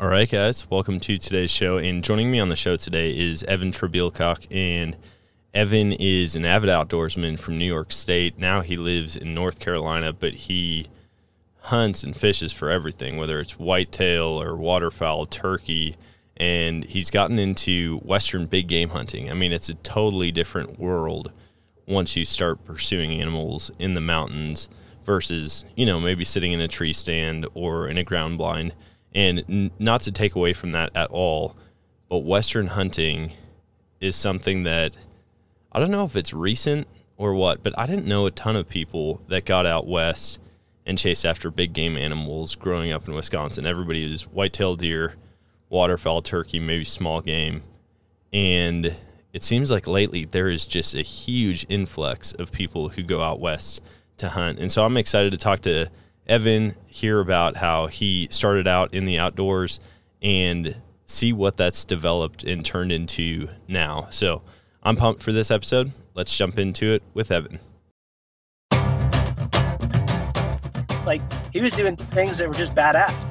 All 0.00 0.08
right, 0.08 0.30
guys, 0.30 0.70
welcome 0.70 0.98
to 1.00 1.18
today's 1.18 1.50
show. 1.50 1.76
And 1.76 2.02
joining 2.02 2.30
me 2.30 2.40
on 2.40 2.48
the 2.48 2.56
show 2.56 2.78
today 2.78 3.14
is 3.14 3.42
Evan 3.42 3.70
Trebilcock. 3.70 4.46
And 4.50 4.96
Evan 5.52 5.92
is 5.92 6.34
an 6.34 6.46
avid 6.46 6.70
outdoorsman 6.70 7.38
from 7.38 7.58
New 7.58 7.66
York 7.66 7.92
State. 7.92 8.38
Now 8.38 8.62
he 8.62 8.78
lives 8.78 9.14
in 9.14 9.34
North 9.34 9.60
Carolina, 9.60 10.14
but 10.14 10.32
he 10.32 10.86
hunts 11.64 12.02
and 12.02 12.16
fishes 12.16 12.50
for 12.50 12.70
everything, 12.70 13.18
whether 13.18 13.40
it's 13.40 13.58
whitetail 13.58 14.40
or 14.40 14.56
waterfowl, 14.56 15.26
turkey. 15.26 15.96
And 16.34 16.86
he's 16.86 17.10
gotten 17.10 17.38
into 17.38 17.98
Western 17.98 18.46
big 18.46 18.68
game 18.68 18.88
hunting. 18.88 19.30
I 19.30 19.34
mean, 19.34 19.52
it's 19.52 19.68
a 19.68 19.74
totally 19.74 20.32
different 20.32 20.80
world 20.80 21.30
once 21.86 22.16
you 22.16 22.24
start 22.24 22.64
pursuing 22.64 23.12
animals 23.20 23.70
in 23.78 23.92
the 23.92 24.00
mountains 24.00 24.70
versus, 25.04 25.66
you 25.76 25.84
know, 25.84 26.00
maybe 26.00 26.24
sitting 26.24 26.52
in 26.52 26.60
a 26.62 26.68
tree 26.68 26.94
stand 26.94 27.46
or 27.52 27.86
in 27.86 27.98
a 27.98 28.02
ground 28.02 28.38
blind 28.38 28.72
and 29.14 29.44
n- 29.48 29.70
not 29.78 30.02
to 30.02 30.12
take 30.12 30.34
away 30.34 30.52
from 30.52 30.72
that 30.72 30.90
at 30.94 31.10
all, 31.10 31.56
but 32.08 32.18
Western 32.18 32.68
hunting 32.68 33.32
is 34.00 34.16
something 34.16 34.62
that 34.64 34.96
I 35.72 35.78
don't 35.78 35.90
know 35.90 36.04
if 36.04 36.16
it's 36.16 36.32
recent 36.32 36.88
or 37.16 37.34
what, 37.34 37.62
but 37.62 37.78
I 37.78 37.86
didn't 37.86 38.06
know 38.06 38.26
a 38.26 38.30
ton 38.30 38.56
of 38.56 38.68
people 38.68 39.20
that 39.28 39.44
got 39.44 39.66
out 39.66 39.86
west 39.86 40.38
and 40.86 40.98
chased 40.98 41.24
after 41.24 41.50
big 41.50 41.72
game 41.72 41.96
animals 41.96 42.54
growing 42.54 42.90
up 42.90 43.06
in 43.06 43.14
Wisconsin. 43.14 43.66
Everybody 43.66 44.10
was 44.10 44.22
whitetail 44.22 44.74
deer, 44.74 45.14
waterfowl, 45.68 46.22
turkey, 46.22 46.58
maybe 46.58 46.84
small 46.84 47.20
game. 47.20 47.62
And 48.32 48.96
it 49.32 49.44
seems 49.44 49.70
like 49.70 49.86
lately 49.86 50.24
there 50.24 50.48
is 50.48 50.66
just 50.66 50.94
a 50.94 51.02
huge 51.02 51.66
influx 51.68 52.32
of 52.32 52.50
people 52.50 52.90
who 52.90 53.02
go 53.02 53.20
out 53.20 53.38
west 53.38 53.80
to 54.16 54.30
hunt. 54.30 54.58
And 54.58 54.72
so 54.72 54.84
I'm 54.84 54.96
excited 54.96 55.30
to 55.30 55.38
talk 55.38 55.60
to 55.62 55.90
Evan, 56.30 56.76
hear 56.86 57.18
about 57.18 57.56
how 57.56 57.88
he 57.88 58.28
started 58.30 58.68
out 58.68 58.94
in 58.94 59.04
the 59.04 59.18
outdoors 59.18 59.80
and 60.22 60.76
see 61.04 61.32
what 61.32 61.56
that's 61.56 61.84
developed 61.84 62.44
and 62.44 62.64
turned 62.64 62.92
into 62.92 63.48
now. 63.66 64.06
So 64.10 64.42
I'm 64.80 64.94
pumped 64.94 65.24
for 65.24 65.32
this 65.32 65.50
episode. 65.50 65.90
Let's 66.14 66.36
jump 66.36 66.56
into 66.56 66.92
it 66.92 67.02
with 67.14 67.32
Evan. 67.32 67.58
Like 71.04 71.20
he 71.52 71.60
was 71.60 71.72
doing 71.72 71.96
things 71.96 72.38
that 72.38 72.46
were 72.46 72.54
just 72.54 72.76
badass. 72.76 73.26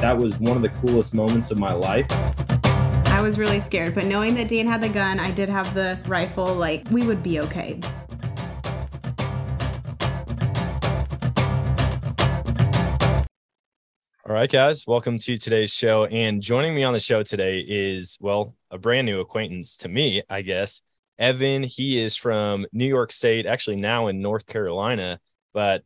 That 0.00 0.16
was 0.16 0.38
one 0.38 0.54
of 0.54 0.62
the 0.62 0.68
coolest 0.68 1.14
moments 1.14 1.50
of 1.50 1.58
my 1.58 1.72
life. 1.72 2.06
I 3.08 3.20
was 3.20 3.40
really 3.40 3.58
scared, 3.58 3.96
but 3.96 4.04
knowing 4.04 4.36
that 4.36 4.46
Dan 4.46 4.68
had 4.68 4.80
the 4.80 4.88
gun, 4.88 5.18
I 5.18 5.32
did 5.32 5.48
have 5.48 5.74
the 5.74 5.98
rifle, 6.06 6.54
like 6.54 6.88
we 6.92 7.04
would 7.08 7.24
be 7.24 7.40
okay. 7.40 7.80
All 14.28 14.34
right, 14.34 14.52
guys, 14.52 14.86
welcome 14.86 15.18
to 15.18 15.38
today's 15.38 15.72
show. 15.72 16.04
And 16.04 16.42
joining 16.42 16.74
me 16.74 16.84
on 16.84 16.92
the 16.92 17.00
show 17.00 17.22
today 17.22 17.60
is, 17.66 18.18
well, 18.20 18.54
a 18.70 18.76
brand 18.76 19.06
new 19.06 19.20
acquaintance 19.20 19.78
to 19.78 19.88
me, 19.88 20.22
I 20.28 20.42
guess. 20.42 20.82
Evan, 21.18 21.62
he 21.62 21.98
is 21.98 22.16
from 22.16 22.66
New 22.70 22.86
York 22.86 23.12
State, 23.12 23.46
actually 23.46 23.76
now 23.76 24.08
in 24.08 24.20
North 24.20 24.44
Carolina, 24.44 25.20
but 25.54 25.84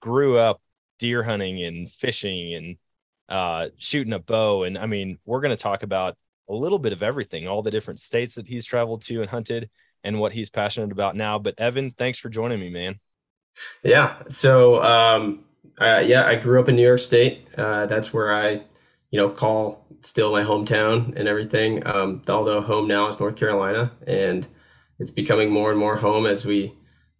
grew 0.00 0.36
up 0.36 0.60
deer 0.98 1.22
hunting 1.22 1.62
and 1.62 1.90
fishing 1.90 2.52
and 2.52 2.76
uh, 3.30 3.68
shooting 3.78 4.12
a 4.12 4.18
bow. 4.18 4.64
And 4.64 4.76
I 4.76 4.84
mean, 4.84 5.18
we're 5.24 5.40
going 5.40 5.56
to 5.56 5.62
talk 5.62 5.82
about 5.82 6.18
a 6.50 6.54
little 6.54 6.78
bit 6.78 6.92
of 6.92 7.02
everything, 7.02 7.48
all 7.48 7.62
the 7.62 7.70
different 7.70 8.00
states 8.00 8.34
that 8.34 8.46
he's 8.46 8.66
traveled 8.66 9.00
to 9.04 9.22
and 9.22 9.30
hunted 9.30 9.70
and 10.04 10.20
what 10.20 10.34
he's 10.34 10.50
passionate 10.50 10.92
about 10.92 11.16
now. 11.16 11.38
But 11.38 11.58
Evan, 11.58 11.92
thanks 11.92 12.18
for 12.18 12.28
joining 12.28 12.60
me, 12.60 12.68
man. 12.68 13.00
Yeah. 13.82 14.16
So, 14.28 14.82
um, 14.82 15.44
uh, 15.80 16.02
yeah, 16.04 16.26
I 16.26 16.36
grew 16.36 16.60
up 16.60 16.68
in 16.68 16.76
New 16.76 16.82
York 16.82 17.00
State. 17.00 17.46
Uh, 17.56 17.86
that's 17.86 18.12
where 18.12 18.32
I, 18.32 18.62
you 19.10 19.18
know, 19.18 19.28
call 19.28 19.86
still 20.00 20.32
my 20.32 20.42
hometown 20.42 21.16
and 21.16 21.28
everything. 21.28 21.86
Um, 21.86 22.22
although 22.28 22.60
home 22.60 22.88
now 22.88 23.08
is 23.08 23.20
North 23.20 23.36
Carolina, 23.36 23.92
and 24.06 24.46
it's 24.98 25.10
becoming 25.10 25.50
more 25.50 25.70
and 25.70 25.78
more 25.78 25.96
home 25.96 26.26
as 26.26 26.44
we, 26.44 26.74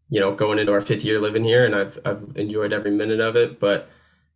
you 0.08 0.20
know, 0.20 0.34
going 0.34 0.58
into 0.58 0.72
our 0.72 0.80
fifth 0.80 1.04
year 1.04 1.20
living 1.20 1.44
here, 1.44 1.64
and 1.64 1.74
I've 1.74 1.98
I've 2.04 2.32
enjoyed 2.36 2.72
every 2.72 2.90
minute 2.90 3.20
of 3.20 3.36
it. 3.36 3.58
But 3.58 3.88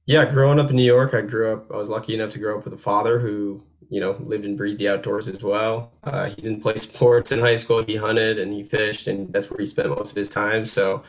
yeah, 0.06 0.25
growing 0.31 0.60
up 0.60 0.71
in 0.71 0.76
New 0.76 0.82
York, 0.84 1.15
I 1.15 1.21
grew 1.21 1.53
up. 1.53 1.71
I 1.72 1.76
was 1.76 1.91
lucky 1.91 2.15
enough 2.15 2.31
to 2.31 2.38
grow 2.38 2.59
up 2.59 2.65
with 2.65 2.75
a 2.75 2.78
father 2.78 3.19
who, 3.19 3.65
you 3.91 4.00
know, 4.00 4.16
lived 4.21 4.44
and 4.44 4.56
breathed 4.56 4.78
the 4.78 4.88
outdoors 4.88 5.28
as 5.28 5.43
well. 5.43 5.93
Uh, 6.05 6.26
he 6.26 6.41
didn't 6.41 6.62
play 6.62 6.76
sports 6.76 7.32
in 7.32 7.41
high 7.41 7.56
school. 7.56 7.82
He 7.82 7.97
hunted 7.97 8.38
and 8.38 8.53
he 8.53 8.62
fished, 8.62 9.09
and 9.09 9.32
that's 9.32 9.50
where 9.50 9.59
he 9.59 9.66
spent 9.66 9.88
most 9.91 10.10
of 10.10 10.16
his 10.16 10.28
time. 10.28 10.65
So 10.65 11.03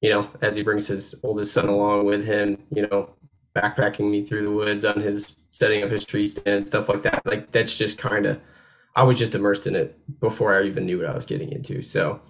you 0.00 0.10
know, 0.10 0.30
as 0.42 0.56
he 0.56 0.62
brings 0.62 0.86
his 0.86 1.14
oldest 1.22 1.52
son 1.52 1.68
along 1.68 2.06
with 2.06 2.24
him, 2.24 2.58
you 2.70 2.86
know, 2.86 3.10
backpacking 3.54 4.10
me 4.10 4.24
through 4.24 4.42
the 4.42 4.50
woods 4.50 4.84
on 4.84 5.00
his 5.00 5.36
setting 5.50 5.82
up 5.82 5.90
his 5.90 6.04
tree 6.04 6.26
stand, 6.26 6.66
stuff 6.66 6.88
like 6.88 7.02
that. 7.02 7.24
Like 7.24 7.52
that's 7.52 7.74
just 7.74 7.98
kind 7.98 8.26
of, 8.26 8.40
I 8.94 9.02
was 9.02 9.18
just 9.18 9.34
immersed 9.34 9.66
in 9.66 9.74
it 9.74 9.98
before 10.20 10.58
I 10.58 10.64
even 10.64 10.86
knew 10.86 10.98
what 10.98 11.08
I 11.08 11.14
was 11.14 11.26
getting 11.26 11.50
into. 11.50 11.82
So 11.82 12.20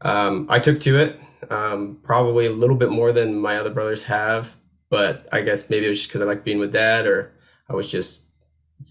um, 0.00 0.46
I 0.48 0.58
took 0.58 0.80
to 0.80 0.98
it 0.98 1.20
um, 1.50 1.98
probably 2.02 2.46
a 2.46 2.52
little 2.52 2.76
bit 2.76 2.90
more 2.90 3.12
than 3.12 3.38
my 3.38 3.56
other 3.56 3.70
brothers 3.70 4.04
have, 4.04 4.56
but 4.88 5.28
I 5.32 5.42
guess 5.42 5.70
maybe 5.70 5.86
it 5.86 5.90
was 5.90 5.98
just 5.98 6.10
because 6.10 6.22
I 6.22 6.24
like 6.24 6.44
being 6.44 6.58
with 6.58 6.72
dad, 6.72 7.06
or 7.06 7.32
I 7.68 7.74
was 7.74 7.90
just 7.90 8.22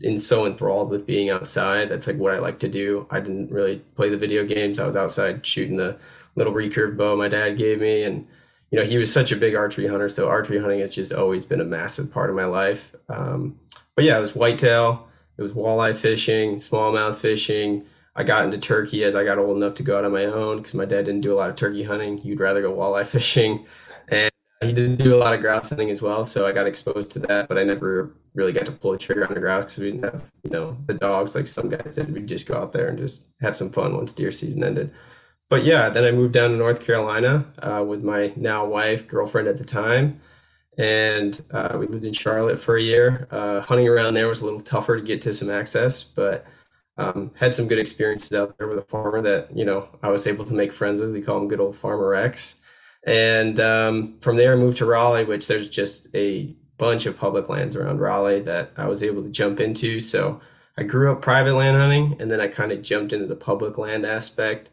in 0.01 0.19
so 0.19 0.46
enthralled 0.46 0.90
with 0.90 1.06
being 1.06 1.29
outside. 1.29 1.90
That's 1.90 2.07
like 2.07 2.17
what 2.17 2.34
I 2.34 2.40
like 2.40 2.59
to 2.59 2.69
do. 2.69 3.07
I 3.09 3.19
didn't 3.19 3.51
really 3.51 3.79
play 3.96 4.09
the 4.09 4.17
video 4.17 4.46
games. 4.46 4.79
I 4.79 4.85
was 4.85 4.96
outside 4.96 5.46
shooting 5.46 5.78
the 5.78 5.97
little 6.39 6.53
recurve 6.53 6.97
bow 6.97 7.16
my 7.16 7.27
dad 7.27 7.57
gave 7.57 7.81
me. 7.81 8.03
And, 8.03 8.25
you 8.72 8.79
know, 8.79 8.85
he 8.85 8.97
was 8.97 9.11
such 9.13 9.31
a 9.31 9.35
big 9.35 9.53
archery 9.53 9.88
hunter. 9.88 10.09
So 10.09 10.27
archery 10.27 10.59
hunting 10.59 10.79
has 10.79 10.95
just 10.95 11.13
always 11.13 11.45
been 11.45 11.61
a 11.61 11.66
massive 11.66 12.11
part 12.11 12.29
of 12.29 12.35
my 12.35 12.45
life. 12.45 12.95
Um, 13.09 13.59
but 13.95 14.05
yeah, 14.05 14.17
it 14.17 14.22
was 14.22 14.35
whitetail, 14.35 15.07
it 15.38 15.44
was 15.44 15.51
walleye 15.51 15.95
fishing, 15.95 16.55
smallmouth 16.55 17.16
fishing. 17.16 17.85
I 18.16 18.23
got 18.23 18.44
into 18.44 18.57
turkey 18.57 19.03
as 19.03 19.16
I 19.16 19.23
got 19.23 19.38
old 19.38 19.55
enough 19.55 19.75
to 19.75 19.83
go 19.83 19.97
out 19.97 20.05
on 20.05 20.11
my 20.11 20.25
own 20.25 20.57
because 20.57 20.73
my 20.73 20.85
dad 20.85 21.05
didn't 21.05 21.22
do 21.22 21.33
a 21.33 21.38
lot 21.38 21.49
of 21.49 21.55
turkey 21.55 21.83
hunting. 21.83 22.17
He'd 22.17 22.39
rather 22.39 22.61
go 22.61 22.73
walleye 22.73 23.05
fishing. 23.05 23.66
And 24.07 24.31
he 24.61 24.73
didn't 24.73 24.97
do 24.97 25.16
a 25.16 25.19
lot 25.19 25.33
of 25.33 25.41
grouse 25.41 25.69
hunting 25.69 25.89
as 25.89 26.01
well. 26.01 26.25
So 26.25 26.47
I 26.47 26.51
got 26.51 26.67
exposed 26.67 27.11
to 27.11 27.19
that, 27.19 27.47
but 27.47 27.57
I 27.57 27.63
never 27.63 28.11
really 28.33 28.51
got 28.51 28.66
to 28.66 28.72
pull 28.72 28.94
the 28.94 28.97
trigger 28.97 29.28
on 29.28 29.33
the 29.33 29.39
grouse 29.39 29.63
because 29.63 29.78
we 29.79 29.91
didn't 29.91 30.03
have, 30.03 30.31
you 30.44 30.49
know, 30.49 30.78
the 30.85 30.94
dogs 30.94 31.35
like 31.35 31.47
some 31.47 31.69
guys 31.69 31.95
did. 31.95 32.13
We'd 32.13 32.28
just 32.28 32.47
go 32.47 32.55
out 32.55 32.73
there 32.73 32.88
and 32.88 32.97
just 32.97 33.25
have 33.41 33.55
some 33.55 33.69
fun 33.69 33.95
once 33.95 34.11
deer 34.11 34.31
season 34.31 34.63
ended 34.63 34.91
but 35.49 35.63
yeah, 35.63 35.89
then 35.89 36.05
I 36.05 36.11
moved 36.11 36.33
down 36.33 36.51
to 36.51 36.57
North 36.57 36.79
Carolina 36.79 37.45
uh, 37.59 37.83
with 37.85 38.03
my 38.03 38.31
now 38.35 38.65
wife, 38.65 39.07
girlfriend 39.07 39.47
at 39.47 39.57
the 39.57 39.65
time, 39.65 40.21
and 40.77 41.41
uh, 41.51 41.75
we 41.79 41.87
lived 41.87 42.05
in 42.05 42.13
Charlotte 42.13 42.59
for 42.59 42.77
a 42.77 42.81
year. 42.81 43.27
Uh, 43.31 43.61
hunting 43.61 43.87
around 43.87 44.13
there 44.13 44.27
was 44.27 44.41
a 44.41 44.45
little 44.45 44.59
tougher 44.59 44.95
to 44.95 45.01
get 45.03 45.21
to 45.23 45.33
some 45.33 45.49
access, 45.49 46.03
but 46.03 46.45
um, 46.97 47.31
had 47.35 47.55
some 47.55 47.67
good 47.67 47.79
experiences 47.79 48.31
out 48.33 48.57
there 48.57 48.67
with 48.67 48.77
a 48.77 48.83
farmer 48.83 49.21
that 49.21 49.55
you 49.55 49.65
know 49.65 49.89
I 50.03 50.09
was 50.09 50.27
able 50.27 50.45
to 50.45 50.53
make 50.53 50.71
friends 50.71 51.01
with. 51.01 51.11
We 51.11 51.21
call 51.21 51.37
him 51.39 51.47
good 51.47 51.59
old 51.59 51.75
Farmer 51.75 52.13
X. 52.13 52.61
And 53.05 53.59
um, 53.59 54.19
from 54.19 54.35
there, 54.35 54.53
I 54.53 54.55
moved 54.57 54.77
to 54.79 54.85
Raleigh, 54.85 55.23
which 55.23 55.47
there's 55.47 55.69
just 55.69 56.07
a 56.13 56.55
bunch 56.77 57.05
of 57.05 57.17
public 57.17 57.49
lands 57.49 57.75
around 57.75 57.99
Raleigh 57.99 58.41
that 58.41 58.72
I 58.78 58.87
was 58.87 59.02
able 59.02 59.23
to 59.23 59.29
jump 59.29 59.59
into. 59.59 59.99
So 59.99 60.41
I 60.78 60.84
grew 60.84 61.11
up 61.11 61.22
private 61.22 61.53
land 61.53 61.78
hunting, 61.78 62.17
and 62.19 62.29
then 62.29 62.41
I 62.41 62.47
kind 62.47 62.72
of 62.72 62.81
jumped 62.81 63.13
into 63.13 63.25
the 63.25 63.35
public 63.35 63.78
land 63.78 64.05
aspect 64.05 64.69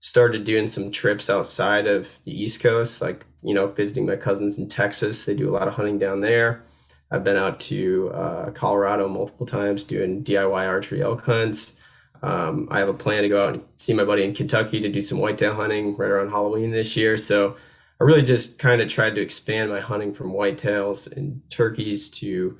started 0.00 0.44
doing 0.44 0.66
some 0.66 0.90
trips 0.90 1.30
outside 1.30 1.86
of 1.86 2.18
the 2.24 2.42
East 2.42 2.62
Coast, 2.62 3.00
like, 3.00 3.26
you 3.42 3.54
know, 3.54 3.66
visiting 3.66 4.06
my 4.06 4.16
cousins 4.16 4.58
in 4.58 4.68
Texas. 4.68 5.24
They 5.24 5.34
do 5.34 5.48
a 5.48 5.56
lot 5.56 5.68
of 5.68 5.74
hunting 5.74 5.98
down 5.98 6.20
there. 6.20 6.64
I've 7.10 7.24
been 7.24 7.36
out 7.36 7.60
to 7.60 8.10
uh, 8.10 8.50
Colorado 8.52 9.08
multiple 9.08 9.46
times 9.46 9.84
doing 9.84 10.24
DIY 10.24 10.66
archery 10.66 11.02
elk 11.02 11.24
hunts. 11.24 11.76
Um, 12.22 12.68
I 12.70 12.78
have 12.78 12.88
a 12.88 12.94
plan 12.94 13.22
to 13.22 13.28
go 13.28 13.46
out 13.46 13.54
and 13.54 13.64
see 13.78 13.94
my 13.94 14.04
buddy 14.04 14.24
in 14.24 14.34
Kentucky 14.34 14.80
to 14.80 14.88
do 14.88 15.02
some 15.02 15.18
whitetail 15.18 15.54
hunting 15.54 15.96
right 15.96 16.10
around 16.10 16.30
Halloween 16.30 16.70
this 16.70 16.96
year. 16.96 17.16
So 17.16 17.56
I 18.00 18.04
really 18.04 18.22
just 18.22 18.58
kind 18.58 18.80
of 18.80 18.88
tried 18.88 19.14
to 19.16 19.20
expand 19.20 19.70
my 19.70 19.80
hunting 19.80 20.14
from 20.14 20.32
whitetails 20.32 21.10
and 21.10 21.42
turkeys 21.50 22.08
to, 22.10 22.58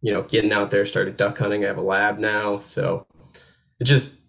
you 0.00 0.12
know, 0.12 0.22
getting 0.22 0.52
out 0.52 0.70
there, 0.70 0.86
started 0.86 1.16
duck 1.16 1.38
hunting. 1.38 1.64
I 1.64 1.68
have 1.68 1.78
a 1.78 1.82
lab 1.82 2.18
now. 2.18 2.58
So 2.58 3.06
it 3.78 3.84
just 3.84 4.19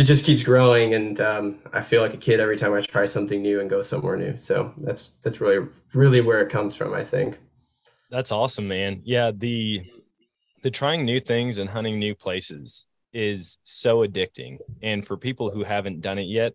it 0.00 0.04
just 0.04 0.24
keeps 0.24 0.42
growing 0.42 0.94
and 0.94 1.20
um, 1.20 1.58
i 1.72 1.80
feel 1.80 2.02
like 2.02 2.14
a 2.14 2.16
kid 2.16 2.40
every 2.40 2.56
time 2.56 2.72
i 2.74 2.80
try 2.80 3.04
something 3.04 3.42
new 3.42 3.60
and 3.60 3.70
go 3.70 3.82
somewhere 3.82 4.16
new 4.16 4.36
so 4.38 4.72
that's 4.78 5.10
that's 5.22 5.40
really 5.40 5.66
really 5.92 6.20
where 6.20 6.40
it 6.40 6.50
comes 6.50 6.74
from 6.76 6.94
i 6.94 7.04
think 7.04 7.38
That's 8.10 8.32
awesome, 8.32 8.66
man. 8.66 9.02
Yeah, 9.04 9.30
the 9.32 9.82
the 10.62 10.70
trying 10.70 11.04
new 11.04 11.20
things 11.20 11.58
and 11.58 11.70
hunting 11.70 11.98
new 11.98 12.14
places 12.14 12.86
is 13.12 13.58
so 13.64 14.04
addicting. 14.06 14.58
And 14.82 15.06
for 15.06 15.16
people 15.16 15.50
who 15.50 15.62
haven't 15.64 16.00
done 16.00 16.18
it 16.18 16.26
yet, 16.26 16.54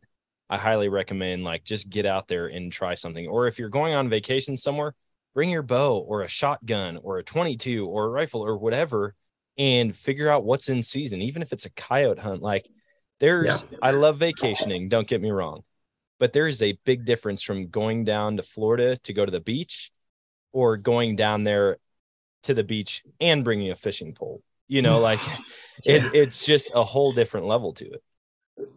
I 0.50 0.58
highly 0.58 0.90
recommend 0.90 1.44
like 1.44 1.64
just 1.64 1.90
get 1.90 2.06
out 2.06 2.28
there 2.28 2.48
and 2.48 2.72
try 2.72 2.96
something. 2.96 3.26
Or 3.28 3.48
if 3.48 3.58
you're 3.58 3.70
going 3.70 3.94
on 3.96 4.10
vacation 4.10 4.58
somewhere, 4.58 4.94
bring 5.34 5.50
your 5.50 5.64
bow 5.64 5.98
or 5.98 6.22
a 6.24 6.28
shotgun 6.28 6.98
or 6.98 7.20
a 7.20 7.24
22 7.24 7.88
or 7.88 8.06
a 8.06 8.10
rifle 8.10 8.42
or 8.42 8.58
whatever 8.58 9.16
and 9.58 9.96
figure 9.96 10.30
out 10.30 10.44
what's 10.46 10.70
in 10.70 10.84
season, 10.84 11.22
even 11.22 11.42
if 11.42 11.54
it's 11.54 11.66
a 11.66 11.72
coyote 11.72 12.20
hunt. 12.20 12.42
Like 12.42 12.68
there's, 13.20 13.64
Yeah. 13.72 13.78
I 13.82 13.92
love 13.92 14.20
vacationing, 14.20 14.90
don't 14.90 15.08
get 15.08 15.22
me 15.22 15.32
wrong, 15.32 15.64
but 16.20 16.34
there 16.34 16.48
is 16.48 16.62
a 16.62 16.78
big 16.86 17.06
difference 17.06 17.42
from 17.42 17.68
going 17.70 18.04
down 18.04 18.38
to 18.38 18.44
Florida 18.44 18.98
to 18.98 19.14
go 19.14 19.26
to 19.26 19.32
the 19.32 19.40
beach 19.40 19.92
or 20.54 20.78
going 20.78 21.16
down 21.16 21.44
there 21.44 21.78
to 22.44 22.54
the 22.54 22.64
beach 22.64 23.04
and 23.20 23.44
bringing 23.44 23.72
a 23.72 23.76
fishing 23.76 24.14
pole. 24.14 24.42
You 24.68 24.82
know, 24.82 25.00
like 25.00 25.20
it, 25.86 26.04
it's 26.14 26.46
just 26.46 26.72
a 26.76 26.84
whole 26.84 27.14
different 27.14 27.48
level 27.48 27.74
to 27.74 27.86
it. 27.86 28.04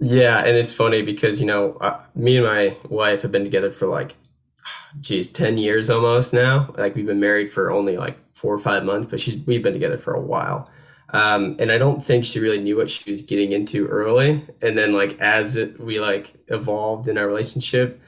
Yeah, 0.00 0.38
and 0.40 0.56
it's 0.56 0.72
funny 0.72 1.02
because 1.02 1.40
you 1.40 1.46
know, 1.46 1.74
uh, 1.80 2.00
me 2.14 2.36
and 2.36 2.46
my 2.46 2.76
wife 2.88 3.22
have 3.22 3.32
been 3.32 3.44
together 3.44 3.70
for 3.70 3.86
like, 3.86 4.16
geez, 5.00 5.30
ten 5.30 5.56
years 5.58 5.90
almost 5.90 6.32
now. 6.32 6.74
Like 6.76 6.94
we've 6.94 7.06
been 7.06 7.20
married 7.20 7.50
for 7.50 7.70
only 7.70 7.96
like 7.96 8.18
four 8.34 8.54
or 8.54 8.58
five 8.58 8.84
months, 8.84 9.06
but 9.06 9.20
she's 9.20 9.36
we've 9.46 9.62
been 9.62 9.72
together 9.72 9.98
for 9.98 10.14
a 10.14 10.20
while. 10.20 10.70
Um, 11.10 11.56
and 11.58 11.72
I 11.72 11.78
don't 11.78 12.02
think 12.02 12.24
she 12.24 12.38
really 12.38 12.60
knew 12.60 12.76
what 12.76 12.90
she 12.90 13.10
was 13.10 13.22
getting 13.22 13.52
into 13.52 13.86
early. 13.86 14.46
And 14.60 14.76
then 14.76 14.92
like 14.92 15.18
as 15.20 15.56
it, 15.56 15.80
we 15.80 16.00
like 16.00 16.34
evolved 16.48 17.08
in 17.08 17.16
our 17.16 17.26
relationship, 17.26 18.00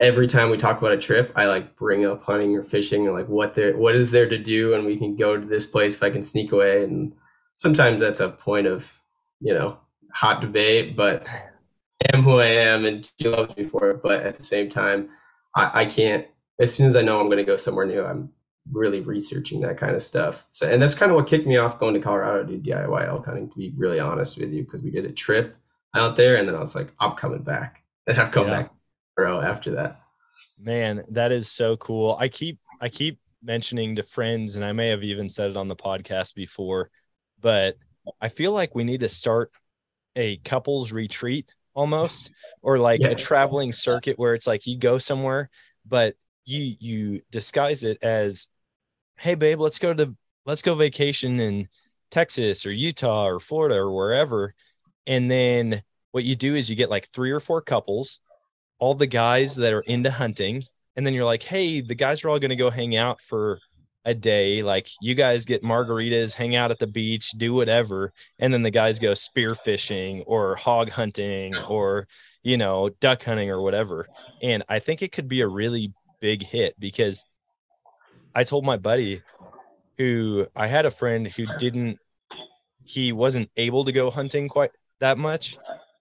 every 0.00 0.26
time 0.26 0.50
we 0.50 0.56
talk 0.56 0.78
about 0.78 0.92
a 0.92 0.98
trip, 0.98 1.32
I 1.36 1.46
like 1.46 1.76
bring 1.76 2.04
up 2.04 2.24
hunting 2.24 2.56
or 2.56 2.62
fishing 2.62 3.06
and 3.06 3.14
like 3.14 3.28
what 3.28 3.54
there 3.54 3.76
what 3.76 3.94
is 3.94 4.10
there 4.10 4.28
to 4.28 4.38
do, 4.38 4.74
and 4.74 4.84
we 4.84 4.96
can 4.96 5.16
go 5.16 5.36
to 5.36 5.46
this 5.46 5.66
place 5.66 5.94
if 5.94 6.02
I 6.02 6.10
can 6.10 6.22
sneak 6.22 6.52
away. 6.52 6.84
And 6.84 7.14
sometimes 7.56 8.00
that's 8.00 8.20
a 8.20 8.28
point 8.30 8.66
of 8.66 9.00
you 9.40 9.54
know 9.54 9.78
hot 10.12 10.40
debate, 10.40 10.96
but 10.96 11.26
I 11.28 12.16
am 12.16 12.22
who 12.22 12.40
I 12.40 12.46
am, 12.46 12.84
and 12.84 13.10
she 13.18 13.28
loves 13.28 13.56
me 13.56 13.64
for 13.64 13.90
it. 13.90 14.02
But 14.02 14.22
at 14.22 14.36
the 14.36 14.44
same 14.44 14.68
time, 14.68 15.10
I, 15.54 15.82
I 15.82 15.86
can't. 15.86 16.26
As 16.60 16.74
soon 16.74 16.86
as 16.86 16.96
I 16.96 17.02
know 17.02 17.20
I'm 17.20 17.26
going 17.26 17.38
to 17.38 17.44
go 17.44 17.56
somewhere 17.56 17.86
new, 17.86 18.04
I'm 18.04 18.30
really 18.72 19.00
researching 19.00 19.60
that 19.62 19.78
kind 19.78 19.94
of 19.96 20.02
stuff. 20.02 20.44
So, 20.48 20.68
and 20.68 20.82
that's 20.82 20.94
kind 20.94 21.10
of 21.10 21.16
what 21.16 21.26
kicked 21.26 21.46
me 21.46 21.56
off 21.56 21.78
going 21.78 21.94
to 21.94 22.00
Colorado 22.00 22.44
to 22.44 22.56
do 22.56 22.70
DIY 22.70 23.06
elk 23.08 23.26
hunting. 23.26 23.48
To 23.50 23.56
be 23.56 23.72
really 23.76 24.00
honest 24.00 24.38
with 24.38 24.52
you, 24.52 24.64
because 24.64 24.82
we 24.82 24.90
did 24.90 25.04
a 25.04 25.12
trip 25.12 25.56
out 25.94 26.16
there, 26.16 26.36
and 26.36 26.48
then 26.48 26.54
I 26.54 26.60
was 26.60 26.74
like, 26.74 26.92
I'm 27.00 27.12
coming 27.12 27.42
back, 27.42 27.82
and 28.06 28.18
I've 28.18 28.30
come 28.30 28.46
Yeah. 28.46 28.50
back, 28.50 28.70
bro. 29.16 29.40
After 29.40 29.72
that, 29.72 30.00
Man, 30.60 31.04
that 31.10 31.32
is 31.32 31.50
so 31.50 31.76
cool. 31.76 32.16
I 32.18 32.28
keep 32.28 32.58
I 32.80 32.88
keep 32.88 33.18
mentioning 33.42 33.96
to 33.96 34.02
friends, 34.02 34.56
and 34.56 34.64
I 34.64 34.72
may 34.72 34.88
have 34.88 35.02
even 35.04 35.28
said 35.28 35.50
it 35.50 35.56
on 35.56 35.68
the 35.68 35.76
podcast 35.76 36.34
before, 36.34 36.90
but 37.40 37.76
I 38.20 38.28
feel 38.28 38.52
like 38.52 38.74
we 38.74 38.84
need 38.84 39.00
to 39.00 39.08
start 39.08 39.52
a 40.16 40.38
couples 40.38 40.92
retreat 40.92 41.52
almost, 41.74 42.32
or 42.62 42.78
like 42.78 43.00
Yeah. 43.00 43.10
a 43.10 43.14
traveling 43.14 43.72
circuit 43.72 44.18
where 44.18 44.34
it's 44.34 44.46
like 44.46 44.66
you 44.66 44.78
go 44.78 44.98
somewhere, 44.98 45.50
but 45.86 46.16
you 46.44 46.74
you 46.80 47.22
disguise 47.30 47.84
it 47.84 47.98
as, 48.02 48.48
hey 49.18 49.34
babe, 49.34 49.60
let's 49.60 49.78
go 49.78 49.92
to 49.94 50.14
let's 50.46 50.62
go 50.62 50.74
vacation 50.74 51.40
in 51.40 51.68
Texas 52.10 52.64
or 52.64 52.72
Utah 52.72 53.26
or 53.26 53.40
Florida 53.40 53.76
or 53.76 53.92
wherever. 53.92 54.54
And 55.06 55.30
then 55.30 55.82
what 56.12 56.24
you 56.24 56.36
do 56.36 56.54
is 56.54 56.70
you 56.70 56.76
get 56.76 56.90
like 56.90 57.08
three 57.08 57.30
or 57.30 57.40
four 57.40 57.60
couples 57.60 58.20
all 58.78 58.94
the 58.94 59.06
guys 59.06 59.56
that 59.56 59.72
are 59.72 59.80
into 59.80 60.10
hunting. 60.10 60.64
And 60.96 61.06
then 61.06 61.14
you're 61.14 61.24
like 61.24 61.42
hey 61.42 61.80
the 61.80 61.94
guys 61.94 62.24
are 62.24 62.30
all 62.30 62.38
going 62.38 62.50
to 62.50 62.56
go 62.56 62.70
hang 62.70 62.96
out 62.96 63.20
for 63.20 63.60
a 64.04 64.14
day. 64.14 64.62
Like 64.62 64.88
you 65.02 65.14
guys 65.14 65.44
get 65.44 65.62
margaritas 65.62 66.34
hang 66.34 66.54
out 66.54 66.70
at 66.70 66.78
the 66.78 66.86
beach 66.86 67.32
do 67.32 67.52
whatever. 67.52 68.12
And 68.38 68.52
then 68.52 68.62
the 68.62 68.70
guys 68.70 68.98
go 68.98 69.14
spear 69.14 69.54
fishing 69.54 70.22
or 70.22 70.56
hog 70.56 70.90
hunting 70.90 71.56
or 71.68 72.06
you 72.42 72.56
know 72.56 72.90
duck 73.00 73.24
hunting 73.24 73.50
or 73.50 73.60
whatever. 73.60 74.06
And 74.42 74.62
i 74.68 74.78
think 74.78 75.02
it 75.02 75.12
could 75.12 75.28
be 75.28 75.40
a 75.40 75.48
really 75.48 75.92
big 76.20 76.42
hit 76.42 76.78
because 76.78 77.24
i 78.34 78.44
told 78.44 78.64
my 78.64 78.76
buddy 78.76 79.22
who 79.96 80.46
i 80.54 80.66
had 80.66 80.86
a 80.86 80.90
friend 80.90 81.26
who 81.26 81.46
didn't 81.58 81.98
he 82.84 83.12
wasn't 83.12 83.50
able 83.56 83.84
to 83.84 83.92
go 83.92 84.10
hunting 84.10 84.48
quite 84.48 84.70
that 85.00 85.18
much 85.18 85.58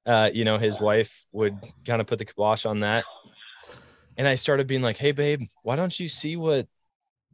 uh, 0.07 0.31
you 0.33 0.45
know, 0.45 0.57
his 0.57 0.79
wife 0.79 1.25
would 1.33 1.59
kind 1.85 1.99
of 1.99 2.07
put 2.07 2.17
the 2.17 2.25
kibosh 2.25 2.65
on 2.65 2.79
that. 2.79 3.03
And 4.15 4.27
I 4.27 4.35
started 4.35 4.65
being 4.65 4.81
like, 4.81 4.97
hey, 4.97 5.11
babe, 5.11 5.43
why 5.63 5.75
don't 5.75 5.99
you 5.99 6.07
see 6.07 6.37
what 6.37 6.65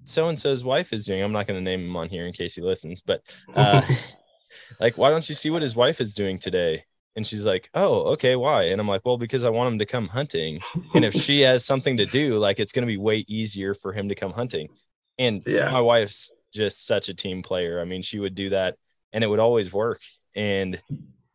so 0.03 0.27
and 0.27 0.37
so's 0.37 0.63
wife 0.63 0.91
is 0.91 1.05
doing? 1.05 1.21
I'm 1.21 1.31
not 1.31 1.45
going 1.45 1.59
to 1.59 1.63
name 1.63 1.81
him 1.81 1.95
on 1.95 2.09
here 2.09 2.25
in 2.25 2.33
case 2.33 2.55
he 2.55 2.61
listens, 2.61 3.03
but 3.03 3.21
uh, 3.53 3.83
like, 4.79 4.97
why 4.97 5.11
don't 5.11 5.29
you 5.29 5.35
see 5.35 5.51
what 5.51 5.61
his 5.61 5.75
wife 5.75 6.01
is 6.01 6.15
doing 6.15 6.39
today? 6.39 6.83
And 7.15 7.27
she's 7.27 7.45
like, 7.45 7.69
oh, 7.75 8.13
okay, 8.13 8.35
why? 8.35 8.63
And 8.63 8.81
I'm 8.81 8.87
like, 8.87 9.05
well, 9.05 9.19
because 9.19 9.43
I 9.43 9.49
want 9.49 9.71
him 9.71 9.79
to 9.79 9.85
come 9.85 10.07
hunting. 10.07 10.59
And 10.95 11.05
if 11.05 11.13
she 11.13 11.41
has 11.41 11.63
something 11.63 11.97
to 11.97 12.07
do, 12.07 12.39
like, 12.39 12.59
it's 12.59 12.73
going 12.73 12.81
to 12.81 12.91
be 12.91 12.97
way 12.97 13.23
easier 13.27 13.75
for 13.75 13.93
him 13.93 14.09
to 14.09 14.15
come 14.15 14.33
hunting. 14.33 14.69
And 15.17 15.43
Yeah. 15.45 15.69
my 15.71 15.81
wife's 15.81 16.31
just 16.53 16.85
such 16.85 17.09
a 17.09 17.13
team 17.13 17.41
player. 17.41 17.79
I 17.79 17.85
mean, 17.85 18.01
she 18.01 18.19
would 18.19 18.35
do 18.35 18.49
that 18.51 18.77
and 19.11 19.23
it 19.23 19.27
would 19.27 19.39
always 19.39 19.71
work. 19.71 20.01
And 20.35 20.81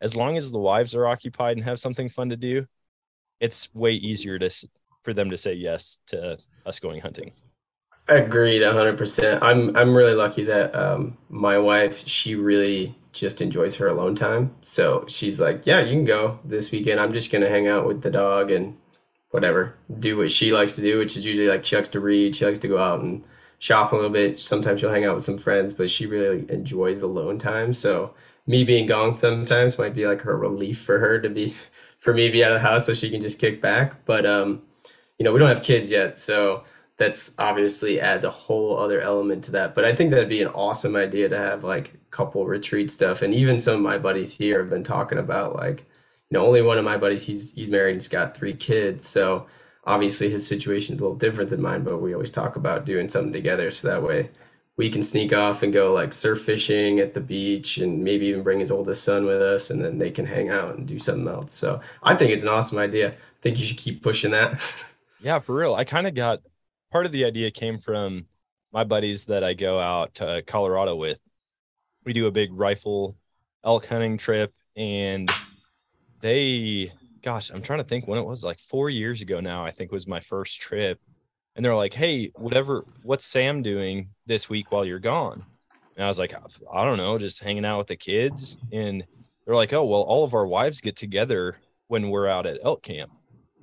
as 0.00 0.14
long 0.16 0.36
as 0.36 0.50
the 0.50 0.58
wives 0.58 0.94
are 0.94 1.06
occupied 1.06 1.56
and 1.56 1.64
have 1.64 1.80
something 1.80 2.08
fun 2.08 2.30
to 2.30 2.36
do, 2.36 2.66
it's 3.40 3.72
way 3.74 3.92
easier 3.92 4.38
to 4.38 4.50
for 5.02 5.14
them 5.14 5.30
to 5.30 5.36
say 5.36 5.54
yes 5.54 5.98
to 6.08 6.38
us 6.66 6.80
going 6.80 7.00
hunting. 7.00 7.32
Agreed, 8.08 8.62
hundred 8.62 8.96
percent. 8.98 9.42
I'm 9.42 9.76
I'm 9.76 9.96
really 9.96 10.14
lucky 10.14 10.42
that 10.44 10.74
um, 10.74 11.18
my 11.28 11.58
wife 11.58 12.06
she 12.06 12.34
really 12.34 12.96
just 13.12 13.40
enjoys 13.40 13.76
her 13.76 13.86
alone 13.86 14.14
time. 14.14 14.54
So 14.62 15.04
she's 15.08 15.40
like, 15.40 15.66
yeah, 15.66 15.80
you 15.80 15.92
can 15.92 16.04
go 16.04 16.38
this 16.44 16.70
weekend. 16.70 17.00
I'm 17.00 17.12
just 17.12 17.30
gonna 17.30 17.48
hang 17.48 17.68
out 17.68 17.86
with 17.86 18.02
the 18.02 18.10
dog 18.10 18.50
and 18.50 18.76
whatever, 19.30 19.74
do 20.00 20.16
what 20.16 20.30
she 20.30 20.52
likes 20.52 20.74
to 20.76 20.82
do, 20.82 20.98
which 20.98 21.16
is 21.16 21.24
usually 21.24 21.48
like 21.48 21.64
she 21.64 21.76
likes 21.76 21.90
to 21.90 22.00
read. 22.00 22.34
She 22.34 22.46
likes 22.46 22.58
to 22.60 22.68
go 22.68 22.78
out 22.78 23.00
and 23.00 23.24
shop 23.58 23.92
a 23.92 23.96
little 23.96 24.10
bit. 24.10 24.38
Sometimes 24.38 24.80
she'll 24.80 24.90
hang 24.90 25.04
out 25.04 25.14
with 25.14 25.24
some 25.24 25.38
friends, 25.38 25.74
but 25.74 25.90
she 25.90 26.06
really 26.06 26.50
enjoys 26.50 27.02
alone 27.02 27.38
time. 27.38 27.72
So 27.72 28.14
me 28.46 28.64
being 28.64 28.86
gone 28.86 29.16
sometimes 29.16 29.78
might 29.78 29.94
be 29.94 30.06
like 30.06 30.22
her 30.22 30.36
relief 30.36 30.80
for 30.80 30.98
her 30.98 31.20
to 31.20 31.28
be 31.28 31.54
for 31.98 32.14
me 32.14 32.26
to 32.26 32.32
be 32.32 32.44
out 32.44 32.52
of 32.52 32.60
the 32.60 32.68
house 32.68 32.86
so 32.86 32.94
she 32.94 33.10
can 33.10 33.20
just 33.20 33.38
kick 33.38 33.60
back. 33.60 34.04
But 34.04 34.24
um, 34.26 34.62
you 35.18 35.24
know, 35.24 35.32
we 35.32 35.38
don't 35.38 35.48
have 35.48 35.62
kids 35.62 35.90
yet, 35.90 36.18
so 36.18 36.64
that's 36.96 37.34
obviously 37.38 38.00
adds 38.00 38.24
a 38.24 38.30
whole 38.30 38.76
other 38.78 39.00
element 39.00 39.44
to 39.44 39.52
that. 39.52 39.74
But 39.74 39.84
I 39.84 39.94
think 39.94 40.10
that'd 40.10 40.28
be 40.28 40.42
an 40.42 40.48
awesome 40.48 40.96
idea 40.96 41.28
to 41.28 41.38
have 41.38 41.62
like 41.62 41.94
couple 42.10 42.44
retreat 42.44 42.90
stuff. 42.90 43.22
And 43.22 43.32
even 43.32 43.60
some 43.60 43.76
of 43.76 43.80
my 43.82 43.98
buddies 43.98 44.36
here 44.36 44.58
have 44.60 44.70
been 44.70 44.82
talking 44.82 45.18
about 45.18 45.54
like, 45.54 45.80
you 46.30 46.38
know, 46.38 46.44
only 46.44 46.60
one 46.60 46.76
of 46.78 46.84
my 46.84 46.96
buddies 46.96 47.26
he's 47.26 47.54
he's 47.54 47.70
married 47.70 47.92
and 47.92 48.00
he's 48.00 48.08
got 48.08 48.36
three 48.36 48.54
kids. 48.54 49.08
So 49.08 49.46
obviously 49.88 50.28
his 50.28 50.46
situation 50.46 50.94
is 50.94 51.00
a 51.00 51.02
little 51.02 51.16
different 51.16 51.50
than 51.50 51.62
mine, 51.62 51.82
but 51.82 51.98
we 51.98 52.12
always 52.12 52.30
talk 52.30 52.56
about 52.56 52.84
doing 52.84 53.08
something 53.08 53.32
together 53.32 53.70
so 53.70 53.88
that 53.88 54.02
way 54.02 54.30
we 54.76 54.90
can 54.90 55.02
sneak 55.02 55.32
off 55.32 55.62
and 55.62 55.72
go 55.72 55.92
like 55.92 56.12
surf 56.12 56.42
fishing 56.42 57.00
at 57.00 57.14
the 57.14 57.20
beach 57.20 57.78
and 57.78 58.04
maybe 58.04 58.26
even 58.26 58.44
bring 58.44 58.60
his 58.60 58.70
oldest 58.70 59.02
son 59.02 59.24
with 59.24 59.42
us 59.42 59.70
and 59.70 59.82
then 59.82 59.98
they 59.98 60.10
can 60.10 60.26
hang 60.26 60.50
out 60.50 60.76
and 60.76 60.86
do 60.86 60.98
something 60.98 61.26
else. 61.26 61.54
So 61.54 61.80
I 62.02 62.14
think 62.14 62.30
it's 62.30 62.44
an 62.44 62.48
awesome 62.48 62.78
idea. 62.78 63.10
I 63.10 63.42
think 63.42 63.58
you 63.58 63.66
should 63.66 63.78
keep 63.78 64.02
pushing 64.02 64.30
that. 64.30 64.62
Yeah, 65.20 65.40
for 65.40 65.56
real. 65.56 65.74
I 65.74 65.82
kind 65.82 66.06
of 66.06 66.14
got 66.14 66.42
part 66.92 67.04
of 67.04 67.10
the 67.10 67.24
idea 67.24 67.50
came 67.50 67.78
from 67.78 68.26
my 68.72 68.84
buddies 68.84 69.26
that 69.26 69.42
I 69.42 69.54
go 69.54 69.80
out 69.80 70.14
to 70.14 70.44
Colorado 70.46 70.94
with. 70.94 71.18
We 72.04 72.12
do 72.12 72.28
a 72.28 72.30
big 72.30 72.52
rifle 72.52 73.16
elk 73.64 73.84
hunting 73.86 74.16
trip 74.16 74.54
and 74.76 75.28
they 76.20 76.92
gosh, 77.22 77.50
I'm 77.50 77.62
trying 77.62 77.80
to 77.80 77.84
think 77.84 78.06
when 78.06 78.18
it 78.18 78.26
was 78.26 78.44
like 78.44 78.60
4 78.60 78.90
years 78.90 79.22
ago 79.22 79.40
now, 79.40 79.64
I 79.64 79.70
think 79.70 79.92
was 79.92 80.06
my 80.06 80.20
first 80.20 80.60
trip. 80.60 81.00
And 81.56 81.64
they're 81.64 81.74
like, 81.74 81.94
"Hey, 81.94 82.30
whatever 82.36 82.84
what's 83.02 83.26
Sam 83.26 83.62
doing 83.62 84.10
this 84.26 84.48
week 84.48 84.70
while 84.70 84.84
you're 84.84 85.00
gone?" 85.00 85.44
And 85.96 86.04
I 86.04 86.08
was 86.08 86.18
like, 86.18 86.32
"I 86.72 86.84
don't 86.84 86.98
know, 86.98 87.18
just 87.18 87.42
hanging 87.42 87.64
out 87.64 87.78
with 87.78 87.88
the 87.88 87.96
kids." 87.96 88.58
And 88.72 89.04
they're 89.44 89.56
like, 89.56 89.72
"Oh, 89.72 89.84
well, 89.84 90.02
all 90.02 90.22
of 90.22 90.34
our 90.34 90.46
wives 90.46 90.80
get 90.80 90.94
together 90.94 91.56
when 91.88 92.10
we're 92.10 92.28
out 92.28 92.46
at 92.46 92.60
elk 92.62 92.82
camp." 92.82 93.10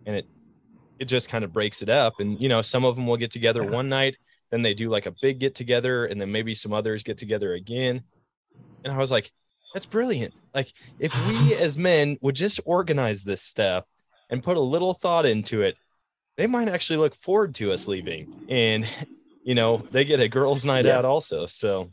And 0.06 0.18
it 0.18 0.28
it 1.00 1.06
just 1.06 1.30
kind 1.30 1.44
of 1.44 1.54
breaks 1.54 1.82
it 1.82 1.90
up. 1.90 2.20
And 2.20 2.40
you 2.42 2.50
know, 2.50 2.62
some 2.62 2.86
of 2.86 2.96
them 2.96 3.08
will 3.08 3.18
get 3.18 3.32
together 3.32 3.64
one 3.64 3.90
night, 3.90 4.18
then 4.50 4.62
they 4.62 4.74
do 4.74 4.90
like 4.90 5.06
a 5.06 5.16
big 5.22 5.40
get 5.40 5.56
together, 5.56 6.06
and 6.06 6.20
then 6.20 6.32
maybe 6.32 6.54
some 6.54 6.74
others 6.74 7.04
get 7.04 7.18
together 7.18 7.54
again. 7.54 8.04
And 8.84 8.94
I 8.94 8.98
was 8.98 9.12
like, 9.12 9.32
that's 9.76 9.86
brilliant. 9.86 10.34
Like, 10.54 10.72
if 11.00 11.14
we 11.28 11.54
as 11.60 11.78
men 11.78 12.18
would 12.22 12.36
just 12.36 12.62
organize 12.64 13.26
this 13.26 13.42
stuff 13.42 13.84
and 14.30 14.42
put 14.42 14.56
a 14.56 14.62
little 14.62 14.94
thought 14.94 15.26
into 15.26 15.62
it, 15.62 15.76
they 16.38 16.48
might 16.48 16.70
actually 16.70 16.96
look 16.98 17.14
forward 17.14 17.54
to 17.56 17.74
us 17.74 17.86
leaving. 17.88 18.34
And 18.48 18.88
you 19.44 19.54
know, 19.54 19.84
they 19.92 20.06
get 20.06 20.22
a 20.22 20.30
girls' 20.30 20.64
night 20.66 20.86
Yeah. 20.86 20.98
out 20.98 21.06
also. 21.06 21.46
So 21.46 21.90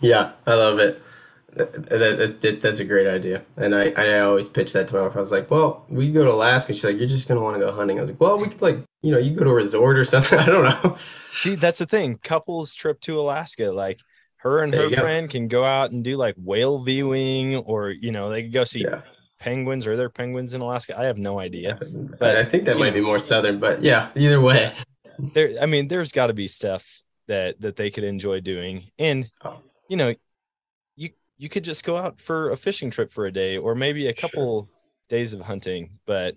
Yeah, 0.00 0.32
I 0.46 0.54
love 0.54 0.78
it. 0.78 1.02
That, 1.54 1.72
that, 1.88 2.40
that- 2.40 2.60
that's 2.60 2.78
a 2.78 2.84
great 2.84 3.08
idea, 3.08 3.42
and 3.56 3.74
I, 3.74 3.90
I 3.96 4.20
always 4.20 4.46
pitch 4.46 4.72
that 4.74 4.86
to 4.86 4.94
my 4.94 5.02
wife. 5.02 5.16
I 5.16 5.18
was 5.18 5.32
like, 5.32 5.50
"Well, 5.50 5.84
we 5.88 6.12
go 6.12 6.24
to 6.24 6.30
Alaska." 6.30 6.72
She's 6.72 6.84
like, 6.84 6.96
"You're 6.96 7.08
just 7.08 7.26
gonna 7.26 7.40
want 7.40 7.56
to 7.56 7.60
go 7.66 7.72
hunting." 7.72 7.98
I 7.98 8.02
was 8.02 8.10
like, 8.10 8.20
"Well, 8.20 8.38
we 8.38 8.46
could 8.46 8.62
like, 8.62 8.78
you 9.02 9.10
know, 9.10 9.18
you 9.18 9.34
go 9.34 9.42
to 9.42 9.50
a 9.50 9.54
resort 9.54 9.98
or 9.98 10.04
something." 10.04 10.38
I 10.46 10.46
don't 10.46 10.62
know. 10.62 10.94
See, 11.32 11.56
that's 11.56 11.80
the 11.80 11.86
thing. 11.86 12.18
Couples 12.22 12.72
trip 12.76 13.00
to 13.00 13.18
Alaska, 13.18 13.72
like 13.72 13.98
her 14.42 14.62
and 14.62 14.72
There 14.72 14.82
her 14.82 14.88
you 14.88 14.96
go. 14.96 15.02
friend 15.02 15.28
can 15.30 15.48
go 15.48 15.64
out 15.64 15.90
and 15.90 16.02
do 16.04 16.16
like 16.16 16.34
whale 16.38 16.82
viewing, 16.82 17.56
or 17.56 17.90
you 17.90 18.10
know, 18.12 18.30
they 18.30 18.42
could 18.42 18.52
go 18.52 18.64
see 18.64 18.82
Yeah, 18.82 19.02
penguins. 19.38 19.86
Are 19.86 19.96
there 19.96 20.10
penguins 20.10 20.54
in 20.54 20.60
Alaska? 20.60 20.98
I 20.98 21.04
have 21.04 21.18
no 21.18 21.38
idea. 21.38 21.78
but 22.18 22.36
I 22.36 22.44
think 22.44 22.64
that 22.64 22.78
might 22.78 22.94
be 22.94 23.00
more 23.00 23.18
southern. 23.18 23.58
But 23.58 23.82
yeah, 23.82 24.08
either 24.16 24.40
way. 24.40 24.72
There, 25.34 25.50
I 25.60 25.66
mean, 25.66 25.88
there's 25.88 26.12
got 26.12 26.28
to 26.28 26.32
be 26.32 26.48
stuff 26.48 27.02
that 27.28 27.60
that 27.60 27.76
they 27.76 27.90
could 27.90 28.04
enjoy 28.04 28.40
doing, 28.40 28.90
and 28.98 29.28
Oh. 29.44 29.60
you 29.86 29.98
know, 29.98 30.14
you 30.96 31.10
you 31.36 31.50
could 31.50 31.62
just 31.64 31.84
go 31.84 31.98
out 31.98 32.22
for 32.22 32.50
a 32.50 32.56
fishing 32.56 32.90
trip 32.90 33.12
for 33.12 33.26
a 33.26 33.32
day, 33.32 33.58
or 33.58 33.74
maybe 33.74 34.06
a 34.06 34.14
Sure. 34.14 34.28
couple 34.30 34.70
days 35.10 35.34
of 35.34 35.42
hunting. 35.42 35.98
But 36.06 36.36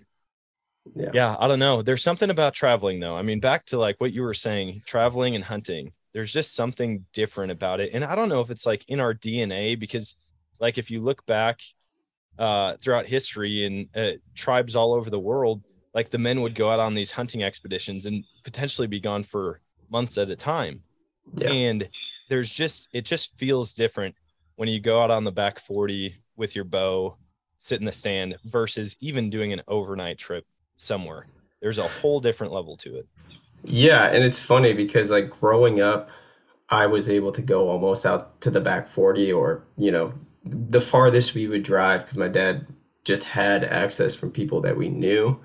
Yeah. 0.96 1.12
yeah, 1.14 1.36
I 1.40 1.48
don't 1.48 1.60
know. 1.60 1.82
There's 1.82 2.04
something 2.04 2.30
about 2.30 2.54
traveling, 2.56 3.00
though. 3.00 3.16
I 3.16 3.22
mean, 3.22 3.40
back 3.40 3.66
to 3.68 3.78
like 3.80 4.02
what 4.02 4.12
you 4.12 4.22
were 4.24 4.34
saying, 4.34 4.82
traveling 4.86 5.34
and 5.34 5.46
hunting. 5.46 5.94
There's 6.14 6.32
just 6.32 6.56
something 6.56 7.06
different 7.14 7.52
about 7.52 7.80
it, 7.80 7.92
and 7.94 8.04
I 8.04 8.16
don't 8.16 8.30
know 8.30 8.42
if 8.42 8.50
it's 8.50 8.66
like 8.66 8.86
in 8.88 9.00
our 9.00 9.14
DNA 9.14 9.80
because, 9.80 10.16
like, 10.60 10.78
if 10.78 10.92
you 10.92 11.02
look 11.02 11.26
back 11.26 11.62
uh, 12.38 12.76
throughout 12.82 13.06
history 13.06 13.66
and 13.66 13.90
uh, 13.96 14.18
tribes 14.36 14.76
all 14.76 14.94
over 14.94 15.10
the 15.10 15.20
world, 15.20 15.64
like 15.94 16.10
the 16.10 16.18
men 16.18 16.42
would 16.42 16.56
go 16.56 16.70
out 16.70 16.80
on 16.80 16.96
these 16.96 17.12
hunting 17.12 17.44
expeditions 17.44 18.06
and 18.06 18.24
potentially 18.44 18.88
be 18.88 19.00
gone 19.00 19.24
for 19.24 19.60
months 19.90 20.18
at 20.18 20.30
a 20.30 20.36
time. 20.36 20.82
Yeah. 21.36 21.50
And 21.50 21.88
there's 22.30 22.52
just 22.52 22.90
it 22.94 23.06
just 23.06 23.38
feels 23.38 23.74
different 23.74 24.16
when 24.56 24.70
you 24.70 24.80
go 24.80 25.02
out 25.02 25.12
on 25.12 25.24
the 25.24 25.32
back 25.32 25.60
40 25.60 26.16
with 26.36 26.56
your 26.56 26.66
bow, 26.66 27.18
sit 27.60 27.80
in 27.80 27.86
the 27.86 27.92
stand 27.92 28.38
versus 28.44 28.96
even 29.00 29.30
doing 29.30 29.54
an 29.54 29.62
overnight 29.68 30.18
trip 30.18 30.46
somewhere. 30.78 31.28
There's 31.62 31.78
a 31.78 31.88
whole 31.88 32.20
different 32.20 32.54
level 32.54 32.76
to 32.78 32.98
it. 32.98 33.08
Yeah, 33.64 34.08
and 34.08 34.24
it's 34.24 34.40
funny 34.40 34.74
because 34.74 35.12
like 35.12 35.30
growing 35.30 35.82
up, 35.82 36.10
I 36.70 36.88
was 36.88 37.10
able 37.10 37.32
to 37.34 37.42
go 37.42 37.70
almost 37.70 38.06
out 38.06 38.42
to 38.42 38.50
the 38.50 38.62
back 38.62 38.88
40 38.88 39.32
or, 39.32 39.64
you 39.78 39.92
know, 39.92 40.14
the 40.44 40.82
farthest 40.82 41.34
we 41.34 41.48
would 41.48 41.64
drive 41.64 42.02
because 42.02 42.18
my 42.18 42.28
dad 42.28 42.68
just 43.06 43.26
had 43.26 43.64
access 43.64 44.16
from 44.16 44.32
people 44.32 44.62
that 44.62 44.78
we 44.78 44.90
knew 44.90 45.40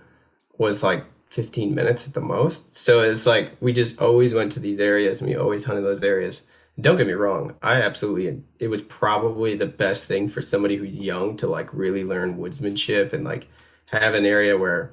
was 0.58 0.82
like 0.82 1.04
15 1.30 1.74
minutes 1.74 2.06
at 2.06 2.14
the 2.14 2.20
most. 2.20 2.76
So 2.76 3.00
it's 3.02 3.26
like 3.26 3.56
we 3.60 3.72
just 3.72 4.00
always 4.00 4.34
went 4.34 4.52
to 4.52 4.60
these 4.60 4.80
areas 4.80 5.20
and 5.20 5.28
we 5.30 5.36
always 5.36 5.64
hunted 5.64 5.82
those 5.82 6.02
areas. 6.02 6.42
Don't 6.80 6.96
get 6.96 7.06
me 7.08 7.12
wrong, 7.12 7.54
I 7.60 7.82
absolutely 7.82 8.42
it 8.60 8.68
was 8.68 8.82
probably 8.82 9.56
the 9.56 9.66
best 9.66 10.06
thing 10.06 10.28
for 10.28 10.40
somebody 10.40 10.76
who's 10.76 10.98
young 10.98 11.36
to 11.38 11.48
like 11.48 11.72
really 11.74 12.04
learn 12.04 12.38
woodsmanship 12.38 13.12
and 13.12 13.24
like 13.24 13.48
have 13.86 14.14
an 14.14 14.24
area 14.24 14.56
where 14.56 14.92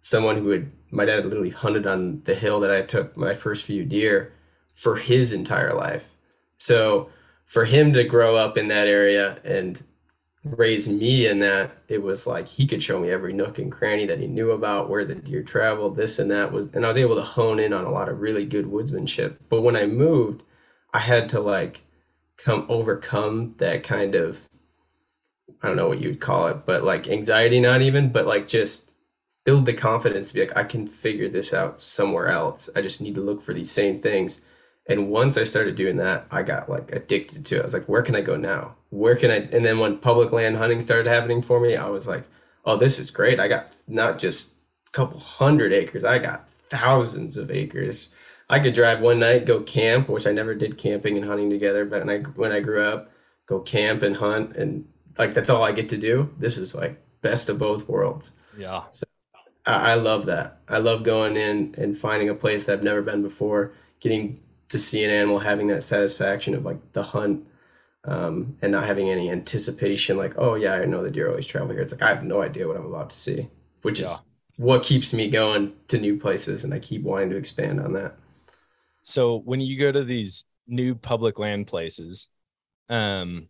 someone 0.00 0.36
who 0.38 0.48
had 0.50 0.70
my 0.90 1.04
dad 1.04 1.24
literally 1.24 1.50
hunted 1.50 1.86
on 1.86 2.22
the 2.24 2.34
hill 2.34 2.60
that 2.60 2.70
I 2.70 2.82
took 2.82 3.16
my 3.16 3.34
first 3.34 3.64
few 3.64 3.84
deer 3.84 4.32
for 4.74 4.96
his 4.96 5.32
entire 5.32 5.74
life. 5.74 6.10
So 6.58 7.10
for 7.44 7.64
him 7.64 7.92
to 7.92 8.04
grow 8.04 8.36
up 8.36 8.56
in 8.56 8.68
that 8.68 8.86
area 8.86 9.38
and 9.44 9.82
raise 10.44 10.88
me 10.88 11.26
in 11.26 11.40
that, 11.40 11.76
it 11.88 12.02
was 12.02 12.26
like 12.26 12.48
he 12.48 12.66
could 12.66 12.82
show 12.82 13.00
me 13.00 13.10
every 13.10 13.32
nook 13.32 13.58
and 13.58 13.72
cranny 13.72 14.06
that 14.06 14.20
he 14.20 14.26
knew 14.26 14.50
about 14.50 14.88
where 14.88 15.04
the 15.04 15.14
deer 15.14 15.42
traveled, 15.42 15.96
this 15.96 16.18
and 16.18 16.30
that 16.30 16.52
was, 16.52 16.68
and 16.72 16.84
I 16.84 16.88
was 16.88 16.98
able 16.98 17.16
to 17.16 17.22
hone 17.22 17.58
in 17.58 17.72
on 17.72 17.84
a 17.84 17.90
lot 17.90 18.08
of 18.08 18.20
really 18.20 18.44
good 18.44 18.66
woodsmanship. 18.66 19.36
But 19.48 19.62
when 19.62 19.76
I 19.76 19.86
moved, 19.86 20.42
I 20.92 21.00
had 21.00 21.28
to 21.30 21.40
like 21.40 21.82
come 22.36 22.66
overcome 22.68 23.54
that 23.58 23.82
kind 23.82 24.14
of 24.14 24.48
I 25.62 25.68
don't 25.68 25.76
know 25.76 25.88
what 25.88 26.00
you'd 26.00 26.20
call 26.20 26.48
it, 26.48 26.66
but 26.66 26.84
like 26.84 27.08
anxiety, 27.08 27.60
not 27.60 27.82
even, 27.82 28.10
but 28.10 28.26
like 28.26 28.48
just 28.48 28.92
build 29.46 29.64
the 29.64 29.72
confidence 29.72 30.28
to 30.28 30.34
be 30.34 30.40
like, 30.40 30.56
I 30.56 30.64
can 30.64 30.88
figure 30.88 31.28
this 31.28 31.54
out 31.54 31.80
somewhere 31.80 32.28
else. 32.28 32.68
I 32.74 32.82
just 32.82 33.00
need 33.00 33.14
to 33.14 33.20
look 33.20 33.40
for 33.40 33.54
these 33.54 33.70
same 33.70 34.00
things. 34.00 34.40
And 34.88 35.08
once 35.08 35.38
I 35.38 35.44
started 35.44 35.76
doing 35.76 35.96
that, 35.98 36.26
I 36.32 36.42
got 36.42 36.68
like 36.68 36.90
addicted 36.92 37.46
to 37.46 37.56
it. 37.56 37.60
I 37.60 37.62
was 37.62 37.72
like, 37.72 37.88
where 37.88 38.02
can 38.02 38.16
I 38.16 38.22
go 38.22 38.36
now? 38.36 38.74
Where 38.90 39.14
can 39.14 39.30
I? 39.30 39.36
And 39.36 39.64
then 39.64 39.78
when 39.78 39.98
public 39.98 40.32
land 40.32 40.56
hunting 40.56 40.80
started 40.80 41.06
happening 41.06 41.42
for 41.42 41.60
me, 41.60 41.76
I 41.76 41.88
was 41.88 42.08
like, 42.08 42.24
oh, 42.64 42.76
this 42.76 42.98
is 42.98 43.12
great. 43.12 43.38
I 43.38 43.46
got 43.46 43.76
not 43.86 44.18
just 44.18 44.52
a 44.88 44.90
couple 44.90 45.20
hundred 45.20 45.72
acres, 45.72 46.02
I 46.02 46.18
got 46.18 46.48
thousands 46.68 47.36
of 47.36 47.50
acres. 47.50 48.12
I 48.50 48.58
could 48.58 48.74
drive 48.74 49.00
one 49.00 49.20
night, 49.20 49.46
go 49.46 49.62
camp, 49.62 50.08
which 50.08 50.26
I 50.26 50.32
never 50.32 50.54
did 50.56 50.76
camping 50.76 51.16
and 51.16 51.26
hunting 51.26 51.50
together. 51.50 51.84
But 51.84 52.04
when 52.04 52.10
I, 52.10 52.22
when 52.30 52.52
I 52.52 52.60
grew 52.60 52.82
up, 52.82 53.12
go 53.46 53.60
camp 53.60 54.02
and 54.02 54.16
hunt, 54.16 54.56
and 54.56 54.88
like 55.18 55.34
that's 55.34 55.50
all 55.50 55.62
I 55.62 55.70
get 55.70 55.88
to 55.90 55.96
do. 55.96 56.34
This 56.38 56.58
is 56.58 56.74
like 56.74 57.00
best 57.22 57.48
of 57.48 57.58
both 57.58 57.88
worlds. 57.88 58.32
Yeah. 58.58 58.82
I, 59.66 59.92
I 59.92 59.94
love 59.94 60.26
that. 60.26 60.58
I 60.68 60.78
love 60.78 61.02
going 61.02 61.36
in 61.36 61.74
and 61.78 61.96
finding 61.98 62.28
a 62.28 62.34
place 62.34 62.66
that 62.66 62.74
I've 62.74 62.84
never 62.84 63.02
been 63.02 63.22
before, 63.22 63.72
getting 64.00 64.40
to 64.68 64.78
see 64.78 65.04
an 65.04 65.10
animal, 65.10 65.40
having 65.40 65.68
that 65.68 65.84
satisfaction 65.84 66.54
of 66.54 66.64
like 66.64 66.78
the 66.92 67.02
hunt, 67.02 67.46
um, 68.04 68.56
and 68.62 68.72
not 68.72 68.84
having 68.84 69.10
any 69.10 69.30
anticipation. 69.30 70.16
Like, 70.16 70.34
oh 70.38 70.54
yeah, 70.54 70.74
I 70.74 70.84
know 70.86 71.02
the 71.02 71.10
deer 71.10 71.28
always 71.30 71.46
travel 71.46 71.70
here. 71.70 71.80
It's 71.80 71.92
like 71.92 72.02
I 72.02 72.08
have 72.08 72.24
no 72.24 72.42
idea 72.42 72.68
what 72.68 72.76
I'm 72.76 72.86
about 72.86 73.10
to 73.10 73.16
see, 73.16 73.48
which 73.82 74.00
Yeah. 74.00 74.18
is 74.18 74.22
what 74.56 74.82
keeps 74.84 75.12
me 75.12 75.28
going 75.30 75.74
to 75.88 75.98
new 75.98 76.18
places, 76.18 76.64
and 76.64 76.74
I 76.74 76.78
keep 76.80 77.02
wanting 77.02 77.30
to 77.30 77.36
expand 77.36 77.80
on 77.80 77.92
that. 77.94 78.16
So 79.04 79.36
when 79.38 79.60
you 79.60 79.78
go 79.78 79.92
to 79.92 80.04
these 80.04 80.44
new 80.66 80.94
public 80.94 81.38
land 81.38 81.66
places, 81.66 82.28
um, 82.88 83.48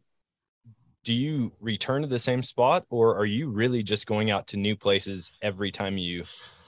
do 1.07 1.15
you 1.15 1.53
return 1.61 2.03
to 2.03 2.09
the 2.09 2.19
same 2.19 2.43
spot 2.43 2.85
or 2.91 3.17
are 3.17 3.25
you 3.25 3.49
really 3.49 3.81
just 3.81 4.09
going 4.09 4.33
out 4.33 4.49
to 4.49 4.57
new 4.57 4.75
places 4.75 5.31
every 5.41 5.71
time 5.71 5.97
you 5.97 6.25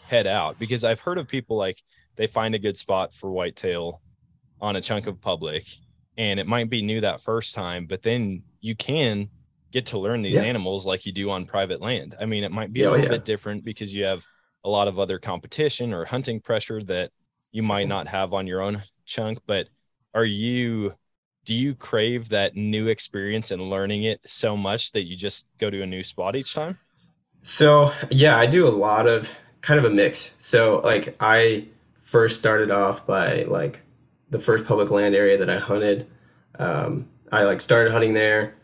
head 0.07 0.28
out? 0.28 0.57
Because 0.61 0.85
I've 0.85 1.00
heard 1.00 1.18
of 1.18 1.26
people 1.26 1.57
like 1.57 1.83
they 2.14 2.28
find 2.28 2.54
a 2.54 2.59
good 2.61 2.78
spot 2.78 3.12
for 3.12 3.33
whitetail 3.33 4.00
on 4.61 4.76
a 4.76 4.80
chunk 4.80 5.09
of 5.09 5.21
public 5.21 5.66
and 6.16 6.38
it 6.38 6.47
might 6.47 6.71
be 6.71 6.83
new 6.83 7.00
that 7.00 7.21
first 7.21 7.52
time, 7.52 7.87
but 7.87 8.02
then 8.02 8.45
you 8.61 8.76
can 8.76 9.28
get 9.73 9.87
to 9.87 9.99
learn 9.99 10.23
these 10.23 10.37
Yeah. 10.37 10.42
animals 10.42 10.87
like 10.87 11.04
you 11.04 11.11
do 11.11 11.30
on 11.30 11.45
private 11.45 11.80
land. 11.80 12.14
I 12.21 12.25
mean, 12.25 12.45
it 12.45 12.52
might 12.52 12.73
be 12.73 12.80
Yeah, 12.80 12.87
a 12.87 12.88
oh, 12.90 12.92
little 12.92 13.07
yeah. 13.07 13.11
bit 13.11 13.25
different 13.25 13.64
because 13.64 13.92
you 13.92 14.04
have 14.04 14.25
a 14.62 14.68
lot 14.68 14.87
of 14.87 15.00
other 15.00 15.18
competition 15.18 15.92
or 15.92 16.04
hunting 16.04 16.40
pressure 16.40 16.80
that 16.85 17.11
you 17.50 17.64
might 17.64 17.83
mm-hmm. 17.83 17.88
not 17.88 18.07
have 18.07 18.33
on 18.33 18.47
your 18.47 18.61
own 18.61 18.85
chunk, 19.04 19.40
but 19.49 19.68
are 20.14 20.25
you 20.25 20.95
do 21.48 21.54
you 21.54 21.74
crave 21.74 22.28
that 22.28 22.56
new 22.56 22.88
experience 22.88 23.50
and 23.50 23.70
learning 23.70 24.02
it 24.02 24.20
so 24.26 24.54
much 24.54 24.92
that 24.92 25.04
you 25.06 25.16
just 25.16 25.46
go 25.58 25.70
to 25.70 25.80
a 25.82 25.86
new 25.86 26.02
spot 26.02 26.36
each 26.36 26.52
time? 26.52 26.78
So 27.42 27.94
yeah, 28.10 28.36
I 28.36 28.44
do 28.44 28.66
a 28.66 28.70
lot 28.70 29.06
of 29.06 29.34
kind 29.62 29.78
of 29.78 29.86
a 29.86 29.90
mix. 29.90 30.34
So 30.38 30.82
like 30.84 31.16
I 31.20 31.68
first 32.00 32.38
started 32.38 32.70
off 32.70 33.06
by 33.06 33.44
like 33.44 33.80
the 34.28 34.38
first 34.38 34.66
public 34.66 34.90
land 34.90 35.14
area 35.14 35.38
that 35.38 35.48
I 35.48 35.58
hunted. 35.58 36.06
Um, 36.58 37.08
I 37.32 37.44
like 37.44 37.62
started 37.62 37.92
hunting 37.92 38.12
there, 38.12 38.54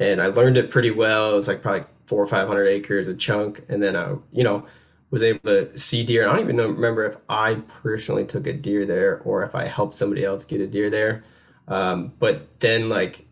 and 0.00 0.20
I 0.20 0.26
learned 0.26 0.56
it 0.56 0.68
pretty 0.68 0.90
well. 0.90 1.30
It 1.30 1.34
was 1.36 1.46
like 1.46 1.62
probably 1.62 1.84
four 2.06 2.20
or 2.20 2.26
five 2.26 2.48
hundred 2.48 2.66
acres 2.66 3.06
a 3.06 3.14
chunk, 3.14 3.64
and 3.68 3.80
then 3.80 3.94
I 3.94 4.16
you 4.32 4.42
know 4.42 4.66
was 5.10 5.22
able 5.22 5.40
to 5.44 5.78
see 5.78 6.02
deer. 6.04 6.26
I 6.28 6.32
don't 6.32 6.42
even 6.42 6.56
know, 6.56 6.66
remember 6.66 7.04
if 7.04 7.18
I 7.28 7.56
personally 7.82 8.24
took 8.24 8.48
a 8.48 8.52
deer 8.52 8.84
there 8.84 9.20
or 9.20 9.44
if 9.44 9.54
I 9.54 9.66
helped 9.66 9.94
somebody 9.94 10.24
else 10.24 10.44
get 10.44 10.60
a 10.60 10.66
deer 10.66 10.90
there. 10.90 11.22
Um, 11.68 12.12
but 12.18 12.60
then 12.60 12.88
like 12.88 13.26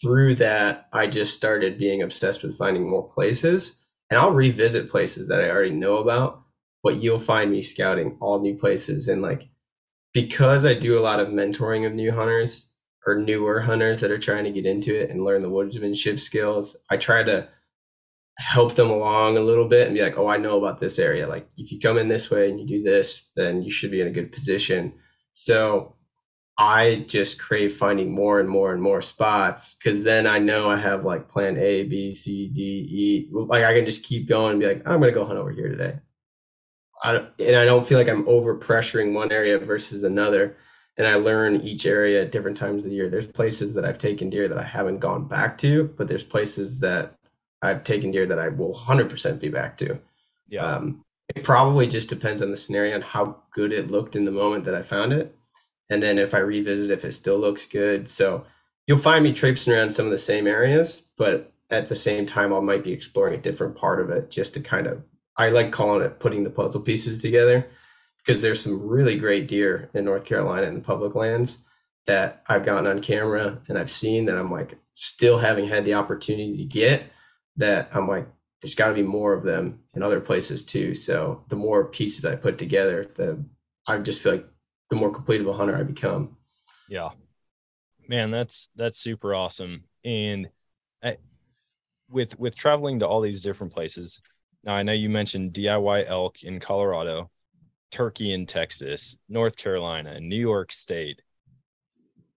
through 0.00 0.36
that, 0.36 0.88
I 0.92 1.06
just 1.06 1.34
started 1.34 1.78
being 1.78 2.02
obsessed 2.02 2.42
with 2.42 2.56
finding 2.56 2.88
more 2.88 3.08
places. 3.08 3.76
And 4.10 4.18
I'll 4.18 4.32
revisit 4.32 4.90
places 4.90 5.28
that 5.28 5.40
I 5.40 5.50
already 5.50 5.70
know 5.70 5.96
about, 5.98 6.42
but 6.82 7.02
you'll 7.02 7.18
find 7.18 7.50
me 7.50 7.62
scouting 7.62 8.16
all 8.20 8.40
new 8.40 8.54
places. 8.54 9.08
And 9.08 9.22
like, 9.22 9.48
because 10.12 10.64
I 10.64 10.74
do 10.74 10.98
a 10.98 11.02
lot 11.02 11.20
of 11.20 11.28
mentoring 11.28 11.86
of 11.86 11.92
new 11.92 12.12
hunters 12.12 12.70
or 13.06 13.16
newer 13.16 13.60
hunters 13.60 14.00
that 14.00 14.10
are 14.10 14.18
trying 14.18 14.44
to 14.44 14.50
get 14.50 14.66
into 14.66 14.94
it 14.94 15.10
and 15.10 15.24
learn 15.24 15.42
the 15.42 15.50
woodsmanship 15.50 16.20
skills, 16.20 16.76
I 16.90 16.96
try 16.96 17.22
to 17.24 17.48
help 18.38 18.74
them 18.74 18.90
along 18.90 19.36
a 19.36 19.42
little 19.42 19.68
bit 19.68 19.86
and 19.86 19.96
be 19.96 20.02
like, 20.02 20.18
oh, 20.18 20.28
I 20.28 20.36
know 20.36 20.58
about 20.58 20.80
this 20.80 20.98
area. 20.98 21.26
Like, 21.26 21.48
if 21.56 21.70
you 21.70 21.78
come 21.78 21.98
in 21.98 22.08
this 22.08 22.30
way 22.30 22.48
and 22.48 22.58
you 22.58 22.66
do 22.66 22.82
this, 22.82 23.30
then 23.36 23.62
you 23.62 23.70
should 23.70 23.90
be 23.90 24.00
in 24.00 24.06
a 24.06 24.12
good 24.12 24.32
position. 24.32 24.94
So, 25.32 25.96
I 26.56 27.04
just 27.08 27.40
crave 27.40 27.74
finding 27.74 28.12
more 28.12 28.38
and 28.38 28.48
more 28.48 28.72
and 28.72 28.80
more 28.80 29.02
spots 29.02 29.74
because 29.74 30.04
then 30.04 30.26
I 30.26 30.38
know 30.38 30.70
I 30.70 30.76
have 30.76 31.04
like 31.04 31.28
plan 31.28 31.56
A, 31.56 31.82
B, 31.82 32.14
C, 32.14 32.48
D, 32.48 32.62
E. 32.62 33.28
Like 33.32 33.64
I 33.64 33.74
can 33.74 33.84
just 33.84 34.04
keep 34.04 34.28
going 34.28 34.52
and 34.52 34.60
be 34.60 34.66
like, 34.66 34.82
I'm 34.86 35.00
gonna 35.00 35.12
go 35.12 35.24
hunt 35.24 35.38
over 35.38 35.50
here 35.50 35.68
today. 35.68 35.98
I 37.02 37.12
don't, 37.12 37.28
and 37.40 37.56
I 37.56 37.64
don't 37.64 37.86
feel 37.86 37.98
like 37.98 38.08
I'm 38.08 38.28
over 38.28 38.56
pressuring 38.56 39.14
one 39.14 39.32
area 39.32 39.58
versus 39.58 40.04
another. 40.04 40.56
And 40.96 41.08
I 41.08 41.16
learn 41.16 41.56
each 41.56 41.86
area 41.86 42.22
at 42.22 42.30
different 42.30 42.56
times 42.56 42.84
of 42.84 42.90
the 42.90 42.96
year. 42.96 43.10
There's 43.10 43.26
places 43.26 43.74
that 43.74 43.84
I've 43.84 43.98
taken 43.98 44.30
deer 44.30 44.46
that 44.46 44.58
I 44.58 44.62
haven't 44.62 45.00
gone 45.00 45.26
back 45.26 45.58
to, 45.58 45.92
but 45.96 46.06
there's 46.06 46.22
places 46.22 46.78
that 46.80 47.14
I've 47.62 47.82
taken 47.82 48.12
deer 48.12 48.26
that 48.26 48.38
I 48.38 48.48
will 48.48 48.72
100% 48.72 49.40
be 49.40 49.48
back 49.48 49.76
to. 49.78 49.98
Yeah. 50.48 50.64
Um, 50.64 51.04
it 51.34 51.42
probably 51.42 51.88
just 51.88 52.08
depends 52.08 52.42
on 52.42 52.52
the 52.52 52.56
scenario 52.56 52.94
and 52.94 53.02
how 53.02 53.42
good 53.52 53.72
it 53.72 53.90
looked 53.90 54.14
in 54.14 54.24
the 54.24 54.30
moment 54.30 54.64
that 54.64 54.74
I 54.74 54.82
found 54.82 55.12
it. 55.12 55.36
And 55.94 56.02
then 56.02 56.18
if 56.18 56.34
I 56.34 56.38
revisit, 56.38 56.90
if 56.90 57.04
it 57.04 57.12
still 57.12 57.38
looks 57.38 57.66
good. 57.66 58.08
So 58.08 58.44
you'll 58.84 58.98
find 58.98 59.22
me 59.22 59.32
traipsing 59.32 59.72
around 59.72 59.90
some 59.90 60.06
of 60.06 60.10
the 60.10 60.18
same 60.18 60.48
areas, 60.48 61.10
but 61.16 61.52
at 61.70 61.86
the 61.86 61.94
same 61.94 62.26
time, 62.26 62.52
I 62.52 62.58
might 62.58 62.82
be 62.82 62.90
exploring 62.90 63.34
a 63.34 63.40
different 63.40 63.76
part 63.76 64.00
of 64.00 64.10
it 64.10 64.28
just 64.28 64.54
to 64.54 64.60
kind 64.60 64.88
of, 64.88 65.04
I 65.36 65.50
like 65.50 65.70
calling 65.70 66.02
it 66.02 66.18
putting 66.18 66.42
the 66.42 66.50
puzzle 66.50 66.80
pieces 66.80 67.22
together 67.22 67.68
because 68.18 68.42
there's 68.42 68.60
some 68.60 68.84
really 68.84 69.16
great 69.16 69.46
deer 69.46 69.88
in 69.94 70.04
North 70.04 70.24
Carolina 70.24 70.66
in 70.66 70.74
the 70.74 70.80
public 70.80 71.14
lands 71.14 71.58
that 72.08 72.42
I've 72.48 72.64
gotten 72.64 72.88
on 72.88 72.98
camera 72.98 73.60
and 73.68 73.78
I've 73.78 73.88
seen 73.88 74.24
that 74.24 74.36
I'm 74.36 74.50
like 74.50 74.76
still 74.94 75.38
having 75.38 75.68
had 75.68 75.84
the 75.84 75.94
opportunity 75.94 76.56
to 76.56 76.64
get 76.64 77.04
that 77.56 77.88
I'm 77.94 78.08
like, 78.08 78.26
there's 78.60 78.74
got 78.74 78.88
to 78.88 78.94
be 78.94 79.02
more 79.04 79.32
of 79.32 79.44
them 79.44 79.78
in 79.94 80.02
other 80.02 80.18
places 80.18 80.64
too. 80.64 80.96
So 80.96 81.44
the 81.50 81.56
more 81.56 81.84
pieces 81.84 82.24
I 82.24 82.34
put 82.34 82.58
together, 82.58 83.08
the 83.14 83.44
I 83.86 83.98
just 83.98 84.20
feel 84.20 84.32
like 84.32 84.48
the 84.90 84.96
more 84.96 85.10
complete 85.10 85.40
of 85.40 85.46
a 85.46 85.52
hunter 85.52 85.76
I 85.76 85.82
become. 85.82 86.36
Yeah. 86.88 87.10
Man, 88.08 88.30
that's 88.30 88.68
that's 88.76 88.98
super 88.98 89.34
awesome. 89.34 89.84
And 90.04 90.48
I, 91.02 91.16
with 92.10 92.38
with 92.38 92.56
traveling 92.56 93.00
to 93.00 93.08
all 93.08 93.20
these 93.20 93.42
different 93.42 93.72
places. 93.72 94.20
Now 94.62 94.74
I 94.74 94.82
know 94.82 94.92
you 94.92 95.10
mentioned 95.10 95.52
DIY 95.52 96.08
elk 96.08 96.42
in 96.42 96.60
Colorado, 96.60 97.30
turkey 97.90 98.32
in 98.32 98.46
Texas, 98.46 99.18
North 99.28 99.56
Carolina, 99.56 100.20
New 100.20 100.40
York 100.40 100.72
State. 100.72 101.22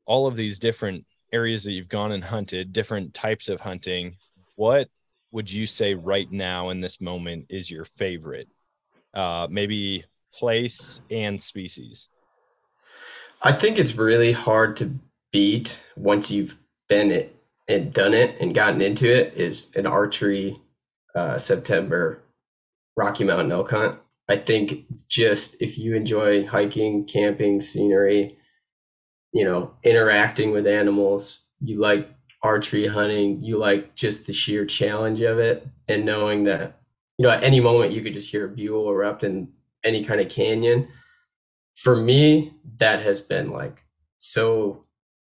All 0.05 0.27
of 0.27 0.35
these 0.35 0.59
different 0.59 1.05
areas 1.33 1.63
that 1.63 1.73
you've 1.73 1.89
gone 1.89 2.11
and 2.11 2.23
hunted, 2.23 2.71
different 2.71 3.13
types 3.13 3.49
of 3.49 3.61
hunting. 3.61 4.15
What 4.55 4.89
would 5.31 5.51
you 5.51 5.65
say 5.65 5.93
right 5.93 6.31
now 6.31 6.69
in 6.69 6.79
this 6.79 7.01
moment 7.01 7.47
is 7.49 7.69
your 7.69 7.85
favorite? 7.85 8.47
Uh, 9.13 9.47
maybe 9.49 10.05
place 10.33 11.01
and 11.09 11.41
species. 11.41 12.09
I 13.41 13.51
think 13.51 13.77
it's 13.77 13.95
really 13.95 14.31
hard 14.31 14.75
to 14.77 14.95
beat 15.31 15.83
once 15.95 16.31
you've 16.31 16.57
been 16.89 17.11
it 17.11 17.35
and 17.67 17.93
done 17.93 18.13
it 18.13 18.39
and 18.39 18.55
gotten 18.55 18.81
into 18.81 19.13
it 19.13 19.33
is 19.35 19.75
an 19.75 19.85
archery 19.85 20.59
uh, 21.13 21.37
September 21.37 22.23
Rocky 22.95 23.23
Mountain 23.23 23.51
elk 23.51 23.71
hunt. 23.71 23.99
I 24.29 24.37
think 24.37 24.85
just 25.07 25.61
if 25.61 25.77
you 25.77 25.95
enjoy 25.95 26.45
hiking, 26.47 27.05
camping, 27.05 27.61
scenery, 27.61 28.37
you 29.31 29.43
know, 29.43 29.73
interacting 29.83 30.51
with 30.51 30.65
animals, 30.65 31.39
you 31.59 31.79
like 31.79 32.09
archery 32.41 32.87
hunting, 32.87 33.43
you 33.43 33.57
like 33.57 33.95
just 33.95 34.25
the 34.25 34.33
sheer 34.33 34.65
challenge 34.65 35.21
of 35.21 35.39
it 35.39 35.67
and 35.87 36.05
knowing 36.05 36.43
that, 36.43 36.81
you 37.17 37.23
know, 37.23 37.31
at 37.31 37.43
any 37.43 37.59
moment 37.59 37.91
you 37.93 38.01
could 38.01 38.13
just 38.13 38.31
hear 38.31 38.45
a 38.45 38.49
bugle 38.49 38.89
erupt 38.89 39.23
in 39.23 39.49
any 39.83 40.03
kind 40.03 40.19
of 40.19 40.29
canyon. 40.29 40.87
For 41.77 41.95
me, 41.95 42.53
that 42.79 43.01
has 43.01 43.21
been 43.21 43.51
like 43.51 43.85
so 44.17 44.85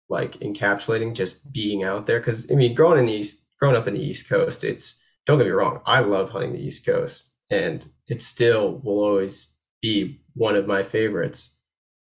like 0.08 0.34
encapsulating 0.40 1.16
just 1.16 1.52
being 1.52 1.84
out 1.84 2.06
there. 2.06 2.22
Cause 2.22 2.50
I 2.52 2.56
mean, 2.56 2.76
growing 2.76 3.00
in 3.00 3.06
the 3.06 3.14
East, 3.14 3.50
growing 3.60 3.76
up 3.76 3.88
in 3.88 3.96
the 3.96 4.04
East 4.04 4.30
Coast, 4.30 4.64
it's 4.64 4.96
don't 5.26 5.40
get 5.40 5.46
me 5.46 5.52
wrong, 5.52 5.82
I 5.86 6.02
love 6.02 6.30
hunting 6.30 6.54
the 6.54 6.64
East 6.64 6.86
Coast 6.86 7.34
and 7.50 7.90
it 8.08 8.22
still 8.22 8.80
will 8.84 9.04
always 9.04 9.56
be 9.82 10.22
one 10.36 10.56
of 10.56 10.68
my 10.68 10.84
favorites. 10.84 11.58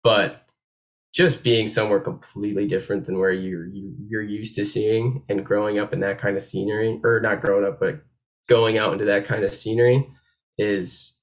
But 0.04 0.44
just 1.14 1.42
being 1.44 1.68
somewhere 1.68 2.00
completely 2.00 2.68
different 2.68 3.06
than 3.06 3.18
where 3.18 3.32
you're 3.32 3.68
you're 4.08 4.22
used 4.22 4.54
to 4.56 4.66
seeing 4.66 5.24
and 5.28 5.44
growing 5.44 5.80
up 5.80 5.92
in 5.92 6.00
that 6.02 6.20
kind 6.20 6.36
of 6.36 6.44
scenery, 6.44 7.00
or 7.04 7.20
not 7.20 7.42
growing 7.42 7.66
up, 7.66 7.80
but 7.80 8.04
going 8.48 8.78
out 8.78 8.94
into 8.94 9.06
that 9.06 9.26
kind 9.26 9.44
of 9.44 9.52
scenery 9.52 10.08
is 10.60 11.17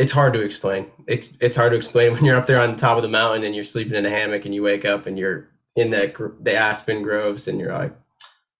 it's 0.00 0.12
hard 0.12 0.32
to 0.32 0.40
explain. 0.40 0.86
It's 1.06 1.28
it's 1.40 1.58
hard 1.58 1.72
to 1.72 1.76
explain 1.76 2.12
when 2.14 2.24
you're 2.24 2.36
up 2.36 2.46
there 2.46 2.60
on 2.60 2.72
the 2.72 2.78
top 2.78 2.96
of 2.96 3.02
the 3.02 3.08
mountain 3.08 3.44
and 3.44 3.54
you're 3.54 3.62
sleeping 3.62 3.94
in 3.94 4.06
a 4.06 4.10
hammock 4.10 4.46
and 4.46 4.54
you 4.54 4.62
wake 4.62 4.84
up 4.84 5.06
and 5.06 5.18
you're 5.18 5.48
in 5.76 5.90
that 5.90 6.14
the 6.40 6.54
aspen 6.54 7.02
groves 7.02 7.46
and 7.46 7.60
you're 7.60 7.72
like, 7.72 7.94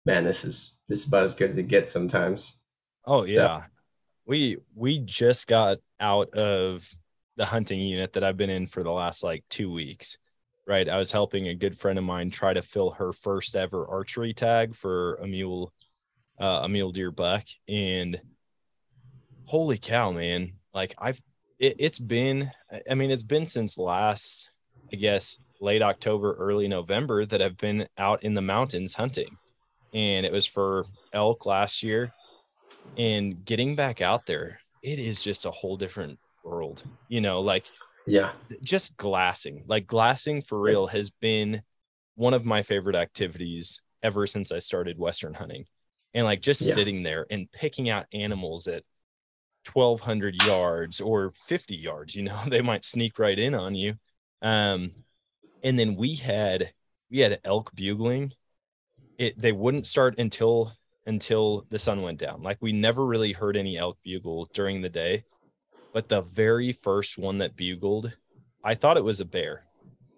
man, 0.04 0.24
this 0.24 0.44
is 0.44 0.78
this 0.88 1.00
is 1.00 1.08
about 1.08 1.24
as 1.24 1.34
good 1.34 1.50
as 1.50 1.56
it 1.56 1.68
gets 1.68 1.90
sometimes. 1.90 2.60
Oh 3.06 3.24
so. 3.24 3.32
yeah, 3.32 3.62
we 4.26 4.58
we 4.74 4.98
just 4.98 5.46
got 5.46 5.78
out 5.98 6.34
of 6.34 6.88
the 7.36 7.46
hunting 7.46 7.80
unit 7.80 8.12
that 8.12 8.24
I've 8.24 8.36
been 8.36 8.50
in 8.50 8.66
for 8.66 8.82
the 8.82 8.92
last 8.92 9.24
like 9.24 9.44
two 9.48 9.72
weeks. 9.72 10.18
Right, 10.66 10.88
I 10.88 10.98
was 10.98 11.10
helping 11.10 11.48
a 11.48 11.54
good 11.54 11.76
friend 11.76 11.98
of 11.98 12.04
mine 12.04 12.30
try 12.30 12.52
to 12.52 12.62
fill 12.62 12.92
her 12.92 13.12
first 13.12 13.56
ever 13.56 13.88
archery 13.88 14.32
tag 14.32 14.76
for 14.76 15.14
a 15.16 15.26
mule, 15.26 15.72
uh, 16.38 16.60
a 16.62 16.68
mule 16.68 16.92
deer 16.92 17.10
buck, 17.10 17.44
and 17.66 18.20
holy 19.46 19.78
cow, 19.78 20.12
man! 20.12 20.52
Like 20.72 20.94
I've 20.96 21.20
it, 21.60 21.76
it's 21.78 21.98
been 21.98 22.50
i 22.90 22.94
mean 22.94 23.10
it's 23.10 23.22
been 23.22 23.46
since 23.46 23.78
last 23.78 24.50
i 24.92 24.96
guess 24.96 25.38
late 25.60 25.82
october 25.82 26.34
early 26.38 26.66
november 26.66 27.24
that 27.24 27.40
i've 27.40 27.58
been 27.58 27.86
out 27.98 28.24
in 28.24 28.34
the 28.34 28.42
mountains 28.42 28.94
hunting. 28.94 29.36
And 29.92 30.24
it 30.24 30.30
was 30.30 30.46
for 30.46 30.86
elk 31.12 31.46
last 31.46 31.82
year. 31.82 32.12
And 32.96 33.44
getting 33.44 33.74
back 33.74 34.00
out 34.00 34.24
there 34.26 34.60
it 34.82 34.98
is 34.98 35.22
just 35.22 35.44
a 35.44 35.50
whole 35.50 35.76
different 35.76 36.18
world 36.42 36.82
you 37.08 37.20
know 37.20 37.40
like 37.40 37.64
yeah. 38.06 38.30
just 38.62 38.96
glassing 38.96 39.62
like 39.66 39.86
glassing 39.86 40.40
for 40.40 40.60
real 40.60 40.86
has 40.86 41.10
been 41.10 41.62
one 42.14 42.32
of 42.32 42.46
my 42.46 42.62
favorite 42.62 42.96
activities 42.96 43.82
ever 44.02 44.26
since 44.26 44.50
i 44.50 44.58
started 44.58 44.98
western 44.98 45.34
hunting. 45.34 45.66
And 46.14 46.24
like 46.24 46.40
just 46.40 46.62
yeah. 46.62 46.74
sitting 46.74 47.02
there 47.02 47.26
and 47.30 47.50
picking 47.52 47.88
out 47.88 48.06
animals 48.12 48.66
at 48.66 48.82
1200 49.72 50.42
yards 50.44 51.00
or 51.00 51.32
50 51.34 51.76
yards 51.76 52.14
you 52.14 52.22
know 52.22 52.38
they 52.48 52.62
might 52.62 52.84
sneak 52.84 53.18
right 53.18 53.38
in 53.38 53.54
on 53.54 53.74
you. 53.74 53.94
Um 54.42 54.92
and 55.62 55.78
then 55.78 55.96
we 55.96 56.14
had 56.14 56.72
we 57.10 57.20
had 57.20 57.40
elk 57.44 57.72
bugling. 57.74 58.32
It 59.18 59.38
they 59.38 59.52
wouldn't 59.52 59.86
start 59.86 60.18
until 60.18 60.72
until 61.06 61.66
the 61.70 61.78
sun 61.78 62.02
went 62.02 62.18
down. 62.18 62.42
Like 62.42 62.58
we 62.60 62.72
never 62.72 63.04
really 63.04 63.32
heard 63.32 63.56
any 63.56 63.76
elk 63.76 63.98
bugle 64.04 64.48
during 64.52 64.80
the 64.80 64.88
day 64.88 65.24
but 65.92 66.08
the 66.08 66.22
very 66.22 66.72
first 66.72 67.18
one 67.18 67.38
that 67.38 67.56
bugled 67.56 68.16
i 68.62 68.74
thought 68.74 68.96
it 68.96 69.04
was 69.04 69.20
a 69.20 69.24
bear. 69.24 69.64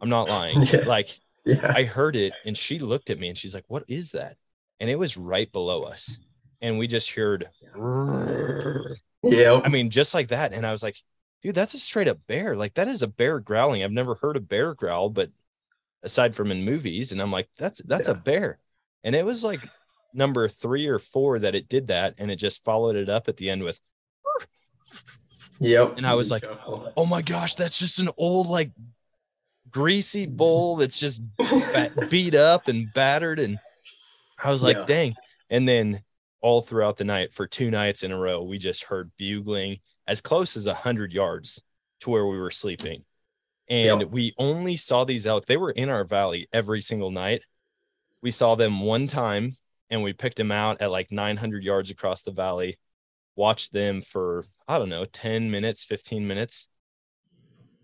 I'm 0.00 0.08
not 0.08 0.28
lying. 0.28 0.62
Yeah. 0.72 0.80
like 0.86 1.18
yeah. 1.44 1.72
i 1.74 1.84
heard 1.84 2.16
it 2.16 2.32
and 2.44 2.56
she 2.56 2.78
looked 2.78 3.10
at 3.10 3.18
me 3.18 3.28
and 3.28 3.38
she's 3.38 3.54
like 3.54 3.64
what 3.68 3.84
is 3.88 4.12
that? 4.12 4.36
And 4.80 4.90
it 4.90 4.98
was 4.98 5.16
right 5.16 5.50
below 5.52 5.84
us. 5.84 6.18
And 6.60 6.76
we 6.78 6.88
just 6.88 7.10
heard 7.12 7.48
yeah. 9.22 9.60
I 9.64 9.68
mean, 9.68 9.90
just 9.90 10.14
like 10.14 10.28
that. 10.28 10.52
And 10.52 10.66
I 10.66 10.72
was 10.72 10.82
like, 10.82 10.96
dude, 11.42 11.54
that's 11.54 11.74
a 11.74 11.78
straight 11.78 12.08
up 12.08 12.18
bear. 12.26 12.56
Like 12.56 12.74
that 12.74 12.88
is 12.88 13.02
a 13.02 13.08
bear 13.08 13.40
growling. 13.40 13.82
I've 13.82 13.92
never 13.92 14.14
heard 14.14 14.36
a 14.36 14.40
bear 14.40 14.74
growl, 14.74 15.10
but 15.10 15.30
aside 16.02 16.34
from 16.34 16.50
in 16.50 16.64
movies, 16.64 17.12
and 17.12 17.20
I'm 17.20 17.32
like, 17.32 17.48
that's 17.58 17.82
that's 17.82 18.08
yeah. 18.08 18.14
a 18.14 18.16
bear. 18.16 18.58
And 19.04 19.14
it 19.14 19.24
was 19.24 19.44
like 19.44 19.60
number 20.14 20.48
three 20.48 20.86
or 20.86 20.98
four 20.98 21.38
that 21.38 21.54
it 21.54 21.68
did 21.68 21.88
that, 21.88 22.14
and 22.18 22.30
it 22.30 22.36
just 22.36 22.64
followed 22.64 22.96
it 22.96 23.08
up 23.08 23.28
at 23.28 23.36
the 23.36 23.50
end 23.50 23.62
with 23.62 23.80
Yep. 25.62 25.94
And 25.96 26.06
I 26.06 26.14
was 26.14 26.30
like, 26.30 26.44
oh 26.96 27.06
my 27.06 27.22
gosh, 27.22 27.54
that's 27.54 27.78
just 27.78 28.00
an 28.00 28.08
old 28.16 28.48
like 28.48 28.72
greasy 29.70 30.26
bull 30.26 30.76
that's 30.76 30.98
just 30.98 31.22
beat 32.10 32.34
up 32.34 32.68
and 32.68 32.92
battered. 32.92 33.38
And 33.38 33.58
I 34.42 34.50
was 34.50 34.62
like, 34.62 34.76
yeah. 34.76 34.84
dang. 34.84 35.14
And 35.50 35.68
then 35.68 36.02
all 36.42 36.60
throughout 36.60 36.96
the 36.96 37.04
night 37.04 37.32
for 37.32 37.46
two 37.46 37.70
nights 37.70 38.02
in 38.02 38.12
a 38.12 38.18
row. 38.18 38.42
We 38.42 38.58
just 38.58 38.84
heard 38.84 39.12
bugling 39.16 39.78
as 40.06 40.20
close 40.20 40.56
as 40.56 40.66
100 40.66 41.12
yards 41.12 41.62
to 42.00 42.10
where 42.10 42.26
we 42.26 42.38
were 42.38 42.50
sleeping. 42.50 43.04
And 43.68 44.00
yep. 44.00 44.10
we 44.10 44.34
only 44.36 44.76
saw 44.76 45.04
these 45.04 45.26
elk. 45.26 45.46
They 45.46 45.56
were 45.56 45.70
in 45.70 45.88
our 45.88 46.04
valley 46.04 46.48
every 46.52 46.80
single 46.80 47.10
night. 47.10 47.42
We 48.20 48.32
saw 48.32 48.56
them 48.56 48.80
one 48.80 49.06
time 49.06 49.56
and 49.88 50.02
we 50.02 50.12
picked 50.12 50.36
them 50.36 50.52
out 50.52 50.80
at 50.80 50.90
like 50.90 51.12
900 51.12 51.62
yards 51.62 51.90
across 51.90 52.22
the 52.22 52.32
valley, 52.32 52.78
watched 53.36 53.72
them 53.72 54.00
for, 54.00 54.44
I 54.66 54.78
don't 54.78 54.88
know, 54.88 55.04
10 55.04 55.50
minutes, 55.50 55.84
15 55.84 56.26
minutes. 56.26 56.68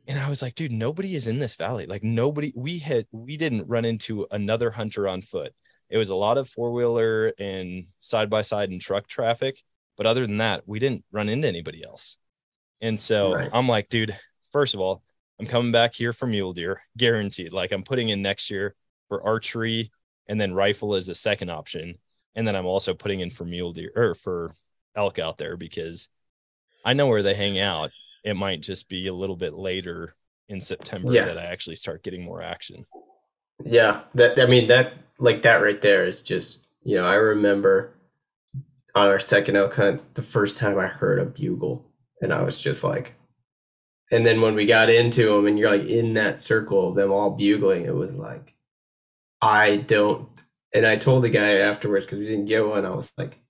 And 0.08 0.18
I 0.18 0.28
was 0.28 0.42
like, 0.42 0.54
dude, 0.54 0.72
nobody 0.72 1.14
is 1.14 1.26
in 1.26 1.38
this 1.38 1.54
valley. 1.54 1.86
Like, 1.86 2.02
nobody, 2.02 2.52
we 2.56 2.78
had, 2.78 3.06
we 3.12 3.36
didn't 3.36 3.68
run 3.68 3.84
into 3.84 4.26
another 4.30 4.70
hunter 4.70 5.06
on 5.06 5.20
foot 5.20 5.54
it 5.90 5.98
was 5.98 6.10
a 6.10 6.14
lot 6.14 6.38
of 6.38 6.48
four 6.48 6.72
wheeler 6.72 7.32
and 7.38 7.86
side 8.00 8.30
by 8.30 8.42
side 8.42 8.70
and 8.70 8.80
truck 8.80 9.06
traffic. 9.06 9.62
But 9.96 10.06
other 10.06 10.26
than 10.26 10.38
that, 10.38 10.62
we 10.66 10.78
didn't 10.78 11.04
run 11.10 11.28
into 11.28 11.48
anybody 11.48 11.82
else. 11.84 12.18
And 12.80 13.00
so 13.00 13.34
right. 13.34 13.50
I'm 13.52 13.68
like, 13.68 13.88
dude, 13.88 14.16
first 14.52 14.74
of 14.74 14.80
all, 14.80 15.02
I'm 15.40 15.46
coming 15.46 15.72
back 15.72 15.94
here 15.94 16.12
for 16.12 16.26
mule 16.26 16.52
deer, 16.52 16.82
guaranteed. 16.96 17.52
Like 17.52 17.72
I'm 17.72 17.82
putting 17.82 18.08
in 18.08 18.22
next 18.22 18.50
year 18.50 18.74
for 19.08 19.22
archery 19.22 19.90
and 20.28 20.40
then 20.40 20.54
rifle 20.54 20.94
as 20.94 21.08
a 21.08 21.14
second 21.14 21.50
option. 21.50 21.94
And 22.34 22.46
then 22.46 22.54
I'm 22.54 22.66
also 22.66 22.94
putting 22.94 23.20
in 23.20 23.30
for 23.30 23.44
mule 23.44 23.72
deer 23.72 23.90
or 23.96 24.14
for 24.14 24.50
elk 24.94 25.18
out 25.18 25.38
there 25.38 25.56
because 25.56 26.08
I 26.84 26.92
know 26.92 27.06
where 27.06 27.22
they 27.22 27.34
hang 27.34 27.58
out. 27.58 27.90
It 28.24 28.34
might 28.34 28.60
just 28.60 28.88
be 28.88 29.06
a 29.06 29.14
little 29.14 29.36
bit 29.36 29.54
later 29.54 30.12
in 30.48 30.60
September 30.60 31.12
yeah. 31.12 31.24
that 31.24 31.38
I 31.38 31.44
actually 31.44 31.76
start 31.76 32.02
getting 32.02 32.22
more 32.22 32.42
action. 32.42 32.86
Yeah, 33.64 34.02
that 34.14 34.38
I 34.38 34.46
mean 34.46 34.68
that 34.68 34.92
like 35.18 35.42
that 35.42 35.62
right 35.62 35.80
there 35.80 36.04
is 36.04 36.20
just 36.20 36.68
you 36.82 36.96
know 36.96 37.06
I 37.06 37.14
remember 37.14 37.94
on 38.94 39.08
our 39.08 39.18
second 39.18 39.56
elk 39.56 39.76
hunt 39.76 40.14
the 40.14 40.22
first 40.22 40.58
time 40.58 40.78
I 40.78 40.86
heard 40.86 41.18
a 41.18 41.24
bugle 41.24 41.84
and 42.20 42.32
I 42.32 42.42
was 42.42 42.60
just 42.60 42.82
like, 42.84 43.14
and 44.10 44.24
then 44.24 44.40
when 44.40 44.54
we 44.54 44.66
got 44.66 44.90
into 44.90 45.34
them 45.34 45.46
and 45.46 45.58
you're 45.58 45.70
like 45.70 45.86
in 45.86 46.14
that 46.14 46.40
circle 46.40 46.88
of 46.88 46.94
them 46.96 47.12
all 47.12 47.30
bugling, 47.30 47.84
it 47.84 47.94
was 47.94 48.16
like, 48.16 48.54
I 49.40 49.76
don't. 49.76 50.28
And 50.74 50.86
I 50.86 50.96
told 50.96 51.22
the 51.24 51.28
guy 51.28 51.58
afterwards 51.58 52.04
because 52.04 52.18
we 52.18 52.26
didn't 52.26 52.46
get 52.46 52.66
one. 52.66 52.84
I 52.84 52.90
was 52.90 53.12
like, 53.16 53.40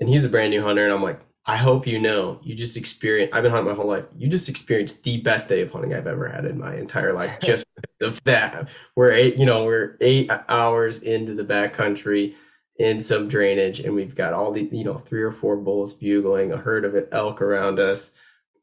and 0.00 0.08
he's 0.08 0.24
a 0.24 0.28
brand 0.28 0.50
new 0.50 0.62
hunter, 0.62 0.84
and 0.84 0.92
I'm 0.92 1.02
like, 1.02 1.20
I 1.48 1.56
hope 1.56 1.86
you 1.86 1.98
know 1.98 2.40
you 2.42 2.54
just 2.54 2.76
experienced. 2.76 3.34
I've 3.34 3.42
been 3.42 3.50
hunting 3.50 3.70
my 3.70 3.74
whole 3.74 3.88
life. 3.88 4.04
You 4.18 4.28
just 4.28 4.50
experienced 4.50 5.02
the 5.02 5.18
best 5.22 5.48
day 5.48 5.62
of 5.62 5.72
hunting 5.72 5.94
I've 5.94 6.06
ever 6.06 6.28
had 6.28 6.44
in 6.44 6.58
my 6.58 6.76
entire 6.76 7.14
life, 7.14 7.38
just 7.42 7.64
of 8.02 8.22
that. 8.24 8.68
We're 8.94 9.12
eight, 9.12 9.36
you 9.36 9.46
know, 9.46 9.64
we're 9.64 9.96
eight 10.02 10.30
hours 10.50 11.02
into 11.02 11.34
the 11.34 11.44
backcountry 11.44 12.34
in 12.78 13.00
some 13.00 13.28
drainage, 13.28 13.80
and 13.80 13.94
we've 13.94 14.14
got 14.14 14.34
all 14.34 14.52
the, 14.52 14.68
you 14.70 14.84
know, 14.84 14.98
three 14.98 15.22
or 15.22 15.32
four 15.32 15.56
bulls 15.56 15.94
bugling, 15.94 16.52
a 16.52 16.58
herd 16.58 16.84
of 16.84 16.94
elk 17.12 17.40
around 17.40 17.80
us. 17.80 18.12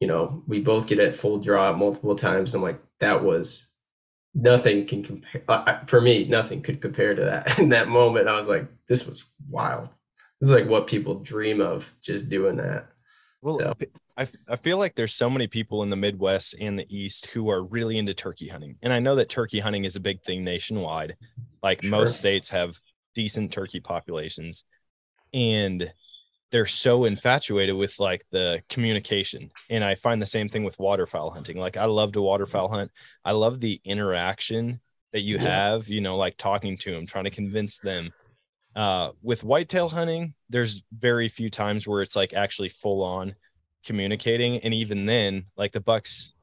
You 0.00 0.06
know, 0.06 0.44
we 0.46 0.60
both 0.60 0.86
get 0.86 1.00
at 1.00 1.16
full 1.16 1.38
draw 1.38 1.72
multiple 1.72 2.14
times. 2.14 2.54
I'm 2.54 2.62
like, 2.62 2.80
that 3.00 3.24
was 3.24 3.66
nothing 4.32 4.86
can 4.86 5.02
compare. 5.02 5.42
Uh, 5.48 5.78
for 5.86 6.00
me, 6.00 6.24
nothing 6.24 6.62
could 6.62 6.80
compare 6.80 7.16
to 7.16 7.24
that. 7.24 7.58
In 7.58 7.70
that 7.70 7.88
moment, 7.88 8.28
I 8.28 8.36
was 8.36 8.46
like, 8.46 8.68
this 8.86 9.06
was 9.06 9.24
wild. 9.48 9.88
It's 10.40 10.50
like 10.50 10.68
what 10.68 10.86
people 10.86 11.16
dream 11.16 11.60
of 11.60 11.94
just 12.02 12.28
doing 12.28 12.56
that. 12.56 12.88
Well, 13.42 13.58
so. 13.58 13.74
I, 14.18 14.26
I 14.48 14.56
feel 14.56 14.78
like 14.78 14.94
there's 14.94 15.14
so 15.14 15.28
many 15.28 15.46
people 15.46 15.82
in 15.82 15.90
the 15.90 15.96
Midwest 15.96 16.54
and 16.58 16.78
the 16.78 16.86
East 16.94 17.26
who 17.26 17.50
are 17.50 17.62
really 17.62 17.98
into 17.98 18.14
turkey 18.14 18.48
hunting. 18.48 18.76
And 18.82 18.92
I 18.92 18.98
know 18.98 19.14
that 19.16 19.28
turkey 19.28 19.60
hunting 19.60 19.84
is 19.84 19.96
a 19.96 20.00
big 20.00 20.22
thing 20.22 20.42
nationwide. 20.42 21.16
Like 21.62 21.82
sure. 21.82 21.90
most 21.90 22.18
states 22.18 22.48
have 22.50 22.80
decent 23.14 23.52
turkey 23.52 23.80
populations. 23.80 24.64
And 25.34 25.92
they're 26.50 26.66
so 26.66 27.04
infatuated 27.04 27.76
with 27.76 27.98
like 27.98 28.24
the 28.30 28.62
communication. 28.68 29.50
And 29.68 29.84
I 29.84 29.96
find 29.96 30.22
the 30.22 30.26
same 30.26 30.48
thing 30.48 30.64
with 30.64 30.78
waterfowl 30.78 31.30
hunting. 31.30 31.58
Like 31.58 31.76
I 31.76 31.84
love 31.84 32.12
to 32.12 32.22
waterfowl 32.22 32.68
hunt. 32.68 32.90
I 33.24 33.32
love 33.32 33.60
the 33.60 33.80
interaction 33.84 34.80
that 35.12 35.20
you 35.20 35.36
yeah. 35.36 35.42
have, 35.42 35.88
you 35.88 36.00
know, 36.00 36.16
like 36.16 36.36
talking 36.36 36.78
to 36.78 36.92
them, 36.92 37.06
trying 37.06 37.24
to 37.24 37.30
convince 37.30 37.78
them 37.78 38.12
uh, 38.76 39.12
with 39.22 39.42
whitetail 39.42 39.88
hunting, 39.88 40.34
there's 40.50 40.84
very 40.92 41.28
few 41.28 41.48
times 41.48 41.88
where 41.88 42.02
it's 42.02 42.14
like 42.14 42.34
actually 42.34 42.68
full 42.68 43.02
on 43.02 43.34
communicating. 43.84 44.58
And 44.58 44.74
even 44.74 45.06
then, 45.06 45.46
like 45.56 45.72
the 45.72 45.80
bucks, 45.80 46.34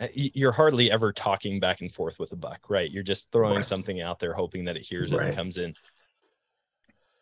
uh, 0.00 0.06
you're 0.14 0.52
hardly 0.52 0.90
ever 0.92 1.12
talking 1.12 1.58
back 1.58 1.80
and 1.80 1.92
forth 1.92 2.20
with 2.20 2.30
a 2.30 2.36
buck, 2.36 2.70
right? 2.70 2.88
You're 2.88 3.02
just 3.02 3.32
throwing 3.32 3.56
right. 3.56 3.64
something 3.64 4.00
out 4.00 4.20
there, 4.20 4.34
hoping 4.34 4.66
that 4.66 4.76
it 4.76 4.82
hears 4.82 5.10
it 5.10 5.18
and 5.18 5.34
comes 5.34 5.58
in. 5.58 5.74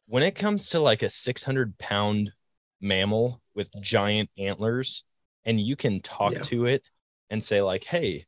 When 0.06 0.22
it 0.22 0.34
comes 0.34 0.68
to 0.70 0.80
like 0.80 1.02
a 1.02 1.08
600 1.08 1.78
pound 1.78 2.32
mammal 2.78 3.40
with 3.54 3.70
giant 3.80 4.28
antlers, 4.36 5.04
and 5.46 5.58
you 5.58 5.76
can 5.76 6.00
talk 6.00 6.32
yeah. 6.32 6.38
to 6.40 6.66
it 6.66 6.82
and 7.30 7.42
say, 7.42 7.62
like, 7.62 7.84
hey, 7.84 8.26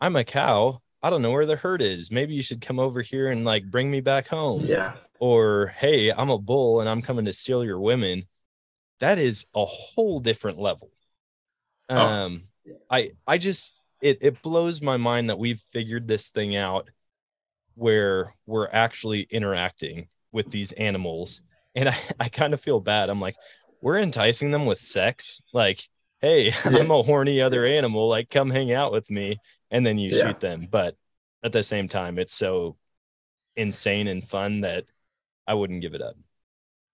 I'm 0.00 0.14
a 0.14 0.24
cow 0.24 0.80
I 1.06 1.10
don't 1.10 1.22
know 1.22 1.30
where 1.30 1.46
the 1.46 1.54
herd 1.54 1.82
is. 1.82 2.10
Maybe 2.10 2.34
you 2.34 2.42
should 2.42 2.60
come 2.60 2.80
over 2.80 3.00
here 3.00 3.30
and 3.30 3.44
like 3.44 3.70
bring 3.70 3.88
me 3.88 4.00
back 4.00 4.26
home. 4.26 4.64
Yeah. 4.64 4.94
Or 5.20 5.72
hey, 5.76 6.10
I'm 6.10 6.30
a 6.30 6.38
bull 6.38 6.80
and 6.80 6.88
I'm 6.88 7.00
coming 7.00 7.26
to 7.26 7.32
steal 7.32 7.64
your 7.64 7.78
women. 7.78 8.24
That 8.98 9.16
is 9.16 9.46
a 9.54 9.64
whole 9.64 10.18
different 10.18 10.58
level. 10.58 10.90
Oh. 11.88 11.96
Um 11.96 12.48
I 12.90 13.12
I 13.24 13.38
just 13.38 13.84
it 14.02 14.18
it 14.20 14.42
blows 14.42 14.82
my 14.82 14.96
mind 14.96 15.30
that 15.30 15.38
we've 15.38 15.62
figured 15.70 16.08
this 16.08 16.30
thing 16.30 16.56
out 16.56 16.90
where 17.76 18.34
we're 18.44 18.68
actually 18.72 19.28
interacting 19.30 20.08
with 20.32 20.50
these 20.50 20.72
animals. 20.72 21.40
And 21.76 21.88
I, 21.88 21.96
I 22.18 22.28
kind 22.30 22.52
of 22.52 22.60
feel 22.60 22.80
bad. 22.80 23.10
I'm 23.10 23.20
like, 23.20 23.36
we're 23.80 23.98
enticing 23.98 24.50
them 24.50 24.66
with 24.66 24.80
sex. 24.80 25.40
Like, 25.52 25.84
hey, 26.20 26.46
yeah. 26.64 26.78
I'm 26.78 26.90
a 26.90 27.02
horny 27.02 27.40
other 27.40 27.64
animal. 27.64 28.08
Like, 28.08 28.28
come 28.28 28.50
hang 28.50 28.72
out 28.72 28.90
with 28.90 29.08
me 29.08 29.38
and 29.70 29.84
then 29.84 29.98
you 29.98 30.10
yeah. 30.10 30.26
shoot 30.26 30.40
them. 30.40 30.68
But 30.70 30.96
at 31.42 31.52
the 31.52 31.62
same 31.62 31.88
time, 31.88 32.18
it's 32.18 32.34
so 32.34 32.76
insane 33.56 34.06
and 34.08 34.22
fun 34.22 34.60
that 34.62 34.84
I 35.46 35.54
wouldn't 35.54 35.82
give 35.82 35.94
it 35.94 36.02
up. 36.02 36.16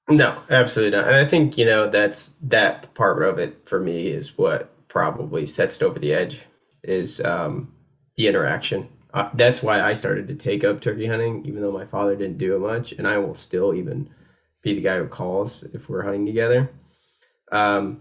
No, 0.08 0.42
absolutely 0.50 0.96
not. 0.96 1.06
And 1.06 1.16
I 1.16 1.24
think, 1.24 1.56
you 1.56 1.64
know, 1.64 1.88
that's 1.88 2.36
that 2.38 2.92
part 2.94 3.22
of 3.22 3.38
it 3.38 3.68
for 3.68 3.80
me 3.80 4.08
is 4.08 4.36
what 4.36 4.70
probably 4.88 5.46
sets 5.46 5.76
it 5.76 5.84
over 5.84 5.98
the 5.98 6.12
edge 6.12 6.42
is 6.82 7.20
um, 7.24 7.72
the 8.16 8.28
interaction. 8.28 8.88
Uh, 9.14 9.30
that's 9.34 9.62
why 9.62 9.80
I 9.80 9.92
started 9.92 10.26
to 10.28 10.34
take 10.34 10.64
up 10.64 10.80
turkey 10.80 11.06
hunting, 11.06 11.44
even 11.46 11.62
though 11.62 11.72
my 11.72 11.84
father 11.84 12.16
didn't 12.16 12.38
do 12.38 12.56
it 12.56 12.58
much. 12.58 12.92
And 12.92 13.06
I 13.06 13.18
will 13.18 13.34
still 13.34 13.74
even 13.74 14.10
be 14.62 14.74
the 14.74 14.80
guy 14.80 14.98
who 14.98 15.06
calls 15.06 15.62
if 15.62 15.88
we're 15.88 16.02
hunting 16.02 16.26
together. 16.26 16.70
Um, 17.50 18.00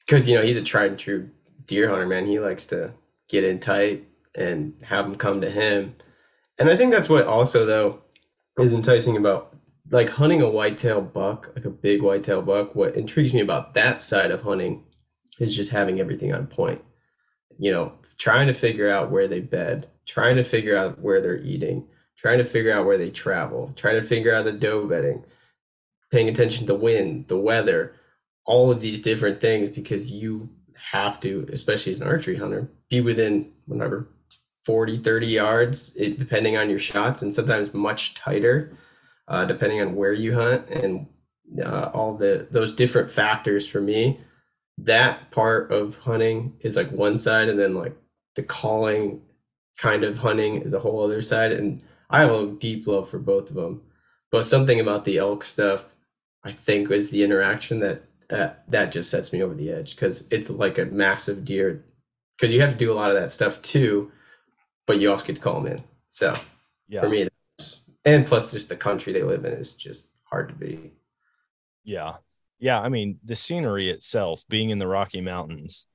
because, 0.00 0.28
you 0.28 0.36
know, 0.36 0.42
he's 0.42 0.56
a 0.56 0.62
tried 0.62 0.90
and 0.90 0.98
true 0.98 1.30
deer 1.66 1.88
hunter, 1.88 2.06
man. 2.06 2.26
He 2.26 2.40
likes 2.40 2.66
to 2.66 2.92
get 3.32 3.42
in 3.42 3.58
tight 3.58 4.06
and 4.34 4.74
have 4.84 5.06
them 5.06 5.16
come 5.16 5.40
to 5.40 5.50
him. 5.50 5.96
And 6.58 6.70
I 6.70 6.76
think 6.76 6.92
that's 6.92 7.08
what 7.08 7.26
also 7.26 7.66
though 7.66 8.02
is 8.58 8.72
enticing 8.72 9.16
about 9.16 9.56
like 9.90 10.10
hunting 10.10 10.42
a 10.42 10.48
whitetail 10.48 11.00
buck, 11.00 11.50
like 11.56 11.64
a 11.64 11.70
big 11.70 12.02
whitetail 12.02 12.42
buck. 12.42 12.76
What 12.76 12.94
intrigues 12.94 13.34
me 13.34 13.40
about 13.40 13.74
that 13.74 14.02
side 14.02 14.30
of 14.30 14.42
hunting 14.42 14.84
is 15.40 15.56
just 15.56 15.70
having 15.70 15.98
everything 15.98 16.32
on 16.32 16.46
point. 16.46 16.84
You 17.58 17.72
know, 17.72 17.92
trying 18.18 18.46
to 18.46 18.52
figure 18.52 18.88
out 18.88 19.10
where 19.10 19.26
they 19.26 19.40
bed, 19.40 19.88
trying 20.06 20.36
to 20.36 20.44
figure 20.44 20.76
out 20.76 21.00
where 21.00 21.20
they're 21.20 21.38
eating, 21.38 21.88
trying 22.16 22.38
to 22.38 22.44
figure 22.44 22.72
out 22.72 22.86
where 22.86 22.98
they 22.98 23.10
travel, 23.10 23.72
trying 23.76 24.00
to 24.00 24.06
figure 24.06 24.34
out 24.34 24.44
the 24.44 24.52
doe 24.52 24.86
bedding, 24.86 25.24
paying 26.10 26.28
attention 26.28 26.66
to 26.66 26.74
wind, 26.74 27.28
the 27.28 27.38
weather, 27.38 27.94
all 28.44 28.70
of 28.70 28.80
these 28.80 29.00
different 29.00 29.40
things 29.40 29.70
because 29.70 30.10
you 30.10 30.50
have 30.90 31.20
to, 31.20 31.46
especially 31.52 31.92
as 31.92 32.00
an 32.00 32.08
archery 32.08 32.36
hunter, 32.36 32.68
be 32.90 33.00
within 33.00 33.52
whatever 33.66 34.08
40, 34.64 34.98
30 34.98 35.26
yards, 35.26 35.96
it, 35.96 36.18
depending 36.18 36.56
on 36.56 36.70
your 36.70 36.78
shots, 36.78 37.22
and 37.22 37.34
sometimes 37.34 37.74
much 37.74 38.14
tighter, 38.14 38.72
uh, 39.28 39.44
depending 39.44 39.80
on 39.80 39.94
where 39.94 40.12
you 40.12 40.34
hunt 40.34 40.68
and 40.68 41.06
uh, 41.62 41.90
all 41.92 42.14
the 42.14 42.46
those 42.50 42.72
different 42.72 43.10
factors 43.10 43.68
for 43.68 43.80
me. 43.80 44.20
That 44.78 45.30
part 45.30 45.70
of 45.70 45.98
hunting 45.98 46.54
is 46.60 46.76
like 46.76 46.90
one 46.90 47.18
side, 47.18 47.48
and 47.48 47.58
then 47.58 47.74
like 47.74 47.96
the 48.34 48.42
calling 48.42 49.22
kind 49.76 50.04
of 50.04 50.18
hunting 50.18 50.62
is 50.62 50.72
a 50.72 50.80
whole 50.80 51.02
other 51.02 51.20
side. 51.20 51.52
And 51.52 51.82
I 52.08 52.20
have 52.20 52.30
a 52.30 52.46
deep 52.46 52.86
love 52.86 53.08
for 53.08 53.18
both 53.18 53.50
of 53.50 53.56
them. 53.56 53.82
But 54.30 54.44
something 54.44 54.80
about 54.80 55.04
the 55.04 55.18
elk 55.18 55.44
stuff, 55.44 55.94
I 56.42 56.52
think, 56.52 56.90
is 56.90 57.10
the 57.10 57.22
interaction 57.22 57.80
that 57.80 58.04
uh, 58.30 58.50
that 58.68 58.92
just 58.92 59.10
sets 59.10 59.32
me 59.32 59.42
over 59.42 59.54
the 59.54 59.70
edge 59.70 59.94
because 59.94 60.26
it's 60.30 60.50
like 60.50 60.78
a 60.78 60.86
massive 60.86 61.44
deer. 61.44 61.84
Because 62.36 62.54
you 62.54 62.60
have 62.60 62.70
to 62.70 62.76
do 62.76 62.92
a 62.92 62.94
lot 62.94 63.10
of 63.10 63.16
that 63.16 63.30
stuff 63.30 63.62
too, 63.62 64.10
but 64.86 64.98
you 64.98 65.10
also 65.10 65.24
get 65.24 65.36
to 65.36 65.42
call 65.42 65.60
them 65.60 65.72
in. 65.72 65.84
So 66.08 66.34
yeah. 66.88 67.00
for 67.00 67.08
me, 67.08 67.28
and 68.04 68.26
plus 68.26 68.50
just 68.50 68.68
the 68.68 68.76
country 68.76 69.12
they 69.12 69.22
live 69.22 69.44
in 69.44 69.52
is 69.52 69.74
just 69.74 70.08
hard 70.24 70.48
to 70.48 70.54
be. 70.54 70.92
Yeah, 71.84 72.16
yeah. 72.58 72.80
I 72.80 72.88
mean, 72.88 73.18
the 73.24 73.34
scenery 73.34 73.90
itself, 73.90 74.44
being 74.48 74.70
in 74.70 74.78
the 74.78 74.86
Rocky 74.86 75.20
Mountains, 75.20 75.86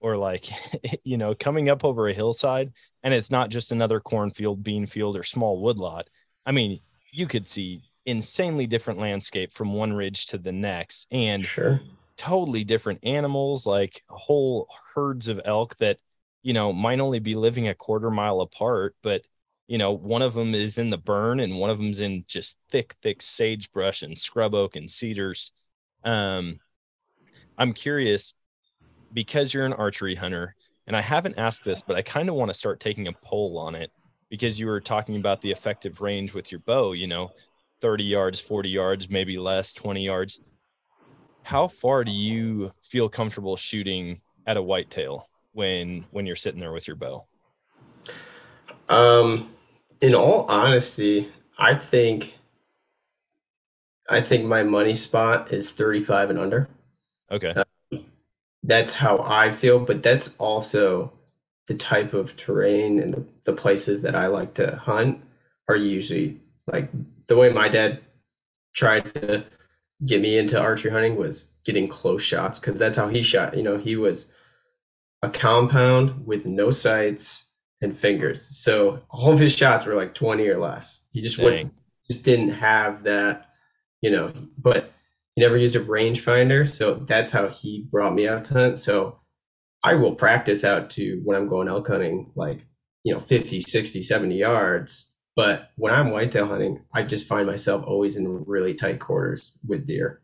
or 0.00 0.16
like 0.16 0.48
you 1.04 1.16
know 1.16 1.34
coming 1.34 1.68
up 1.68 1.84
over 1.84 2.08
a 2.08 2.14
hillside, 2.14 2.72
and 3.02 3.12
it's 3.12 3.30
not 3.30 3.50
just 3.50 3.72
another 3.72 4.00
cornfield, 4.00 4.62
bean 4.62 4.86
field, 4.86 5.16
or 5.16 5.24
small 5.24 5.60
woodlot. 5.60 6.08
I 6.46 6.52
mean, 6.52 6.80
you 7.12 7.26
could 7.26 7.46
see 7.46 7.82
insanely 8.08 8.66
different 8.66 8.98
landscape 8.98 9.52
from 9.52 9.74
one 9.74 9.92
ridge 9.92 10.24
to 10.24 10.38
the 10.38 10.50
next 10.50 11.06
and 11.10 11.44
sure. 11.44 11.78
totally 12.16 12.64
different 12.64 12.98
animals 13.02 13.66
like 13.66 14.02
whole 14.08 14.66
herds 14.94 15.28
of 15.28 15.38
elk 15.44 15.76
that 15.76 15.98
you 16.42 16.54
know 16.54 16.72
might 16.72 17.00
only 17.00 17.18
be 17.18 17.34
living 17.34 17.68
a 17.68 17.74
quarter 17.74 18.10
mile 18.10 18.40
apart 18.40 18.96
but 19.02 19.20
you 19.66 19.76
know 19.76 19.92
one 19.92 20.22
of 20.22 20.32
them 20.32 20.54
is 20.54 20.78
in 20.78 20.88
the 20.88 20.96
burn 20.96 21.38
and 21.38 21.58
one 21.58 21.68
of 21.68 21.76
them's 21.76 22.00
in 22.00 22.24
just 22.26 22.58
thick 22.70 22.94
thick 23.02 23.20
sagebrush 23.20 24.00
and 24.00 24.16
scrub 24.16 24.54
oak 24.54 24.74
and 24.74 24.90
cedars 24.90 25.52
um 26.04 26.58
i'm 27.58 27.74
curious 27.74 28.32
because 29.12 29.52
you're 29.52 29.66
an 29.66 29.74
archery 29.74 30.14
hunter 30.14 30.56
and 30.86 30.96
i 30.96 31.02
haven't 31.02 31.38
asked 31.38 31.62
this 31.62 31.82
but 31.82 31.94
i 31.94 32.00
kind 32.00 32.30
of 32.30 32.34
want 32.34 32.50
to 32.50 32.54
start 32.54 32.80
taking 32.80 33.06
a 33.06 33.12
poll 33.22 33.58
on 33.58 33.74
it 33.74 33.90
because 34.30 34.58
you 34.58 34.66
were 34.66 34.80
talking 34.80 35.16
about 35.16 35.42
the 35.42 35.50
effective 35.50 36.00
range 36.00 36.32
with 36.32 36.50
your 36.50 36.60
bow 36.60 36.92
you 36.92 37.06
know 37.06 37.30
30 37.80 38.04
yards, 38.04 38.40
40 38.40 38.68
yards, 38.68 39.08
maybe 39.08 39.38
less, 39.38 39.72
20 39.74 40.04
yards. 40.04 40.40
How 41.42 41.66
far 41.66 42.04
do 42.04 42.10
you 42.10 42.72
feel 42.82 43.08
comfortable 43.08 43.56
shooting 43.56 44.20
at 44.46 44.56
a 44.56 44.62
whitetail 44.62 45.28
when 45.52 46.04
when 46.10 46.26
you're 46.26 46.36
sitting 46.36 46.60
there 46.60 46.72
with 46.72 46.86
your 46.86 46.96
bow? 46.96 47.26
Um 48.88 49.48
in 50.00 50.14
all 50.14 50.46
honesty, 50.48 51.32
I 51.58 51.74
think 51.74 52.38
I 54.08 54.20
think 54.20 54.44
my 54.44 54.62
money 54.62 54.94
spot 54.94 55.52
is 55.52 55.72
35 55.72 56.30
and 56.30 56.38
under. 56.38 56.68
Okay. 57.30 57.54
Uh, 57.54 57.98
that's 58.62 58.94
how 58.94 59.18
I 59.22 59.50
feel, 59.50 59.78
but 59.78 60.02
that's 60.02 60.34
also 60.38 61.12
the 61.66 61.74
type 61.74 62.14
of 62.14 62.34
terrain 62.36 62.98
and 62.98 63.14
the, 63.14 63.24
the 63.44 63.52
places 63.52 64.02
that 64.02 64.14
I 64.14 64.26
like 64.26 64.54
to 64.54 64.76
hunt 64.76 65.22
are 65.68 65.76
usually 65.76 66.40
like 66.66 66.90
the 67.28 67.36
way 67.36 67.50
my 67.50 67.68
dad 67.68 68.00
tried 68.74 69.14
to 69.14 69.44
get 70.04 70.20
me 70.20 70.38
into 70.38 70.60
archery 70.60 70.90
hunting 70.90 71.16
was 71.16 71.48
getting 71.64 71.88
close 71.88 72.22
shots 72.22 72.58
because 72.58 72.78
that's 72.78 72.96
how 72.96 73.08
he 73.08 73.22
shot. 73.22 73.56
You 73.56 73.62
know, 73.62 73.76
he 73.76 73.96
was 73.96 74.30
a 75.22 75.28
compound 75.28 76.26
with 76.26 76.46
no 76.46 76.70
sights 76.70 77.52
and 77.80 77.96
fingers. 77.96 78.56
So 78.56 79.02
all 79.10 79.32
of 79.32 79.38
his 79.38 79.54
shots 79.56 79.86
were 79.86 79.94
like 79.94 80.14
20 80.14 80.46
or 80.48 80.58
less. 80.58 81.02
He 81.12 81.20
just 81.20 81.38
wouldn't, 81.38 81.74
just 82.10 82.22
didn't 82.22 82.50
have 82.50 83.04
that, 83.04 83.46
you 84.00 84.10
know, 84.10 84.32
but 84.56 84.92
he 85.34 85.42
never 85.42 85.56
used 85.56 85.76
a 85.76 85.84
rangefinder. 85.84 86.66
So 86.68 86.94
that's 86.94 87.32
how 87.32 87.48
he 87.48 87.86
brought 87.90 88.14
me 88.14 88.28
out 88.28 88.44
to 88.46 88.54
hunt. 88.54 88.78
So 88.78 89.20
I 89.84 89.94
will 89.94 90.14
practice 90.14 90.64
out 90.64 90.90
to 90.90 91.20
when 91.24 91.36
I'm 91.36 91.48
going 91.48 91.68
elk 91.68 91.88
hunting, 91.88 92.32
like, 92.34 92.66
you 93.04 93.12
know, 93.12 93.20
50, 93.20 93.60
60, 93.60 94.02
70 94.02 94.36
yards. 94.36 95.12
But 95.38 95.70
when 95.76 95.94
I'm 95.94 96.10
whitetail 96.10 96.48
hunting, 96.48 96.82
I 96.92 97.04
just 97.04 97.28
find 97.28 97.46
myself 97.46 97.84
always 97.86 98.16
in 98.16 98.44
really 98.44 98.74
tight 98.74 98.98
quarters 98.98 99.56
with 99.64 99.86
deer. 99.86 100.20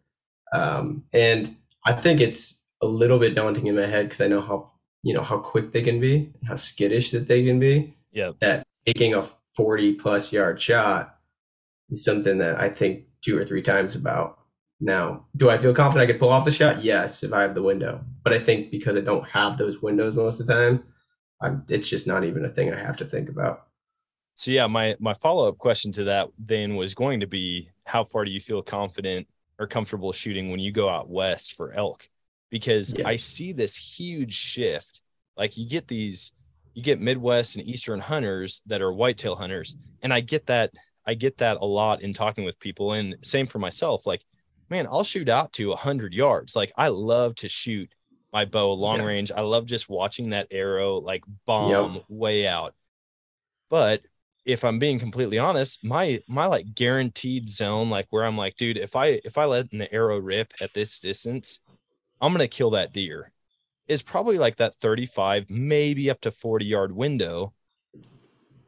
Um, 0.52 1.04
and 1.12 1.54
I 1.86 1.92
think 1.92 2.20
it's 2.20 2.60
a 2.82 2.86
little 2.86 3.20
bit 3.20 3.36
daunting 3.36 3.68
in 3.68 3.76
my 3.76 3.86
head 3.86 4.06
because 4.06 4.20
I 4.20 4.26
know 4.26 4.40
how 4.40 4.72
you 5.04 5.14
know 5.14 5.22
how 5.22 5.38
quick 5.38 5.70
they 5.70 5.82
can 5.82 6.00
be, 6.00 6.32
how 6.48 6.56
skittish 6.56 7.12
that 7.12 7.28
they 7.28 7.44
can 7.44 7.60
be. 7.60 7.94
Yeah. 8.10 8.32
That 8.40 8.64
taking 8.86 9.14
a 9.14 9.22
40 9.54 9.92
plus 9.94 10.32
yard 10.32 10.60
shot 10.60 11.16
is 11.90 12.04
something 12.04 12.38
that 12.38 12.60
I 12.60 12.68
think 12.68 13.04
two 13.22 13.38
or 13.38 13.44
three 13.44 13.62
times 13.62 13.94
about. 13.94 14.40
Now, 14.80 15.26
do 15.36 15.48
I 15.48 15.58
feel 15.58 15.74
confident 15.74 16.10
I 16.10 16.12
could 16.12 16.18
pull 16.18 16.30
off 16.30 16.44
the 16.44 16.50
shot? 16.50 16.82
Yes, 16.82 17.22
if 17.22 17.32
I 17.32 17.42
have 17.42 17.54
the 17.54 17.62
window. 17.62 18.00
But 18.24 18.32
I 18.32 18.40
think 18.40 18.72
because 18.72 18.96
I 18.96 19.00
don't 19.00 19.28
have 19.28 19.58
those 19.58 19.80
windows 19.80 20.16
most 20.16 20.40
of 20.40 20.48
the 20.48 20.52
time, 20.52 20.82
I'm, 21.40 21.64
it's 21.68 21.88
just 21.88 22.08
not 22.08 22.24
even 22.24 22.44
a 22.44 22.50
thing 22.50 22.74
I 22.74 22.80
have 22.80 22.96
to 22.96 23.04
think 23.04 23.28
about. 23.28 23.68
So 24.36 24.50
yeah, 24.50 24.66
my 24.66 24.96
my 24.98 25.14
follow 25.14 25.48
up 25.48 25.58
question 25.58 25.92
to 25.92 26.04
that 26.04 26.28
then 26.38 26.76
was 26.76 26.94
going 26.94 27.20
to 27.20 27.26
be, 27.26 27.70
how 27.84 28.04
far 28.04 28.24
do 28.24 28.32
you 28.32 28.40
feel 28.40 28.62
confident 28.62 29.28
or 29.58 29.66
comfortable 29.66 30.12
shooting 30.12 30.50
when 30.50 30.60
you 30.60 30.72
go 30.72 30.88
out 30.88 31.08
west 31.08 31.54
for 31.54 31.72
elk? 31.72 32.08
Because 32.50 32.92
Yeah. 32.96 33.06
I 33.08 33.16
see 33.16 33.52
this 33.52 33.76
huge 33.76 34.34
shift. 34.34 35.00
Like 35.36 35.56
you 35.56 35.68
get 35.68 35.88
these, 35.88 36.32
you 36.74 36.82
get 36.82 37.00
Midwest 37.00 37.56
and 37.56 37.66
Eastern 37.66 38.00
hunters 38.00 38.62
that 38.66 38.82
are 38.82 38.92
whitetail 38.92 39.36
hunters, 39.36 39.76
and 40.02 40.12
I 40.12 40.20
get 40.20 40.46
that. 40.46 40.72
I 41.06 41.14
get 41.14 41.38
that 41.38 41.58
a 41.60 41.64
lot 41.66 42.02
in 42.02 42.12
talking 42.14 42.44
with 42.44 42.58
people, 42.58 42.92
and 42.92 43.16
same 43.22 43.46
for 43.46 43.58
myself. 43.58 44.06
Like, 44.06 44.22
man, 44.70 44.86
I'll 44.86 45.04
shoot 45.04 45.28
out 45.28 45.52
to 45.54 45.72
a 45.72 45.76
hundred 45.76 46.14
yards. 46.14 46.56
Like 46.56 46.72
I 46.76 46.88
love 46.88 47.34
to 47.36 47.48
shoot 47.48 47.92
my 48.32 48.44
bow 48.46 48.72
long 48.72 48.98
Yeah. 48.98 49.06
range. 49.06 49.30
I 49.30 49.42
love 49.42 49.66
just 49.66 49.88
watching 49.88 50.30
that 50.30 50.48
arrow 50.50 50.96
like 51.00 51.22
bomb 51.46 52.00
way 52.08 52.46
out. 52.46 52.74
But 53.68 54.02
if 54.44 54.64
I'm 54.64 54.78
being 54.78 54.98
completely 54.98 55.38
honest, 55.38 55.84
my 55.84 56.20
my 56.28 56.46
like 56.46 56.74
guaranteed 56.74 57.48
zone, 57.48 57.90
like 57.90 58.06
where 58.10 58.24
I'm 58.24 58.36
like, 58.38 58.56
dude, 58.56 58.78
if 58.78 58.96
I 58.96 59.20
if 59.24 59.38
I 59.38 59.44
let 59.46 59.72
an 59.72 59.82
arrow 59.92 60.18
rip 60.18 60.52
at 60.60 60.74
this 60.74 61.00
distance, 61.00 61.60
I'm 62.20 62.32
gonna 62.32 62.48
kill 62.48 62.70
that 62.70 62.92
deer, 62.92 63.32
is 63.88 64.02
probably 64.02 64.38
like 64.38 64.56
that 64.58 64.76
35, 64.76 65.50
maybe 65.50 66.10
up 66.10 66.20
to 66.22 66.30
40 66.32 66.66
yard 66.66 66.92
window. 66.92 67.54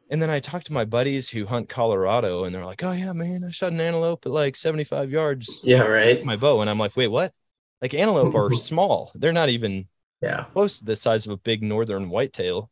And 0.09 0.21
then 0.21 0.29
I 0.29 0.39
talk 0.39 0.63
to 0.65 0.73
my 0.73 0.85
buddies 0.85 1.29
who 1.29 1.45
hunt 1.45 1.69
Colorado, 1.69 2.43
and 2.43 2.55
they're 2.55 2.65
like, 2.65 2.83
"Oh 2.83 2.91
yeah, 2.93 3.13
man, 3.13 3.43
I 3.43 3.51
shot 3.51 3.73
an 3.73 3.81
antelope 3.81 4.25
at 4.25 4.31
like 4.31 4.55
75 4.55 5.11
yards 5.11 5.61
Yeah, 5.61 5.83
right. 5.83 6.23
my 6.23 6.37
bow," 6.37 6.61
and 6.61 6.69
I'm 6.69 6.79
like, 6.79 6.95
"Wait, 6.95 7.07
what?" 7.09 7.33
Like 7.81 7.93
antelope 7.93 8.35
are 8.35 8.51
small; 8.53 9.11
they're 9.15 9.33
not 9.33 9.49
even 9.49 9.89
Yeah. 10.21 10.47
close 10.53 10.79
to 10.79 10.85
the 10.85 10.95
size 10.97 11.25
of 11.27 11.33
a 11.33 11.37
big 11.37 11.63
northern 11.63 12.09
whitetail 12.09 12.71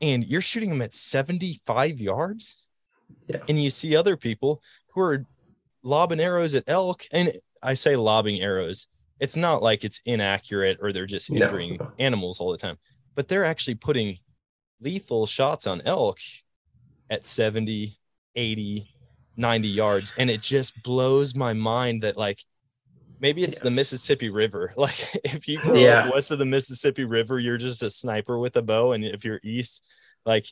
and 0.00 0.24
you're 0.24 0.40
shooting 0.40 0.70
them 0.70 0.82
at 0.82 0.92
75 0.92 2.00
yards 2.00 2.56
Yeah. 3.28 3.38
and 3.48 3.62
you 3.62 3.70
see 3.70 3.96
other 3.96 4.16
people 4.16 4.62
who 4.92 5.00
are 5.00 5.26
lobbing 5.82 6.20
arrows 6.20 6.54
at 6.54 6.64
elk 6.66 7.06
and 7.12 7.32
i 7.62 7.74
say 7.74 7.96
lobbing 7.96 8.40
arrows 8.40 8.86
it's 9.18 9.36
not 9.36 9.62
like 9.62 9.84
it's 9.84 10.00
inaccurate 10.04 10.78
or 10.80 10.92
they're 10.92 11.06
just 11.06 11.30
injuring 11.30 11.76
no. 11.78 11.92
animals 11.98 12.40
all 12.40 12.52
the 12.52 12.58
time 12.58 12.76
but 13.14 13.28
they're 13.28 13.44
actually 13.44 13.74
putting 13.74 14.18
lethal 14.80 15.26
shots 15.26 15.66
on 15.66 15.80
elk 15.84 16.18
at 17.08 17.24
70 17.24 17.98
80 18.34 18.94
90 19.36 19.68
yards 19.68 20.12
and 20.18 20.28
it 20.30 20.42
just 20.42 20.82
blows 20.82 21.34
my 21.34 21.52
mind 21.52 22.02
that 22.02 22.16
like 22.16 22.44
maybe 23.20 23.42
it's 23.44 23.58
Yeah. 23.58 23.64
the 23.64 23.70
mississippi 23.70 24.30
river 24.30 24.72
like 24.76 24.98
if 25.24 25.46
you 25.46 25.58
grow 25.58 25.74
Yeah. 25.74 26.04
up 26.06 26.14
west 26.14 26.30
of 26.30 26.38
the 26.38 26.44
mississippi 26.46 27.04
river 27.04 27.38
you're 27.38 27.56
just 27.58 27.82
a 27.82 27.90
sniper 27.90 28.38
with 28.38 28.56
a 28.56 28.62
bow 28.62 28.92
and 28.92 29.04
if 29.04 29.24
you're 29.24 29.40
east 29.44 29.86
like 30.26 30.46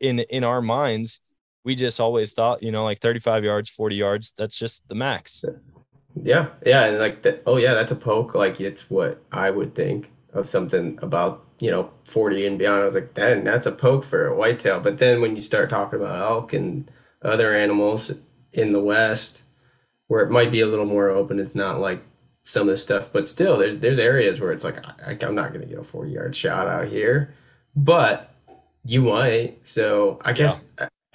in 0.00 0.20
in 0.20 0.42
our 0.44 0.60
minds 0.62 1.20
we 1.64 1.74
just 1.74 2.00
always 2.00 2.32
thought 2.32 2.62
you 2.62 2.72
know 2.72 2.84
like 2.84 2.98
35 3.00 3.44
yards 3.44 3.70
40 3.70 3.96
yards 3.96 4.34
that's 4.36 4.58
just 4.58 4.86
the 4.88 4.94
max 4.94 5.44
Yeah, 6.20 6.48
yeah, 6.66 6.84
and 6.86 6.98
like 6.98 7.22
that. 7.22 7.42
Oh, 7.46 7.58
yeah, 7.58 7.74
that's 7.74 7.92
a 7.92 7.96
poke. 7.96 8.34
Like 8.34 8.60
it's 8.60 8.90
what 8.90 9.22
I 9.30 9.50
would 9.50 9.74
think 9.76 10.10
of 10.32 10.48
something 10.48 10.98
about 11.00 11.44
you 11.60 11.70
know 11.70 11.90
forty 12.04 12.44
and 12.46 12.58
beyond. 12.58 12.80
I 12.82 12.84
was 12.84 12.96
like, 12.96 13.14
then 13.14 13.44
that's 13.44 13.66
a 13.66 13.72
poke 13.72 14.04
for 14.04 14.26
a 14.26 14.34
whitetail. 14.34 14.80
But 14.80 14.98
then 14.98 15.20
when 15.20 15.36
you 15.36 15.42
start 15.42 15.70
talking 15.70 16.00
about 16.00 16.18
elk 16.20 16.52
and 16.52 16.90
other 17.22 17.54
animals 17.54 18.10
in 18.52 18.70
the 18.70 18.80
West, 18.82 19.44
where 20.08 20.24
it 20.24 20.30
might 20.30 20.50
be 20.50 20.60
a 20.60 20.66
little 20.66 20.86
more 20.86 21.08
open, 21.08 21.38
it's 21.38 21.54
not 21.54 21.80
like 21.80 22.02
some 22.44 22.62
of 22.62 22.68
the 22.68 22.76
stuff. 22.76 23.10
But 23.12 23.28
still, 23.28 23.56
there's 23.58 23.78
there's 23.78 23.98
areas 23.98 24.40
where 24.40 24.52
it's 24.52 24.64
like 24.64 24.84
I, 24.84 25.16
I'm 25.24 25.34
not 25.34 25.52
gonna 25.52 25.66
get 25.66 25.78
a 25.78 25.84
forty 25.84 26.12
yard 26.12 26.34
shot 26.34 26.66
out 26.66 26.88
here, 26.88 27.34
but 27.76 28.34
you 28.84 29.02
might. 29.02 29.66
So 29.66 30.18
I 30.24 30.32
guess 30.32 30.64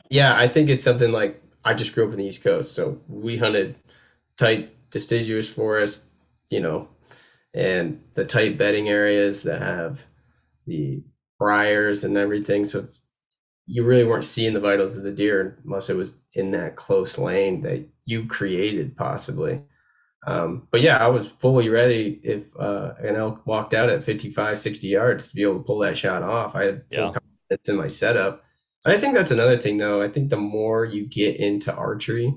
yeah, 0.10 0.38
I 0.38 0.48
think 0.48 0.70
it's 0.70 0.84
something 0.84 1.12
like 1.12 1.42
I 1.66 1.74
just 1.74 1.94
grew 1.94 2.06
up 2.06 2.12
in 2.12 2.20
the 2.20 2.26
East 2.26 2.44
Coast, 2.44 2.74
so 2.74 3.02
we 3.08 3.38
hunted 3.38 3.76
tight 4.38 4.70
deciduous 4.92 5.50
forest, 5.50 6.06
you 6.50 6.60
know, 6.60 6.88
and 7.54 8.04
the 8.14 8.26
tight 8.26 8.58
bedding 8.58 8.88
areas 8.88 9.44
that 9.44 9.62
have 9.62 10.06
the 10.68 11.02
briars 11.40 12.04
and 12.04 12.16
everything. 12.16 12.64
So 12.66 12.80
it's 12.80 13.08
you 13.66 13.84
really 13.84 14.04
weren't 14.04 14.26
seeing 14.26 14.54
the 14.54 14.60
vitals 14.60 14.98
of 14.98 15.04
the 15.04 15.12
deer 15.12 15.60
unless 15.64 15.90
it 15.90 15.96
was 15.96 16.16
in 16.34 16.52
that 16.52 16.76
close 16.76 17.18
lane 17.18 17.62
that 17.62 17.88
you 18.06 18.26
created 18.26 18.98
possibly. 18.98 19.62
Um, 20.26 20.68
but 20.72 20.82
yeah, 20.82 20.98
I 20.98 21.08
was 21.08 21.28
fully 21.28 21.70
ready 21.70 22.20
if 22.24 22.56
uh, 22.58 22.94
an 23.00 23.16
elk 23.16 23.46
walked 23.46 23.74
out 23.74 23.90
at 23.90 24.04
55, 24.04 24.58
60 24.58 24.88
yards 24.88 25.30
to 25.30 25.36
be 25.36 25.44
able 25.44 25.58
to 25.58 25.64
pull 25.64 25.80
that 25.80 25.98
shot 25.98 26.24
off. 26.24 26.56
I 26.56 26.64
had 26.64 26.84
full 26.92 27.00
Yeah. 27.06 27.12
confidence 27.12 27.70
in 27.70 27.76
my 27.76 27.88
setup. 27.90 28.44
And 28.86 28.94
I 28.94 28.98
think 29.00 29.14
that's 29.16 29.32
another 29.32 29.58
thing 29.58 29.78
though. 29.78 30.02
I 30.02 30.08
think 30.10 30.30
the 30.30 30.38
more 30.38 30.86
you 30.86 31.06
get 31.08 31.38
into 31.38 31.74
archery, 31.74 32.34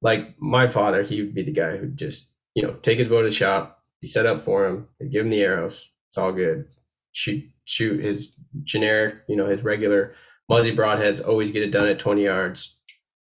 like 0.00 0.40
my 0.40 0.68
father, 0.68 1.02
he 1.02 1.22
would 1.22 1.34
be 1.34 1.42
the 1.42 1.52
guy 1.52 1.76
who'd 1.76 1.96
just, 1.96 2.34
you 2.54 2.62
know, 2.62 2.74
take 2.82 2.98
his 2.98 3.08
bow 3.08 3.18
to 3.22 3.28
the 3.28 3.34
shop, 3.34 3.80
be 4.00 4.08
set 4.08 4.26
up 4.26 4.40
for 4.40 4.66
him, 4.66 4.88
give 5.10 5.24
him 5.24 5.30
the 5.30 5.40
arrows. 5.42 5.88
It's 6.08 6.18
all 6.18 6.32
good. 6.32 6.66
Shoot, 7.12 7.44
shoot 7.64 8.02
his 8.02 8.36
generic, 8.64 9.16
you 9.28 9.36
know, 9.36 9.48
his 9.48 9.62
regular 9.62 10.14
muzzy 10.48 10.74
broadheads, 10.74 11.26
always 11.26 11.50
get 11.50 11.62
it 11.62 11.70
done 11.70 11.88
at 11.88 11.98
20 11.98 12.24
yards. 12.24 12.78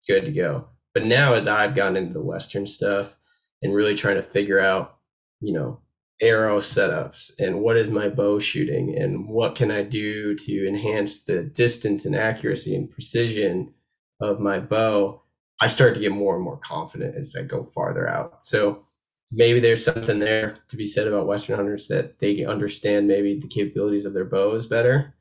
Good 0.08 0.25
to 0.25 0.32
go. 0.32 0.69
But 0.93 1.05
now, 1.05 1.34
as 1.34 1.47
I've 1.47 1.75
gotten 1.75 1.97
into 1.97 2.13
the 2.13 2.23
Western 2.23 2.65
stuff 2.65 3.15
and 3.62 3.73
really 3.73 3.95
trying 3.95 4.15
to 4.15 4.21
figure 4.21 4.60
out, 4.60 4.97
you 5.39 5.53
know, 5.53 5.82
arrow 6.21 6.60
setups 6.60 7.32
and 7.39 7.62
what 7.62 7.77
is 7.77 7.89
my 7.89 8.10
bow 8.10 8.39
shooting 8.39 8.97
and 8.97 9.27
what 9.27 9.55
can 9.55 9.71
I 9.71 9.84
do 9.84 10.36
to 10.36 10.67
enhance 10.67 11.23
the 11.23 11.43
distance 11.43 12.05
and 12.05 12.15
accuracy 12.15 12.75
and 12.75 12.91
precision 12.91 13.73
of 14.19 14.39
my 14.39 14.60
bow, 14.60 15.21
I 15.62 15.67
start 15.67 15.93
to 15.93 15.99
get 15.99 16.12
more 16.12 16.36
and 16.36 16.43
more 16.43 16.58
confident 16.58 17.15
as 17.15 17.36
I 17.38 17.43
go 17.43 17.63
farther 17.63 18.08
out. 18.08 18.43
So 18.43 18.86
maybe 19.32 19.60
there's 19.60 19.84
something 19.84 20.19
there 20.19 20.58
to 20.69 20.75
be 20.75 20.86
said 20.86 21.08
about 21.08 21.27
Western 21.27 21.55
hunters 21.55 21.88
that 21.88 22.19
they 22.19 22.43
understand 22.43 23.08
maybe 23.08 23.39
the 23.39 23.47
capabilities 23.47 24.05
of 24.05 24.13
their 24.13 24.25
bows 24.25 24.65
better. 24.65 25.15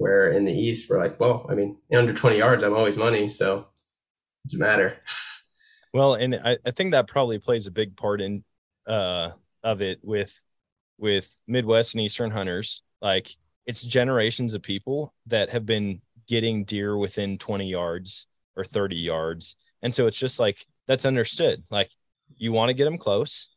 Where 0.00 0.30
in 0.32 0.46
the 0.46 0.52
East, 0.52 0.88
we're 0.88 0.98
like, 0.98 1.20
well, 1.20 1.46
I 1.50 1.54
mean, 1.54 1.76
under 1.94 2.14
20 2.14 2.38
yards, 2.38 2.64
I'm 2.64 2.74
always 2.74 2.96
money. 2.96 3.28
So 3.28 3.58
it 3.58 4.48
doesn't 4.48 4.58
matter. 4.60 4.96
well 5.92 6.14
and 6.14 6.36
I, 6.36 6.56
I 6.64 6.70
think 6.70 6.92
that 6.92 7.08
probably 7.08 7.38
plays 7.40 7.66
a 7.66 7.70
big 7.72 7.96
part 7.96 8.20
in 8.20 8.44
uh 8.86 9.30
of 9.64 9.82
it 9.82 9.98
with 10.02 10.32
with 10.98 11.28
midwest 11.48 11.94
and 11.94 12.02
eastern 12.04 12.30
hunters 12.30 12.82
like 13.02 13.28
it's 13.66 13.82
generations 13.82 14.54
of 14.54 14.62
people 14.62 15.12
that 15.26 15.50
have 15.50 15.66
been 15.66 16.00
getting 16.28 16.62
deer 16.64 16.96
within 16.96 17.38
20 17.38 17.68
yards 17.68 18.28
or 18.56 18.64
30 18.64 18.96
yards 18.96 19.56
and 19.82 19.92
so 19.92 20.06
it's 20.06 20.16
just 20.16 20.38
like 20.38 20.64
that's 20.86 21.04
understood 21.04 21.64
like 21.70 21.90
you 22.36 22.52
want 22.52 22.68
to 22.68 22.74
get 22.74 22.84
them 22.84 22.96
close 22.98 23.48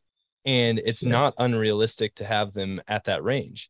and 0.43 0.79
it's 0.79 1.03
Yeah. 1.03 1.11
not 1.11 1.35
unrealistic 1.37 2.15
to 2.15 2.25
have 2.25 2.53
them 2.53 2.81
at 2.87 3.03
that 3.05 3.23
range 3.23 3.69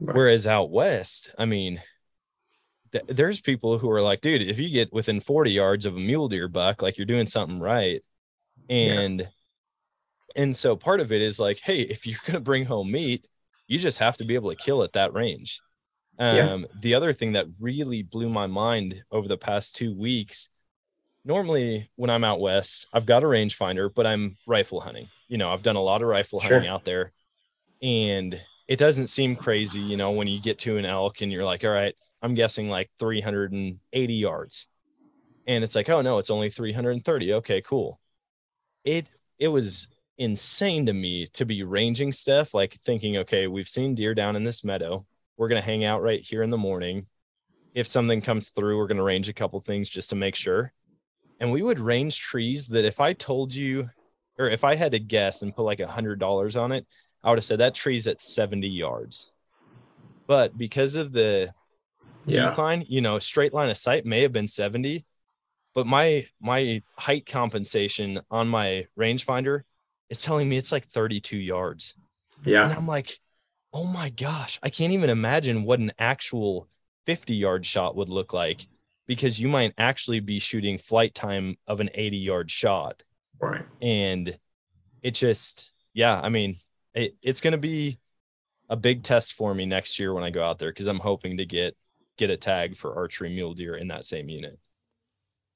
Right. 0.00 0.16
whereas 0.16 0.46
out 0.46 0.70
west 0.70 1.30
i 1.38 1.44
mean 1.44 1.80
th- 2.92 3.04
there's 3.06 3.40
people 3.40 3.78
who 3.78 3.90
are 3.90 4.02
like 4.02 4.20
dude 4.20 4.42
if 4.42 4.58
you 4.58 4.68
get 4.68 4.92
within 4.92 5.20
40 5.20 5.50
yards 5.52 5.86
of 5.86 5.96
a 5.96 6.00
mule 6.00 6.28
deer 6.28 6.48
buck 6.48 6.82
like 6.82 6.98
you're 6.98 7.06
doing 7.06 7.26
something 7.26 7.60
right 7.60 8.02
and 8.68 9.28
and 10.36 10.56
so 10.56 10.74
part 10.76 11.00
of 11.00 11.12
it 11.12 11.22
is 11.22 11.38
like 11.38 11.60
hey 11.60 11.80
if 11.80 12.06
you're 12.06 12.18
going 12.26 12.34
to 12.34 12.40
bring 12.40 12.64
home 12.64 12.90
meat 12.90 13.26
you 13.68 13.78
just 13.78 13.98
have 13.98 14.16
to 14.18 14.24
be 14.24 14.34
able 14.34 14.50
to 14.50 14.56
kill 14.56 14.82
at 14.82 14.92
that 14.94 15.12
range 15.14 15.60
um 16.18 16.36
Yeah. 16.36 16.58
the 16.80 16.94
other 16.94 17.12
thing 17.12 17.32
that 17.32 17.46
really 17.60 18.02
blew 18.02 18.28
my 18.28 18.46
mind 18.46 19.02
over 19.10 19.28
the 19.28 19.38
past 19.38 19.76
two 19.76 19.94
weeks 19.94 20.48
normally 21.24 21.88
when 21.96 22.10
i'm 22.10 22.24
out 22.24 22.40
west 22.40 22.86
i've 22.92 23.06
got 23.06 23.22
a 23.22 23.26
rangefinder 23.26 23.88
but 23.94 24.06
i'm 24.06 24.36
rifle 24.46 24.80
hunting 24.80 25.08
you 25.28 25.38
know 25.38 25.50
i've 25.50 25.62
done 25.62 25.76
a 25.76 25.80
lot 25.82 26.02
of 26.02 26.08
rifle 26.08 26.40
Sure. 26.40 26.54
hunting 26.54 26.68
out 26.70 26.84
there 26.84 27.12
and 27.82 28.40
it 28.66 28.78
doesn't 28.78 29.08
seem 29.08 29.36
crazy 29.36 29.80
you 29.80 29.96
know 29.96 30.10
when 30.10 30.28
you 30.28 30.40
get 30.40 30.58
to 30.58 30.78
an 30.78 30.84
elk 30.84 31.20
and 31.20 31.30
you're 31.30 31.44
like 31.44 31.64
all 31.64 31.70
right 31.70 31.94
I'm 32.24 32.34
guessing 32.34 32.70
like 32.70 32.90
380 32.98 34.14
yards. 34.14 34.66
And 35.46 35.62
it's 35.62 35.74
like, 35.74 35.90
oh 35.90 36.00
no, 36.00 36.16
it's 36.16 36.30
only 36.30 36.48
330. 36.48 37.34
Okay, 37.34 37.60
cool. 37.60 38.00
It 38.82 39.06
it 39.38 39.48
was 39.48 39.88
insane 40.16 40.86
to 40.86 40.94
me 40.94 41.26
to 41.34 41.44
be 41.44 41.64
ranging 41.64 42.12
stuff, 42.12 42.54
like 42.54 42.80
thinking, 42.82 43.18
okay, 43.18 43.46
we've 43.46 43.68
seen 43.68 43.94
deer 43.94 44.14
down 44.14 44.36
in 44.36 44.44
this 44.44 44.64
meadow. 44.64 45.04
We're 45.36 45.48
gonna 45.48 45.60
hang 45.60 45.84
out 45.84 46.02
right 46.02 46.22
here 46.22 46.42
in 46.42 46.48
the 46.48 46.56
morning. 46.56 47.06
If 47.74 47.86
something 47.86 48.22
comes 48.22 48.48
through, 48.48 48.78
we're 48.78 48.86
gonna 48.86 49.02
range 49.02 49.28
a 49.28 49.34
couple 49.34 49.60
things 49.60 49.90
just 49.90 50.08
to 50.08 50.16
make 50.16 50.34
sure. 50.34 50.72
And 51.40 51.52
we 51.52 51.60
would 51.60 51.78
range 51.78 52.18
trees 52.18 52.68
that 52.68 52.86
if 52.86 53.00
I 53.00 53.12
told 53.12 53.54
you, 53.54 53.90
or 54.38 54.48
if 54.48 54.64
I 54.64 54.76
had 54.76 54.92
to 54.92 54.98
guess 54.98 55.42
and 55.42 55.54
put 55.54 55.64
like 55.64 55.80
a 55.80 55.86
hundred 55.86 56.20
dollars 56.20 56.56
on 56.56 56.72
it, 56.72 56.86
I 57.24 57.30
would 57.30 57.38
have 57.38 57.44
said 57.44 57.60
that 57.60 57.74
tree's 57.74 58.06
at 58.06 58.20
70 58.20 58.68
yards. 58.68 59.32
But 60.26 60.56
because 60.56 60.94
of 60.96 61.12
the 61.12 61.52
Yeah. 62.26 62.50
decline, 62.50 62.84
you 62.88 63.00
know, 63.00 63.18
straight 63.18 63.52
line 63.52 63.70
of 63.70 63.78
sight 63.78 64.06
may 64.06 64.22
have 64.22 64.32
been 64.32 64.48
70, 64.48 65.04
but 65.74 65.86
my 65.86 66.26
my 66.40 66.82
height 66.98 67.26
compensation 67.26 68.20
on 68.30 68.48
my 68.48 68.86
rangefinder 68.98 69.62
is 70.08 70.22
telling 70.22 70.48
me 70.48 70.56
it's 70.56 70.72
like 70.72 70.84
32 70.84 71.36
yards. 71.36 71.94
Yeah. 72.44 72.64
And 72.64 72.72
I'm 72.74 72.86
like, 72.86 73.18
oh 73.72 73.84
my 73.84 74.10
gosh, 74.10 74.58
I 74.62 74.70
can't 74.70 74.92
even 74.92 75.10
imagine 75.10 75.64
what 75.64 75.80
an 75.80 75.92
actual 75.98 76.68
50 77.06 77.34
yard 77.34 77.66
shot 77.66 77.96
would 77.96 78.08
look 78.08 78.32
like 78.32 78.66
because 79.06 79.40
you 79.40 79.48
might 79.48 79.74
actually 79.76 80.20
be 80.20 80.38
shooting 80.38 80.78
flight 80.78 81.14
time 81.14 81.58
of 81.66 81.80
an 81.80 81.90
80 81.94 82.16
yard 82.18 82.50
shot. 82.50 83.02
Right. 83.40 83.66
And 83.82 84.38
it 85.02 85.12
just, 85.14 85.70
yeah, 85.92 86.18
I 86.18 86.30
mean, 86.30 86.56
it, 86.94 87.16
it's 87.22 87.40
going 87.40 87.52
to 87.52 87.58
be 87.58 87.98
a 88.68 88.76
big 88.76 89.02
test 89.02 89.34
for 89.34 89.54
me 89.54 89.66
next 89.66 89.98
year 89.98 90.14
when 90.14 90.24
I 90.24 90.30
go 90.30 90.44
out 90.44 90.58
there 90.58 90.70
because 90.70 90.86
I'm 90.86 91.00
hoping 91.00 91.36
to 91.38 91.44
get 91.44 91.76
get 92.16 92.30
a 92.30 92.36
tag 92.36 92.76
for 92.76 92.94
archery 92.94 93.28
mule 93.30 93.54
deer 93.54 93.74
in 93.74 93.88
that 93.88 94.04
same 94.04 94.28
unit. 94.28 94.58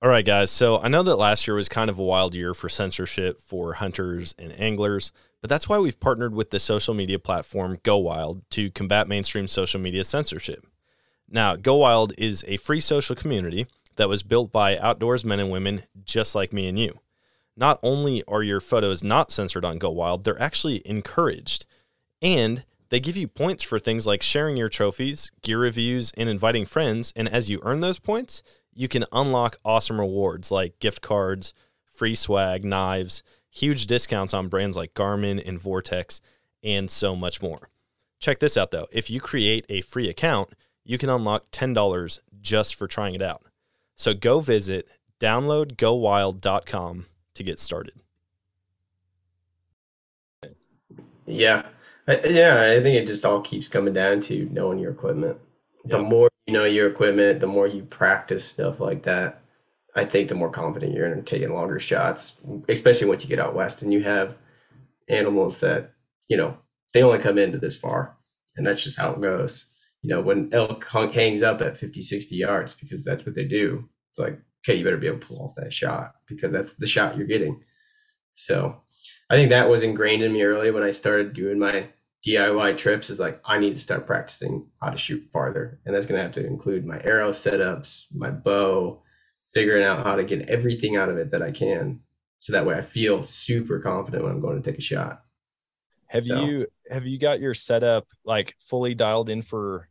All 0.01 0.09
right, 0.09 0.25
guys. 0.25 0.51
So 0.51 0.79
I 0.79 0.89
know 0.89 1.03
that 1.03 1.17
last 1.17 1.47
year 1.47 1.57
was 1.57 1.69
kind 1.69 1.91
of 1.91 1.99
a 1.99 2.05
wild 2.05 2.35
year 2.35 2.55
for 2.55 2.69
censorship 2.69 3.41
for 3.45 3.75
hunters 3.75 4.35
and 4.39 4.53
anglers, 4.61 5.11
but 5.41 5.51
that's 5.51 5.69
why 5.69 5.79
we've 5.79 5.99
partnered 5.99 6.35
with 6.35 6.51
the 6.51 6.61
social 6.61 6.95
media 6.95 7.19
platform 7.19 7.79
Go 7.83 7.97
Wild 7.97 8.49
to 8.51 8.71
combat 8.71 9.09
mainstream 9.09 9.49
social 9.49 9.81
media 9.81 10.05
censorship. 10.05 10.65
Now, 11.29 11.57
Go 11.57 11.77
Wild 11.77 12.13
is 12.17 12.45
a 12.47 12.59
free 12.59 12.81
social 12.81 13.17
community 13.17 13.67
that 13.97 14.09
was 14.09 14.23
built 14.23 14.53
by 14.53 14.79
outdoors 14.79 15.25
men 15.25 15.41
and 15.41 15.51
women 15.51 15.83
just 16.05 16.35
like 16.35 16.53
me 16.53 16.69
and 16.69 16.79
you. 16.79 17.01
Not 17.59 17.81
only 17.83 18.23
are 18.29 18.45
your 18.45 18.61
photos 18.61 19.03
not 19.03 19.33
censored 19.33 19.65
on 19.65 19.79
Go 19.79 19.91
Wild, 19.91 20.23
they're 20.23 20.41
actually 20.41 20.81
encouraged. 20.85 21.67
And 22.23 22.65
they 22.89 23.01
give 23.01 23.17
you 23.17 23.27
points 23.27 23.65
for 23.65 23.81
things 23.81 24.07
like 24.07 24.23
sharing 24.23 24.57
your 24.57 24.69
trophies, 24.69 25.33
gear 25.43 25.59
reviews, 25.59 26.13
and 26.17 26.29
inviting 26.29 26.65
friends. 26.65 27.13
And 27.17 27.29
as 27.29 27.51
you 27.51 27.59
earn 27.65 27.81
those 27.81 27.99
points, 27.99 28.45
you 28.73 28.87
can 28.87 29.05
unlock 29.11 29.59
awesome 29.65 29.99
rewards 29.99 30.53
like 30.53 30.79
gift 30.79 31.03
cards, 31.03 31.53
free 31.93 32.15
swag, 32.15 32.65
knives, 32.65 33.25
huge 33.51 33.89
discounts 33.89 34.33
on 34.33 34.47
brands 34.47 34.77
like 34.77 34.95
Garmin 34.95 35.43
and 35.45 35.61
Vortex, 35.61 36.21
and 36.63 36.89
so 36.89 37.17
much 37.17 37.43
more. 37.43 37.71
Check 38.21 38.39
this 38.39 38.57
out 38.57 38.71
though. 38.71 38.87
If 38.93 39.11
you 39.11 39.21
create 39.21 39.67
a 39.69 39.81
free 39.81 40.09
account, 40.09 40.51
you 40.85 40.97
can 40.97 41.11
unlock 41.11 41.51
$10 41.51 42.21
just 42.41 42.77
for 42.77 42.87
trying 42.87 43.17
it 43.17 43.23
out. 43.23 43.43
So 43.97 44.15
go 44.15 44.39
visit 44.39 44.87
downloadgowild.com 45.19 47.07
to 47.39 47.43
get 47.43 47.59
started. 47.59 47.95
Yeah. 51.27 51.67
I, 52.07 52.21
yeah, 52.25 52.75
I 52.79 52.83
think 52.83 52.97
it 52.97 53.07
just 53.07 53.25
all 53.25 53.41
keeps 53.41 53.69
coming 53.69 53.93
down 53.93 54.21
to 54.23 54.49
knowing 54.51 54.79
your 54.79 54.93
equipment. 54.93 55.39
The 55.85 55.99
more 55.99 56.31
you 56.47 56.55
know 56.55 56.65
your 56.65 56.89
equipment, 56.89 57.41
the 57.41 57.47
more 57.47 57.67
you 57.67 57.83
practice 57.83 58.45
stuff 58.45 58.81
like 58.81 59.03
that. 59.05 59.43
I 59.95 60.05
think 60.05 60.29
the 60.29 60.35
more 60.35 60.51
confident 60.51 60.95
you're 60.95 61.13
in 61.13 61.25
taking 61.25 61.53
longer 61.53 61.81
shots, 61.81 62.41
especially 62.69 63.09
once 63.09 63.23
you 63.23 63.29
get 63.29 63.39
out 63.39 63.55
west 63.55 63.83
and 63.83 63.93
you 63.93 64.03
have 64.03 64.37
animals 65.09 65.61
that, 65.61 65.93
you 66.29 66.37
know, 66.37 66.59
they 66.93 67.03
only 67.03 67.19
come 67.19 67.37
into 67.37 67.59
this 67.59 67.77
far. 67.77 68.17
And 68.57 68.67
that's 68.67 68.83
just 68.83 68.99
how 68.99 69.13
it 69.13 69.21
goes. 69.21 69.67
You 70.03 70.11
know, 70.11 70.21
when 70.21 70.51
elk 70.53 70.85
hangs 71.13 71.43
up 71.43 71.61
at 71.61 71.77
50, 71.77 72.03
60 72.03 72.37
yards, 72.37 72.75
because 72.75 73.05
that's 73.05 73.27
what 73.27 73.35
they 73.35 73.45
do, 73.45 73.89
it's 74.11 74.19
like, 74.19 74.41
okay, 74.65 74.77
you 74.79 74.85
better 74.85 74.97
be 74.97 75.07
able 75.07 75.19
to 75.19 75.27
pull 75.27 75.43
off 75.45 75.55
that 75.57 75.73
shot 75.73 76.13
because 76.27 76.53
that's 76.53 76.73
the 76.75 76.87
shot 76.87 77.17
you're 77.17 77.27
getting. 77.27 77.63
So 78.35 78.83
I 79.31 79.35
think 79.35 79.51
that 79.51 79.69
was 79.69 79.83
ingrained 79.83 80.23
in 80.23 80.33
me 80.33 80.43
early 80.43 80.71
when 80.71 80.83
I 80.83 80.91
started 80.91 81.33
doing 81.33 81.59
my 81.59 81.89
DIY 82.27 82.77
trips 82.77 83.11
is 83.11 83.21
like 83.21 83.41
I 83.45 83.59
need 83.59 83.75
to 83.75 83.81
start 83.81 84.07
practicing 84.07 84.67
how 84.83 84.91
to 84.91 84.99
shoot 84.99 85.29
farther. 85.33 85.81
And 85.85 85.95
that's 85.95 86.07
gonna 86.07 86.23
have 86.23 86.33
to 86.33 86.47
include 86.47 86.85
my 86.85 87.01
arrow 87.05 87.31
setups, 87.31 88.07
my 88.15 88.31
bow, 88.31 89.03
figuring 89.53 89.85
out 89.85 90.05
how 90.05 90.17
to 90.17 90.25
get 90.25 90.49
everything 90.49 90.97
out 90.97 91.09
of 91.09 91.17
it 91.17 91.31
that 91.31 91.43
I 91.43 91.51
can. 91.53 92.01
So 92.39 92.53
that 92.53 92.67
way 92.67 92.75
I 92.75 92.81
feel 92.81 93.23
super 93.23 93.81
confident 93.81 94.23
when 94.23 94.33
I'm 94.33 94.41
going 94.41 94.63
to 94.63 94.71
take 94.71 94.79
a 94.79 94.83
shot. 94.83 95.23
Have 96.07 96.25
So- 96.25 96.45
you 96.45 96.67
have 96.91 97.05
you 97.07 97.19
got 97.19 97.41
your 97.41 97.55
setup 97.55 98.07
like 98.25 98.55
fully 98.61 98.95
dialed 98.95 99.29
in 99.29 99.43
for 99.43 99.89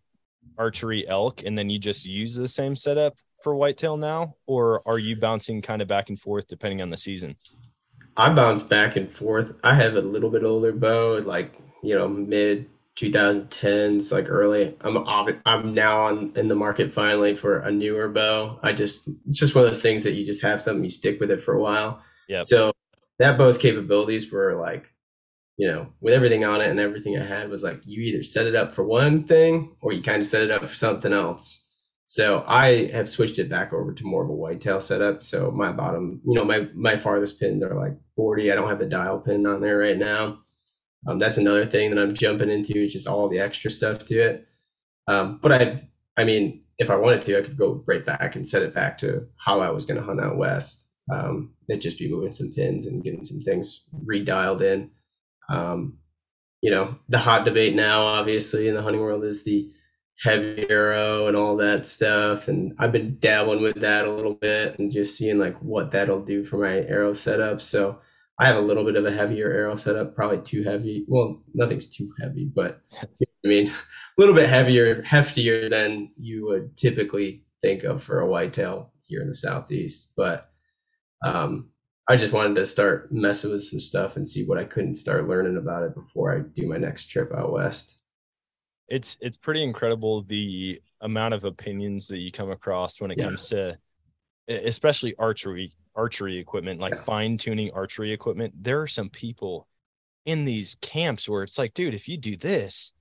archery 0.57 1.07
elk 1.07 1.43
and 1.45 1.57
then 1.57 1.69
you 1.69 1.77
just 1.77 2.05
use 2.05 2.35
the 2.35 2.47
same 2.47 2.75
setup 2.75 3.15
for 3.41 3.55
whitetail 3.55 3.97
now 3.97 4.35
or 4.45 4.81
are 4.87 4.99
you 4.99 5.15
bouncing 5.15 5.61
kind 5.61 5.81
of 5.81 5.87
back 5.87 6.09
and 6.09 6.19
forth 6.19 6.47
depending 6.47 6.81
on 6.81 6.89
the 6.89 6.97
season? 6.97 7.35
I 8.17 8.33
bounce 8.33 8.63
back 8.63 8.95
and 8.95 9.09
forth. 9.09 9.53
I 9.63 9.75
have 9.75 9.95
a 9.95 10.01
little 10.01 10.31
bit 10.31 10.43
older 10.43 10.71
bow, 10.73 11.21
like 11.23 11.53
you 11.83 11.97
know, 11.97 12.07
mid 12.07 12.67
2010s, 12.97 14.11
like 14.11 14.29
early. 14.29 14.75
I'm 14.81 14.95
obvi- 14.95 15.39
I'm 15.45 15.73
now 15.73 16.05
on 16.05 16.33
in 16.35 16.47
the 16.47 16.55
market 16.55 16.91
finally 16.91 17.35
for 17.35 17.59
a 17.59 17.71
newer 17.71 18.09
bow. 18.09 18.59
I 18.63 18.73
just 18.73 19.07
it's 19.27 19.39
just 19.39 19.53
one 19.53 19.63
of 19.63 19.69
those 19.69 19.83
things 19.83 20.03
that 20.03 20.13
you 20.13 20.25
just 20.25 20.41
have 20.41 20.61
something 20.61 20.83
you 20.83 20.89
stick 20.89 21.19
with 21.19 21.29
it 21.29 21.39
for 21.39 21.53
a 21.53 21.61
while. 21.61 22.01
Yeah. 22.27 22.41
So 22.41 22.71
that 23.19 23.37
bow's 23.37 23.59
capabilities 23.59 24.31
were 24.31 24.55
like, 24.55 24.91
you 25.57 25.67
know, 25.67 25.87
with 26.01 26.15
everything 26.15 26.43
on 26.43 26.59
it 26.59 26.69
and 26.69 26.79
everything 26.79 27.17
I 27.19 27.23
had 27.23 27.49
was 27.49 27.61
like 27.61 27.83
you 27.85 28.01
either 28.01 28.23
set 28.23 28.47
it 28.47 28.55
up 28.55 28.73
for 28.73 28.83
one 28.83 29.25
thing 29.25 29.75
or 29.79 29.93
you 29.93 30.01
kind 30.01 30.21
of 30.21 30.27
set 30.27 30.41
it 30.41 30.51
up 30.51 30.61
for 30.61 30.75
something 30.75 31.13
else. 31.13 31.66
So 32.09 32.45
I 32.47 32.87
have 32.93 33.09
switched 33.09 33.37
it 33.37 33.49
back 33.49 33.73
over 33.73 33.93
to 33.93 34.05
more 34.05 34.23
of 34.23 34.29
a 34.29 34.33
whitetail 34.33 34.79
setup. 34.79 35.23
So 35.23 35.51
my 35.51 35.73
bottom, 35.73 36.21
you 36.25 36.35
know, 36.35 36.45
my 36.45 36.69
my 36.73 36.95
farthest 36.95 37.37
pins 37.37 37.61
are 37.61 37.75
like 37.75 37.97
40. 38.15 38.49
I 38.49 38.55
don't 38.55 38.69
have 38.69 38.79
the 38.79 38.85
dial 38.85 39.19
pin 39.19 39.45
on 39.45 39.59
there 39.59 39.77
right 39.77 39.97
now. 39.97 40.39
Um, 41.05 41.19
that's 41.19 41.37
another 41.37 41.65
thing 41.65 41.89
that 41.91 42.01
I'm 42.01 42.13
jumping 42.13 42.49
into, 42.49 42.81
is 42.81 42.93
just 42.93 43.07
all 43.07 43.27
the 43.27 43.39
extra 43.39 43.69
stuff 43.69 44.05
to 44.05 44.19
it. 44.19 44.47
Um, 45.07 45.39
but 45.41 45.51
I, 45.51 45.89
I 46.15 46.23
mean, 46.23 46.63
if 46.77 46.89
I 46.89 46.95
wanted 46.95 47.23
to, 47.23 47.39
I 47.39 47.41
could 47.41 47.57
go 47.57 47.83
right 47.85 48.05
back 48.05 48.37
and 48.37 48.47
set 48.47 48.61
it 48.63 48.73
back 48.73 48.97
to 48.99 49.27
how 49.37 49.59
I 49.59 49.69
was 49.69 49.85
going 49.85 49.99
to 49.99 50.05
hunt 50.05 50.21
out 50.21 50.37
west. 50.37 50.89
Um, 51.11 51.55
it'd 51.69 51.81
just 51.81 51.99
be 51.99 52.09
moving 52.09 52.31
some 52.31 52.53
pins 52.53 52.85
and 52.85 53.03
getting 53.03 53.25
some 53.25 53.41
things 53.41 53.83
redialed 54.05 54.61
in. 54.61 54.91
Um, 55.49 55.99
you 56.61 56.71
know, 56.71 56.99
the 57.09 57.19
hot 57.19 57.43
debate 57.43 57.75
now, 57.75 58.03
obviously, 58.05 58.69
in 58.69 58.75
the 58.75 58.81
hunting 58.81 59.01
world 59.01 59.25
is 59.25 59.43
the 59.43 59.71
heavy 60.23 60.69
arrow 60.69 61.27
and 61.27 61.37
all 61.37 61.55
that 61.57 61.85
stuff. 61.85 62.47
And 62.47 62.73
I've 62.79 62.91
been 62.91 63.17
dabbling 63.19 63.61
with 63.61 63.79
that 63.81 64.05
a 64.05 64.11
little 64.11 64.33
bit 64.33 64.79
and 64.79 64.91
just 64.91 65.17
seeing 65.17 65.37
like 65.37 65.57
what 65.61 65.91
that'll 65.91 66.23
do 66.23 66.43
for 66.43 66.57
my 66.57 66.77
arrow 66.87 67.13
setup. 67.13 67.61
So 67.61 67.99
I 68.39 68.47
have 68.47 68.57
a 68.57 68.61
little 68.61 68.83
bit 68.83 68.95
of 68.95 69.05
a 69.05 69.11
heavier 69.11 69.51
arrow 69.51 69.75
setup, 69.75 70.15
probably 70.15 70.39
too 70.39 70.63
heavy. 70.63 71.05
Well, 71.07 71.43
nothing's 71.53 71.87
too 71.87 72.11
heavy, 72.21 72.45
but 72.53 72.81
I 73.01 73.47
mean, 73.47 73.67
a 73.69 73.73
little 74.17 74.35
bit 74.35 74.49
heavier, 74.49 75.01
heftier 75.03 75.69
than 75.69 76.11
you 76.17 76.45
would 76.47 76.77
typically 76.77 77.43
think 77.61 77.83
of 77.83 78.03
for 78.03 78.19
a 78.19 78.27
whitetail 78.27 78.93
here 79.07 79.21
in 79.21 79.27
the 79.27 79.35
southeast. 79.35 80.13
But 80.15 80.49
um, 81.25 81.69
I 82.07 82.15
just 82.15 82.33
wanted 82.33 82.55
to 82.55 82.65
start 82.65 83.11
messing 83.11 83.51
with 83.51 83.63
some 83.63 83.79
stuff 83.79 84.15
and 84.15 84.27
see 84.27 84.45
what 84.45 84.59
I 84.59 84.63
couldn't 84.63 84.95
start 84.95 85.27
learning 85.27 85.57
about 85.57 85.83
it 85.83 85.95
before 85.95 86.35
I 86.35 86.41
do 86.41 86.67
my 86.67 86.77
next 86.77 87.07
trip 87.07 87.31
out 87.35 87.51
west. 87.51 87.96
It's 88.87 89.17
it's 89.21 89.37
pretty 89.37 89.63
incredible 89.63 90.23
the 90.23 90.81
amount 91.01 91.33
of 91.33 91.43
opinions 91.43 92.07
that 92.07 92.17
you 92.17 92.31
come 92.31 92.51
across 92.51 92.99
when 93.01 93.11
it 93.11 93.17
Yeah. 93.17 93.25
comes 93.25 93.49
to 93.49 93.77
especially 94.47 95.15
archery 95.17 95.73
archery 95.95 96.37
equipment, 96.37 96.79
like 96.79 96.93
Yeah. 96.93 97.03
fine 97.03 97.37
tuning 97.37 97.71
archery 97.71 98.11
equipment. 98.11 98.53
There 98.63 98.81
are 98.81 98.87
some 98.87 99.09
people 99.09 99.67
in 100.25 100.45
these 100.45 100.75
camps 100.81 101.27
where 101.27 101.43
it's 101.43 101.57
like, 101.57 101.73
dude, 101.73 101.93
if 101.93 102.07
you 102.07 102.17
do 102.17 102.37
this, 102.37 102.93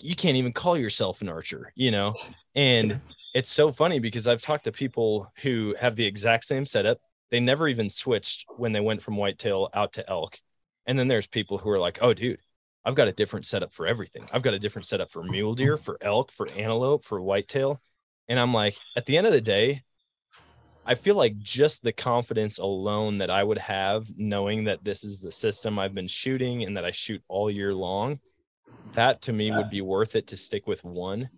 you 0.00 0.16
can't 0.16 0.36
even 0.36 0.52
call 0.52 0.76
yourself 0.76 1.22
an 1.22 1.28
archer, 1.28 1.72
you 1.76 1.90
know? 1.90 2.16
And 2.54 3.00
it's 3.34 3.50
so 3.50 3.70
funny 3.70 4.00
because 4.00 4.26
I've 4.26 4.42
talked 4.42 4.64
to 4.64 4.72
people 4.72 5.32
who 5.42 5.74
have 5.78 5.96
the 5.96 6.04
exact 6.04 6.44
same 6.44 6.66
setup. 6.66 6.98
They 7.30 7.40
never 7.40 7.68
even 7.68 7.88
switched 7.88 8.46
when 8.56 8.72
they 8.72 8.80
went 8.80 9.02
from 9.02 9.16
whitetail 9.16 9.70
out 9.72 9.92
to 9.94 10.10
elk. 10.10 10.40
And 10.86 10.98
then 10.98 11.08
there's 11.08 11.26
people 11.26 11.58
who 11.58 11.70
are 11.70 11.78
like, 11.78 11.98
oh, 12.02 12.12
dude, 12.12 12.40
I've 12.84 12.94
got 12.94 13.08
a 13.08 13.12
different 13.12 13.46
setup 13.46 13.72
for 13.72 13.86
everything. 13.86 14.28
I've 14.32 14.42
got 14.42 14.54
a 14.54 14.58
different 14.58 14.86
setup 14.86 15.10
for 15.10 15.22
mule 15.22 15.54
deer, 15.56 15.76
for 15.76 15.98
elk, 16.00 16.30
for 16.32 16.48
antelope, 16.50 17.04
for 17.04 17.20
whitetail. 17.20 17.80
And 18.28 18.38
I'm 18.38 18.52
like, 18.54 18.76
at 18.96 19.06
the 19.06 19.16
end 19.16 19.26
of 19.26 19.32
the 19.32 19.40
day, 19.40 19.82
I 20.84 20.96
feel 20.96 21.14
like 21.14 21.38
just 21.38 21.82
the 21.82 21.92
confidence 21.92 22.58
alone 22.58 23.18
that 23.18 23.30
I 23.30 23.44
would 23.44 23.58
have 23.58 24.06
knowing 24.16 24.64
that 24.64 24.82
this 24.82 25.04
is 25.04 25.20
the 25.20 25.30
system 25.30 25.78
I've 25.78 25.94
been 25.94 26.08
shooting 26.08 26.64
and 26.64 26.76
that 26.76 26.84
I 26.84 26.90
shoot 26.90 27.22
all 27.28 27.50
year 27.50 27.72
long, 27.72 28.18
that 28.94 29.22
to 29.22 29.32
me 29.32 29.52
would 29.52 29.70
be 29.70 29.80
worth 29.80 30.16
it 30.16 30.26
to 30.28 30.36
stick 30.36 30.66
with 30.66 30.82
one. 30.82 31.28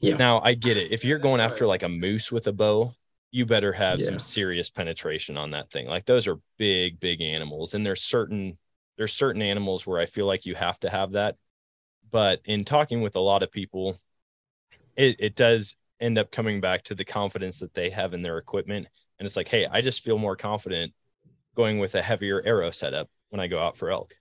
Yeah. 0.00 0.16
Now 0.16 0.40
I 0.40 0.54
get 0.54 0.76
it. 0.76 0.90
If 0.90 1.04
you're 1.04 1.18
going 1.18 1.40
after 1.40 1.66
like 1.66 1.84
a 1.84 1.88
moose 1.88 2.32
with 2.32 2.46
a 2.48 2.52
bow, 2.52 2.92
you 3.30 3.46
better 3.46 3.72
have 3.72 4.00
Yeah. 4.00 4.06
some 4.06 4.18
serious 4.18 4.70
penetration 4.70 5.36
on 5.36 5.52
that 5.52 5.70
thing. 5.70 5.86
Like 5.86 6.06
those 6.06 6.26
are 6.26 6.36
big, 6.56 6.98
big 6.98 7.20
animals. 7.20 7.74
And 7.74 7.86
there's 7.86 8.02
certain 8.02 8.58
there's 8.98 9.12
certain 9.12 9.40
animals 9.40 9.86
where 9.86 10.00
I 10.00 10.06
feel 10.06 10.26
like 10.26 10.44
you 10.44 10.56
have 10.56 10.78
to 10.80 10.90
have 10.90 11.12
that. 11.12 11.36
But 12.10 12.40
in 12.44 12.64
talking 12.64 13.00
with 13.00 13.16
a 13.16 13.20
lot 13.20 13.42
of 13.42 13.52
people, 13.52 13.98
it, 14.96 15.16
it 15.20 15.36
does 15.36 15.76
end 16.00 16.18
up 16.18 16.32
coming 16.32 16.60
back 16.60 16.82
to 16.84 16.94
the 16.94 17.04
confidence 17.04 17.60
that 17.60 17.74
they 17.74 17.90
have 17.90 18.12
in 18.12 18.22
their 18.22 18.38
equipment. 18.38 18.88
And 19.18 19.26
it's 19.26 19.36
like, 19.36 19.48
hey, 19.48 19.66
I 19.70 19.80
just 19.80 20.02
feel 20.02 20.18
more 20.18 20.36
confident 20.36 20.92
going 21.54 21.78
with 21.78 21.94
a 21.94 22.02
heavier 22.02 22.42
arrow 22.44 22.70
setup 22.70 23.08
when 23.30 23.40
I 23.40 23.46
go 23.46 23.58
out 23.58 23.76
for 23.76 23.90
elk. 23.90 24.16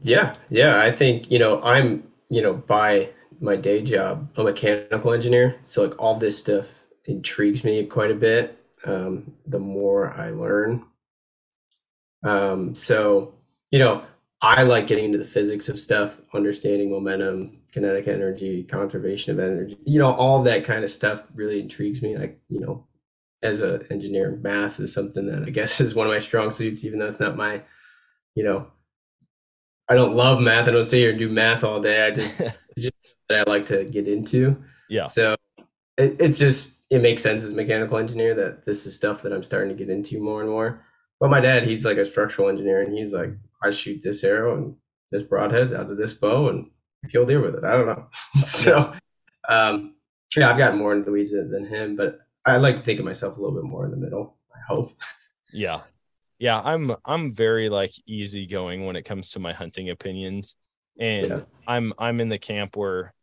Yeah, 0.00 0.36
yeah. 0.50 0.78
I 0.78 0.92
think, 0.92 1.30
you 1.30 1.38
know, 1.38 1.62
I'm, 1.62 2.04
you 2.28 2.42
know, 2.42 2.52
by 2.52 3.10
my 3.40 3.56
day 3.56 3.82
job, 3.82 4.28
a 4.36 4.44
mechanical 4.44 5.12
engineer. 5.12 5.56
So 5.62 5.84
like 5.84 5.98
all 5.98 6.16
this 6.16 6.38
stuff 6.38 6.84
intrigues 7.04 7.64
me 7.64 7.84
quite 7.86 8.10
a 8.10 8.14
bit. 8.14 8.58
Um, 8.84 9.32
the 9.46 9.58
more 9.58 10.12
I 10.12 10.30
learn. 10.30 10.84
Um, 12.22 12.74
so, 12.74 13.34
you 13.70 13.78
know, 13.78 14.04
I 14.40 14.62
like 14.62 14.86
getting 14.86 15.06
into 15.06 15.18
the 15.18 15.24
physics 15.24 15.68
of 15.68 15.78
stuff, 15.78 16.20
understanding 16.34 16.90
momentum, 16.90 17.58
kinetic 17.72 18.06
energy, 18.06 18.62
conservation 18.64 19.32
of 19.32 19.38
energy, 19.38 19.76
you 19.84 19.98
know, 19.98 20.12
all 20.12 20.42
that 20.42 20.64
kind 20.64 20.84
of 20.84 20.90
stuff 20.90 21.22
really 21.34 21.60
intrigues 21.60 22.02
me. 22.02 22.16
Like, 22.16 22.40
you 22.48 22.60
know, 22.60 22.86
as 23.42 23.60
an 23.60 23.86
engineer, 23.90 24.38
math 24.42 24.78
is 24.80 24.92
something 24.92 25.26
that 25.26 25.44
I 25.44 25.50
guess 25.50 25.80
is 25.80 25.94
one 25.94 26.06
of 26.06 26.12
my 26.12 26.18
strong 26.18 26.50
suits, 26.50 26.84
even 26.84 26.98
though 26.98 27.06
it's 27.06 27.20
not 27.20 27.36
my, 27.36 27.62
you 28.34 28.44
know, 28.44 28.68
I 29.88 29.94
don't 29.94 30.14
love 30.14 30.40
math. 30.40 30.68
I 30.68 30.72
don't 30.72 30.84
sit 30.84 30.98
here 30.98 31.10
and 31.10 31.18
do 31.18 31.28
math 31.28 31.64
all 31.64 31.80
day. 31.80 32.06
I 32.06 32.10
just, 32.10 32.42
just 32.78 32.94
that 33.28 33.46
I 33.46 33.50
like 33.50 33.66
to 33.66 33.84
get 33.84 34.08
into. 34.08 34.62
Yeah. 34.88 35.06
So 35.06 35.36
it, 35.96 36.16
it's 36.18 36.38
just, 36.38 36.78
it 36.90 37.02
makes 37.02 37.22
sense 37.22 37.42
as 37.42 37.52
a 37.52 37.56
mechanical 37.56 37.98
engineer 37.98 38.34
that 38.34 38.64
this 38.64 38.86
is 38.86 38.96
stuff 38.96 39.22
that 39.22 39.32
I'm 39.32 39.42
starting 39.42 39.76
to 39.76 39.84
get 39.84 39.90
into 39.92 40.20
more 40.20 40.40
and 40.40 40.50
more. 40.50 40.85
But 41.20 41.30
my 41.30 41.40
dad, 41.40 41.64
he's 41.64 41.84
like 41.84 41.96
a 41.96 42.04
structural 42.04 42.48
engineer 42.48 42.82
and 42.82 42.96
he's 42.96 43.12
like, 43.12 43.30
I 43.62 43.70
shoot 43.70 44.02
this 44.02 44.22
arrow 44.22 44.56
and 44.56 44.76
this 45.10 45.22
broadhead 45.22 45.72
out 45.72 45.90
of 45.90 45.96
this 45.96 46.12
bow 46.12 46.48
and 46.48 46.70
I 47.04 47.08
kill 47.08 47.24
deer 47.24 47.40
with 47.40 47.54
it. 47.54 47.64
I 47.64 47.72
don't 47.72 47.86
know. 47.86 48.06
so, 48.44 48.92
um, 49.48 49.94
yeah, 50.36 50.50
I've 50.50 50.58
gotten 50.58 50.78
more 50.78 50.92
into 50.92 51.06
the 51.06 51.12
weeds 51.12 51.32
than 51.32 51.66
him, 51.66 51.96
but 51.96 52.20
I 52.44 52.58
like 52.58 52.76
to 52.76 52.82
think 52.82 52.98
of 52.98 53.04
myself 53.04 53.36
a 53.36 53.40
little 53.40 53.56
bit 53.56 53.68
more 53.68 53.84
in 53.84 53.90
the 53.90 53.96
middle. 53.96 54.36
I 54.54 54.58
hope. 54.66 54.92
Yeah. 55.52 55.80
Yeah, 56.38 56.60
I'm 56.60 56.94
I'm 57.04 57.32
very 57.32 57.70
like 57.70 57.92
easygoing 58.06 58.84
when 58.84 58.94
it 58.94 59.04
comes 59.04 59.30
to 59.30 59.38
my 59.38 59.54
hunting 59.54 59.88
opinions. 59.88 60.56
And 60.98 61.26
Yeah. 61.28 61.40
I'm 61.66 61.94
I'm 61.98 62.20
in 62.20 62.28
the 62.28 62.38
camp 62.38 62.76
where 62.76 63.14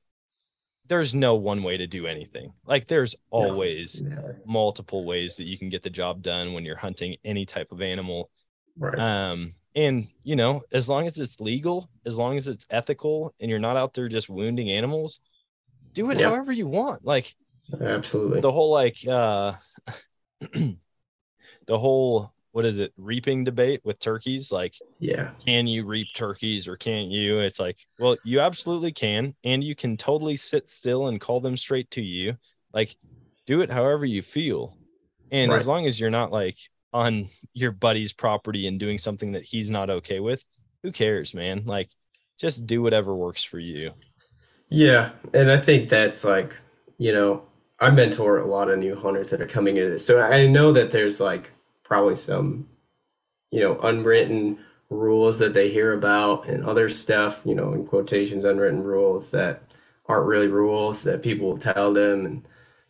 there's 0.88 1.14
no 1.16 1.36
one 1.36 1.64
way 1.64 1.78
to 1.78 1.88
do 1.88 2.08
anything. 2.08 2.54
Like 2.66 2.88
there's 2.88 3.16
always 3.30 4.02
Yeah. 4.04 4.34
multiple 4.46 5.06
ways 5.06 5.38
that 5.38 5.46
you 5.46 5.58
can 5.58 5.70
get 5.70 5.84
the 5.84 5.90
job 5.90 6.22
done 6.22 6.54
when 6.54 6.66
you're 6.66 6.76
hunting 6.76 7.16
any 7.24 7.46
type 7.46 7.72
of 7.72 7.82
animal. 7.82 8.30
Right. 8.78 8.98
Um 9.00 9.56
and 9.76 10.08
you 10.24 10.36
know, 10.36 10.62
as 10.72 10.90
long 10.90 11.06
as 11.08 11.18
it's 11.18 11.40
legal, 11.40 11.90
as 12.06 12.18
long 12.18 12.38
as 12.38 12.48
it's 12.48 12.68
ethical 12.70 13.34
and 13.40 13.50
you're 13.50 13.60
not 13.60 13.78
out 13.78 13.94
there 13.94 14.08
just 14.08 14.30
wounding 14.30 14.70
animals, 14.70 15.20
do 15.94 16.12
it 16.12 16.20
Yeah. 16.20 16.30
however 16.30 16.52
you 16.52 16.68
want. 16.68 17.06
Like 17.06 17.34
Absolutely. 17.80 18.42
the 18.42 18.52
whole 18.52 18.72
like 18.72 18.98
uh 19.08 19.54
the 20.54 21.80
whole 21.80 22.33
what 22.54 22.66
is 22.66 22.80
it 22.80 22.94
reaping 22.98 23.44
debate 23.44 23.82
with 23.84 24.00
turkeys? 24.00 24.52
Like 24.52 24.76
yeah. 25.00 25.32
can 25.46 25.68
you 25.68 25.86
reap 25.86 26.08
turkeys 26.16 26.68
or 26.68 26.78
can't 26.78 27.10
you? 27.10 27.40
It's 27.40 27.60
like 27.60 27.78
well 28.00 28.16
you 28.24 28.40
absolutely 28.40 28.94
can 28.94 29.36
and 29.44 29.64
you 29.64 29.76
can 29.76 29.98
totally 29.98 30.38
sit 30.38 30.70
still 30.70 31.08
and 31.08 31.20
call 31.20 31.42
them 31.42 31.58
straight 31.58 31.92
to 31.92 32.02
you. 32.02 32.38
Like 32.74 32.96
do 33.46 33.62
it 33.62 33.70
however 33.70 34.06
you 34.06 34.22
feel. 34.22 34.78
And 35.32 35.52
as 35.52 35.68
long 35.68 35.88
as 35.88 36.00
you're 36.00 36.10
not 36.10 36.32
like 36.32 36.58
on 36.94 37.28
your 37.54 37.72
buddy's 37.72 38.14
property 38.14 38.68
and 38.68 38.80
doing 38.80 39.00
something 39.00 39.32
that 39.34 39.44
he's 39.44 39.70
not 39.72 39.90
okay 39.90 40.20
with 40.20 40.46
who 40.84 40.92
cares 40.92 41.34
man? 41.34 41.64
Like 41.66 41.90
just 42.38 42.68
do 42.68 42.82
whatever 42.82 43.16
works 43.16 43.44
for 43.44 43.60
you. 43.60 43.92
Yeah, 44.70 45.12
and 45.34 45.52
I 45.52 45.58
think 45.58 45.90
that's 45.90 46.24
like, 46.24 46.60
you 46.98 47.14
know, 47.14 47.44
I 47.80 47.90
mentor 47.90 48.38
a 48.38 48.48
lot 48.48 48.70
of 48.70 48.80
new 48.80 48.96
hunters 48.96 49.30
that 49.30 49.42
are 49.42 49.48
coming 49.48 49.78
into 49.78 49.92
this. 49.92 50.06
So 50.06 50.22
I 50.22 50.48
know 50.48 50.72
that 50.72 50.92
there's 50.92 51.20
like 51.20 51.52
probably 51.84 52.16
some, 52.16 52.68
you 53.52 53.60
know, 53.62 53.80
unwritten 53.82 54.60
rules 54.90 55.40
that 55.40 55.54
they 55.54 55.70
hear 55.70 55.94
about 55.94 56.48
and 56.48 56.64
other 56.66 56.90
stuff, 56.90 57.42
you 57.46 57.56
know, 57.56 57.74
in 57.74 57.86
quotations, 57.86 58.44
unwritten 58.44 58.84
rules 58.84 59.32
that 59.32 59.76
aren't 60.08 60.28
really 60.28 60.48
rules 60.48 61.04
that 61.04 61.22
people 61.24 61.48
will 61.50 61.58
tell 61.58 61.94
them. 61.94 62.26
And, 62.26 62.48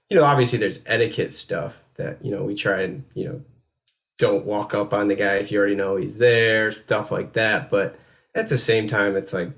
you 0.09 0.17
know, 0.17 0.23
obviously 0.25 0.59
there's 0.59 0.81
etiquette 0.85 1.33
stuff 1.33 1.83
that, 1.95 2.23
you 2.23 2.31
know, 2.31 2.43
we 2.43 2.55
try 2.55 2.81
and, 2.81 3.05
you 3.13 3.25
know, 3.25 3.41
don't 4.17 4.45
walk 4.45 4.73
up 4.73 4.93
on 4.93 5.07
the 5.07 5.15
guy 5.15 5.35
if 5.35 5.51
you 5.51 5.59
already 5.59 5.75
know 5.75 5.95
he's 5.95 6.17
there, 6.17 6.71
stuff 6.71 7.11
like 7.11 7.33
that. 7.33 7.69
But 7.69 7.97
at 8.35 8.49
the 8.49 8.57
same 8.57 8.87
time, 8.87 9.15
it's 9.15 9.33
like, 9.33 9.51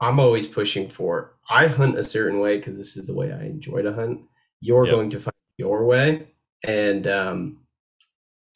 I'm 0.00 0.20
always 0.20 0.46
pushing 0.46 0.88
for 0.88 1.34
I 1.50 1.66
hunt 1.66 1.98
a 1.98 2.02
certain 2.02 2.38
way 2.40 2.56
because 2.58 2.76
this 2.76 2.96
is 2.96 3.06
the 3.06 3.14
way 3.14 3.32
I 3.32 3.42
enjoy 3.44 3.82
to 3.82 3.92
hunt. 3.92 4.22
You're 4.60 4.86
Yep. 4.86 4.94
going 4.94 5.10
to 5.10 5.20
find 5.20 5.34
your 5.58 5.84
way. 5.84 6.28
And 6.62 7.06
um, 7.06 7.58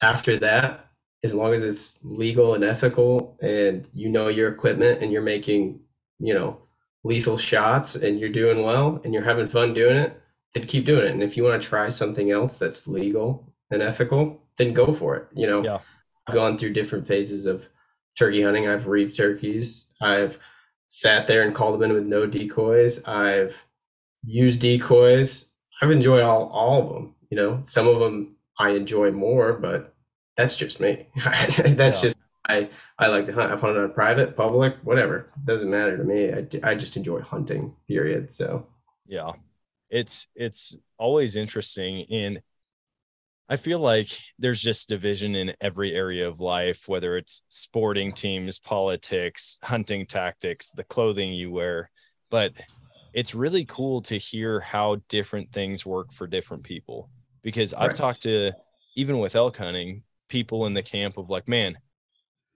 after 0.01 0.37
that, 0.39 0.85
as 1.23 1.33
long 1.33 1.53
as 1.53 1.63
it's 1.63 1.99
legal 2.03 2.53
and 2.53 2.63
ethical 2.63 3.37
and 3.41 3.87
you 3.93 4.09
know 4.09 4.27
your 4.29 4.49
equipment 4.49 5.01
and 5.01 5.11
you're 5.11 5.21
making, 5.21 5.81
you 6.19 6.33
know, 6.33 6.59
lethal 7.03 7.37
shots 7.37 7.95
and 7.95 8.19
you're 8.19 8.29
doing 8.29 8.63
well 8.63 9.01
and 9.03 9.13
you're 9.13 9.23
having 9.23 9.47
fun 9.47 9.73
doing 9.73 9.97
it, 9.97 10.21
then 10.53 10.65
keep 10.65 10.85
doing 10.85 11.05
it. 11.05 11.11
And 11.11 11.23
if 11.23 11.35
you 11.35 11.43
want 11.43 11.61
to 11.61 11.67
try 11.67 11.89
something 11.89 12.31
else 12.31 12.57
that's 12.57 12.87
legal 12.87 13.53
and 13.69 13.81
ethical, 13.81 14.41
then 14.57 14.73
go 14.73 14.93
for 14.93 15.15
it. 15.15 15.27
You 15.33 15.47
know, 15.47 15.63
Yeah. 15.63 15.79
I've 16.27 16.35
gone 16.35 16.57
through 16.57 16.73
different 16.73 17.07
phases 17.07 17.45
of 17.45 17.69
turkey 18.17 18.41
hunting. 18.43 18.67
I've 18.67 18.87
reaped 18.87 19.15
turkeys. 19.15 19.85
I've 19.99 20.39
sat 20.87 21.27
there 21.27 21.41
and 21.41 21.55
called 21.55 21.75
them 21.75 21.89
in 21.89 21.93
with 21.95 22.05
no 22.05 22.25
decoys. 22.25 23.03
I've 23.05 23.65
used 24.23 24.61
decoys. 24.61 25.49
I've 25.81 25.91
enjoyed 25.91 26.23
all 26.23 26.47
all 26.49 26.81
of 26.81 26.89
them. 26.89 27.15
You 27.29 27.37
know, 27.37 27.59
some 27.63 27.87
of 27.87 27.99
them 27.99 28.35
I 28.59 28.71
enjoy 28.71 29.11
more, 29.11 29.53
but 29.53 29.95
that's 30.37 30.55
just 30.57 30.79
me. 30.79 31.07
that's 31.15 32.01
Yeah. 32.01 32.01
just 32.01 32.17
I 32.47 32.69
I 32.97 33.07
like 33.07 33.25
to 33.25 33.33
hunt. 33.33 33.51
I've 33.51 33.61
hunted 33.61 33.83
on 33.83 33.93
private, 33.93 34.35
public, 34.35 34.75
whatever. 34.83 35.27
Doesn't 35.45 35.69
matter 35.69 35.97
to 35.97 36.03
me. 36.03 36.31
I, 36.33 36.71
I 36.71 36.75
just 36.75 36.97
enjoy 36.97 37.21
hunting. 37.21 37.75
Period. 37.87 38.31
So 38.33 38.67
yeah 39.07 39.31
it's 39.89 40.27
it's 40.35 40.77
always 40.97 41.35
interesting 41.35 42.05
and 42.11 42.41
i 43.47 43.55
feel 43.55 43.79
like 43.79 44.09
there's 44.37 44.61
just 44.61 44.89
division 44.89 45.35
in 45.35 45.53
every 45.61 45.93
area 45.93 46.27
of 46.27 46.39
life 46.39 46.87
whether 46.87 47.17
it's 47.17 47.41
sporting 47.47 48.11
teams 48.13 48.59
politics 48.59 49.57
hunting 49.63 50.05
tactics 50.05 50.71
the 50.71 50.83
clothing 50.83 51.33
you 51.33 51.51
wear 51.51 51.89
but 52.29 52.53
it's 53.13 53.33
really 53.33 53.65
cool 53.65 54.01
to 54.01 54.17
hear 54.17 54.59
how 54.59 54.97
different 55.09 55.51
things 55.51 55.85
work 55.85 56.13
for 56.13 56.27
different 56.27 56.63
people 56.63 57.09
because 57.41 57.73
i've 57.73 57.87
Right. 57.87 57.95
talked 57.95 58.23
to 58.23 58.51
even 58.95 59.19
with 59.19 59.35
elk 59.35 59.57
hunting 59.57 60.03
people 60.29 60.65
in 60.65 60.73
the 60.73 60.83
camp 60.83 61.17
of 61.17 61.29
like 61.29 61.47
man 61.47 61.77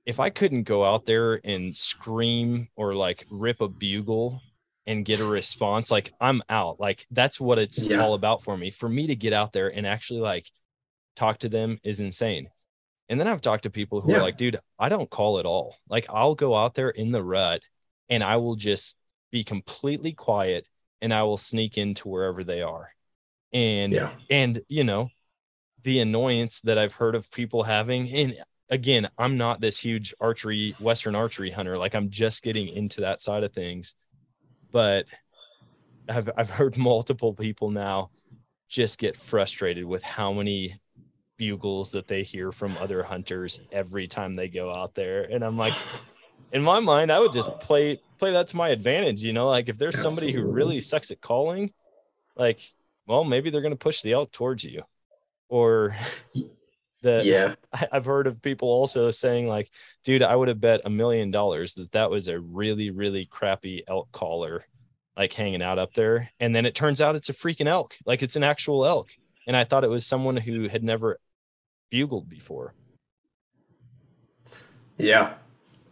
if 0.05 0.19
i 0.19 0.29
couldn't 0.29 0.63
go 0.63 0.83
out 0.83 1.05
there 1.05 1.39
and 1.43 1.75
scream 1.75 2.67
or 2.75 2.93
like 2.95 3.25
rip 3.31 3.61
a 3.61 3.67
bugle 3.67 4.41
and 4.85 5.05
get 5.05 5.19
a 5.21 5.25
response 5.25 5.89
like 5.91 6.11
i'm 6.19 6.41
out. 6.49 6.79
Like 6.79 7.05
that's 7.09 7.39
what 7.39 7.57
it's 7.59 7.87
Yeah. 7.87 8.01
all 8.01 8.15
about 8.15 8.43
for 8.43 8.57
me. 8.57 8.69
For 8.69 8.89
me 8.89 9.07
to 9.07 9.15
get 9.15 9.31
out 9.31 9.53
there 9.53 9.69
and 9.73 9.87
actually 9.87 10.19
like 10.19 10.51
talk 11.15 11.39
to 11.39 11.49
them 11.49 11.79
is 11.83 11.99
insane. 12.01 12.49
And 13.09 13.19
then 13.19 13.27
i've 13.27 13.41
talked 13.41 13.63
to 13.63 13.69
people 13.69 14.01
who 14.01 14.13
are 14.13 14.21
like 14.21 14.37
dude 14.37 14.57
i 14.79 14.89
don't 14.89 15.09
call 15.09 15.39
at 15.39 15.45
all. 15.45 15.77
Like 15.89 16.05
i'll 16.09 16.35
go 16.35 16.55
out 16.55 16.75
there 16.75 16.89
in 16.89 17.11
the 17.11 17.23
rut 17.23 17.61
and 18.09 18.23
i 18.23 18.37
will 18.37 18.55
just 18.55 18.97
be 19.31 19.43
completely 19.43 20.13
quiet 20.13 20.67
and 21.01 21.13
i 21.13 21.23
will 21.23 21.37
sneak 21.37 21.77
into 21.77 22.09
wherever 22.09 22.43
they 22.43 22.61
are 22.61 22.89
and 23.53 23.93
Yeah. 23.93 24.11
and 24.29 24.61
you 24.67 24.83
know 24.83 25.09
the 25.83 25.99
annoyance 25.99 26.61
that 26.61 26.77
i've 26.77 26.93
heard 26.93 27.15
of 27.15 27.29
people 27.31 27.63
having 27.63 28.09
and 28.09 28.35
again 28.69 29.09
i'm 29.17 29.37
not 29.37 29.61
this 29.61 29.79
huge 29.79 30.13
archery 30.19 30.75
western 30.79 31.13
archery 31.15 31.51
hunter 31.51 31.77
like 31.77 31.93
i'm 31.93 32.09
just 32.09 32.43
getting 32.43 32.67
into 32.67 33.01
that 33.01 33.21
side 33.21 33.43
of 33.43 33.53
things 33.53 33.95
but 34.71 35.05
I've 36.09 36.29
I've 36.35 36.49
heard 36.49 36.77
multiple 36.77 37.33
people 37.33 37.69
now 37.71 38.09
just 38.67 38.97
get 38.99 39.15
frustrated 39.15 39.85
with 39.85 40.03
how 40.03 40.33
many 40.33 40.79
bugles 41.37 41.91
that 41.91 42.07
they 42.07 42.23
hear 42.23 42.51
from 42.51 42.75
other 42.81 43.03
hunters 43.03 43.59
every 43.71 44.07
time 44.07 44.33
they 44.33 44.49
go 44.49 44.73
out 44.73 44.95
there. 44.95 45.23
And 45.23 45.43
I'm 45.43 45.57
like, 45.57 45.73
in 46.51 46.61
my 46.61 46.79
mind, 46.79 47.11
I 47.11 47.19
would 47.19 47.31
just 47.31 47.49
play 47.59 47.99
play 48.17 48.31
that 48.31 48.47
to 48.49 48.57
my 48.57 48.69
advantage, 48.69 49.23
you 49.23 49.31
know, 49.31 49.47
like 49.47 49.69
if 49.69 49.77
there's 49.77 49.99
somebody 49.99 50.31
who 50.31 50.43
really 50.43 50.79
sucks 50.79 51.11
at 51.11 51.21
calling, 51.21 51.71
like, 52.35 52.59
well, 53.05 53.23
maybe 53.23 53.49
they're 53.49 53.61
gonna 53.61 53.75
push 53.75 54.01
the 54.01 54.13
elk 54.13 54.31
towards 54.31 54.63
you. 54.63 54.83
Or 55.49 55.95
that 57.01 57.25
yeah, 57.25 57.55
I've 57.91 58.05
heard 58.05 58.27
of 58.27 58.41
people 58.41 58.69
also 58.69 59.11
saying 59.11 59.47
like, 59.47 59.69
dude, 60.03 60.23
I 60.23 60.35
would 60.35 60.47
have 60.47 60.61
bet 60.61 60.81
a 60.85 60.89
million 60.89 61.31
dollars 61.31 61.75
that 61.75 61.91
that 61.91 62.09
was 62.09 62.27
a 62.27 62.39
really, 62.39 62.89
really 62.91 63.25
crappy 63.25 63.83
elk 63.87 64.11
caller 64.11 64.65
like 65.15 65.33
hanging 65.33 65.61
out 65.61 65.79
up 65.79 65.93
there. 65.93 66.31
And 66.39 66.55
then 66.55 66.65
it 66.65 66.75
turns 66.75 67.01
out 67.01 67.15
it's 67.15 67.29
a 67.29 67.33
freaking 67.33 67.67
elk, 67.67 67.95
like 68.05 68.23
it's 68.23 68.35
an 68.35 68.43
actual 68.43 68.85
elk. 68.85 69.11
And 69.45 69.55
I 69.55 69.63
thought 69.63 69.83
it 69.83 69.89
was 69.89 70.05
someone 70.05 70.37
who 70.37 70.67
had 70.67 70.83
never 70.83 71.19
bugled 71.91 72.29
before. 72.29 72.73
Yeah. 74.97 75.33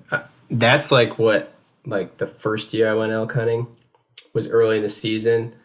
Uh, 0.10 0.24
That's 0.50 0.92
like 0.92 1.20
what 1.20 1.54
like 1.86 2.18
the 2.18 2.28
first 2.28 2.74
year 2.74 2.90
I 2.90 2.94
went 2.94 3.12
elk 3.12 3.34
hunting 3.34 3.68
was 4.34 4.48
early 4.48 4.78
in 4.78 4.84
the 4.84 4.90
season 4.90 5.56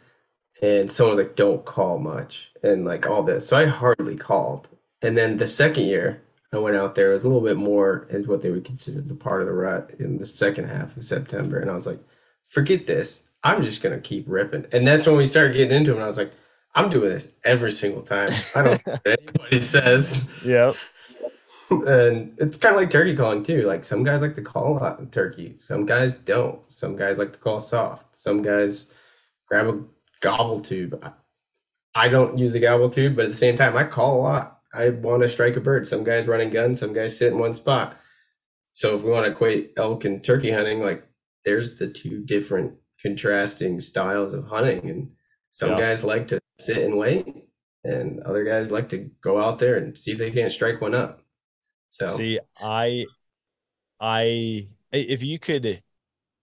and 0.62 0.90
someone 0.90 1.16
was 1.16 1.26
like, 1.26 1.36
Don't 1.36 1.64
call 1.64 1.98
much 1.98 2.52
and 2.62 2.84
like 2.84 3.06
all 3.06 3.22
this. 3.22 3.48
So 3.48 3.56
I 3.56 3.66
hardly 3.66 4.16
called. 4.16 4.68
And 5.02 5.16
then 5.16 5.36
the 5.36 5.46
second 5.46 5.84
year 5.84 6.22
I 6.52 6.58
went 6.58 6.76
out 6.76 6.94
there, 6.94 7.10
it 7.10 7.14
was 7.14 7.24
a 7.24 7.28
little 7.28 7.42
bit 7.46 7.56
more 7.56 8.06
is 8.10 8.26
what 8.26 8.42
they 8.42 8.50
would 8.50 8.64
consider 8.64 9.00
the 9.00 9.14
part 9.14 9.42
of 9.42 9.46
the 9.46 9.52
rut 9.52 9.90
in 9.98 10.18
the 10.18 10.26
second 10.26 10.68
half 10.68 10.96
of 10.96 11.04
September. 11.04 11.58
And 11.58 11.70
I 11.70 11.74
was 11.74 11.86
like, 11.86 12.00
forget 12.44 12.86
this. 12.86 13.24
I'm 13.42 13.62
just 13.62 13.82
gonna 13.82 14.00
keep 14.00 14.24
ripping. 14.28 14.66
And 14.72 14.86
that's 14.86 15.06
when 15.06 15.16
we 15.16 15.24
started 15.24 15.54
getting 15.54 15.76
into 15.76 15.92
it. 15.92 15.96
And 15.96 16.04
I 16.04 16.06
was 16.06 16.18
like, 16.18 16.32
I'm 16.74 16.90
doing 16.90 17.08
this 17.10 17.32
every 17.44 17.72
single 17.72 18.02
time. 18.02 18.30
I 18.54 18.62
don't 18.62 18.84
care 18.84 18.98
what 19.04 19.18
anybody 19.20 19.60
says. 19.60 20.30
Yeah. 20.44 20.72
And 21.68 22.36
it's 22.38 22.58
kind 22.58 22.76
of 22.76 22.80
like 22.80 22.90
turkey 22.90 23.16
calling 23.16 23.42
too. 23.42 23.62
Like 23.62 23.84
some 23.84 24.04
guys 24.04 24.22
like 24.22 24.36
to 24.36 24.40
call 24.42 24.78
a 24.78 24.78
lot 24.78 25.00
in 25.00 25.10
turkey. 25.10 25.56
Some 25.58 25.84
guys 25.84 26.14
don't. 26.14 26.60
Some 26.70 26.94
guys 26.94 27.18
like 27.18 27.32
to 27.32 27.40
call 27.40 27.60
soft. 27.60 28.16
Some 28.16 28.40
guys 28.40 28.86
grab 29.48 29.66
a 29.66 29.82
gobble 30.26 30.60
tube. 30.60 31.00
I- 31.94 32.08
don't 32.08 32.36
use 32.38 32.52
the 32.52 32.60
gobble 32.60 32.90
tube, 32.90 33.16
but 33.16 33.24
at 33.26 33.30
the 33.30 33.36
same 33.36 33.56
time, 33.56 33.76
I 33.76 33.84
call 33.84 34.20
a 34.20 34.22
lot. 34.22 34.60
I 34.74 34.90
want 34.90 35.22
to 35.22 35.28
strike 35.28 35.56
a 35.56 35.60
bird. 35.60 35.86
Some 35.86 36.04
guys 36.04 36.26
running 36.26 36.50
guns. 36.50 36.80
Some 36.80 36.92
guys 36.92 37.16
sit 37.16 37.32
in 37.32 37.38
one 37.38 37.54
spot. 37.54 37.96
So 38.72 38.94
if 38.96 39.02
we 39.02 39.10
want 39.10 39.24
to 39.24 39.32
equate 39.32 39.72
elk 39.78 40.04
and 40.04 40.22
turkey 40.22 40.50
hunting, 40.50 40.80
like 40.82 41.06
there's 41.46 41.78
the 41.78 41.88
two 41.88 42.22
different 42.24 42.74
contrasting 43.00 43.80
styles 43.80 44.34
of 44.34 44.48
hunting, 44.48 44.90
and 44.90 45.12
some 45.48 45.70
Yeah. 45.70 45.80
guys 45.80 46.04
like 46.04 46.28
to 46.28 46.38
sit 46.60 46.78
and 46.78 46.98
wait, 46.98 47.26
and 47.84 48.20
other 48.24 48.44
guys 48.44 48.70
like 48.70 48.88
to 48.90 49.10
go 49.22 49.40
out 49.42 49.58
there 49.58 49.76
and 49.76 49.96
see 49.96 50.12
if 50.12 50.18
they 50.18 50.30
can't 50.30 50.52
strike 50.52 50.80
one 50.82 50.94
up. 50.94 51.22
So 51.88 52.08
See, 52.08 52.38
I, 52.62 53.06
I, 54.00 54.68
if 54.92 55.22
you 55.22 55.38
could 55.38 55.82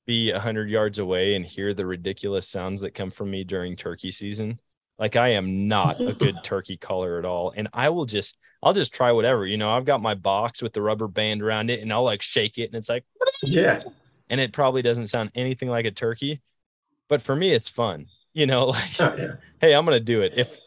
be 0.06 0.32
a 0.32 0.40
hundred 0.40 0.70
yards 0.70 1.00
away 1.00 1.36
and 1.36 1.46
hear 1.46 1.74
the 1.74 1.86
ridiculous 1.86 2.48
sounds 2.48 2.82
that 2.82 2.94
come 2.94 3.12
from 3.12 3.32
me 3.32 3.44
during 3.44 3.76
turkey 3.76 4.12
season, 4.12 4.60
like 5.00 5.16
I 5.16 5.30
am 5.30 5.68
not 5.68 6.00
a 6.00 6.14
good 6.14 6.36
turkey 6.44 6.78
caller 6.78 7.18
at 7.20 7.26
all, 7.26 7.54
and 7.56 7.68
I 7.74 7.90
will 7.90 8.06
just, 8.06 8.38
I'll 8.62 8.74
just 8.74 8.94
try 8.94 9.12
whatever. 9.12 9.46
You 9.46 9.58
know, 9.58 9.70
I've 9.70 9.86
got 9.86 10.02
my 10.02 10.16
box 10.16 10.62
with 10.62 10.74
the 10.74 10.82
rubber 10.82 11.08
band 11.08 11.42
around 11.42 11.70
it, 11.70 11.82
and 11.82 11.92
I'll 11.92 12.04
like 12.04 12.22
shake 12.22 12.58
it, 12.58 12.66
and 12.66 12.76
it's 12.76 12.90
like, 12.90 13.06
yeah, 13.44 13.84
and 14.30 14.40
it 14.40 14.54
probably 14.54 14.82
doesn't 14.82 15.08
sound 15.08 15.32
anything 15.36 15.70
like 15.70 15.86
a 15.86 15.92
turkey, 15.92 16.42
but 17.10 17.22
for 17.22 17.36
me, 17.36 17.52
it's 17.52 17.70
fun. 17.70 18.08
You 18.34 18.46
know, 18.46 18.66
like 18.68 19.00
oh, 19.00 19.16
yeah. 19.18 19.32
hey, 19.62 19.74
I'm 19.74 19.86
gonna 19.86 20.00
do 20.00 20.22
it. 20.22 20.34
If 20.36 20.60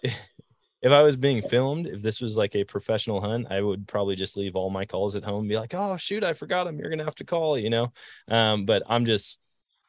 if 0.83 0.93
I 0.93 1.03
was 1.03 1.17
being 1.17 1.43
filmed, 1.43 1.87
if 1.87 2.03
this 2.03 2.21
was 2.21 2.37
like 2.37 2.55
a 2.55 2.65
professional 2.65 3.21
hunt, 3.21 3.47
I 3.51 3.61
would 3.61 3.89
probably 3.89 4.15
just 4.15 4.37
leave 4.37 4.57
all 4.57 4.71
my 4.71 4.85
calls 4.85 5.17
at 5.17 5.25
home 5.25 5.41
and 5.41 5.49
be 5.49 5.57
like, 5.59 5.75
oh 5.75 5.97
shoot, 5.97 6.23
I 6.23 6.33
forgot 6.33 6.65
them. 6.65 6.79
You're 6.79 6.91
gonna 6.91 7.05
have 7.05 7.15
to 7.17 7.25
call, 7.25 7.59
you 7.59 7.71
know. 7.71 7.93
Um, 8.29 8.67
but 8.67 8.83
I'm 8.89 9.05
just 9.07 9.41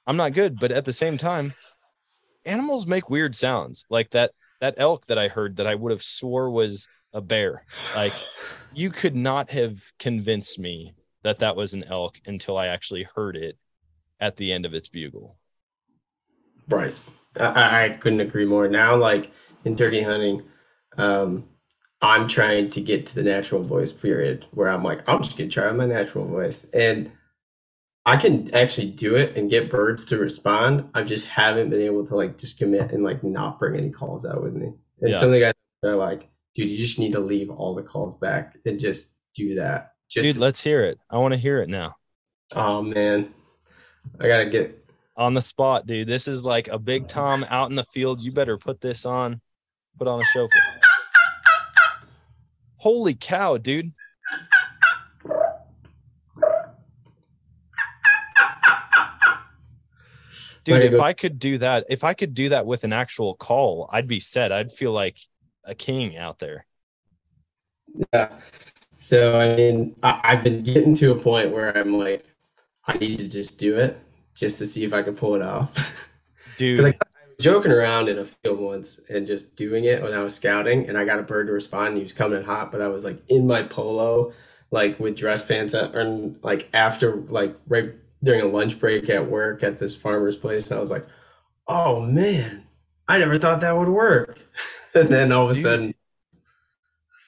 I'm 0.06 0.18
not 0.18 0.34
good. 0.34 0.60
But 0.60 0.72
at 0.72 0.86
the 0.86 0.94
same 0.94 1.18
time, 1.18 1.54
animals 2.46 2.88
make 2.88 3.10
weird 3.10 3.36
sounds. 3.36 3.86
Like 3.90 4.12
that 4.12 4.32
that 4.62 4.76
elk 4.78 5.06
that 5.08 5.18
I 5.18 5.28
heard 5.28 5.58
that 5.58 5.68
I 5.68 5.76
would 5.76 5.92
have 5.92 6.04
swore 6.04 6.50
was 6.50 6.88
a 7.14 7.22
bear. 7.22 7.66
Like 7.96 8.14
you 8.74 8.90
could 8.90 9.16
not 9.16 9.52
have 9.52 9.80
convinced 10.00 10.58
me 10.58 10.94
that 11.24 11.40
that 11.40 11.56
was 11.56 11.74
an 11.74 11.84
elk 11.84 12.20
until 12.26 12.58
I 12.58 12.68
actually 12.68 13.04
heard 13.16 13.36
it 13.36 13.58
at 14.20 14.38
the 14.38 14.52
end 14.52 14.66
of 14.66 14.74
its 14.74 14.88
bugle. 14.88 15.38
Right. 16.68 16.94
I- 17.40 17.44
I, 17.46 17.84
I 17.86 17.90
couldn't 17.90 18.22
agree 18.22 18.46
more. 18.46 18.68
Now, 18.68 18.96
like 18.96 19.32
in 19.66 19.76
turkey 19.76 20.02
hunting, 20.02 20.44
um, 20.98 21.46
I'm 22.02 22.28
trying 22.28 22.70
to 22.72 22.82
get 22.82 23.06
to 23.08 23.16
the 23.16 23.24
natural 23.24 23.62
voice 23.64 23.92
period 23.92 24.46
where 24.52 24.70
I'm 24.70 24.84
like, 24.84 25.08
I'm 25.08 25.22
just 25.24 25.38
gonna 25.38 25.50
try 25.50 25.72
my 25.72 25.86
natural 25.86 26.26
voice, 26.26 26.70
and 26.72 27.12
I 28.06 28.16
can 28.18 28.54
actually 28.54 28.90
do 28.92 29.16
it 29.16 29.36
and 29.38 29.50
get 29.50 29.70
birds 29.70 30.06
to 30.06 30.18
respond. 30.18 30.90
I 30.94 31.04
just 31.04 31.28
haven't 31.28 31.70
been 31.70 31.82
able 31.82 32.06
to 32.08 32.16
like 32.16 32.38
just 32.38 32.58
commit 32.58 32.92
and 32.92 33.04
like 33.04 33.24
not 33.24 33.60
bring 33.60 33.76
any 33.76 33.90
calls 33.90 34.26
out 34.26 34.42
with 34.44 34.54
me. 34.54 34.72
And 35.02 35.10
Yeah. 35.12 35.16
some 35.18 35.28
of 35.30 35.34
the 35.34 35.40
guys 35.42 35.54
are 35.84 35.96
like, 35.96 36.30
dude, 36.56 36.70
you 36.70 36.78
just 36.78 37.00
need 37.00 37.14
to 37.14 37.20
leave 37.20 37.50
all 37.50 37.76
the 37.76 37.84
calls 37.84 38.16
back 38.16 38.56
and 38.66 38.80
just 38.80 39.14
do 39.34 39.56
that. 39.56 39.94
Just 40.10 40.24
Dude, 40.24 40.36
to- 40.36 40.42
let's 40.42 40.64
hear 40.64 40.86
it. 40.86 41.00
I 41.10 41.18
want 41.18 41.34
to 41.34 41.38
hear 41.38 41.62
it 41.62 41.68
now. 41.70 41.96
Oh 42.56 42.82
man, 42.82 43.34
I 44.22 44.28
gotta 44.28 44.46
get 44.46 44.86
on 45.18 45.34
the 45.34 45.42
spot, 45.42 45.86
dude. 45.86 46.08
This 46.08 46.30
is 46.30 46.46
like 46.46 46.70
a 46.70 46.80
big 46.80 47.10
Tom 47.10 47.46
out 47.50 47.70
in 47.70 47.76
the 47.76 47.84
field. 47.84 48.22
You 48.24 48.32
better 48.32 48.58
put 48.58 48.80
this 48.80 49.06
on, 49.06 49.42
put 49.98 50.08
on 50.08 50.22
a 50.22 50.24
show 50.26 50.48
for. 50.48 50.87
Holy 52.78 53.16
cow, 53.16 53.58
dude! 53.58 53.92
Dude, 60.64 60.94
if. 60.94 61.00
I 61.00 61.14
could 61.14 61.40
do 61.40 61.58
that, 61.60 61.86
if 61.90 62.04
I 62.04 62.14
could 62.14 62.34
do 62.34 62.50
that 62.50 62.66
with 62.66 62.84
an 62.84 62.92
actual 62.92 63.36
call, 63.36 63.90
I'd 63.94 64.08
be 64.08 64.20
set. 64.20 64.52
I'd 64.52 64.74
feel 64.74 64.92
like 64.92 65.18
a 65.64 65.74
king 65.74 66.18
out 66.18 66.40
there. 66.40 66.66
Yeah. 68.14 68.32
So 68.98 69.40
I 69.40 69.56
mean, 69.56 69.96
I, 70.04 70.20
I've 70.24 70.44
been 70.44 70.64
getting 70.64 70.94
to 70.96 71.12
a 71.12 71.16
point 71.16 71.52
where 71.52 71.76
I'm 71.78 71.98
like, 71.98 72.26
I 72.86 72.98
need 72.98 73.20
to 73.20 73.30
just 73.30 73.60
do 73.60 73.78
it 73.78 73.98
just 74.36 74.58
to 74.58 74.66
see 74.66 74.84
if 74.84 74.94
I 74.94 75.04
can 75.04 75.16
pull 75.16 75.36
it 75.36 75.42
off. 75.42 76.12
Dude, 76.58 76.82
I 76.82 76.88
was 76.88 76.96
joking 77.40 77.72
around 77.72 78.10
in 78.10 78.18
a 78.18 78.26
field 78.26 78.60
once 78.60 79.00
and 79.10 79.28
just 79.28 79.56
doing 79.56 79.84
it 79.84 80.02
when 80.02 80.14
I 80.14 80.24
was 80.24 80.36
scouting, 80.36 80.88
and 80.88 80.98
I 80.98 81.06
got 81.06 81.20
a 81.20 81.24
bird 81.24 81.48
to 81.48 81.54
respond. 81.54 81.90
And 81.90 81.98
he 81.98 82.04
was 82.04 82.14
coming 82.14 82.40
in 82.40 82.46
hot, 82.46 82.72
but 82.72 82.82
I 82.82 82.88
was 82.88 83.06
like 83.06 83.22
in 83.30 83.48
my 83.48 83.64
polo, 83.64 84.34
like 84.72 85.00
with 85.00 85.16
dress 85.16 85.46
pants, 85.46 85.74
and 85.74 86.38
like 86.44 86.70
after 86.74 87.16
like 87.16 87.56
right 87.68 87.94
during 88.24 88.42
a 88.42 88.48
lunch 88.48 88.80
break 88.80 89.10
at 89.10 89.30
work 89.30 89.64
at 89.64 89.80
this 89.80 89.96
farmer's 89.96 90.38
place, 90.38 90.70
and 90.72 90.78
I 90.78 90.82
was 90.82 90.92
like, 90.92 91.06
oh 91.68 92.02
man, 92.02 92.66
I 93.08 93.20
never 93.20 93.38
thought 93.38 93.62
that 93.62 93.78
would 93.78 93.90
work. 93.90 94.42
and 94.96 95.10
then 95.10 95.32
all 95.32 95.46
of 95.46 95.52
a 95.52 95.54
Dude. 95.54 95.64
sudden, 95.64 95.94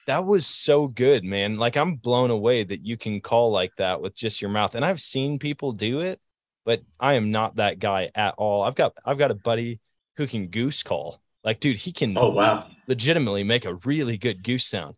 that 0.07 0.25
was 0.25 0.47
so 0.47 0.87
good, 0.87 1.23
man. 1.23 1.57
Like 1.57 1.77
I'm 1.77 1.95
blown 1.95 2.31
away 2.31 2.63
that 2.63 2.83
you 2.83 2.97
can 2.97 3.21
call 3.21 3.51
like 3.51 3.75
that 3.77 4.01
with 4.01 4.15
just 4.15 4.41
your 4.41 4.49
mouth. 4.49 4.73
And 4.73 4.83
I've 4.83 4.99
seen 4.99 5.37
people 5.37 5.71
do 5.71 6.01
it, 6.01 6.19
but 6.65 6.81
I 6.99 7.13
am 7.13 7.29
not 7.29 7.57
that 7.57 7.77
guy 7.77 8.09
at 8.15 8.33
all. 8.39 8.63
I've 8.63 8.73
got 8.73 8.93
I've 9.05 9.19
got 9.19 9.29
a 9.29 9.35
buddy 9.35 9.79
who 10.19 10.27
can 10.27 10.49
goose 10.49 10.83
call. 10.83 11.21
Like, 11.45 11.61
dude, 11.61 11.77
he 11.77 11.93
can 11.93 12.21
oh 12.21 12.29
wow, 12.29 12.67
legitimately 12.87 13.43
make 13.43 13.65
a 13.65 13.75
really 13.75 14.17
good 14.17 14.43
goose 14.43 14.65
sound. 14.65 14.95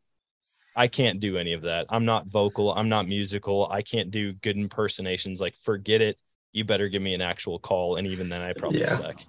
I 0.75 0.87
can't 0.89 1.19
do 1.21 1.37
any 1.37 1.53
of 1.53 1.63
that. 1.63 1.87
I'm 1.89 2.05
not 2.05 2.27
vocal. 2.27 2.73
I'm 2.73 2.89
not 2.89 3.07
musical. 3.07 3.67
I 3.71 3.81
can't 3.83 4.11
do 4.11 4.33
good 4.33 4.57
impersonations. 4.57 5.41
Like, 5.41 5.55
forget 5.55 6.01
it. 6.01 6.19
You 6.53 6.65
better 6.65 6.89
give 6.89 7.01
me 7.01 7.13
an 7.15 7.21
actual 7.21 7.59
call. 7.59 7.97
And 7.97 8.07
even 8.07 8.29
then, 8.29 8.41
I 8.41 8.53
probably 8.53 8.85
Yeah. 8.85 8.87
suck. 8.87 9.25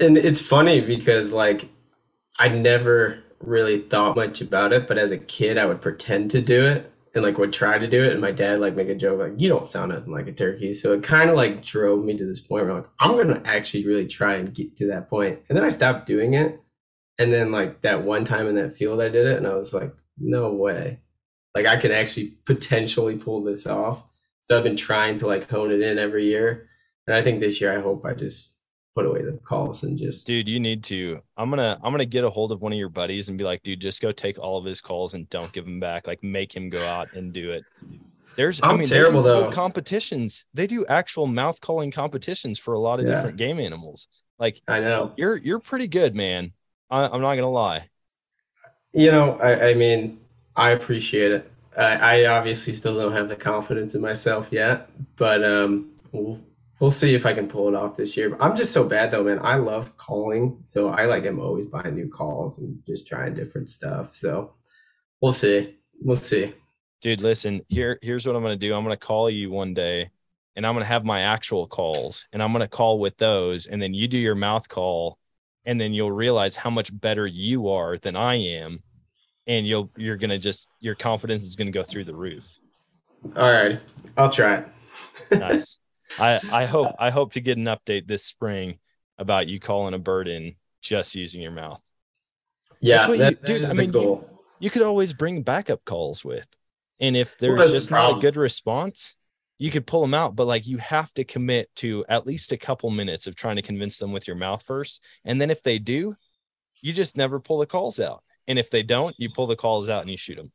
And 0.00 0.16
it's 0.16 0.40
funny 0.40 0.80
because 0.80 1.32
like 1.32 1.68
I 2.38 2.48
never 2.48 3.20
really 3.40 3.78
thought 3.80 4.16
much 4.16 4.40
about 4.40 4.72
it, 4.72 4.88
but 4.88 4.98
as 4.98 5.12
a 5.12 5.18
kid 5.18 5.58
I 5.58 5.66
would 5.66 5.82
pretend 5.82 6.30
to 6.32 6.40
do 6.42 6.66
it 6.66 6.92
and 7.14 7.24
like 7.24 7.38
would 7.38 7.52
try 7.52 7.78
to 7.78 7.86
do 7.86 8.04
it 8.04 8.12
and 8.12 8.20
my 8.20 8.30
dad 8.30 8.60
like 8.60 8.76
make 8.76 8.88
a 8.88 8.94
joke 8.94 9.18
like 9.18 9.40
you 9.40 9.48
don't 9.48 9.66
sound 9.66 9.92
nothing 9.92 10.12
like 10.12 10.26
a 10.26 10.32
turkey. 10.32 10.72
So 10.72 10.92
it 10.92 11.02
kind 11.02 11.30
of 11.30 11.36
like 11.36 11.64
drove 11.64 12.04
me 12.04 12.16
to 12.16 12.24
this 12.24 12.40
point 12.40 12.64
where 12.64 12.72
I'm 12.72 12.82
like 12.82 12.90
I'm 13.00 13.42
to 13.42 13.50
actually 13.50 13.86
really 13.86 14.06
try 14.06 14.34
and 14.34 14.54
get 14.54 14.76
to 14.76 14.88
that 14.88 15.08
point. 15.08 15.40
And 15.48 15.56
then 15.56 15.64
I 15.64 15.70
stopped 15.70 16.06
doing 16.06 16.34
it. 16.34 16.60
And 17.18 17.32
then 17.32 17.50
like 17.50 17.82
that 17.82 18.04
one 18.04 18.24
time 18.24 18.46
in 18.46 18.54
that 18.56 18.74
field 18.74 19.00
I 19.00 19.08
did 19.08 19.26
it 19.26 19.36
and 19.36 19.46
I 19.46 19.54
was 19.54 19.74
like 19.74 19.94
no 20.18 20.52
way. 20.52 21.00
Like 21.54 21.66
I 21.66 21.78
can 21.78 21.92
actually 21.92 22.38
potentially 22.44 23.16
pull 23.16 23.42
this 23.42 23.66
off. 23.66 24.04
So 24.42 24.56
I've 24.56 24.64
been 24.64 24.76
trying 24.76 25.18
to 25.18 25.26
like 25.26 25.50
hone 25.50 25.72
it 25.72 25.80
in 25.80 25.98
every 25.98 26.26
year. 26.26 26.68
And 27.06 27.16
I 27.16 27.22
think 27.22 27.40
this 27.40 27.60
year 27.60 27.76
I 27.76 27.80
hope 27.80 28.04
I 28.04 28.14
just 28.14 28.52
put 28.98 29.06
away 29.06 29.22
the 29.22 29.38
calls 29.44 29.84
and 29.84 29.96
just 29.96 30.26
Dude, 30.26 30.48
you 30.48 30.58
need 30.60 30.82
to. 30.84 31.20
I'm 31.36 31.50
gonna 31.50 31.78
I'm 31.82 31.92
gonna 31.92 32.04
get 32.04 32.24
a 32.24 32.30
hold 32.30 32.52
of 32.52 32.60
one 32.60 32.72
of 32.72 32.78
your 32.78 32.88
buddies 32.88 33.28
and 33.28 33.38
be 33.38 33.44
like, 33.44 33.62
dude, 33.62 33.80
just 33.80 34.02
go 34.02 34.10
take 34.12 34.38
all 34.38 34.58
of 34.58 34.64
his 34.64 34.80
calls 34.80 35.14
and 35.14 35.28
don't 35.30 35.52
give 35.52 35.66
him 35.66 35.80
back. 35.80 36.06
Like 36.06 36.22
make 36.22 36.54
him 36.54 36.68
go 36.70 36.84
out 36.84 37.08
and 37.12 37.32
do 37.32 37.52
it. 37.52 37.64
There's 38.36 38.60
I 38.60 38.70
I'm 38.70 38.78
mean, 38.78 38.86
terrible, 38.88 39.22
though. 39.22 39.50
competitions. 39.50 40.46
They 40.54 40.66
do 40.66 40.84
actual 40.86 41.26
mouth 41.26 41.60
calling 41.60 41.90
competitions 41.90 42.58
for 42.58 42.74
a 42.74 42.78
lot 42.78 43.00
of 43.00 43.06
Yeah. 43.06 43.14
different 43.16 43.36
game 43.36 43.58
animals. 43.60 44.08
Like 44.38 44.60
I 44.68 44.80
know. 44.80 45.12
you're 45.16 45.36
you're 45.36 45.58
pretty 45.60 45.88
good, 45.88 46.14
man. 46.14 46.52
I, 46.90 47.04
I'm 47.04 47.20
not 47.20 47.34
gonna 47.34 47.50
lie. 47.50 47.88
You 48.92 49.10
know, 49.12 49.38
I, 49.38 49.70
I 49.70 49.74
mean, 49.74 50.18
I 50.56 50.70
appreciate 50.70 51.32
it. 51.32 51.50
I, 51.76 52.22
I 52.24 52.36
obviously 52.36 52.72
still 52.72 52.96
don't 52.96 53.12
have 53.12 53.28
the 53.28 53.36
confidence 53.36 53.94
in 53.94 54.00
myself 54.00 54.48
yet, 54.50 54.90
but 55.16 55.44
um, 55.44 55.90
we'll, 56.12 56.40
we'll 56.80 56.90
see 56.90 57.14
if 57.14 57.26
I 57.26 57.32
can 57.32 57.48
pull 57.48 57.68
it 57.68 57.74
off 57.74 57.96
this 57.96 58.16
year. 58.16 58.36
I'm 58.40 58.56
just 58.56 58.72
so 58.72 58.88
bad 58.88 59.10
though, 59.10 59.24
man. 59.24 59.40
I 59.42 59.56
love 59.56 59.96
calling, 59.96 60.58
so 60.64 60.88
I 60.88 61.06
like 61.06 61.24
am 61.26 61.40
always 61.40 61.66
buying 61.66 61.94
new 61.94 62.08
calls 62.08 62.58
and 62.58 62.78
just 62.86 63.06
trying 63.06 63.34
different 63.34 63.68
stuff. 63.68 64.14
So 64.14 64.54
we'll 65.20 65.32
see. 65.32 65.76
We'll 66.00 66.16
see. 66.16 66.52
Dude, 67.00 67.20
listen, 67.20 67.62
here 67.68 67.98
here's 68.02 68.26
what 68.26 68.36
I'm 68.36 68.42
gonna 68.42 68.56
do. 68.56 68.74
I'm 68.74 68.82
gonna 68.82 68.96
call 68.96 69.30
you 69.30 69.50
one 69.50 69.74
day 69.74 70.10
and 70.58 70.66
I'm 70.66 70.74
going 70.74 70.82
to 70.82 70.88
have 70.88 71.04
my 71.04 71.20
actual 71.20 71.68
calls 71.68 72.26
and 72.32 72.42
I'm 72.42 72.50
going 72.50 72.62
to 72.62 72.68
call 72.68 72.98
with 72.98 73.16
those. 73.16 73.66
And 73.66 73.80
then 73.80 73.94
you 73.94 74.08
do 74.08 74.18
your 74.18 74.34
mouth 74.34 74.68
call 74.68 75.16
and 75.64 75.80
then 75.80 75.92
you'll 75.92 76.10
realize 76.10 76.56
how 76.56 76.68
much 76.68 76.90
better 76.92 77.28
you 77.28 77.68
are 77.68 77.96
than 77.96 78.16
I 78.16 78.34
am. 78.34 78.82
And 79.46 79.68
you'll, 79.68 79.92
you're 79.96 80.16
going 80.16 80.30
to 80.30 80.38
just, 80.38 80.68
your 80.80 80.96
confidence 80.96 81.44
is 81.44 81.54
going 81.54 81.68
to 81.68 81.72
go 81.72 81.84
through 81.84 82.06
the 82.06 82.14
roof. 82.14 82.58
All 83.36 83.52
right. 83.52 83.78
I'll 84.16 84.30
try 84.30 84.56
it. 84.56 84.68
Nice. 85.38 85.78
I, 86.18 86.40
I 86.52 86.66
hope, 86.66 86.94
I 86.98 87.10
hope 87.10 87.32
to 87.34 87.40
get 87.40 87.58
an 87.58 87.64
update 87.64 88.06
this 88.06 88.24
spring 88.24 88.78
about 89.18 89.48
you 89.48 89.60
calling 89.60 89.94
a 89.94 89.98
bird 89.98 90.28
in 90.28 90.54
just 90.80 91.14
using 91.14 91.40
your 91.42 91.50
mouth. 91.52 91.80
Yeah, 92.80 92.98
That's 92.98 93.08
what 93.08 93.18
that, 93.18 93.30
you- 93.32 93.46
dude, 93.46 93.62
that 93.62 93.66
I 93.66 93.68
the 93.70 93.74
mean, 93.74 93.86
you- 93.88 93.92
goal. 93.92 94.30
You 94.60 94.70
could 94.70 94.82
always 94.82 95.12
bring 95.12 95.42
backup 95.42 95.84
calls 95.84 96.24
with. 96.24 96.48
And 97.00 97.16
if 97.16 97.38
there's 97.38 97.70
the 97.70 97.76
just 97.76 97.90
not 97.92 98.18
a 98.18 98.20
good 98.20 98.36
response, 98.36 99.16
you 99.56 99.70
could 99.70 99.86
pull 99.86 100.00
them 100.00 100.14
out, 100.14 100.34
but 100.34 100.46
like 100.48 100.66
you 100.66 100.78
have 100.78 101.12
to 101.14 101.22
commit 101.24 101.70
to 101.76 102.04
at 102.08 102.26
least 102.26 102.50
a 102.50 102.56
couple 102.56 102.90
minutes 102.90 103.28
of 103.28 103.36
trying 103.36 103.54
to 103.56 103.62
convince 103.62 103.98
them 103.98 104.10
with 104.12 104.26
your 104.26 104.36
mouth 104.36 104.62
first. 104.64 105.00
And 105.24 105.40
then 105.40 105.50
if 105.50 105.62
they 105.62 105.78
do, 105.78 106.16
you 106.80 106.92
just 106.92 107.16
never 107.16 107.38
pull 107.38 107.58
the 107.58 107.66
calls 107.66 108.00
out. 108.00 108.24
And 108.48 108.58
if 108.58 108.68
they 108.70 108.82
don't, 108.82 109.14
you 109.18 109.30
pull 109.30 109.46
the 109.46 109.54
calls 109.56 109.88
out 109.88 110.02
and 110.02 110.10
you 110.10 110.16
shoot 110.16 110.36
them. 110.36 110.50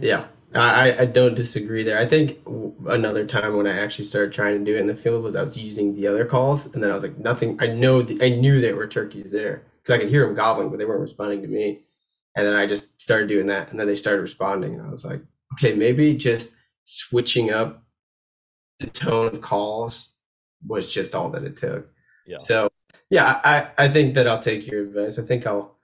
Yeah, 0.00 0.26
I, 0.54 0.92
I- 1.00 1.04
don't 1.06 1.34
disagree 1.34 1.82
there. 1.84 1.98
I 1.98 2.06
think 2.06 2.38
another 2.86 3.26
time 3.26 3.56
when 3.56 3.66
I 3.66 3.78
actually 3.78 4.04
started 4.04 4.32
trying 4.32 4.58
to 4.58 4.64
do 4.64 4.76
it 4.76 4.80
in 4.80 4.86
the 4.86 4.94
field 4.94 5.22
was 5.22 5.36
I 5.36 5.42
was 5.42 5.58
using 5.58 5.94
the 5.94 6.06
other 6.06 6.24
calls, 6.24 6.72
and 6.72 6.82
then 6.82 6.90
I 6.90 6.94
was 6.94 7.02
like, 7.02 7.18
nothing. 7.18 7.58
I 7.60 7.66
know 7.66 8.02
th- 8.02 8.22
I 8.22 8.28
knew 8.30 8.60
there 8.60 8.76
were 8.76 8.86
turkeys 8.86 9.32
there 9.32 9.62
because 9.82 9.94
I 9.96 9.98
could 9.98 10.08
hear 10.10 10.26
them 10.26 10.34
gobbling, 10.34 10.70
but 10.70 10.78
they 10.78 10.84
weren't 10.84 11.00
responding 11.00 11.42
to 11.42 11.48
me. 11.48 11.80
And 12.36 12.46
then 12.46 12.54
I 12.54 12.66
just 12.66 13.00
started 13.00 13.28
doing 13.28 13.46
that, 13.46 13.70
and 13.70 13.80
then 13.80 13.86
they 13.86 13.94
started 13.94 14.22
responding, 14.22 14.74
and 14.74 14.86
I 14.86 14.90
was 14.90 15.04
like, 15.04 15.20
okay, 15.54 15.74
maybe 15.74 16.14
just 16.14 16.54
switching 16.84 17.50
up 17.50 17.82
the 18.78 18.86
tone 18.86 19.26
of 19.26 19.40
calls 19.40 20.14
was 20.66 20.92
just 20.92 21.14
all 21.14 21.30
that 21.30 21.42
it 21.44 21.56
took. 21.56 21.88
Yeah. 22.26 22.38
So 22.38 22.68
yeah, 23.10 23.40
I 23.44 23.68
I 23.76 23.88
think 23.88 24.14
that 24.14 24.28
I'll 24.28 24.38
take 24.38 24.66
your 24.66 24.82
advice. 24.84 25.18
I 25.18 25.22
think 25.22 25.46
I'll 25.46 25.77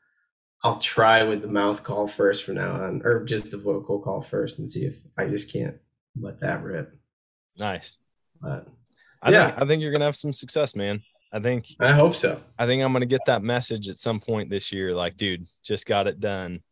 I'll 0.64 0.78
try 0.78 1.22
with 1.24 1.42
the 1.42 1.48
mouth 1.48 1.84
call 1.84 2.06
first 2.08 2.42
from 2.42 2.54
now 2.54 2.72
on, 2.82 3.02
or 3.04 3.22
just 3.22 3.50
the 3.50 3.58
vocal 3.58 3.98
call 4.00 4.22
first, 4.22 4.58
and 4.58 4.68
see 4.68 4.86
if 4.86 4.98
I 5.16 5.26
just 5.26 5.52
can't 5.52 5.76
let 6.18 6.40
that 6.40 6.62
rip. 6.62 6.96
Nice. 7.58 7.98
But 8.40 8.66
I 9.22 9.30
Yeah. 9.30 9.46
think 9.50 9.62
I 9.62 9.66
think 9.66 9.82
you're 9.82 9.92
gonna 9.92 10.06
have 10.06 10.16
some 10.16 10.32
success, 10.32 10.74
man. 10.74 11.02
I 11.30 11.38
think 11.40 11.66
I 11.78 11.92
hope 11.92 12.14
so. 12.14 12.40
I 12.58 12.66
think 12.66 12.82
I'm 12.82 12.92
gonna 12.94 13.04
get 13.04 13.26
that 13.26 13.42
message 13.42 13.88
at 13.88 13.98
some 13.98 14.20
point 14.20 14.48
this 14.48 14.72
year. 14.72 14.94
Like, 14.94 15.16
dude, 15.18 15.46
just 15.62 15.84
got 15.86 16.06
it 16.06 16.18
done. 16.18 16.62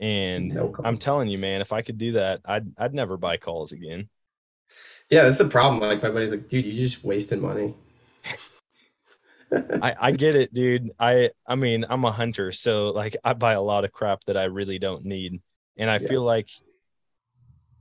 And 0.00 0.48
No. 0.54 0.74
I'm 0.82 0.96
telling 0.96 1.28
you, 1.28 1.38
man, 1.38 1.60
if 1.60 1.72
I 1.72 1.82
could 1.82 1.98
do 1.98 2.12
that, 2.12 2.40
I'd 2.46 2.72
I'd 2.78 2.94
never 2.94 3.16
buy 3.18 3.36
calls 3.36 3.72
again. 3.72 4.08
Yeah, 5.10 5.24
that's 5.24 5.38
the 5.38 5.48
problem. 5.48 5.80
Like 5.82 6.02
my 6.02 6.10
buddy's 6.10 6.30
like, 6.30 6.48
dude, 6.48 6.64
you're 6.64 6.74
just 6.88 7.04
wasted 7.04 7.40
money. 7.42 7.74
I, 9.80 9.94
I 10.00 10.12
get 10.12 10.34
it, 10.36 10.54
dude. 10.54 10.90
I 10.98 11.30
I 11.46 11.56
mean, 11.56 11.84
I'm 11.88 12.04
a 12.04 12.12
hunter, 12.12 12.52
so 12.52 12.90
like 12.90 13.16
I 13.24 13.32
buy 13.34 13.52
a 13.54 13.62
lot 13.62 13.84
of 13.84 13.92
crap 13.92 14.24
that 14.26 14.36
I 14.36 14.44
really 14.44 14.78
don't 14.78 15.04
need. 15.04 15.42
And 15.76 15.90
I 15.90 15.98
Yeah. 15.98 16.08
feel 16.08 16.22
like 16.22 16.48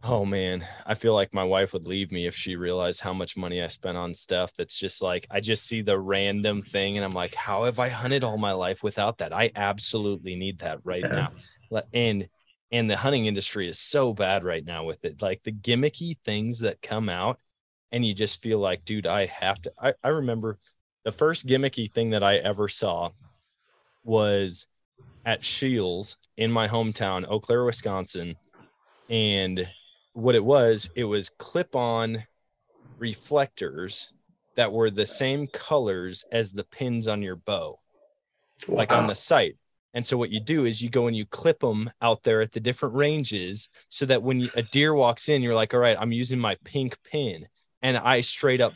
oh 0.03 0.26
man, 0.26 0.67
I 0.86 0.95
feel 0.95 1.13
like 1.13 1.34
my 1.34 1.43
wife 1.45 1.71
would 1.74 1.86
leave 1.86 2.11
me 2.11 2.26
if 2.28 2.36
she 2.36 2.55
realized 2.57 2.99
how 3.01 3.13
much 3.13 3.38
money 3.38 3.61
I 3.61 3.67
spent 3.67 3.97
on 3.97 4.13
stuff 4.13 4.51
that's 4.57 4.78
just 4.78 5.01
like 5.01 5.26
I 5.32 5.39
just 5.39 5.65
see 5.65 5.82
the 5.82 5.97
random 5.99 6.61
thing 6.63 6.97
and 6.97 7.05
I'm 7.05 7.13
like, 7.13 7.36
how 7.36 7.63
have 7.65 7.80
I 7.80 7.89
hunted 7.89 8.24
all 8.24 8.38
my 8.38 8.51
life 8.53 8.84
without 8.84 9.19
that? 9.19 9.34
I 9.34 9.51
absolutely 9.55 10.36
need 10.36 10.59
that 10.59 10.80
right 10.84 11.07
now. 11.09 11.32
And 11.93 12.28
and 12.71 12.89
the 12.89 12.97
hunting 12.97 13.28
industry 13.28 13.67
is 13.69 13.80
so 13.80 14.13
bad 14.13 14.43
right 14.43 14.65
now 14.65 14.84
with 14.86 15.05
it. 15.05 15.21
Like 15.21 15.41
the 15.43 15.51
gimmicky 15.51 16.17
things 16.26 16.61
that 16.61 16.82
come 16.82 17.07
out 17.09 17.39
and 17.91 18.05
you 18.05 18.13
just 18.13 18.41
feel 18.41 18.59
like, 18.59 18.84
dude, 18.86 19.07
I 19.07 19.28
have 19.28 19.61
to 19.61 19.71
I, 19.82 19.93
I 20.03 20.09
remember 20.09 20.59
the 21.04 21.12
first 21.12 21.47
gimmicky 21.47 21.91
thing 21.91 22.12
that 22.12 22.24
I 22.24 22.38
ever 22.38 22.68
saw 22.68 23.12
was 24.04 24.68
at 25.26 25.43
Scheels 25.43 26.18
in 26.38 26.51
my 26.51 26.68
hometown, 26.68 27.26
Eau 27.30 27.39
Claire, 27.39 27.66
Wisconsin. 27.66 28.36
And 29.10 29.70
what 30.14 30.36
it 30.36 30.43
was, 30.43 30.89
it 30.95 31.04
was 31.06 31.30
clip 31.30 31.76
on 31.76 32.24
reflectors 32.97 34.12
that 34.56 34.72
were 34.72 34.89
the 34.89 35.06
same 35.06 35.47
colors 35.47 36.26
as 36.32 36.54
the 36.54 36.64
pins 36.64 37.08
on 37.08 37.22
your 37.22 37.36
bow, 37.36 37.80
like 38.68 38.91
on 38.91 39.08
the 39.08 39.16
site. 39.16 39.58
And 39.95 40.06
so 40.06 40.18
what 40.18 40.32
you 40.32 40.39
do 40.39 40.66
is 40.66 40.82
you 40.82 40.89
go 40.89 41.08
and 41.08 41.16
you 41.16 41.26
clip 41.26 41.60
them 41.60 41.91
out 42.01 42.24
there 42.24 42.41
at 42.41 42.51
the 42.51 42.60
different 42.60 42.95
ranges 42.95 43.70
so 43.89 44.06
that 44.08 44.24
when 44.24 44.39
you, 44.39 44.49
a 44.56 44.64
deer 44.64 44.93
walks 44.93 45.30
in, 45.30 45.41
you're 45.41 45.54
like, 45.54 45.74
all 45.74 45.80
right, 45.80 45.97
I'm 45.99 46.12
using 46.12 46.39
my 46.39 46.58
pink 46.64 46.97
pin. 47.04 47.47
And 47.82 47.97
I 47.97 48.22
straight 48.22 48.62
up 48.62 48.74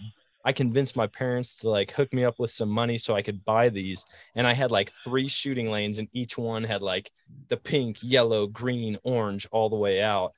I 0.48 0.54
convinced 0.54 0.96
my 0.96 1.08
parents 1.08 1.58
to 1.58 1.70
like 1.70 1.92
hook 1.92 2.14
me 2.14 2.24
up 2.24 2.40
with 2.40 2.52
some 2.52 2.70
money 2.70 2.98
so 2.98 3.14
I 3.14 3.22
could 3.22 3.44
buy 3.44 3.68
these. 3.68 4.06
And 4.34 4.48
I 4.48 4.54
had 4.54 4.72
like 4.72 4.94
three 5.04 5.28
shooting 5.28 5.70
lanes, 5.70 5.98
and 6.00 6.08
each 6.14 6.38
one 6.38 6.64
had 6.64 6.82
like 6.82 7.12
the 7.50 7.58
pink, 7.58 7.98
yellow, 8.02 8.48
green, 8.48 8.98
orange 9.04 9.46
all 9.52 9.70
the 9.70 9.76
way 9.76 10.02
out. 10.02 10.32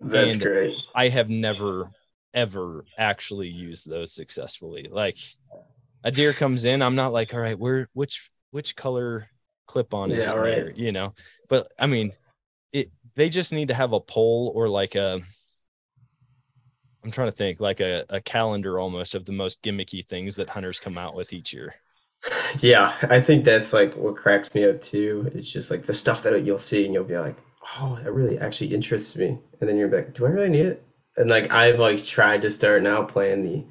That's 0.00 0.34
and- 0.34 0.42
great. 0.42 0.76
I 0.94 1.08
have 1.08 1.30
never, 1.30 1.88
ever 2.34 2.84
actually 2.98 3.48
used 3.48 3.88
those 3.88 4.12
successfully. 4.12 4.86
Like 4.92 5.16
a 6.04 6.10
deer 6.10 6.34
comes 6.34 6.66
in, 6.66 6.82
I'm 6.82 6.94
not 6.94 7.14
like, 7.14 7.32
all 7.32 7.40
right, 7.40 7.58
where 7.58 7.88
which 7.94 8.30
which 8.50 8.76
color 8.76 9.30
clip 9.66 9.94
on 9.94 10.10
is 10.10 10.24
Yeah, 10.24 10.34
it 10.34 10.38
right. 10.38 10.54
here? 10.54 10.74
You 10.76 10.92
know, 10.92 11.14
but 11.48 11.72
I 11.78 11.86
mean, 11.86 12.12
it 12.70 12.90
they 13.14 13.30
just 13.30 13.50
need 13.54 13.68
to 13.68 13.74
have 13.74 13.94
a 13.94 14.00
pole 14.00 14.52
or 14.54 14.68
like 14.68 14.94
a 14.94 15.22
I'm 17.04 17.10
trying 17.10 17.28
to 17.28 17.36
think 17.36 17.60
like 17.60 17.80
a, 17.80 18.04
a 18.08 18.20
calendar 18.20 18.78
almost 18.80 19.14
of 19.14 19.26
the 19.26 19.32
most 19.32 19.62
gimmicky 19.62 20.06
things 20.06 20.36
that 20.36 20.50
hunters 20.50 20.80
come 20.80 20.98
out 20.98 21.14
with 21.14 21.32
each 21.32 21.52
year. 21.52 21.74
Yeah, 22.60 22.94
I 23.02 23.20
think 23.20 23.44
that's 23.44 23.72
like 23.72 23.94
what 23.96 24.16
cracks 24.16 24.54
me 24.54 24.64
up 24.64 24.80
too. 24.80 25.30
It's 25.34 25.50
just 25.50 25.70
like 25.70 25.82
the 25.82 25.94
stuff 25.94 26.22
that 26.22 26.44
you'll 26.44 26.58
see 26.58 26.84
and 26.84 26.94
you'll 26.94 27.04
be 27.04 27.18
like, 27.18 27.36
oh, 27.78 27.98
that 28.02 28.12
really 28.12 28.38
actually 28.38 28.74
interests 28.74 29.16
me. 29.16 29.38
And 29.60 29.68
then 29.68 29.76
you're 29.76 29.90
like, 29.90 30.14
do 30.14 30.26
I 30.26 30.30
really 30.30 30.48
need 30.48 30.66
it? 30.66 30.86
And 31.16 31.28
like 31.30 31.52
I've 31.52 31.78
like 31.78 32.02
tried 32.04 32.42
to 32.42 32.50
start 32.50 32.82
now 32.82 33.02
playing 33.04 33.44
the 33.44 33.64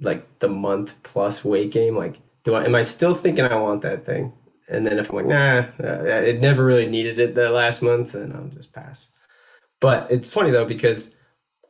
like 0.00 0.38
the 0.40 0.48
month 0.48 1.02
plus 1.02 1.44
weight 1.44 1.70
game. 1.70 1.96
Like, 1.96 2.18
do 2.44 2.54
I 2.54 2.64
am 2.64 2.74
I 2.74 2.82
still 2.82 3.14
thinking 3.14 3.44
I 3.44 3.56
want 3.56 3.82
that 3.82 4.04
thing? 4.04 4.32
And 4.68 4.86
then 4.86 4.98
if 4.98 5.10
I'm 5.10 5.16
like, 5.16 5.26
nah, 5.26 5.64
it 5.78 6.40
never 6.40 6.64
really 6.64 6.86
needed 6.86 7.18
it 7.18 7.34
that 7.34 7.52
last 7.52 7.82
month, 7.82 8.12
then 8.12 8.32
I'll 8.32 8.48
just 8.48 8.72
pass. 8.72 9.10
But 9.80 10.10
it's 10.10 10.28
funny 10.28 10.50
though 10.50 10.64
because 10.66 11.14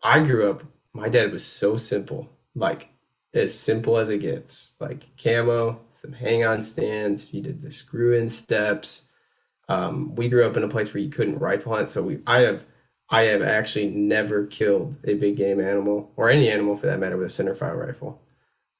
I 0.02 0.24
grew 0.24 0.50
up. 0.50 0.64
My 0.94 1.08
dad 1.08 1.32
was 1.32 1.44
so 1.44 1.76
simple, 1.76 2.28
like 2.54 2.88
as 3.32 3.56
simple 3.56 3.96
as 3.96 4.10
it 4.10 4.18
gets. 4.18 4.74
Like 4.80 5.16
camo, 5.16 5.80
some 5.90 6.12
hang-on 6.12 6.62
stands. 6.62 7.28
He 7.28 7.40
did 7.40 7.62
the 7.62 7.70
screw-in 7.70 8.28
steps. 8.30 9.08
Um, 9.68 10.14
we 10.16 10.28
grew 10.28 10.44
up 10.44 10.56
in 10.56 10.64
a 10.64 10.68
place 10.68 10.92
where 10.92 11.02
you 11.02 11.10
couldn't 11.10 11.38
rifle 11.38 11.74
hunt, 11.74 11.88
so 11.88 12.02
we 12.02 12.20
I 12.26 12.40
have 12.40 12.64
I 13.08 13.22
have 13.22 13.42
actually 13.42 13.88
never 13.90 14.46
killed 14.46 14.98
a 15.04 15.14
big 15.14 15.36
game 15.36 15.60
animal 15.60 16.12
or 16.16 16.28
any 16.30 16.50
animal 16.50 16.76
for 16.76 16.86
that 16.86 16.98
matter 16.98 17.16
with 17.16 17.26
a 17.26 17.42
centerfire 17.42 17.76
rifle. 17.76 18.20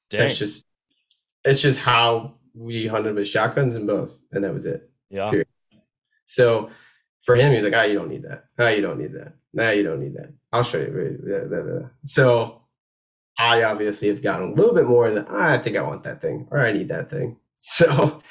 Dang. 0.09 0.19
That's 0.19 0.37
just 0.37 0.65
it's 1.45 1.61
just 1.61 1.79
how 1.79 2.35
we 2.53 2.87
hunted 2.87 3.15
with 3.15 3.27
shotguns 3.27 3.75
and 3.75 3.87
bows, 3.87 4.17
and 4.31 4.43
that 4.43 4.53
was 4.53 4.65
it. 4.65 4.89
yeah. 5.09 5.29
period. 5.29 5.47
So 6.25 6.69
for 7.23 7.35
him, 7.35 7.51
he 7.51 7.55
was 7.55 7.63
like, 7.63 7.73
"Ah, 7.75 7.83
you 7.83 7.95
don't 7.95 8.09
need 8.09 8.23
that. 8.23 8.45
Ah, 8.57 8.69
you 8.69 8.81
don't 8.81 8.99
need 8.99 9.13
that. 9.13 9.33
Nah, 9.53 9.69
you 9.69 9.83
don't 9.83 10.01
need 10.01 10.15
that. 10.15 10.33
I'll 10.51 10.63
show 10.63 10.79
you." 10.79 11.89
So 12.05 12.61
I 13.37 13.63
obviously 13.63 14.09
have 14.09 14.21
gotten 14.21 14.49
a 14.51 14.53
little 14.53 14.73
bit 14.75 14.85
more 14.87 15.09
than 15.11 15.25
"Ah, 15.29 15.51
I 15.51 15.57
think 15.57 15.77
I 15.77 15.81
want 15.81 16.03
that 16.03 16.21
thing 16.21 16.47
or 16.51 16.59
I 16.65 16.71
need 16.71 16.89
that 16.89 17.09
thing. 17.09 17.37
So 17.63 18.23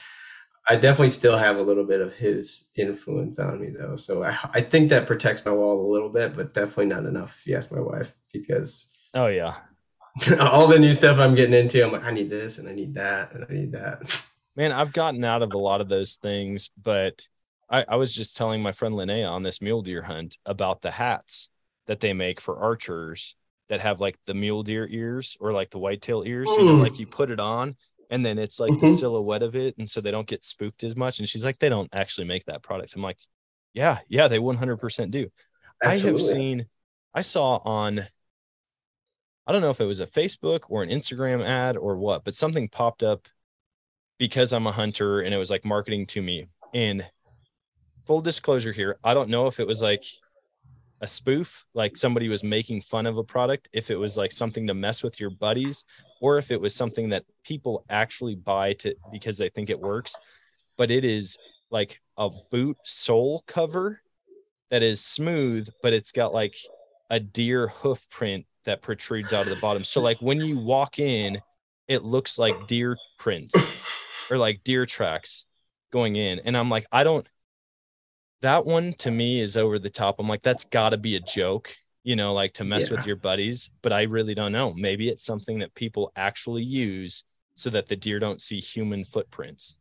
I 0.69 0.77
definitely 0.77 1.11
still 1.11 1.39
have 1.39 1.57
a 1.57 1.63
little 1.63 1.85
bit 1.85 2.01
of 2.01 2.15
his 2.15 2.69
influence 2.77 3.39
on 3.39 3.61
me 3.61 3.71
though. 3.71 3.97
So 3.97 4.25
I, 4.25 4.37
I 4.53 4.61
think 4.61 4.91
that 4.91 5.07
protects 5.07 5.45
my 5.45 5.53
wall 5.53 5.89
a 5.89 5.93
little 5.93 6.09
bit, 6.09 6.37
but 6.37 6.55
definitely 6.55 6.87
not 6.87 7.07
enough 7.07 7.39
if 7.39 7.47
you 7.47 7.57
ask 7.57 7.73
my 7.73 7.81
wife, 7.81 8.15
because 8.33 8.89
Oh 9.15 9.29
yeah. 9.29 9.55
all 10.41 10.67
the 10.67 10.79
new 10.79 10.93
stuff 10.93 11.19
I'm 11.19 11.35
getting 11.35 11.55
into, 11.55 11.85
I'm 11.85 11.93
like, 11.93 12.05
I 12.05 12.11
need 12.11 12.31
this 12.31 12.59
and 12.59 12.69
I 12.69 12.73
need 12.73 12.95
that 12.95 13.33
and 13.35 13.45
I 13.49 13.53
need 13.53 13.73
that. 13.73 14.23
Man, 14.57 14.73
I've 14.73 14.93
gotten 14.93 15.25
out 15.25 15.43
of 15.43 15.53
a 15.53 15.59
lot 15.59 15.81
of 15.81 15.89
those 15.89 16.17
things, 16.17 16.71
but 16.81 17.29
I, 17.71 17.85
I 17.89 17.97
was 17.97 18.15
just 18.15 18.37
telling 18.37 18.63
my 18.63 18.73
friend 18.73 18.95
Linnea 18.95 19.31
on 19.31 19.43
this 19.45 19.63
mule 19.63 19.83
deer 19.83 20.03
hunt 20.03 20.39
about 20.45 20.83
the 20.83 20.91
hats 20.91 21.51
that 21.91 21.99
they 21.99 22.13
make 22.13 22.41
for 22.41 22.57
archers 22.57 23.35
that 23.69 23.81
have 23.81 23.99
like 23.99 24.17
the 24.25 24.33
mule 24.33 24.63
deer 24.63 24.87
ears 24.89 25.37
or 25.41 25.53
like 25.53 25.71
the 25.71 25.79
whitetail 25.81 26.23
ears. 26.25 26.49
You 26.57 26.65
know, 26.65 26.77
Mm. 26.77 26.83
like 26.83 27.01
you 27.01 27.07
put 27.09 27.33
it 27.33 27.41
on 27.41 27.75
and 28.11 28.25
then 28.25 28.39
it's 28.39 28.61
like 28.61 28.71
the 28.71 28.87
Mhm. 28.87 28.97
silhouette 28.97 29.43
of 29.43 29.57
it. 29.57 29.77
And 29.77 29.91
so 29.91 30.01
they 30.01 30.13
don't 30.13 30.29
get 30.29 30.45
spooked 30.45 30.85
as 30.85 30.95
much. 30.95 31.19
And 31.19 31.29
she's 31.29 31.43
like, 31.45 31.59
they 31.59 31.69
don't 31.69 31.89
actually 31.93 32.29
make 32.29 32.45
that 32.45 32.63
product. 32.63 32.95
I'm 32.95 33.03
like, 33.03 33.19
yeah, 33.75 33.99
yeah, 34.07 34.29
they 34.29 34.39
100% 34.39 35.11
do. 35.11 35.33
I 35.83 35.99
have 35.99 36.23
seen, 36.23 36.69
I 37.13 37.23
saw 37.23 37.57
on, 37.65 38.07
I 39.49 39.51
don't 39.51 39.61
know 39.61 39.71
if 39.71 39.81
it 39.81 39.87
was 39.87 39.99
a 39.99 40.07
Facebook 40.07 40.67
or 40.69 40.85
an 40.85 40.91
Instagram 40.91 41.45
ad 41.45 41.77
or 41.77 41.97
what, 41.97 42.23
but 42.23 42.37
something 42.37 42.69
popped 42.69 43.03
up 43.03 43.27
because 44.17 44.53
I'm 44.53 44.69
a 44.69 44.73
hunter 44.73 45.23
and 45.23 45.35
it 45.35 45.39
was 45.39 45.51
like 45.51 45.65
marketing 45.65 46.07
to 46.07 46.23
me. 46.23 46.47
And 46.73 47.05
full 48.07 48.21
disclosure 48.21 48.71
here, 48.71 48.97
I 49.03 49.13
don't 49.13 49.29
know 49.29 49.49
if 49.49 49.59
it 49.59 49.67
was 49.67 49.83
like 49.83 50.05
a 51.01 51.07
spoof, 51.07 51.65
like 51.75 51.97
somebody 51.97 52.29
was 52.29 52.45
making 52.45 52.83
fun 52.83 53.07
of 53.07 53.17
a 53.17 53.25
product, 53.25 53.69
if 53.73 53.91
it 53.91 53.97
was 53.97 54.17
like 54.17 54.33
something 54.33 54.67
to 54.67 54.75
mess 54.75 55.03
with 55.03 55.19
your 55.19 55.31
buddies, 55.31 55.85
or 56.21 56.37
if 56.39 56.51
it 56.51 56.61
was 56.61 56.75
something 56.75 57.09
that 57.11 57.25
people 57.45 57.85
actually 57.89 58.35
buy 58.35 58.75
to 58.75 58.95
because 59.11 59.39
they 59.39 59.49
think 59.49 59.71
it 59.71 59.81
works. 59.81 60.15
But 60.77 60.91
it 60.91 61.05
is 61.05 61.39
like 61.71 62.01
a 62.17 62.29
boot 62.51 62.77
sole 62.85 63.43
cover 63.47 64.01
that 64.71 64.83
is 64.83 65.03
smooth, 65.03 65.69
but 65.83 65.93
it's 65.93 66.13
got 66.13 66.35
like 66.35 66.57
a 67.09 67.19
deer 67.19 67.69
hoof 67.69 68.09
print 68.11 68.47
that 68.65 68.83
protrudes 68.83 69.33
out 69.33 69.47
of 69.47 69.55
the 69.55 69.61
bottom. 69.61 69.85
So 69.85 70.01
like 70.01 70.19
when 70.19 70.41
you 70.41 70.59
walk 70.59 70.99
in, 70.99 71.41
it 71.89 72.05
looks 72.05 72.39
like 72.39 72.67
deer 72.67 72.97
prints 73.19 73.55
or 74.31 74.37
like 74.37 74.63
deer 74.63 74.87
tracks 74.87 75.47
going 75.91 76.17
in. 76.17 76.41
And 76.45 76.57
I'm 76.57 76.71
like, 76.71 76.87
I 76.93 77.05
don't 77.05 77.27
that 78.43 78.67
one 78.67 78.95
to 78.95 79.11
me 79.11 79.41
is 79.41 79.57
over 79.57 79.79
the 79.79 79.91
top. 79.91 80.17
I'm 80.19 80.29
like, 80.29 80.43
that's 80.43 80.65
gotta 80.65 80.97
be 80.99 81.17
a 81.17 81.21
joke, 81.21 81.75
you 82.05 82.17
know, 82.17 82.33
like 82.35 82.55
to 82.55 82.65
mess 82.65 82.91
Yeah. 82.91 82.97
with 82.97 83.07
your 83.07 83.17
buddies. 83.17 83.71
But 83.83 83.93
I 83.93 84.03
really 84.05 84.35
don't 84.35 84.53
know. 84.53 84.73
Maybe 84.75 85.09
it's 85.09 85.25
something 85.25 85.59
that 85.61 85.75
people 85.75 86.13
actually 86.17 86.63
use 86.63 87.25
so 87.55 87.71
that 87.71 87.89
the 87.89 87.97
deer 87.97 88.19
don't 88.19 88.41
see 88.41 88.61
human 88.61 89.05
footprints. 89.05 89.79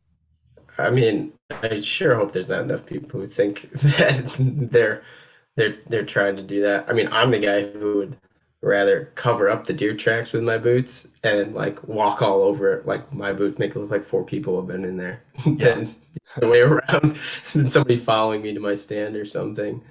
I 0.78 0.90
mean, 0.90 1.32
I 1.50 1.80
sure 1.80 2.14
hope 2.16 2.32
there's 2.32 2.48
not 2.48 2.62
enough 2.62 2.86
people 2.86 3.20
who 3.20 3.26
think 3.26 3.62
that 3.72 4.36
they're 4.70 5.02
they're 5.56 5.76
they're 5.88 6.04
trying 6.04 6.36
to 6.36 6.42
do 6.42 6.62
that. 6.62 6.88
I 6.88 6.92
mean, 6.92 7.08
I'm 7.12 7.30
the 7.30 7.38
guy 7.38 7.66
who 7.70 7.96
would 7.98 8.16
rather 8.62 9.10
cover 9.14 9.48
up 9.48 9.66
the 9.66 9.72
deer 9.72 9.94
tracks 9.96 10.32
with 10.32 10.42
my 10.42 10.58
boots 10.58 11.08
and 11.22 11.54
like 11.54 11.82
walk 11.88 12.20
all 12.22 12.42
over 12.42 12.72
it. 12.74 12.86
Like 12.86 13.12
my 13.12 13.32
boots 13.32 13.58
make 13.58 13.74
it 13.74 13.78
look 13.78 13.90
like 13.90 14.04
four 14.04 14.24
people 14.24 14.56
have 14.60 14.68
been 14.68 14.84
in 14.84 14.96
there 14.96 15.22
than 15.46 15.94
the 16.36 16.46
way 16.48 16.60
around 16.60 17.16
than 17.52 17.68
somebody 17.68 17.96
following 17.96 18.42
me 18.42 18.52
to 18.52 18.60
my 18.60 18.74
stand 18.74 19.16
or 19.16 19.24
something. 19.24 19.82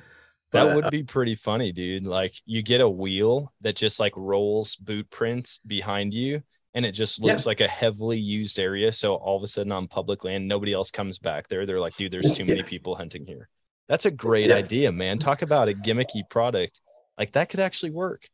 That 0.52 0.76
would 0.76 0.90
be 0.90 1.04
pretty 1.04 1.36
funny, 1.36 1.72
dude. 1.72 2.06
Like 2.08 2.34
you 2.46 2.64
get 2.64 2.82
a 2.82 2.90
wheel 2.90 3.54
that 3.62 3.76
just 3.76 4.00
like 4.00 4.14
rolls 4.16 4.76
boot 4.76 5.10
prints 5.12 5.60
behind 5.66 6.14
you 6.14 6.42
and 6.74 6.86
it 6.86 6.92
just 6.92 7.20
Yeah. 7.20 7.32
looks 7.32 7.46
like 7.46 7.62
a 7.62 7.68
heavily 7.68 8.20
used 8.20 8.58
area. 8.60 8.92
So 8.92 9.16
all 9.16 9.38
of 9.38 9.44
a 9.44 9.48
sudden 9.48 9.72
on 9.72 9.88
public 9.88 10.24
land, 10.24 10.48
nobody 10.48 10.74
else 10.74 10.90
comes 10.92 11.20
back 11.20 11.48
there. 11.50 11.66
They're 11.66 11.80
like, 11.80 11.96
dude, 11.96 12.12
there's 12.12 12.36
too 12.36 12.46
many 12.46 12.64
people 12.64 12.96
hunting 12.96 13.26
here. 13.26 13.48
That's 13.88 14.06
a 14.06 14.12
great 14.12 14.50
Yeah. 14.50 14.56
idea, 14.56 14.92
man. 14.92 15.18
Talk 15.20 15.42
about 15.42 15.70
a 15.70 15.74
gimmicky 15.74 16.28
product. 16.30 16.82
Like 17.18 17.32
that 17.34 17.50
could 17.50 17.60
actually 17.60 17.92
work. 17.92 18.28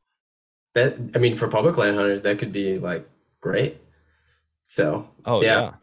That 0.75 0.97
I 1.15 1.19
mean, 1.19 1.37
for 1.37 1.49
public 1.49 1.77
land 1.77 1.97
hunters, 1.97 2.23
that 2.23 2.39
could 2.39 2.53
be 2.53 2.77
like 2.77 3.09
great. 3.41 3.79
So 4.63 5.09
Oh 5.25 5.41
Yeah. 5.41 5.43
yeah. 5.43 5.73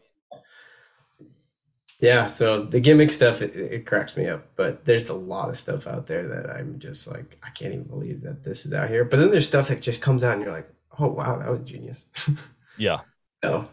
Yeah, 2.01 2.25
so 2.25 2.63
the 2.63 2.79
gimmick 2.79 3.11
stuff 3.11 3.41
it, 3.41 3.55
it 3.55 3.85
cracks 3.85 4.17
me 4.17 4.27
up, 4.27 4.45
but 4.55 4.83
there's 4.85 5.09
a 5.09 5.13
lot 5.13 5.49
of 5.49 5.55
stuff 5.57 5.87
out 5.87 6.07
there 6.07 6.27
that 6.27 6.49
I'm 6.49 6.79
just 6.79 7.07
like 7.07 7.37
I 7.43 7.49
can't 7.51 7.73
even 7.73 7.85
believe 7.85 8.21
that 8.21 8.43
this 8.43 8.65
is 8.65 8.73
out 8.73 8.89
here. 8.89 9.05
But 9.05 9.17
then 9.19 9.31
there's 9.31 9.47
stuff 9.47 9.69
that 9.69 9.81
just 9.81 10.01
comes 10.01 10.23
out 10.23 10.33
and 10.35 10.43
you're 10.43 10.51
like, 10.51 10.69
oh 10.99 11.07
wow, 11.07 11.37
that 11.37 11.49
was 11.49 11.61
genius. 11.63 12.05
Yeah. 12.75 13.03
so, 13.43 13.67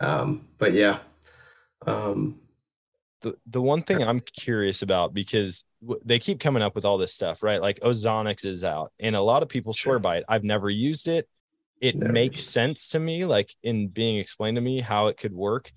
um, 0.00 0.48
but 0.58 0.72
yeah, 0.74 1.00
um, 1.86 2.40
the 3.22 3.34
the 3.46 3.60
one 3.60 3.82
thing 3.82 4.02
I'm 4.02 4.20
curious 4.20 4.82
about 4.82 5.12
because 5.14 5.64
w- 5.82 6.00
they 6.04 6.18
keep 6.18 6.40
coming 6.40 6.62
up 6.62 6.74
with 6.74 6.84
all 6.84 6.98
this 6.98 7.12
stuff, 7.12 7.42
right? 7.42 7.60
Like 7.60 7.80
Ozonics 7.80 8.44
is 8.44 8.64
out, 8.64 8.92
and 8.98 9.14
a 9.14 9.20
lot 9.20 9.42
of 9.42 9.48
people 9.48 9.74
swear 9.74 9.98
by 9.98 10.18
it. 10.18 10.24
I've 10.28 10.44
never 10.44 10.70
used 10.70 11.08
it. 11.08 11.28
It 11.80 11.96
Never 11.96 12.12
makes 12.12 12.36
used 12.36 12.50
sense 12.50 12.88
to 12.90 12.98
me, 12.98 13.24
like 13.24 13.54
in 13.62 13.88
being 13.88 14.18
explained 14.18 14.56
to 14.56 14.60
me 14.60 14.80
how 14.80 15.08
it 15.08 15.16
could 15.16 15.32
work. 15.32 15.72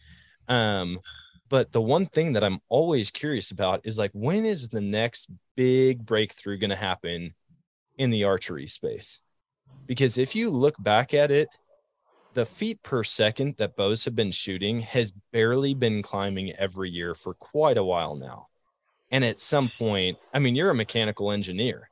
Um, 0.48 1.00
but 1.50 1.72
the 1.72 1.82
one 1.82 2.08
thing 2.08 2.34
that 2.34 2.44
I'm 2.44 2.60
always 2.70 3.12
curious 3.12 3.52
about 3.52 3.82
is 3.84 3.98
like 3.98 4.12
when 4.14 4.46
is 4.46 4.70
the 4.70 4.82
next 4.82 5.30
big 5.56 6.06
breakthrough 6.06 6.58
going 6.58 6.72
to 6.72 6.76
happen 6.76 7.34
in 7.98 8.10
the 8.10 8.24
archery 8.24 8.68
space? 8.68 9.22
Because 9.86 10.18
if 10.18 10.36
you 10.36 10.50
look 10.50 10.76
back 10.82 11.14
at 11.14 11.30
it, 11.30 11.50
the 12.34 12.46
feet 12.46 12.82
per 12.84 13.04
second 13.04 13.56
that 13.58 13.76
bows 13.76 14.06
have 14.06 14.16
been 14.16 14.32
shooting 14.32 14.82
has 14.82 15.14
barely 15.32 15.74
been 15.74 16.02
climbing 16.02 16.52
every 16.54 16.90
year 16.90 17.16
for 17.16 17.34
quite 17.34 17.78
a 17.78 17.84
while 17.84 18.16
now. 18.16 18.48
And 19.12 19.24
at 19.24 19.40
some 19.40 19.70
point, 19.70 20.18
I 20.34 20.40
mean, 20.40 20.56
you're 20.56 20.72
a 20.72 20.76
mechanical 20.76 21.32
engineer. 21.32 21.90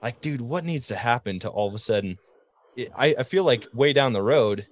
Like, 0.00 0.20
dude, 0.20 0.40
what 0.40 0.64
needs 0.64 0.88
to 0.88 0.96
happen 0.96 1.38
to 1.40 1.48
all 1.48 1.68
of 1.68 1.74
a 1.74 1.78
sudden? 1.78 2.18
it- 2.76 2.90
I, 2.96 3.14
I 3.18 3.22
feel 3.24 3.44
like 3.44 3.66
way 3.74 3.92
down 3.92 4.12
the 4.12 4.22
road, 4.22 4.66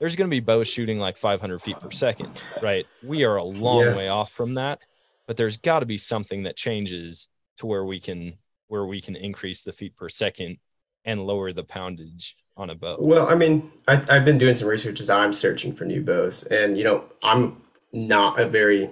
there's 0.00 0.16
going 0.16 0.28
to 0.28 0.34
be 0.34 0.40
bows 0.40 0.68
shooting 0.68 0.98
like 0.98 1.16
500 1.16 1.60
feet 1.60 1.78
per 1.80 1.90
second, 1.90 2.42
right? 2.62 2.86
We 3.02 3.24
are 3.24 3.36
a 3.36 3.44
long 3.44 3.84
Yeah. 3.84 3.94
way 3.96 4.08
off 4.08 4.32
from 4.32 4.54
that, 4.54 4.80
but 5.26 5.36
there's 5.36 5.56
got 5.56 5.80
to 5.80 5.86
be 5.86 5.98
something 5.98 6.42
that 6.44 6.56
changes 6.56 7.28
to 7.58 7.66
where 7.66 7.84
we 7.84 8.00
can 8.00 8.38
where 8.68 8.86
we 8.86 9.00
can 9.00 9.14
increase 9.14 9.62
the 9.62 9.72
feet 9.72 9.94
per 9.94 10.08
second 10.08 10.56
and 11.04 11.26
lower 11.26 11.52
the 11.52 11.64
poundage 11.64 12.36
on 12.56 12.70
a 12.70 12.74
bow. 12.74 12.96
well, 13.00 13.28
I 13.28 13.34
mean, 13.34 13.70
I, 13.88 14.02
I've 14.08 14.24
been 14.24 14.38
doing 14.38 14.54
some 14.54 14.68
research 14.68 15.00
as 15.00 15.10
I'm 15.10 15.32
searching 15.32 15.74
for 15.74 15.84
new 15.84 16.02
bows, 16.02 16.44
and 16.44 16.78
you 16.78 16.84
know, 16.84 17.04
I'm 17.22 17.60
not 17.92 18.38
a 18.38 18.48
very, 18.48 18.90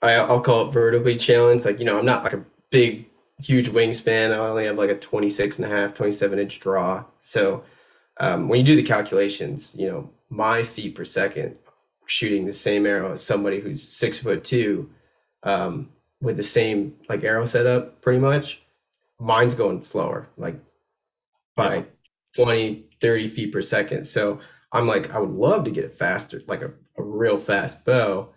I, 0.00 0.12
I'll 0.14 0.40
call 0.40 0.68
it 0.68 0.72
vertically 0.72 1.16
challenged. 1.16 1.64
Like, 1.64 1.78
you 1.78 1.84
know, 1.84 1.98
I'm 1.98 2.04
not 2.04 2.24
like 2.24 2.32
a 2.32 2.44
big, 2.70 3.06
huge 3.38 3.70
wingspan. 3.70 4.32
I 4.32 4.38
only 4.38 4.66
have 4.66 4.78
like 4.78 4.90
a 4.90 4.98
26 4.98 5.58
and 5.58 5.66
a 5.66 5.68
half, 5.68 5.94
27 5.94 6.38
inch 6.38 6.60
draw. 6.60 7.04
So, 7.20 7.64
um, 8.18 8.48
when 8.48 8.60
you 8.60 8.66
do 8.66 8.76
the 8.76 8.82
calculations, 8.82 9.74
you 9.78 9.88
know, 9.88 10.10
my 10.28 10.62
feet 10.62 10.94
per 10.94 11.04
second 11.04 11.56
shooting 12.06 12.46
the 12.46 12.52
same 12.52 12.84
arrow 12.84 13.12
as 13.12 13.22
somebody 13.22 13.60
who's 13.60 13.82
six 13.82 14.18
foot 14.18 14.44
two, 14.44 14.90
um, 15.44 15.90
with 16.20 16.36
the 16.36 16.42
same 16.42 16.94
like 17.08 17.24
arrow 17.24 17.44
setup, 17.44 18.00
pretty 18.00 18.20
much, 18.20 18.62
mine's 19.18 19.54
going 19.54 19.82
slower, 19.82 20.28
like 20.36 20.56
by 21.56 21.74
Yeah. 21.76 21.82
20, 22.36 22.88
30 23.00 23.28
feet 23.28 23.52
per 23.52 23.62
second. 23.62 24.04
So 24.06 24.40
I'm 24.72 24.86
like, 24.86 25.14
I 25.14 25.18
would 25.18 25.30
love 25.30 25.64
to 25.64 25.70
get 25.70 25.84
it 25.84 25.94
faster, 25.94 26.40
like 26.46 26.62
a, 26.62 26.72
a 26.98 27.02
real 27.02 27.38
fast 27.38 27.84
bow. 27.84 28.30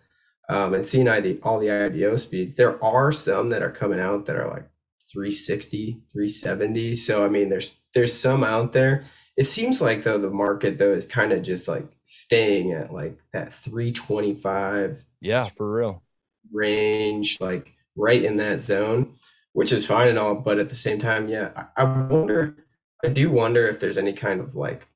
Um, 0.50 0.74
and 0.74 0.86
seeing 0.86 1.08
I, 1.08 1.22
the, 1.22 1.40
all 1.44 1.60
the 1.60 1.72
IBO 1.72 2.18
speeds, 2.18 2.54
there 2.56 2.84
are 2.84 3.12
some 3.12 3.50
that 3.50 3.64
are 3.64 3.72
coming 3.72 4.00
out 4.00 4.26
that 4.26 4.36
are 4.36 4.48
like 4.48 4.70
360, 5.12 6.02
370. 6.12 6.94
So 6.96 7.26
I 7.26 7.30
mean, 7.30 7.50
there's 7.50 7.82
there's 7.94 8.14
some 8.14 8.44
out 8.44 8.74
there. 8.74 9.06
It 9.38 9.46
seems 9.46 9.82
like 9.82 10.04
though 10.04 10.18
the 10.20 10.30
market 10.30 10.78
though 10.78 10.94
is 10.94 11.08
kind 11.08 11.32
of 11.32 11.42
just 11.42 11.68
like 11.68 11.88
staying 12.04 12.74
at 12.74 12.94
like 12.94 13.18
that 13.34 13.54
325 13.54 15.06
Yeah, 15.22 15.46
for 15.46 15.74
real. 15.74 16.04
range, 16.52 17.40
like 17.42 17.74
right 17.96 18.24
in 18.24 18.38
that 18.38 18.62
zone, 18.62 19.16
which 19.54 19.72
is 19.72 19.86
fine 19.86 20.10
and 20.10 20.20
all. 20.20 20.36
But 20.36 20.60
at 20.60 20.70
the 20.70 20.76
same 20.76 21.00
time, 21.00 21.28
yeah, 21.28 21.52
I, 21.78 21.82
I 21.82 21.84
wonder, 21.84 22.56
I 23.04 23.10
do 23.10 23.30
wonder 23.30 23.68
if 23.68 23.80
there's 23.80 23.98
any 23.98 24.14
kind 24.14 24.40
of 24.40 24.56
like 24.56 24.88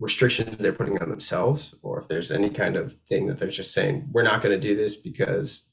restrictions 0.00 0.56
they're 0.56 0.72
putting 0.72 1.00
on 1.00 1.08
themselves, 1.08 1.74
or 1.82 1.98
if 1.98 2.08
there's 2.08 2.32
any 2.32 2.50
kind 2.50 2.76
of 2.76 2.94
thing 2.94 3.26
that 3.26 3.38
they're 3.38 3.48
just 3.48 3.72
saying, 3.72 4.08
we're 4.12 4.22
not 4.22 4.42
going 4.42 4.58
to 4.58 4.68
do 4.68 4.76
this 4.76 4.96
because 4.96 5.68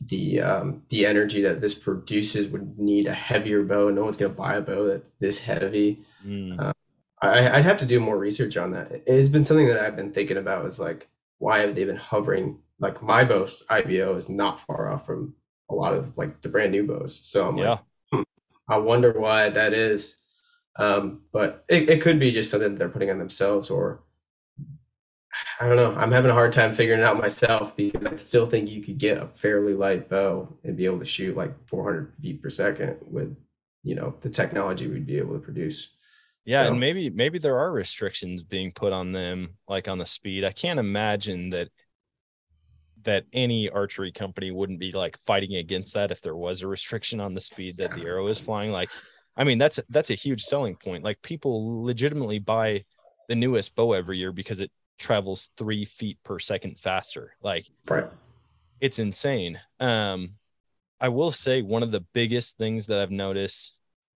the 0.00 0.40
um, 0.40 0.82
the 0.88 1.06
energy 1.06 1.42
that 1.42 1.60
this 1.60 1.74
produces 1.74 2.48
would 2.48 2.78
need 2.78 3.06
a 3.06 3.14
heavier 3.14 3.62
bow, 3.62 3.90
no 3.90 4.04
one's 4.04 4.16
going 4.16 4.32
to 4.32 4.38
buy 4.38 4.54
a 4.54 4.60
bow 4.60 4.86
that's 4.86 5.12
this 5.12 5.40
heavy. 5.40 6.00
Mm. 6.24 6.72
I, 7.22 7.56
I'd 7.56 7.64
have 7.64 7.78
to 7.78 7.86
do 7.86 8.00
more 8.00 8.18
research 8.18 8.56
on 8.56 8.72
that. 8.72 8.92
It 8.92 9.08
has 9.08 9.28
been 9.28 9.44
something 9.44 9.66
that 9.68 9.80
I've 9.80 9.96
been 9.96 10.12
thinking 10.12 10.36
about. 10.36 10.66
Is 10.66 10.78
like, 10.78 11.08
why 11.38 11.60
have 11.60 11.74
they 11.74 11.84
been 11.84 11.96
hovering? 11.96 12.58
Like 12.78 13.02
my 13.02 13.24
bow's 13.24 13.64
IBO 13.70 14.16
is 14.16 14.28
not 14.28 14.60
far 14.60 14.92
off 14.92 15.06
from 15.06 15.34
a 15.70 15.74
lot 15.74 15.94
of 15.94 16.18
like 16.18 16.42
the 16.42 16.48
brand 16.48 16.72
new 16.72 16.86
bows. 16.86 17.18
So 17.26 17.48
I'm 17.48 17.56
yeah. 17.56 17.78
like, 18.12 18.26
I 18.68 18.78
wonder 18.78 19.12
why 19.12 19.48
that 19.48 19.72
is. 19.72 20.16
Um, 20.78 21.22
but 21.32 21.64
it, 21.68 21.88
it 21.88 22.02
could 22.02 22.18
be 22.18 22.30
just 22.30 22.50
something 22.50 22.72
that 22.72 22.78
they're 22.78 22.88
putting 22.88 23.10
on 23.10 23.18
themselves, 23.18 23.70
or 23.70 24.00
I 25.60 25.68
don't 25.68 25.76
know. 25.76 25.94
I'm 25.94 26.12
having 26.12 26.30
a 26.30 26.34
hard 26.34 26.52
time 26.52 26.72
figuring 26.72 27.00
it 27.00 27.04
out 27.04 27.18
myself 27.18 27.76
because 27.76 28.04
I 28.04 28.16
still 28.16 28.46
think 28.46 28.70
you 28.70 28.82
could 28.82 28.98
get 28.98 29.18
a 29.18 29.26
fairly 29.26 29.74
light 29.74 30.08
bow 30.08 30.54
and 30.64 30.76
be 30.76 30.84
able 30.86 30.98
to 30.98 31.04
shoot 31.04 31.36
like 31.36 31.54
400 31.68 32.12
feet 32.20 32.42
per 32.42 32.50
second 32.50 32.96
with, 33.02 33.36
you 33.82 33.94
know, 33.94 34.14
the 34.20 34.30
technology 34.30 34.86
we'd 34.86 35.06
be 35.06 35.18
able 35.18 35.34
to 35.34 35.40
produce. 35.40 35.94
Yeah, 36.44 36.64
So- 36.64 36.70
and 36.72 36.80
maybe 36.80 37.10
maybe 37.10 37.38
there 37.38 37.58
are 37.58 37.72
restrictions 37.72 38.42
being 38.42 38.72
put 38.72 38.92
on 38.92 39.12
them, 39.12 39.56
like 39.68 39.88
on 39.88 39.98
the 39.98 40.06
speed. 40.06 40.44
I 40.44 40.52
can't 40.52 40.78
imagine 40.78 41.50
that 41.50 41.68
that 43.02 43.24
any 43.32 43.70
archery 43.70 44.10
company 44.10 44.50
wouldn't 44.50 44.80
be 44.80 44.90
like 44.92 45.16
fighting 45.26 45.54
against 45.56 45.94
that 45.94 46.10
if 46.10 46.20
there 46.22 46.34
was 46.36 46.62
a 46.62 46.66
restriction 46.66 47.20
on 47.20 47.34
the 47.34 47.40
speed 47.40 47.76
that 47.78 47.92
the 47.92 48.02
arrow 48.04 48.26
is 48.26 48.38
flying. 48.38 48.72
Like, 48.72 48.90
I 49.36 49.44
mean, 49.44 49.58
that's 49.58 49.78
that's 49.90 50.10
a 50.10 50.14
huge 50.14 50.42
selling 50.42 50.76
point. 50.76 51.04
Like 51.04 51.20
people 51.22 51.84
legitimately 51.84 52.38
buy 52.38 52.84
the 53.28 53.34
newest 53.34 53.74
bow 53.74 53.92
every 53.92 54.18
year 54.18 54.32
because 54.32 54.60
it 54.60 54.70
travels 54.98 55.50
three 55.58 55.84
feet 55.84 56.18
per 56.24 56.38
second 56.38 56.78
faster. 56.78 57.34
Like 57.42 57.66
Right. 57.88 58.06
it's 58.80 58.98
insane. 58.98 59.60
Um, 59.80 60.36
I 61.00 61.10
will 61.10 61.32
say 61.32 61.60
one 61.60 61.82
of 61.82 61.90
the 61.92 62.00
biggest 62.14 62.56
things 62.56 62.86
that 62.86 63.00
I've 63.00 63.10
noticed 63.10 63.78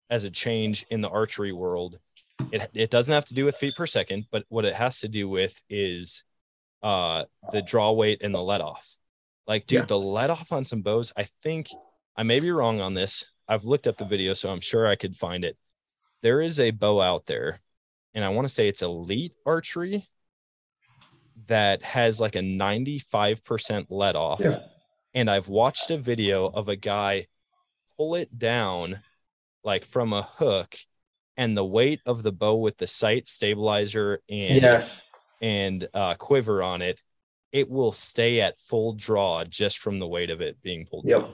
as 0.09 0.23
a 0.23 0.29
change 0.29 0.85
in 0.91 1.01
the 1.01 1.09
archery 1.09 1.51
world, 1.51 1.97
it 2.51 2.69
it 2.73 2.91
doesn't 2.91 3.13
have 3.13 3.25
to 3.25 3.33
do 3.33 3.45
with 3.45 3.57
feet 3.57 3.75
per 3.75 3.87
second, 3.87 4.27
but 4.31 4.45
what 4.49 4.65
it 4.65 4.75
has 4.75 4.99
to 4.99 5.07
do 5.07 5.27
with 5.27 5.59
is 5.69 6.23
uh 6.83 7.25
the 7.51 7.63
draw 7.63 7.91
weight 7.91 8.21
and 8.21 8.35
the 8.35 8.41
let 8.41 8.61
off. 8.61 8.97
Like, 9.47 9.65
dude, 9.65 9.79
Yeah. 9.79 9.85
the 9.85 9.97
let 9.99 10.29
off 10.29 10.51
on 10.51 10.63
some 10.65 10.81
bows, 10.83 11.11
I 11.17 11.23
think 11.41 11.69
I 12.15 12.21
may 12.23 12.39
be 12.39 12.51
wrong 12.51 12.79
on 12.81 12.93
this, 12.93 13.25
I've 13.47 13.63
looked 13.65 13.87
up 13.87 13.97
the 13.97 14.05
video, 14.05 14.33
so 14.33 14.49
I'm 14.49 14.59
sure 14.61 14.85
I 14.87 14.95
could 14.95 15.15
find 15.15 15.43
it. 15.45 15.57
There 16.21 16.41
is 16.41 16.59
a 16.59 16.71
bow 16.71 17.01
out 17.01 17.25
there, 17.27 17.61
and 18.13 18.23
I 18.25 18.29
want 18.29 18.47
to 18.47 18.53
say 18.53 18.67
it's 18.67 18.81
elite 18.81 19.33
archery 19.45 20.07
that 21.47 21.83
has 21.83 22.19
like 22.19 22.35
a 22.35 22.39
95% 22.39 23.85
let 23.89 24.15
off. 24.15 24.39
Yeah. 24.39 24.59
And 25.13 25.29
I've 25.29 25.47
watched 25.47 25.91
a 25.91 25.97
video 25.97 26.47
of 26.47 26.67
a 26.67 26.75
guy 26.75 27.27
pull 27.95 28.15
it 28.15 28.37
down 28.37 28.99
like 29.63 29.85
from 29.85 30.13
a 30.13 30.23
hook 30.23 30.75
and 31.37 31.55
the 31.55 31.65
weight 31.65 32.01
of 32.05 32.23
the 32.23 32.31
bow 32.31 32.55
with 32.55 32.77
the 32.77 32.87
sight 32.87 33.27
stabilizer 33.29 34.21
and 34.29 34.61
Yes. 34.61 35.03
and 35.41 35.87
uh, 35.93 36.15
quiver 36.15 36.61
on 36.63 36.81
it, 36.81 36.99
it 37.51 37.69
will 37.69 37.93
stay 37.93 38.41
at 38.41 38.59
full 38.59 38.93
draw 38.93 39.43
just 39.43 39.77
from 39.79 39.97
the 39.97 40.07
weight 40.07 40.29
of 40.29 40.41
it 40.41 40.61
being 40.61 40.85
pulled 40.85 41.05
Yep. 41.05 41.21
down. 41.21 41.33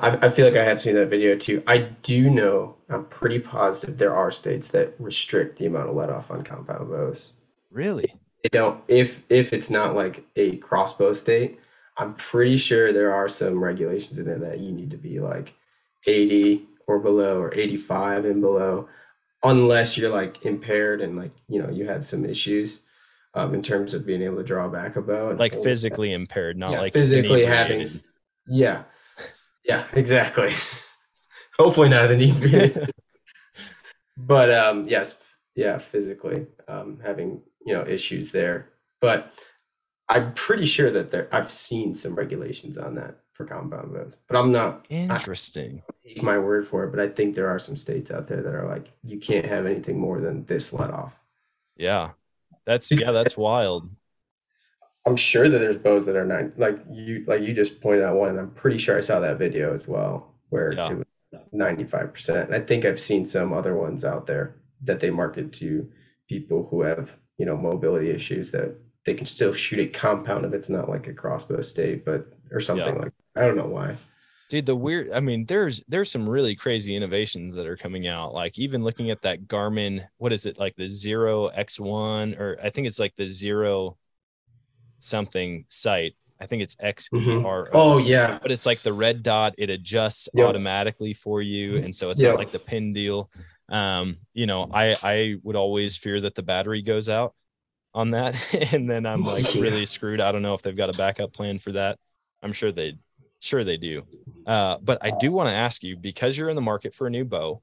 I, 0.00 0.26
I 0.26 0.30
feel 0.30 0.46
like 0.46 0.56
I 0.56 0.64
had 0.64 0.80
seen 0.80 0.94
that 0.94 1.08
video 1.08 1.36
too. 1.36 1.62
I 1.66 1.78
do 1.78 2.30
know, 2.30 2.76
I'm 2.88 3.04
pretty 3.06 3.38
positive 3.38 3.98
there 3.98 4.14
are 4.14 4.30
states 4.30 4.68
that 4.68 4.94
restrict 4.98 5.58
the 5.58 5.66
amount 5.66 5.90
of 5.90 5.96
let 5.96 6.10
off 6.10 6.30
on 6.30 6.42
compound 6.42 6.88
bows. 6.88 7.32
Really? 7.70 8.14
They 8.42 8.48
don't, 8.50 8.82
if 8.88 9.24
if 9.30 9.52
it's 9.52 9.68
not 9.70 9.94
like 9.94 10.24
a 10.36 10.56
crossbow 10.56 11.12
state, 11.12 11.60
I'm 11.98 12.14
pretty 12.14 12.56
sure 12.56 12.92
there 12.92 13.12
are 13.12 13.28
some 13.28 13.62
regulations 13.62 14.18
in 14.18 14.24
there 14.24 14.38
that 14.38 14.60
you 14.60 14.72
need 14.72 14.90
to 14.90 14.96
be 14.96 15.20
like 15.20 15.54
80 16.06 16.66
or 16.86 16.98
below 16.98 17.38
or 17.38 17.52
85 17.54 18.24
and 18.24 18.40
below, 18.40 18.88
unless 19.42 19.98
you're 19.98 20.10
like 20.10 20.44
impaired 20.46 21.02
and 21.02 21.16
like, 21.16 21.32
you 21.48 21.62
know, 21.62 21.68
you 21.68 21.86
had 21.86 22.04
some 22.04 22.24
issues 22.24 22.80
um, 23.34 23.54
in 23.54 23.62
terms 23.62 23.92
of 23.92 24.06
being 24.06 24.22
able 24.22 24.38
to 24.38 24.42
draw 24.42 24.68
back 24.68 24.96
a 24.96 25.02
bow. 25.02 25.36
Like 25.38 25.54
physically 25.62 26.12
impaired, 26.12 26.56
not 26.56 26.72
yeah, 26.72 26.80
like 26.80 26.92
physically 26.94 27.44
having 27.44 27.86
yeah 28.46 28.84
yeah 29.64 29.86
exactly 29.92 30.50
hopefully 31.58 31.88
not 31.88 32.10
an 32.10 32.20
inebriated 32.20 32.90
but 34.16 34.50
um 34.50 34.84
yes 34.86 35.36
yeah 35.54 35.78
physically 35.78 36.46
um 36.68 36.98
having 37.04 37.42
you 37.64 37.74
know 37.74 37.84
issues 37.86 38.32
there 38.32 38.70
but 39.00 39.32
i'm 40.08 40.32
pretty 40.34 40.64
sure 40.64 40.90
that 40.90 41.10
there 41.10 41.28
i've 41.32 41.50
seen 41.50 41.94
some 41.94 42.14
regulations 42.14 42.78
on 42.78 42.94
that 42.94 43.20
for 43.32 43.44
compound 43.44 43.92
bows 43.92 44.16
but 44.28 44.36
i'm 44.36 44.52
not 44.52 44.84
Interesting. 44.90 45.82
take 46.04 46.22
my 46.22 46.38
word 46.38 46.66
for 46.66 46.84
it 46.84 46.90
but 46.90 47.00
i 47.00 47.08
think 47.08 47.34
there 47.34 47.48
are 47.48 47.58
some 47.58 47.76
states 47.76 48.10
out 48.10 48.26
there 48.26 48.42
that 48.42 48.54
are 48.54 48.68
like 48.68 48.92
you 49.04 49.18
can't 49.18 49.46
have 49.46 49.66
anything 49.66 49.98
more 49.98 50.20
than 50.20 50.44
this 50.44 50.72
let 50.72 50.90
off 50.90 51.18
Yeah. 51.76 52.10
That's 52.66 52.90
yeah, 52.90 53.10
that's 53.10 53.36
wild. 53.48 53.88
I'm 55.06 55.16
sure 55.16 55.48
that 55.48 55.58
there's 55.58 55.78
bows 55.78 56.06
that 56.06 56.16
are 56.16 56.26
nine, 56.26 56.52
like 56.56 56.78
you, 56.90 57.24
like 57.26 57.40
you 57.42 57.54
just 57.54 57.80
pointed 57.80 58.04
out 58.04 58.16
one, 58.16 58.28
and 58.30 58.38
I'm 58.38 58.50
pretty 58.50 58.78
sure 58.78 58.96
I 58.98 59.00
saw 59.00 59.20
that 59.20 59.38
video 59.38 59.74
as 59.74 59.88
well, 59.88 60.34
where 60.50 60.72
Yeah. 60.72 60.92
it 60.92 60.96
was 60.98 61.06
95 61.52 62.12
percent. 62.12 62.52
I 62.52 62.60
think 62.60 62.84
I've 62.84 63.00
seen 63.00 63.24
some 63.24 63.52
other 63.52 63.74
ones 63.76 64.04
out 64.04 64.26
there 64.26 64.56
that 64.82 65.00
they 65.00 65.10
market 65.10 65.52
to 65.54 65.90
people 66.28 66.66
who 66.70 66.82
have, 66.82 67.18
you 67.38 67.46
know, 67.46 67.56
mobility 67.56 68.10
issues 68.10 68.50
that 68.50 68.74
they 69.06 69.14
can 69.14 69.26
still 69.26 69.52
shoot 69.52 69.78
a 69.80 69.86
compound 69.86 70.44
if 70.44 70.52
it's 70.52 70.68
not 70.68 70.88
like 70.88 71.06
a 71.06 71.14
crossbow 71.14 71.62
state, 71.62 72.04
but 72.04 72.26
or 72.52 72.60
something 72.60 72.98
like. 72.98 73.12
I 73.36 73.42
don't 73.42 73.56
know 73.56 73.66
why. 73.66 73.96
Dude, 74.50 74.66
the 74.66 74.74
weird 74.76 75.12
I 75.12 75.20
mean, 75.20 75.46
there's 75.46 75.82
there's 75.88 76.10
some 76.10 76.28
really 76.28 76.56
crazy 76.56 76.94
innovations 76.96 77.54
that 77.54 77.66
are 77.66 77.76
coming 77.76 78.06
out. 78.08 78.34
Like 78.34 78.58
even 78.58 78.82
looking 78.82 79.10
at 79.10 79.22
that 79.22 79.46
Garmin, 79.46 80.04
what 80.18 80.32
is 80.32 80.44
it, 80.44 80.58
like 80.58 80.74
the 80.76 80.84
Xero 80.84 81.56
X1, 81.56 82.38
or 82.38 82.58
I 82.62 82.68
think 82.70 82.86
it's 82.88 82.98
like 82.98 83.14
the 83.16 83.22
Xero 83.24 83.94
something 85.00 85.64
site. 85.68 86.14
I 86.40 86.46
think 86.46 86.62
it's 86.62 86.76
X 86.80 87.10
E 87.12 87.18
Mhm. 87.18 87.68
Oh 87.72 87.98
yeah, 87.98 88.38
but 88.42 88.50
it's 88.52 88.64
like 88.66 88.82
the 88.82 88.92
red 88.94 89.22
dot 89.22 89.54
it 89.58 89.70
adjusts 89.70 90.28
Yep. 90.32 90.46
automatically 90.46 91.12
for 91.12 91.42
you 91.42 91.76
and 91.78 91.94
so 91.94 92.10
it's 92.10 92.20
Yep. 92.20 92.30
not 92.32 92.38
like 92.38 92.50
the 92.52 92.60
pin 92.60 92.92
deal 92.92 93.30
um 93.68 94.16
you 94.34 94.46
know 94.46 94.66
i 94.72 94.96
i 95.02 95.36
would 95.42 95.54
always 95.56 95.96
fear 95.96 96.20
that 96.20 96.34
the 96.34 96.42
battery 96.42 96.82
goes 96.82 97.08
out 97.08 97.34
on 97.94 98.10
that 98.12 98.34
and 98.72 98.88
then 98.90 99.06
i'm 99.06 99.22
like 99.22 99.44
Yeah. 99.54 99.60
really 99.60 99.86
screwed 99.86 100.20
i 100.20 100.32
don't 100.32 100.42
know 100.42 100.54
if 100.54 100.62
they've 100.62 100.76
got 100.76 100.90
a 100.90 100.94
backup 100.94 101.32
plan 101.32 101.58
for 101.58 101.72
that 101.72 101.98
i'm 102.42 102.52
sure 102.52 102.72
they 102.72 102.94
sure 103.40 103.62
they 103.64 103.76
do 103.76 104.02
uh 104.46 104.76
but 104.82 104.98
i 105.02 105.10
do 105.10 105.30
want 105.30 105.48
to 105.48 105.54
ask 105.54 105.84
you 105.84 105.96
because 105.96 106.36
you're 106.36 106.48
in 106.48 106.56
the 106.56 106.62
market 106.62 106.94
for 106.94 107.06
a 107.06 107.10
new 107.10 107.24
bow 107.24 107.62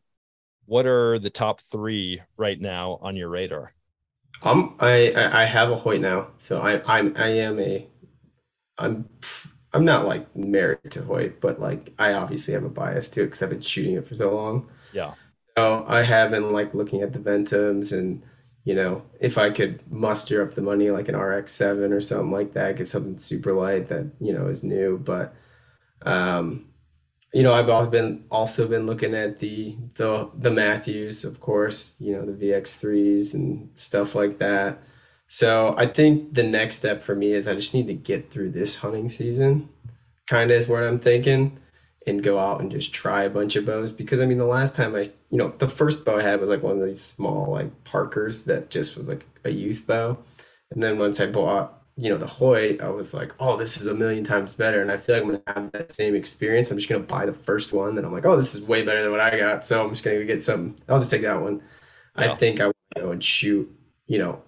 what 0.65 0.85
are 0.85 1.19
the 1.19 1.29
top 1.29 1.59
three 1.61 2.21
right 2.37 2.59
now 2.61 2.97
on 3.01 3.15
your 3.15 3.29
radar 3.29 3.73
Um, 4.43 4.75
I, 4.79 5.11
I 5.15 5.45
have 5.45 5.71
a 5.71 5.75
Hoyt 5.75 5.99
now, 6.01 6.27
so 6.39 6.59
I 6.61 6.81
I'm 6.97 7.15
I 7.17 7.27
am 7.29 7.59
a 7.59 7.87
I'm 8.77 9.09
I'm 9.73 9.85
not 9.85 10.05
like 10.07 10.35
married 10.35 10.91
to 10.91 11.03
Hoyt, 11.03 11.41
but 11.41 11.59
like 11.59 11.93
I 11.99 12.13
obviously 12.13 12.53
have 12.55 12.63
a 12.65 12.69
bias 12.69 13.09
to 13.11 13.23
it 13.23 13.25
because 13.27 13.43
I've 13.43 13.51
been 13.51 13.61
shooting 13.61 13.95
it 13.95 14.07
for 14.07 14.15
so 14.15 14.35
long. 14.35 14.69
yeah 14.91 15.13
So 15.57 15.85
I 15.87 16.03
have 16.03 16.31
been 16.31 16.51
like 16.53 16.73
looking 16.75 17.01
at 17.03 17.13
the 17.13 17.19
Ventums 17.19 17.93
and 17.97 18.23
you 18.65 18.75
know 18.75 19.03
if 19.21 19.37
I 19.37 19.51
could 19.51 19.81
muster 19.91 20.41
up 20.43 20.55
the 20.55 20.61
money 20.63 20.91
like 20.91 21.09
an 21.09 21.15
RX7 21.15 21.91
or 21.93 22.01
something 22.01 22.31
like 22.31 22.53
that, 22.53 22.77
get 22.77 22.87
something 22.87 23.17
super 23.19 23.53
light 23.53 23.89
that 23.89 24.07
you 24.21 24.33
know 24.33 24.47
is 24.47 24.63
new. 24.63 24.99
But 24.99 25.35
um, 26.03 26.66
you 27.37 27.43
know 27.43 27.53
I've 27.53 27.69
also 27.69 27.91
been 27.91 28.23
also 28.31 28.67
been 28.67 28.87
looking 28.87 29.13
at 29.13 29.37
the 29.37 29.75
the 29.93 30.27
the 30.33 30.49
Mathews, 30.49 31.23
of 31.23 31.39
course, 31.39 31.95
you 31.99 32.13
know 32.13 32.25
the 32.25 32.31
VX3s 32.33 33.35
and 33.35 33.69
stuff 33.75 34.15
like 34.15 34.39
that. 34.39 34.81
So 35.27 35.75
I 35.77 35.85
think 35.85 36.33
the 36.33 36.41
next 36.41 36.77
step 36.77 37.03
for 37.03 37.13
me 37.13 37.33
is 37.33 37.47
I 37.47 37.53
just 37.53 37.75
need 37.75 37.85
to 37.87 37.93
get 37.93 38.31
through 38.31 38.51
this 38.51 38.77
hunting 38.77 39.07
season, 39.07 39.69
kind 40.25 40.49
of 40.49 40.57
is 40.57 40.67
what 40.67 40.81
I'm 40.81 40.97
thinking 40.97 41.59
and 42.07 42.23
go 42.23 42.39
out 42.39 42.59
and 42.59 42.71
just 42.71 42.91
try 42.91 43.21
a 43.21 43.29
bunch 43.29 43.55
of 43.55 43.65
bows 43.65 43.91
because 43.91 44.19
I 44.19 44.25
mean 44.25 44.39
the 44.39 44.45
last 44.45 44.73
time 44.73 44.95
I 44.95 45.01
you 45.29 45.37
know 45.37 45.53
the 45.59 45.69
first 45.69 46.05
bow 46.05 46.17
I 46.17 46.23
had 46.23 46.41
was 46.41 46.49
like 46.49 46.63
one 46.63 46.79
of 46.79 46.87
these 46.87 47.03
small 47.03 47.51
like 47.51 47.83
Parkers 47.83 48.45
that 48.45 48.71
just 48.71 48.97
was 48.97 49.07
like 49.09 49.27
a 49.45 49.51
youth 49.51 49.85
bow 49.85 50.17
and 50.71 50.81
then 50.81 50.97
once 50.97 51.19
I 51.19 51.27
bought 51.27 51.76
you 51.97 52.09
know 52.09 52.17
the 52.17 52.27
Hoyt 52.27 52.79
I 52.81 52.89
was 52.89 53.13
like 53.13 53.33
oh 53.39 53.57
this 53.57 53.77
is 53.77 53.87
a 53.87 53.93
million 53.93 54.23
times 54.23 54.53
better 54.53 54.81
and 54.81 54.91
I 54.91 54.97
feel 54.97 55.15
like 55.15 55.23
I'm 55.23 55.29
gonna 55.31 55.43
have 55.63 55.71
that 55.71 55.95
same 55.95 56.13
experience 56.15 56.69
I'm 56.69 56.77
just 56.77 56.89
gonna 56.89 57.03
buy 57.03 57.25
the 57.25 57.33
first 57.33 57.73
one 57.73 57.97
and 57.97 58.05
I'm 58.05 58.13
like 58.13 58.25
oh 58.25 58.37
this 58.37 58.53
is 58.55 58.61
way 58.63 58.83
better 58.83 59.01
than 59.01 59.11
what 59.11 59.19
I 59.19 59.37
got 59.37 59.65
so 59.65 59.83
I'm 59.83 59.89
just 59.89 60.03
gonna 60.03 60.23
get 60.23 60.43
some 60.43 60.75
I'll 60.87 60.99
just 60.99 61.09
take 61.11 61.23
that 61.23 61.41
one 61.41 61.61
Yeah. 62.17 62.31
I 62.31 62.35
think 62.35 62.61
I 62.61 62.67
would 62.67 62.75
go 62.95 63.11
and 63.11 63.23
shoot 63.23 63.69
you 64.05 64.19
know 64.19 64.41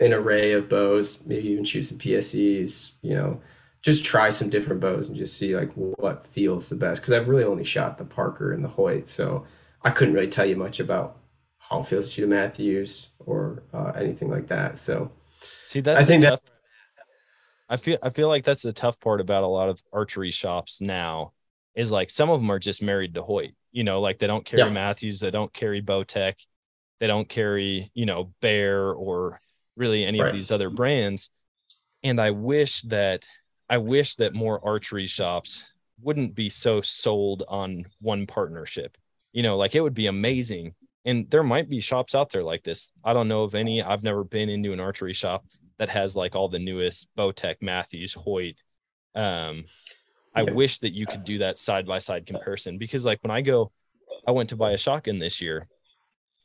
an 0.00 0.12
array 0.12 0.52
of 0.52 0.68
bows 0.68 1.24
maybe 1.26 1.48
even 1.48 1.64
shoot 1.64 1.82
some 1.84 1.98
PSEs 1.98 2.92
you 3.02 3.14
know 3.14 3.40
just 3.82 4.04
try 4.04 4.30
some 4.30 4.48
different 4.48 4.80
bows 4.80 5.08
and 5.08 5.16
just 5.16 5.36
see 5.36 5.56
like 5.56 5.72
what 5.74 6.24
feels 6.28 6.68
the 6.68 6.76
best 6.76 7.02
because 7.02 7.12
I've 7.12 7.26
really 7.28 7.42
only 7.42 7.64
shot 7.64 7.98
the 7.98 8.04
Parker 8.04 8.52
and 8.52 8.62
the 8.62 8.68
Hoyt, 8.68 9.08
so 9.08 9.44
I 9.82 9.90
couldn't 9.90 10.14
really 10.14 10.28
tell 10.28 10.46
you 10.46 10.54
much 10.54 10.78
about 10.78 11.16
how 11.58 11.80
it 11.80 11.88
feels 11.88 12.06
to 12.06 12.14
shoot 12.14 12.24
a 12.24 12.26
Mathews 12.28 13.08
or 13.18 13.64
uh, 13.74 13.90
anything 13.96 14.30
like 14.30 14.46
that. 14.46 14.78
So 14.78 15.10
See, 15.66 15.80
that's 15.80 15.98
I 16.00 16.04
think 16.04 16.22
that- 16.22 16.30
tough. 16.30 16.51
I 17.72 17.78
feel 17.78 17.96
I 18.02 18.10
feel 18.10 18.28
like 18.28 18.44
that's 18.44 18.62
the 18.62 18.72
tough 18.74 19.00
part 19.00 19.22
about 19.22 19.44
a 19.44 19.46
lot 19.46 19.70
of 19.70 19.82
archery 19.94 20.30
shops 20.30 20.82
now 20.82 21.32
is 21.74 21.90
like 21.90 22.10
some 22.10 22.28
of 22.28 22.38
them 22.38 22.50
are 22.50 22.58
just 22.58 22.82
married 22.82 23.14
to 23.14 23.22
Hoyt. 23.22 23.52
You 23.70 23.82
know, 23.82 24.02
like 24.02 24.18
they 24.18 24.26
don't 24.26 24.44
carry 24.44 24.62
Yeah. 24.62 24.68
Mathews, 24.68 25.20
they 25.20 25.30
don't 25.30 25.52
carry 25.54 25.80
Bowtech, 25.80 26.34
they 27.00 27.06
don't 27.06 27.28
carry 27.28 27.90
you 27.94 28.04
know 28.04 28.34
Bear 28.42 28.92
or 28.92 29.40
really 29.74 30.04
any 30.04 30.20
Right. 30.20 30.28
of 30.28 30.34
these 30.34 30.52
other 30.52 30.68
brands. 30.68 31.30
And 32.02 32.20
I 32.20 32.32
wish 32.32 32.82
that 32.82 33.24
I 33.70 33.78
wish 33.78 34.16
that 34.16 34.34
more 34.34 34.60
archery 34.62 35.06
shops 35.06 35.64
wouldn't 36.02 36.34
be 36.34 36.50
so 36.50 36.82
sold 36.82 37.42
on 37.48 37.84
one 38.02 38.26
partnership. 38.26 38.98
You 39.32 39.42
know, 39.42 39.56
like 39.56 39.74
it 39.74 39.80
would 39.80 39.94
be 39.94 40.08
amazing. 40.08 40.74
And 41.06 41.30
there 41.30 41.42
might 41.42 41.70
be 41.70 41.80
shops 41.80 42.14
out 42.14 42.30
there 42.32 42.42
like 42.42 42.64
this. 42.64 42.92
I 43.02 43.14
don't 43.14 43.28
know 43.28 43.44
of 43.44 43.54
any. 43.54 43.80
I've 43.82 44.02
never 44.02 44.24
been 44.24 44.50
into 44.50 44.74
an 44.74 44.80
archery 44.80 45.14
shop 45.14 45.46
that 45.78 45.88
has 45.88 46.16
like 46.16 46.34
all 46.34 46.48
the 46.48 46.58
newest 46.58 47.08
Bowtech, 47.16 47.56
Mathews, 47.60 48.14
Hoyt. 48.14 48.56
Um, 49.14 49.64
I 50.34 50.42
wish 50.42 50.78
that 50.78 50.94
you 50.94 51.06
could 51.06 51.24
do 51.24 51.38
that 51.38 51.58
side 51.58 51.86
by 51.86 51.98
side 51.98 52.26
comparison 52.26 52.78
because 52.78 53.04
like 53.04 53.22
when 53.22 53.30
I 53.30 53.42
go, 53.42 53.70
I 54.26 54.30
went 54.30 54.48
to 54.50 54.56
buy 54.56 54.72
a 54.72 54.78
shotgun 54.78 55.18
this 55.18 55.40
year, 55.40 55.68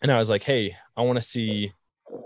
and 0.01 0.11
I 0.11 0.17
was 0.17 0.30
like, 0.30 0.43
hey, 0.43 0.75
I 0.95 1.01
want 1.03 1.17
to 1.17 1.23
see 1.23 1.73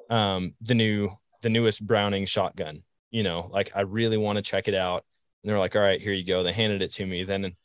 um 0.09 0.53
the 0.61 0.75
new 0.75 1.11
the 1.41 1.49
newest 1.49 1.85
Browning 1.85 2.25
shotgun. 2.25 2.83
You 3.11 3.23
know, 3.23 3.49
like 3.51 3.71
I 3.75 3.81
really 3.81 4.17
want 4.17 4.37
to 4.37 4.41
check 4.41 4.67
it 4.67 4.75
out. 4.75 5.05
And 5.43 5.49
they're 5.49 5.59
like, 5.59 5.75
all 5.75 5.81
right, 5.81 6.01
here 6.01 6.13
you 6.13 6.23
go. 6.23 6.43
They 6.43 6.53
handed 6.53 6.81
it 6.81 6.91
to 6.91 7.05
me. 7.05 7.23
Then 7.23 7.55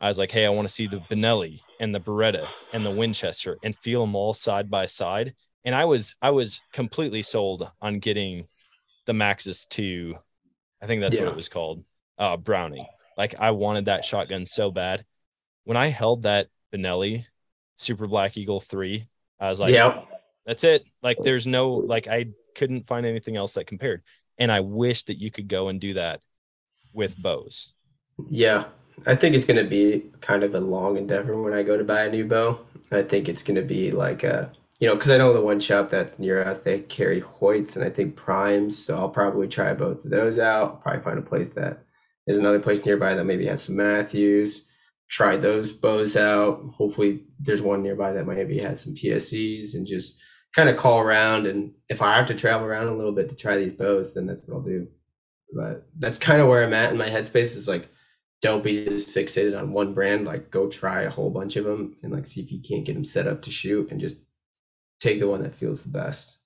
I 0.00 0.08
was 0.08 0.18
like, 0.18 0.30
hey, 0.30 0.44
I 0.44 0.50
want 0.50 0.66
to 0.66 0.74
see 0.74 0.86
the 0.86 0.96
Benelli 0.96 1.60
and 1.78 1.94
the 1.94 2.00
Beretta 2.00 2.44
and 2.74 2.84
the 2.84 2.90
Winchester 2.90 3.58
and 3.62 3.76
feel 3.76 4.00
them 4.00 4.16
all 4.16 4.34
side 4.34 4.70
by 4.70 4.86
side. 4.86 5.34
And 5.64 5.74
I 5.74 5.84
was 5.84 6.14
I 6.20 6.30
was 6.30 6.60
completely 6.72 7.22
sold 7.22 7.70
on 7.80 7.98
getting 8.00 8.46
the 9.06 9.12
Maxus 9.12 9.66
2. 9.68 10.16
I 10.82 10.86
think 10.86 11.00
that's 11.00 11.18
what 11.18 11.28
it 11.28 11.36
was 11.36 11.48
called. 11.48 11.84
Uh 12.18 12.36
Browning. 12.36 12.86
Like 13.16 13.34
I 13.38 13.50
wanted 13.52 13.86
that 13.86 14.04
shotgun 14.04 14.46
so 14.46 14.70
bad. 14.70 15.04
When 15.64 15.76
I 15.76 15.88
held 15.88 16.22
that 16.22 16.48
Benelli 16.72 17.26
Super 17.76 18.06
Black 18.06 18.36
Eagle 18.36 18.60
3, 18.60 19.06
I 19.40 19.48
was 19.50 19.60
like, 19.60 19.72
yeah, 19.74 20.02
that's 20.46 20.64
it. 20.64 20.84
Like 21.02 21.18
there's 21.22 21.46
no 21.46 21.74
like 21.74 22.08
I 22.08 22.26
couldn't 22.56 22.86
find 22.86 23.06
anything 23.06 23.36
else 23.36 23.54
that 23.54 23.66
compared. 23.66 24.02
And 24.38 24.50
I 24.50 24.60
wish 24.60 25.04
that 25.04 25.20
you 25.20 25.30
could 25.30 25.48
go 25.48 25.68
and 25.68 25.80
do 25.80 25.94
that 25.94 26.20
with 26.92 27.16
bows. 27.16 27.72
yeah, 28.28 28.64
I 29.06 29.14
think 29.16 29.34
it's 29.34 29.44
going 29.44 29.62
to 29.62 29.68
be 29.68 30.10
kind 30.20 30.42
of 30.44 30.54
a 30.54 30.60
long 30.60 30.96
endeavor 30.96 31.40
when 31.40 31.52
I 31.54 31.62
go 31.62 31.76
to 31.76 31.84
buy 31.84 32.02
a 32.04 32.10
new 32.10 32.24
bow. 32.26 32.60
I 32.90 33.02
think 33.02 33.28
it's 33.28 33.42
going 33.42 33.56
to 33.56 33.62
be 33.62 33.90
like 33.90 34.22
a, 34.24 34.52
you 34.82 34.88
know, 34.88 34.96
because 34.96 35.12
I 35.12 35.16
know 35.16 35.32
the 35.32 35.40
one 35.40 35.60
shop 35.60 35.90
that's 35.90 36.18
near 36.18 36.42
us, 36.42 36.58
they 36.58 36.80
carry 36.80 37.20
Hoyts 37.20 37.76
and 37.76 37.84
I 37.84 37.88
think 37.88 38.16
Primes. 38.16 38.84
So 38.84 38.98
I'll 38.98 39.10
probably 39.10 39.46
try 39.46 39.72
both 39.74 40.04
of 40.04 40.10
those 40.10 40.40
out. 40.40 40.82
Probably 40.82 41.04
find 41.04 41.20
a 41.20 41.22
place 41.22 41.50
that 41.50 41.84
there's 42.26 42.40
another 42.40 42.58
place 42.58 42.84
nearby 42.84 43.14
that 43.14 43.22
maybe 43.22 43.46
has 43.46 43.62
some 43.62 43.76
Mathews. 43.76 44.64
Try 45.08 45.36
those 45.36 45.72
bows 45.72 46.16
out. 46.16 46.64
Hopefully, 46.74 47.22
there's 47.38 47.62
one 47.62 47.84
nearby 47.84 48.12
that 48.12 48.26
maybe 48.26 48.58
has 48.58 48.82
some 48.82 48.96
PSEs 48.96 49.74
and 49.74 49.86
just 49.86 50.20
kind 50.52 50.68
of 50.68 50.76
call 50.76 50.98
around. 50.98 51.46
And 51.46 51.74
if 51.88 52.02
I 52.02 52.16
have 52.16 52.26
to 52.26 52.34
travel 52.34 52.66
around 52.66 52.88
a 52.88 52.96
little 52.96 53.12
bit 53.12 53.28
to 53.28 53.36
try 53.36 53.58
these 53.58 53.74
bows, 53.74 54.14
then 54.14 54.26
that's 54.26 54.42
what 54.42 54.56
I'll 54.56 54.64
do. 54.64 54.88
But 55.54 55.86
that's 55.96 56.18
kind 56.18 56.40
of 56.40 56.48
where 56.48 56.64
I'm 56.64 56.74
at 56.74 56.90
in 56.90 56.98
my 56.98 57.08
headspace. 57.08 57.54
Is 57.54 57.68
like, 57.68 57.88
don't 58.40 58.64
be 58.64 58.84
just 58.84 59.16
fixated 59.16 59.56
on 59.56 59.72
one 59.72 59.94
brand. 59.94 60.26
Like, 60.26 60.50
go 60.50 60.68
try 60.68 61.02
a 61.02 61.10
whole 61.10 61.30
bunch 61.30 61.54
of 61.54 61.66
them 61.66 61.98
and 62.02 62.12
like 62.12 62.26
see 62.26 62.40
if 62.40 62.50
you 62.50 62.60
can't 62.60 62.84
get 62.84 62.94
them 62.94 63.04
set 63.04 63.28
up 63.28 63.42
to 63.42 63.50
shoot, 63.52 63.88
and 63.92 64.00
just 64.00 64.16
take 65.02 65.18
the 65.18 65.28
one 65.28 65.42
that 65.42 65.54
feels 65.54 65.82
the 65.82 65.88
best. 65.90 66.38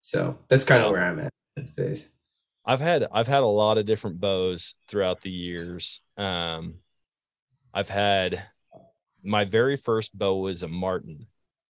So 0.00 0.38
that's 0.48 0.64
kind 0.64 0.82
of 0.82 0.90
where 0.90 1.04
I'm 1.04 1.20
at 1.20 1.30
headspace. 1.58 2.08
I've 2.64 2.80
had 2.80 3.06
I've 3.12 3.26
had 3.28 3.42
a 3.42 3.46
lot 3.46 3.78
of 3.78 3.86
different 3.86 4.20
bows 4.20 4.74
throughout 4.88 5.20
the 5.22 5.30
years. 5.30 6.00
Um, 6.16 6.76
I've 7.72 7.88
had 7.88 8.42
my 9.22 9.44
very 9.44 9.76
first 9.76 10.16
bow 10.16 10.36
was 10.38 10.62
a 10.62 10.68
Martin. 10.68 11.26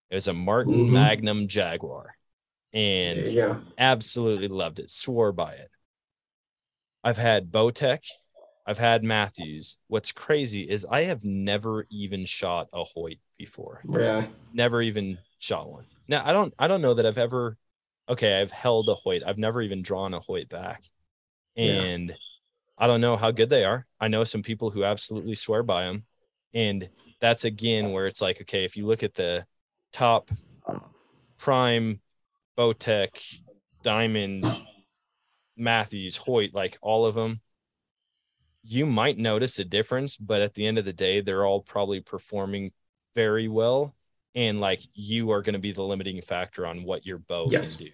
It 0.10 0.16
was 0.16 0.28
a 0.28 0.34
Martin 0.34 0.74
Mhm. 0.74 0.90
Magnum 0.92 1.48
Jaguar, 1.48 2.16
and 2.74 3.28
yeah. 3.28 3.60
absolutely 3.78 4.48
loved 4.48 4.80
it. 4.80 4.90
Swore 4.90 5.32
by 5.32 5.54
it. 5.54 5.72
I've 7.04 7.18
had 7.18 7.52
Bowtech. 7.52 8.04
I've 8.66 8.78
had 8.78 9.04
Mathews. 9.04 9.78
What's 9.88 10.12
crazy 10.12 10.62
is 10.70 10.86
I 10.90 11.04
have 11.04 11.24
never 11.24 11.86
even 11.90 12.26
shot 12.26 12.68
a 12.74 12.84
Hoyt 12.84 13.20
before. 13.38 13.82
Yeah. 13.90 14.28
Never 14.54 14.82
even 14.82 15.18
shot 15.40 15.70
one. 15.70 15.86
Now 16.08 16.24
I 16.26 16.34
don't 16.34 16.54
I 16.58 16.68
don't 16.68 16.82
know 16.82 16.94
that 16.94 17.06
I've 17.06 17.18
ever 17.18 17.58
okay, 18.10 18.40
I've 18.40 18.52
held 18.52 18.90
a 18.90 18.96
Hoyt. 18.96 19.24
I've 19.26 19.38
never 19.38 19.62
even 19.62 19.82
drawn 19.82 20.14
a 20.14 20.20
Hoyt 20.20 20.50
back. 20.50 20.84
Yeah. 21.56 21.72
And 21.72 22.16
I 22.78 22.88
don't 22.88 23.02
know 23.02 23.18
how 23.18 23.32
good 23.32 23.50
they 23.50 23.66
are. 23.66 23.86
I 24.00 24.08
know 24.08 24.24
some 24.24 24.44
people 24.44 24.70
who 24.70 24.84
absolutely 24.84 25.36
swear 25.36 25.64
by 25.64 25.86
them. 25.86 26.06
And 26.54 26.90
that's 27.20 27.46
again 27.46 27.92
where 27.92 28.08
it's 28.08 28.22
like, 28.22 28.42
okay, 28.42 28.64
if 28.64 28.78
you 28.78 28.86
look 28.86 29.04
at 29.04 29.16
the 29.16 29.46
top 29.92 30.30
prime 31.38 32.00
Bowtech, 32.58 33.40
Diamond, 33.84 34.46
Mathews, 35.56 36.18
Hoyt, 36.18 36.54
like 36.54 36.78
all 36.82 37.06
of 37.06 37.16
them, 37.16 37.42
you 38.64 38.86
might 38.86 39.18
notice 39.18 39.60
a 39.60 39.66
difference, 39.66 40.18
but 40.18 40.42
at 40.42 40.54
the 40.54 40.66
end 40.66 40.78
of 40.78 40.86
the 40.86 40.94
day, 40.94 41.22
they're 41.22 41.46
all 41.46 41.62
probably 41.62 42.02
performing 42.02 42.72
very 43.16 43.48
well. 43.48 43.96
And 44.38 44.62
like 44.62 44.84
you 44.94 45.32
are 45.32 45.42
going 45.42 45.54
to 45.56 45.60
be 45.60 45.72
the 45.74 45.82
limiting 45.84 46.22
factor 46.22 46.68
on 46.68 46.84
what 46.84 47.06
your 47.06 47.18
bow 47.18 47.50
Yes. 47.52 47.76
can 47.76 47.88
do. 47.88 47.92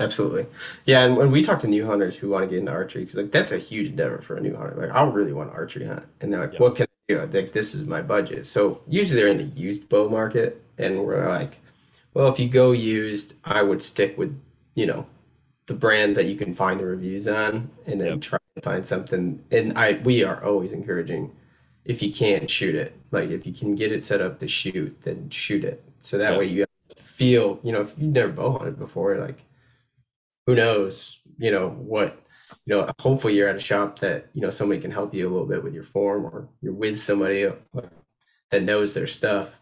Absolutely. 0.00 0.46
Yeah, 0.86 1.02
and 1.04 1.16
when 1.16 1.32
we 1.32 1.42
talk 1.42 1.58
to 1.60 1.66
new 1.66 1.84
hunters 1.84 2.16
who 2.16 2.28
want 2.28 2.44
to 2.44 2.48
get 2.48 2.60
into 2.60 2.70
archery, 2.70 3.02
because 3.02 3.16
like 3.16 3.32
that's 3.32 3.50
a 3.50 3.58
huge 3.58 3.88
endeavor 3.88 4.22
for 4.22 4.36
a 4.36 4.40
new 4.40 4.56
hunter. 4.56 4.76
Like 4.80 4.94
I 4.94 5.02
really 5.08 5.32
want 5.32 5.50
to 5.50 5.56
archery 5.56 5.86
hunt, 5.86 6.04
and 6.20 6.32
they're 6.32 6.40
like, 6.40 6.52
Yeah. 6.52 6.60
"What 6.60 6.76
can 6.76 6.86
I 7.10 7.12
do?" 7.14 7.20
Like 7.20 7.52
this 7.52 7.74
is 7.74 7.84
my 7.86 8.00
budget. 8.02 8.46
So 8.46 8.80
usually 8.86 9.20
they're 9.20 9.30
in 9.30 9.38
the 9.38 9.60
used 9.60 9.88
bow 9.88 10.08
market, 10.08 10.62
and 10.78 11.04
we're 11.04 11.28
like, 11.28 11.58
"Well, 12.14 12.28
if 12.28 12.38
you 12.38 12.48
go 12.48 12.70
used, 12.70 13.34
I 13.44 13.62
would 13.62 13.82
stick 13.82 14.16
with 14.16 14.40
you 14.76 14.86
know 14.86 15.06
the 15.66 15.74
brands 15.74 16.16
that 16.16 16.26
you 16.26 16.36
can 16.36 16.54
find 16.54 16.78
the 16.78 16.86
reviews 16.86 17.26
on, 17.26 17.70
and 17.86 18.00
then 18.00 18.08
Yep. 18.08 18.20
try 18.20 18.38
to 18.54 18.62
find 18.62 18.86
something." 18.86 19.42
And 19.50 19.76
I 19.76 19.94
we 20.04 20.22
are 20.22 20.44
always 20.44 20.72
encouraging 20.72 21.32
if 21.88 22.02
you 22.02 22.12
can't 22.12 22.48
shoot 22.50 22.76
it, 22.76 22.94
like 23.12 23.30
if 23.30 23.46
you 23.46 23.52
can 23.54 23.74
get 23.74 23.92
it 23.92 24.06
set 24.06 24.20
up 24.20 24.38
to 24.40 24.48
shoot, 24.48 24.96
then 25.02 25.30
shoot 25.30 25.64
it. 25.64 25.84
So 26.00 26.18
that 26.18 26.34
Yeah. 26.34 26.38
way 26.38 26.46
you 26.46 26.66
feel, 26.96 27.60
you 27.64 27.72
know, 27.72 27.80
if 27.80 27.98
you've 27.98 28.12
never 28.12 28.32
bow 28.32 28.52
hunted 28.58 28.78
before, 28.78 29.18
like 29.18 29.40
who 30.46 30.54
knows, 30.54 31.20
you 31.38 31.50
know, 31.50 31.68
what, 31.70 32.22
you 32.66 32.74
know, 32.76 32.90
hopefully 33.00 33.34
you're 33.36 33.48
at 33.48 33.56
a 33.56 33.60
shop 33.60 33.98
that, 34.00 34.28
you 34.34 34.40
know, 34.42 34.50
somebody 34.50 34.80
can 34.80 34.90
help 34.90 35.14
you 35.14 35.28
a 35.28 35.30
little 35.32 35.46
bit 35.48 35.64
with 35.64 35.74
your 35.74 35.84
form 35.84 36.24
or 36.26 36.48
you're 36.62 36.72
with 36.72 36.98
somebody 37.00 37.50
that 38.50 38.62
knows 38.62 38.94
their 38.94 39.06
stuff. 39.06 39.60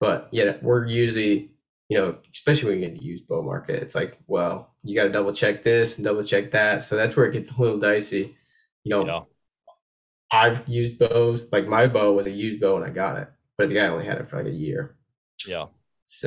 But 0.00 0.28
yeah, 0.32 0.56
we're 0.62 0.86
usually, 0.86 1.52
you 1.88 1.98
know, 1.98 2.18
especially 2.34 2.70
when 2.70 2.78
you 2.80 2.86
get 2.86 2.94
into 2.94 3.04
used 3.06 3.26
bow 3.28 3.42
market, 3.42 3.82
it's 3.82 3.94
like, 3.94 4.18
well, 4.26 4.74
you 4.82 4.94
got 4.94 5.04
to 5.04 5.10
double 5.10 5.32
check 5.32 5.62
this 5.62 5.98
and 5.98 6.04
double 6.04 6.24
check 6.24 6.50
that. 6.52 6.82
So 6.82 6.96
that's 6.96 7.16
where 7.16 7.26
it 7.26 7.32
gets 7.32 7.50
a 7.50 7.60
little 7.60 7.78
dicey. 7.78 8.36
You 8.84 8.90
know, 8.90 9.06
Yeah. 9.06 9.20
I've 10.30 10.68
used 10.68 10.98
bows, 10.98 11.50
like 11.52 11.66
my 11.66 11.86
bow 11.86 12.12
was 12.12 12.26
a 12.26 12.30
used 12.30 12.60
bow 12.60 12.74
when 12.74 12.84
I 12.84 12.90
got 12.90 13.18
it, 13.18 13.28
but 13.56 13.68
the 13.68 13.74
guy 13.74 13.86
only 13.88 14.04
had 14.04 14.18
it 14.18 14.28
for 14.28 14.38
like 14.38 14.52
a 14.52 14.56
year. 14.56 14.96
Yeah. 15.46 15.66
So 16.04 16.26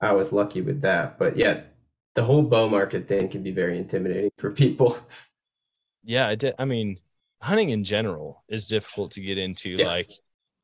I 0.00 0.12
was 0.12 0.32
lucky 0.32 0.60
with 0.62 0.82
that. 0.82 1.18
But 1.18 1.36
yeah, 1.36 1.62
the 2.14 2.24
whole 2.24 2.42
bow 2.42 2.68
market 2.68 3.08
thing 3.08 3.28
can 3.28 3.42
be 3.42 3.52
very 3.52 3.78
intimidating 3.78 4.30
for 4.38 4.50
people. 4.50 4.98
yeah 6.02 6.28
I, 6.28 6.34
did, 6.34 6.54
I 6.58 6.64
mean 6.64 6.98
hunting 7.40 7.70
in 7.70 7.84
general 7.84 8.44
is 8.48 8.66
difficult 8.66 9.12
to 9.12 9.20
get 9.20 9.38
into 9.38 9.70
Yeah. 9.70 9.86
like 9.86 10.10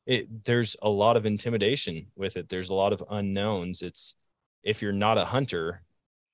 it 0.07 0.45
there's 0.45 0.77
a 0.83 0.89
lot 0.89 1.17
of 1.17 1.27
intimidation 1.27 2.07
with 2.17 2.37
it 2.37 2.49
there's 2.49 2.69
a 2.71 2.75
lot 2.75 2.93
of 2.93 3.03
unknowns 3.11 3.83
it's 3.83 4.17
if 4.63 4.83
you're 4.83 4.93
not 4.93 5.19
a 5.19 5.25
hunter 5.25 5.83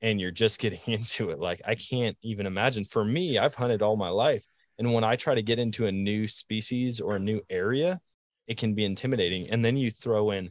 and 0.01 0.21
you're 0.21 0.31
just 0.31 0.61
getting 0.61 0.81
into 0.87 1.31
it 1.31 1.39
like 1.39 1.63
i 1.65 1.75
can't 1.75 2.17
even 2.23 2.47
imagine 2.47 2.85
for 2.85 3.05
me 3.05 3.39
i've 3.39 3.55
hunted 3.55 3.83
all 3.83 3.97
my 3.97 4.09
life 4.09 4.47
and 4.83 4.93
when 4.93 5.05
i 5.05 5.17
try 5.17 5.35
to 5.35 5.43
get 5.43 5.59
into 5.59 5.87
a 5.87 5.93
new 5.93 6.27
species 6.27 7.01
or 7.01 7.17
a 7.17 7.21
new 7.21 7.41
area 7.49 8.01
it 8.49 8.59
can 8.59 8.75
be 8.75 8.85
intimidating 8.85 9.49
and 9.51 9.65
then 9.65 9.77
you 9.77 9.91
throw 9.91 10.31
in 10.33 10.51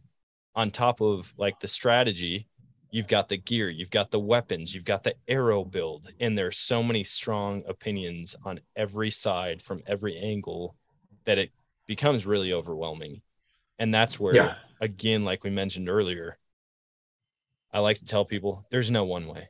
on 0.55 0.71
top 0.71 1.01
of 1.01 1.33
like 1.37 1.59
the 1.59 1.67
strategy 1.67 2.47
you've 2.91 3.07
got 3.07 3.29
the 3.29 3.37
gear, 3.37 3.69
you've 3.69 3.89
got 3.89 4.11
the 4.11 4.19
weapons, 4.19 4.75
you've 4.75 4.83
got 4.85 5.03
the 5.03 5.15
arrow 5.27 5.63
build, 5.63 6.11
and 6.19 6.37
there's 6.37 6.57
so 6.57 6.83
many 6.83 7.05
strong 7.05 7.63
opinions 7.67 8.35
on 8.43 8.59
every 8.75 9.09
side 9.09 9.61
from 9.61 9.81
every 9.87 10.17
angle 10.17 10.75
that 11.23 11.37
it 11.37 11.51
becomes 11.87 12.25
really 12.25 12.51
overwhelming. 12.51 13.21
And 13.79 13.93
that's 13.93 14.19
where, 14.19 14.35
Yeah. 14.35 14.55
again, 14.81 15.23
like 15.23 15.43
we 15.45 15.49
mentioned 15.49 15.87
earlier, 15.87 16.37
I 17.71 17.79
like 17.79 17.99
to 17.99 18.05
tell 18.05 18.25
people 18.25 18.65
there's 18.71 18.91
no 18.91 19.05
one 19.05 19.25
way. 19.27 19.47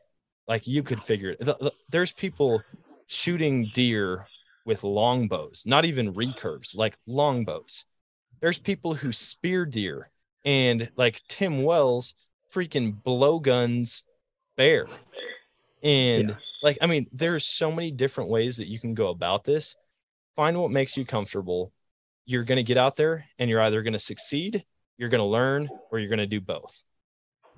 Like 0.48 0.68
you 0.68 0.84
could 0.84 1.02
figure 1.02 1.32
it. 1.32 1.40
th- 1.44 1.58
th- 1.58 1.74
There's 1.90 2.12
people 2.12 2.62
shooting 3.08 3.64
deer 3.64 4.28
with 4.66 4.84
longbows, 4.84 5.64
not 5.66 5.86
even 5.86 6.14
recurves, 6.14 6.76
like 6.76 6.96
longbows. 7.08 7.86
There's 8.40 8.60
people 8.60 8.96
who 8.96 9.12
spear 9.12 9.66
deer 9.66 10.10
and 10.46 10.90
like 10.96 11.22
Tim 11.28 11.64
Wells 11.64 12.16
freaking 12.54 13.02
blowguns 13.04 14.04
bear. 14.58 14.88
And 15.84 16.38
like, 16.62 16.78
I 16.82 16.88
mean, 16.88 17.08
there's 17.12 17.46
so 17.46 17.72
many 17.72 17.92
different 17.92 18.30
ways 18.30 18.58
that 18.58 18.68
you 18.68 18.80
can 18.80 18.94
go 18.94 19.10
about 19.10 19.44
this. 19.44 19.76
Find 20.36 20.60
what 20.60 20.72
makes 20.72 20.96
you 20.98 21.06
comfortable. 21.06 21.72
You're 22.26 22.44
going 22.44 22.58
to 22.58 22.64
get 22.64 22.78
out 22.78 22.96
there 22.96 23.26
and 23.40 23.50
you're 23.50 23.62
either 23.62 23.82
going 23.82 23.94
to 23.94 24.00
succeed, 24.00 24.66
you're 24.98 25.10
going 25.10 25.20
to 25.20 25.26
learn, 25.26 25.70
or 25.92 26.00
you're 26.00 26.10
going 26.10 26.20
to 26.20 26.28
do 26.28 26.40
both. 26.42 26.84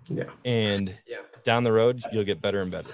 Yeah. 0.09 0.25
And 0.45 0.95
Yeah. 1.07 1.17
down 1.43 1.63
the 1.63 1.71
road, 1.71 2.01
you'll 2.11 2.23
get 2.23 2.41
better 2.41 2.61
and 2.61 2.71
better. 2.71 2.91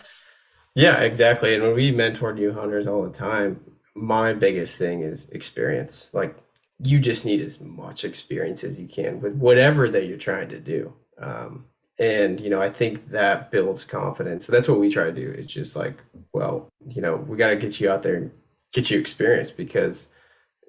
Yeah, 0.76 0.98
exactly. 1.02 1.56
And 1.56 1.64
when 1.64 1.76
we 1.76 1.92
mentor 1.92 2.34
new 2.34 2.54
hunters 2.54 2.88
all 2.88 3.04
the 3.04 3.16
time, 3.16 3.60
my 4.00 4.34
biggest 4.34 4.78
thing 4.78 5.02
is 5.02 5.30
experience. 5.30 6.10
Like 6.14 6.36
you 6.84 7.00
just 7.00 7.26
need 7.26 7.42
as 7.42 7.60
much 7.60 8.06
experience 8.06 8.64
as 8.64 8.80
you 8.80 8.88
can 8.88 9.22
with 9.22 9.34
whatever 9.34 9.90
that 9.90 10.08
you're 10.08 10.18
trying 10.18 10.50
to 10.50 10.60
do. 10.60 10.94
Um, 11.22 11.66
and 12.00 12.40
you 12.40 12.50
know, 12.50 12.62
I 12.62 12.70
think 12.70 13.10
that 13.10 13.52
builds 13.52 13.84
confidence. 13.84 14.46
So 14.46 14.52
that's 14.52 14.70
what 14.70 14.80
we 14.80 14.90
try 14.90 15.06
to 15.06 15.12
do. 15.12 15.30
It's 15.38 15.52
just 15.52 15.76
like, 15.76 15.98
well, 16.34 16.70
you 16.88 17.02
know, 17.02 17.18
we 17.18 17.38
got 17.38 17.50
to 17.50 17.58
get 17.58 17.80
you 17.82 17.92
out 17.92 18.04
there 18.04 18.16
and 18.16 18.32
get 18.72 18.90
you 18.90 19.00
experience 19.00 19.52
because, 19.52 20.10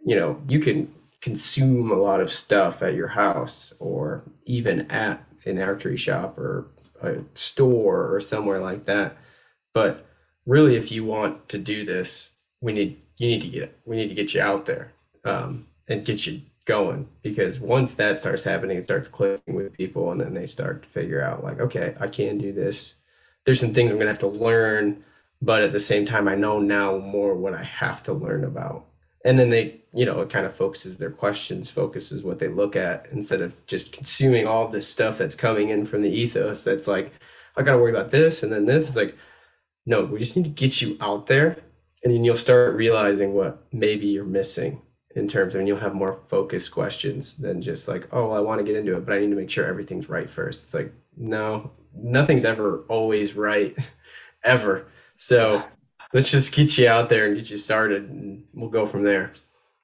you 0.05 0.17
know, 0.17 0.43
you 0.49 0.59
can 0.59 0.93
consume 1.21 1.93
a 1.93 1.97
lot 1.97 2.21
of 2.21 2.33
stuff 2.33 2.83
at 2.83 2.95
your 2.95 3.09
house 3.09 3.73
or 3.79 4.25
even 4.47 4.91
at 4.91 5.25
an 5.45 5.61
archery 5.61 5.97
shop 5.97 6.37
or 6.37 6.67
a 7.03 7.19
store 7.35 8.13
or 8.13 8.21
somewhere 8.21 8.59
like 8.59 8.87
that. 8.87 9.17
But 9.73 10.07
really, 10.47 10.75
if 10.75 10.91
you 10.91 11.05
want 11.05 11.49
to 11.51 11.59
do 11.59 11.85
this, 11.85 12.31
we 12.61 12.73
need 12.73 13.01
you 13.21 13.29
need 13.29 13.43
to 13.43 13.49
get 13.49 13.79
we 13.85 13.97
need 13.97 14.09
to 14.09 14.15
get 14.15 14.35
you 14.35 14.41
out 14.41 14.65
there 14.65 14.93
um, 15.25 15.67
and 15.87 16.05
get 16.05 16.27
you 16.27 16.41
going 16.65 17.07
because 17.23 17.61
once 17.61 17.95
that 17.95 18.19
starts 18.19 18.45
happening, 18.45 18.79
it 18.79 18.85
starts 18.85 19.09
clicking 19.09 19.55
with 19.55 19.77
people, 19.77 20.11
and 20.11 20.21
then 20.21 20.33
they 20.35 20.47
start 20.47 20.83
to 20.83 20.89
figure 20.89 21.23
out 21.23 21.45
like, 21.45 21.61
okay, 21.61 21.95
I 22.01 22.09
can 22.09 22.39
do 22.39 22.53
this. 22.53 22.95
There's 23.45 23.61
some 23.61 23.75
things 23.75 23.93
I'm 23.93 23.99
gonna 23.99 24.11
have 24.11 24.19
to 24.21 24.27
learn, 24.27 25.05
but 25.43 25.63
at 25.63 25.73
the 25.73 25.81
same 25.81 26.07
time, 26.07 26.29
I 26.29 26.35
know 26.35 26.59
now 26.59 26.97
more 26.97 27.35
what 27.35 27.55
I 27.55 27.63
have 27.63 28.03
to 28.05 28.13
learn 28.15 28.45
about. 28.45 28.87
And 29.23 29.39
then 29.39 29.51
they, 29.51 29.83
you 29.93 30.07
know, 30.07 30.23
it 30.23 30.31
kind 30.31 30.47
of 30.47 30.55
focuses 30.55 30.97
their 30.97 31.11
questions, 31.11 31.71
focuses 31.71 32.25
what 32.25 32.39
they 32.39 32.49
look 32.49 32.75
at 32.75 33.07
instead 33.13 33.43
of 33.43 33.55
just 33.67 33.93
consuming 33.93 34.47
all 34.47 34.67
this 34.67 34.89
stuff 34.89 35.19
that's 35.19 35.35
coming 35.35 35.69
in 35.69 35.85
from 35.85 36.01
the 36.01 36.09
ethos. 36.09 36.65
That's 36.65 36.89
like, 36.89 37.13
I 37.55 37.63
got 37.63 37.73
to 37.73 37.79
worry 37.79 37.91
about 37.91 38.11
this 38.11 38.43
and 38.43 38.51
then 38.51 38.65
this. 38.65 38.89
It's 38.89 38.97
like, 38.97 39.15
no, 39.85 40.05
we 40.07 40.21
just 40.21 40.39
need 40.39 40.45
to 40.45 40.51
get 40.51 40.81
you 40.81 40.97
out 41.03 41.27
there 41.27 41.59
and 42.03 42.13
then 42.13 42.25
you'll 42.25 42.37
start 42.37 42.77
realizing 42.77 43.35
what 43.35 43.65
maybe 43.73 44.07
you're 44.07 44.25
missing. 44.25 44.83
in 45.17 45.27
terms 45.27 45.55
of, 45.55 45.59
and 45.59 45.67
you'll 45.69 45.79
have 45.79 45.95
more 45.95 46.21
focused 46.29 46.71
questions 46.71 47.35
than 47.37 47.61
just 47.61 47.89
like, 47.89 48.07
oh, 48.13 48.29
well, 48.29 48.37
I 48.37 48.41
want 48.41 48.61
to 48.61 48.65
get 48.65 48.77
into 48.77 48.97
it, 48.97 49.05
but 49.05 49.13
I 49.13 49.19
need 49.21 49.31
to 49.31 49.37
make 49.37 49.51
sure 49.51 49.67
everything's 49.67 50.09
right 50.09 50.31
first. 50.31 50.65
It's 50.65 50.75
like, 50.75 50.93
no, 51.17 51.73
nothing's 51.95 52.45
ever 52.45 52.85
always 52.89 53.35
right, 53.35 53.77
ever. 54.45 54.87
So 55.17 55.65
let's 56.13 56.31
just 56.31 56.55
get 56.55 56.79
you 56.79 56.89
out 56.89 57.09
there 57.09 57.27
and 57.27 57.37
get 57.37 57.51
you 57.51 57.59
started, 57.59 58.09
and 58.09 58.45
we'll 58.55 58.71
go 58.71 58.87
from 58.87 59.03
there. 59.03 59.33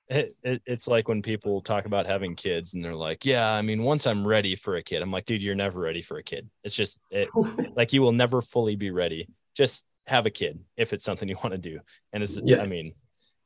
It, 0.08 0.36
it, 0.44 0.62
it's 0.64 0.86
like 0.86 1.08
when 1.08 1.20
people 1.22 1.60
talk 1.60 1.84
about 1.84 2.06
having 2.06 2.36
kids 2.36 2.74
and 2.74 2.84
they're 2.84 2.94
like, 2.94 3.24
yeah, 3.26 3.50
I 3.50 3.62
mean, 3.62 3.82
once 3.82 4.06
I'm 4.06 4.24
ready 4.24 4.54
for 4.54 4.76
a 4.76 4.82
kid, 4.82 5.02
I'm 5.02 5.10
like, 5.10 5.26
dude, 5.26 5.42
you're 5.42 5.56
never 5.56 5.80
ready 5.80 6.02
for 6.02 6.18
a 6.18 6.22
kid. 6.22 6.48
It's 6.62 6.76
just 6.76 7.00
it, 7.10 7.28
like 7.76 7.92
you 7.92 8.02
will 8.02 8.12
never 8.12 8.40
fully 8.40 8.76
be 8.76 8.92
ready. 8.92 9.28
Just 9.56 9.84
have 10.07 10.26
a 10.26 10.30
kid 10.30 10.61
if 10.76 10.92
it's 10.92 11.04
something 11.04 11.28
you 11.28 11.36
want 11.42 11.52
to 11.52 11.59
do. 11.59 11.80
And 12.12 12.22
it's, 12.22 12.38
Yeah. 12.42 12.62
I 12.62 12.66
mean, 12.66 12.94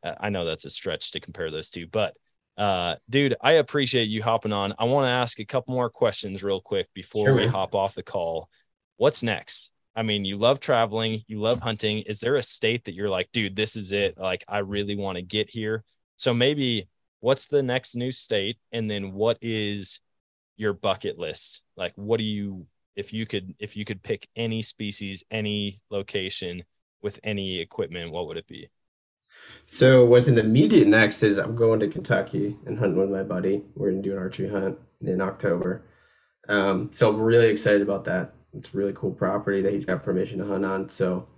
I 0.03 0.31
know 0.31 0.45
that's 0.45 0.65
a 0.65 0.71
stretch 0.71 1.13
to 1.13 1.21
compare 1.21 1.51
those 1.51 1.71
two, 1.71 1.87
but 1.87 2.15
uh, 2.57 2.97
dude, 3.09 3.37
I 3.41 3.53
appreciate 3.53 4.09
you 4.09 4.23
hopping 4.23 4.53
on. 4.53 4.75
I 4.79 4.85
want 4.85 5.05
to 5.05 5.11
ask 5.11 5.41
a 5.41 5.45
couple 5.45 5.75
more 5.75 5.91
questions 5.91 6.43
real 6.43 6.61
quick 6.61 6.89
before 6.95 7.29
Sure, 7.29 7.35
we 7.35 7.47
hop 7.47 7.75
off 7.75 7.95
the 7.95 8.03
call. 8.03 8.49
What's 8.97 9.23
next? 9.23 9.71
I 9.97 10.03
mean, 10.03 10.25
you 10.25 10.37
love 10.37 10.61
traveling, 10.61 11.23
you 11.27 11.41
love 11.41 11.61
hunting. 11.61 12.01
Is 12.01 12.21
there 12.21 12.37
a 12.37 12.43
state 12.43 12.85
that 12.85 12.95
you're 12.95 13.09
like, 13.09 13.29
dude, 13.33 13.57
this 13.57 13.77
is 13.77 13.93
it? 13.93 14.17
Like, 14.19 14.45
I 14.47 14.59
really 14.59 14.95
want 14.95 15.17
to 15.17 15.23
get 15.23 15.51
here. 15.51 15.85
So 16.17 16.33
maybe 16.33 16.89
what's 17.21 17.47
the 17.47 17.63
next 17.63 17.97
new 17.97 18.13
state? 18.13 18.59
And 18.73 18.91
then 18.91 19.13
what 19.13 19.39
is 19.41 20.01
your 20.57 20.73
bucket 20.73 21.19
list? 21.19 21.63
Like, 21.77 21.93
what 21.97 22.19
do 22.19 22.25
you, 22.25 22.67
if 22.97 23.13
you 23.13 23.27
could, 23.27 23.55
if 23.59 23.77
you 23.77 23.85
could 23.85 24.03
pick 24.03 24.29
any 24.37 24.63
species, 24.63 25.23
any 25.31 25.81
location 25.91 26.65
with 27.03 27.21
any 27.25 27.61
equipment, 27.61 28.13
what 28.13 28.27
would 28.27 28.37
it 28.37 28.47
be? 28.47 28.69
So 29.67 30.05
what's 30.05 30.29
an 30.29 30.39
immediate 30.39 30.89
next 30.89 31.23
is 31.23 31.39
I'm 31.39 31.57
going 31.57 31.81
to 31.81 31.89
Kentucky 31.89 32.57
and 32.67 32.79
hunting 32.79 32.99
with 32.99 33.11
my 33.11 33.23
buddy. 33.23 33.63
We're 33.75 33.91
gonna 33.91 34.03
do 34.03 34.13
an 34.13 34.19
archery 34.19 34.49
hunt 34.51 34.79
in 35.01 35.21
October. 35.21 35.83
Um, 36.49 36.91
so 36.93 37.09
I'm 37.09 37.21
really 37.21 37.49
excited 37.49 37.83
about 37.83 38.05
that. 38.05 38.35
It's 38.53 38.75
a 38.75 38.77
really 38.77 38.93
cool 38.93 39.13
property 39.13 39.63
that 39.63 39.73
he's 39.73 39.87
got 39.87 40.03
permission 40.03 40.39
to 40.39 40.47
hunt 40.47 40.65
on. 40.65 40.89
So 40.89 41.29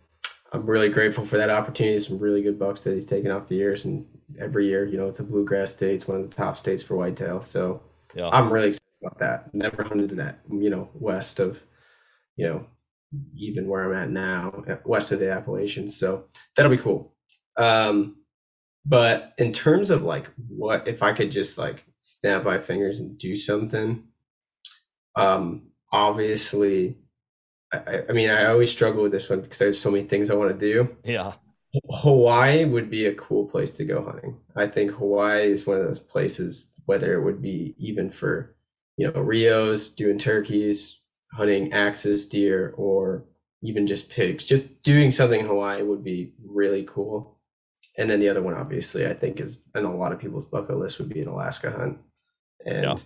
I'm 0.52 0.66
really 0.66 0.88
grateful 0.88 1.24
for 1.24 1.36
that 1.36 1.50
opportunity. 1.50 1.98
Some 1.98 2.18
really 2.18 2.42
good 2.42 2.58
bucks 2.58 2.80
that 2.82 2.94
he's 2.94 3.04
taken 3.06 3.30
off 3.30 3.48
the 3.48 3.56
years, 3.56 3.84
and 3.84 4.06
every 4.38 4.66
year, 4.66 4.86
you 4.86 4.96
know, 4.96 5.08
it's 5.08 5.20
a 5.20 5.24
bluegrass 5.24 5.74
state. 5.74 5.94
It's 5.94 6.08
one 6.08 6.20
of 6.20 6.28
the 6.28 6.34
top 6.34 6.58
states 6.58 6.82
for 6.82 6.96
whitetail. 6.96 7.40
So 7.40 7.82
Yeah. 8.14 8.28
I'm 8.28 8.52
really 8.52 8.68
excited 8.68 8.81
about 9.02 9.18
that. 9.18 9.54
Never 9.54 9.82
hunted 9.82 10.16
that, 10.16 10.40
you 10.50 10.70
know, 10.70 10.88
west 10.94 11.40
of, 11.40 11.62
you 12.36 12.46
know, 12.46 12.66
even 13.36 13.68
where 13.68 13.84
I'm 13.84 14.02
at 14.02 14.10
now, 14.10 14.64
west 14.84 15.12
of 15.12 15.18
the 15.20 15.30
Appalachians. 15.32 15.96
So 15.96 16.24
that'll 16.56 16.70
be 16.70 16.78
cool. 16.82 17.14
Um, 17.56 18.16
but 18.86 19.34
in 19.38 19.52
terms 19.52 19.90
of 19.90 20.02
like 20.02 20.30
what 20.48 20.88
if 20.88 21.02
I 21.02 21.12
could 21.12 21.30
just 21.30 21.58
like 21.58 21.84
snap 22.00 22.44
my 22.44 22.58
fingers 22.58 23.00
and 23.00 23.18
do 23.18 23.36
something, 23.36 24.04
um, 25.16 25.68
obviously, 25.92 26.96
I- 27.72 28.02
I 28.08 28.12
mean, 28.12 28.30
I 28.30 28.46
always 28.46 28.70
struggle 28.70 29.02
with 29.02 29.12
this 29.12 29.28
one 29.28 29.40
because 29.40 29.58
there's 29.58 29.78
so 29.78 29.90
many 29.90 30.04
things 30.04 30.30
I 30.30 30.34
want 30.34 30.58
to 30.58 30.58
do. 30.58 30.96
Yeah. 31.04 31.34
Hawaii 31.90 32.64
would 32.66 32.90
be 32.90 33.06
a 33.06 33.14
cool 33.14 33.46
place 33.46 33.76
to 33.78 33.84
go 33.84 34.04
hunting. 34.04 34.38
I 34.54 34.66
think 34.66 34.90
Hawaii 34.90 35.50
is 35.50 35.66
one 35.66 35.78
of 35.78 35.86
those 35.86 35.98
places, 36.00 36.72
whether 36.84 37.14
it 37.14 37.24
would 37.24 37.40
be 37.40 37.74
even 37.78 38.10
for, 38.10 38.54
you 38.96 39.10
know, 39.10 39.20
Rios, 39.20 39.88
doing 39.90 40.18
turkeys, 40.18 41.00
hunting 41.32 41.72
axis, 41.72 42.26
deer, 42.26 42.74
or 42.76 43.24
even 43.62 43.86
just 43.86 44.10
pigs. 44.10 44.44
Just 44.44 44.82
doing 44.82 45.10
something 45.10 45.40
in 45.40 45.46
Hawaii 45.46 45.82
would 45.82 46.04
be 46.04 46.32
really 46.44 46.84
cool. 46.88 47.38
And 47.98 48.10
then 48.10 48.20
the 48.20 48.28
other 48.30 48.42
one, 48.42 48.54
obviously, 48.54 49.06
I 49.06 49.14
think 49.14 49.40
is, 49.40 49.66
and 49.74 49.86
a 49.86 49.90
lot 49.90 50.12
of 50.12 50.18
people's 50.20 50.46
bucket 50.46 50.78
list 50.78 50.98
would 50.98 51.08
be 51.10 51.20
an 51.22 51.28
Alaska 51.28 51.70
hunt. 51.70 51.98
And 52.66 52.84
Yeah. 52.84 52.98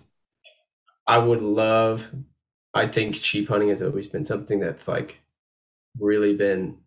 I 1.05 1.17
would 1.17 1.41
love, 1.41 2.11
I 2.73 2.87
think 2.87 3.15
sheep 3.15 3.47
hunting 3.49 3.69
has 3.69 3.81
always 3.81 4.07
been 4.07 4.25
something 4.25 4.59
that's 4.59 4.87
like 4.87 5.19
really 5.99 6.35
been 6.35 6.79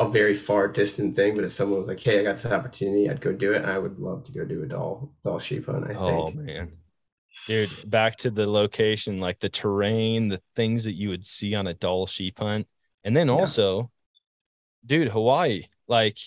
a 0.00 0.08
very 0.10 0.34
far 0.34 0.68
distant 0.68 1.16
thing, 1.16 1.36
but 1.36 1.44
if 1.44 1.52
someone 1.52 1.78
was 1.80 1.88
like, 1.88 2.00
"Hey, 2.00 2.20
I 2.20 2.24
got 2.24 2.36
this 2.36 2.46
opportunity, 2.46 3.10
I'd 3.10 3.20
go 3.22 3.32
do 3.32 3.52
it," 3.54 3.62
and 3.62 3.70
I 3.70 3.78
would 3.78 3.98
love 4.00 4.24
to 4.24 4.32
go 4.32 4.44
do 4.44 4.62
a 4.62 4.66
Dall 4.66 5.14
Dall 5.24 5.38
sheep 5.40 5.66
hunt. 5.66 5.90
I 5.90 5.94
Oh 5.94 6.30
think. 6.30 6.34
man. 6.34 6.78
Dude, 7.46 7.70
back 7.88 8.16
to 8.18 8.30
the 8.30 8.46
location, 8.46 9.20
like 9.20 9.38
the 9.38 9.48
terrain, 9.48 10.28
the 10.28 10.40
things 10.56 10.84
that 10.84 10.94
you 10.94 11.10
would 11.10 11.24
see 11.24 11.54
on 11.54 11.66
a 11.68 11.74
Dall 11.74 12.06
sheep 12.06 12.38
hunt. 12.40 12.66
And 13.04 13.16
then 13.16 13.28
Yeah. 13.28 13.34
also, 13.34 13.90
dude, 14.84 15.08
Hawaii. 15.08 15.64
Like 15.86 16.18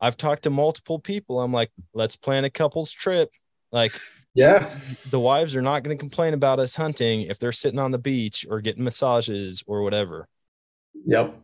I've 0.00 0.16
talked 0.16 0.42
to 0.44 0.50
multiple 0.50 0.98
people. 0.98 1.40
I'm 1.40 1.52
like, 1.52 1.70
let's 1.92 2.16
plan 2.16 2.44
a 2.44 2.50
couple's 2.50 2.90
trip. 2.92 3.30
Like 3.70 3.92
Yeah, 4.34 4.68
the 5.10 5.20
wives 5.20 5.54
are 5.54 5.62
not 5.62 5.84
going 5.84 5.96
to 5.96 6.00
complain 6.00 6.34
about 6.34 6.58
us 6.58 6.74
hunting 6.74 7.22
if 7.22 7.38
they're 7.38 7.52
sitting 7.52 7.78
on 7.78 7.92
the 7.92 7.98
beach 7.98 8.44
or 8.50 8.60
getting 8.60 8.82
massages 8.82 9.62
or 9.68 9.82
whatever. 9.82 10.28
yep, 11.06 11.36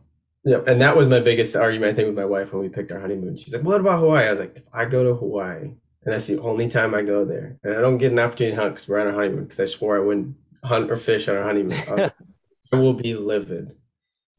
yep. 0.43 0.67
And 0.67 0.81
that 0.81 0.97
was 0.97 1.07
my 1.07 1.21
biggest 1.21 1.55
argument 1.55 1.93
I 1.93 1.95
think 1.95 2.07
with 2.07 2.17
my 2.17 2.25
wife 2.25 2.51
when 2.51 2.61
we 2.61 2.67
picked 2.69 2.91
our 2.91 2.99
honeymoon. 2.99 3.37
She's 3.37 3.53
like, 3.53 3.63
"What 3.63 3.79
about 3.79 3.99
Hawaii?" 3.99 4.25
I 4.25 4.31
was 4.31 4.39
like, 4.41 4.57
"If 4.57 4.63
I 4.73 4.83
go 4.85 5.03
to 5.05 5.15
Hawaii, 5.15 5.75
and 6.03 6.13
that's 6.13 6.27
the 6.27 6.39
only 6.39 6.67
time 6.69 6.93
I 6.93 7.03
go 7.03 7.25
there, 7.25 7.57
and 7.63 7.75
I 7.75 7.81
don't 7.81 7.97
get 7.97 8.11
an 8.11 8.19
opportunity 8.19 8.55
to 8.55 8.61
hunt 8.61 8.73
because 8.75 8.87
we're 8.87 8.99
on 8.99 9.07
our 9.07 9.13
honeymoon, 9.13 9.43
because 9.43 9.59
I 9.59 9.65
swore 9.65 9.97
I 9.97 9.99
wouldn't 9.99 10.35
hunt 10.63 10.91
or 10.91 10.95
fish 10.95 11.27
on 11.27 11.37
our 11.37 11.43
honeymoon, 11.43 11.77
I, 12.71 12.75
will 12.75 12.93
be 12.93 13.13
livid. 13.13 13.75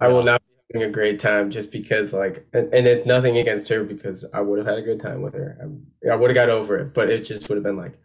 I 0.01 0.09
will 0.09 0.23
not 0.23 0.43
be 0.43 0.79
having 0.79 0.89
a 0.89 0.93
great 0.93 1.21
time 1.21 1.51
just 1.51 1.71
because, 1.71 2.13
like, 2.13 2.47
and, 2.53 2.73
and 2.73 2.87
it's 2.87 3.07
nothing 3.07 3.39
against 3.39 3.69
her 3.69 3.85
because 3.85 4.29
I 4.33 4.41
would 4.41 4.59
have 4.59 4.67
had 4.67 4.79
a 4.79 4.83
good 4.83 5.01
time 5.01 5.23
with 5.23 5.35
her. 5.35 5.59
I, 5.61 6.13
I 6.13 6.17
would 6.17 6.31
have 6.31 6.35
got 6.35 6.51
over 6.51 6.79
it, 6.79 6.95
but 6.95 7.11
it 7.11 7.25
just 7.25 7.49
would 7.49 7.57
have 7.57 7.65
been 7.65 7.77
like, 7.77 7.99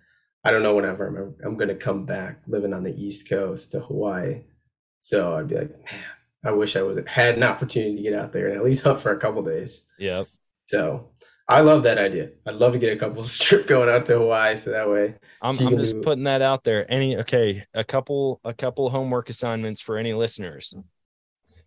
I 0.44 0.52
don't 0.52 0.64
know 0.64 0.76
whenever 0.76 1.08
I'm, 1.08 1.36
I'm 1.44 1.58
going 1.58 1.70
to 1.70 1.76
come 1.76 2.06
back 2.06 2.42
living 2.48 2.74
on 2.74 2.84
the 2.84 2.96
East 2.96 3.30
Coast 3.30 3.72
to 3.72 3.80
Hawaii. 3.80 4.42
So 5.00 5.36
I'd 5.36 5.48
be 5.48 5.58
like, 5.58 5.72
man, 5.72 6.04
I 6.44 6.52
wish 6.52 6.76
I 6.76 6.84
was 6.84 7.00
had 7.08 7.36
an 7.36 7.44
opportunity 7.44 7.98
to 7.98 8.02
get 8.02 8.14
out 8.14 8.34
there 8.34 8.48
and 8.48 8.56
at 8.56 8.64
least 8.64 8.84
hunt 8.84 9.00
for 9.00 9.12
a 9.12 9.20
couple 9.20 9.42
days. 9.42 9.90
Yeah. 9.98 10.24
So 10.68 11.10
I 11.50 11.62
love 11.62 11.84
that 11.84 11.98
idea. 11.98 12.32
I'd 12.46 12.56
love 12.56 12.74
to 12.74 12.80
get 12.80 12.94
a 12.94 13.00
couple's 13.00 13.38
trip 13.40 13.68
going 13.68 13.90
out 13.90 14.06
to 14.08 14.18
Hawaii 14.20 14.56
so 14.56 14.72
that 14.72 14.90
way. 14.90 15.16
I'm, 15.42 15.58
I'm 15.66 15.78
just 15.78 15.96
do- 15.96 16.02
putting 16.02 16.26
that 16.26 16.42
out 16.42 16.64
there. 16.64 16.90
Any 16.92 17.18
okay, 17.18 17.66
a 17.74 17.84
couple 17.84 18.42
a 18.44 18.54
couple 18.54 18.90
homework 18.90 19.30
assignments 19.30 19.80
for 19.80 19.98
any 19.98 20.14
listeners. 20.14 20.74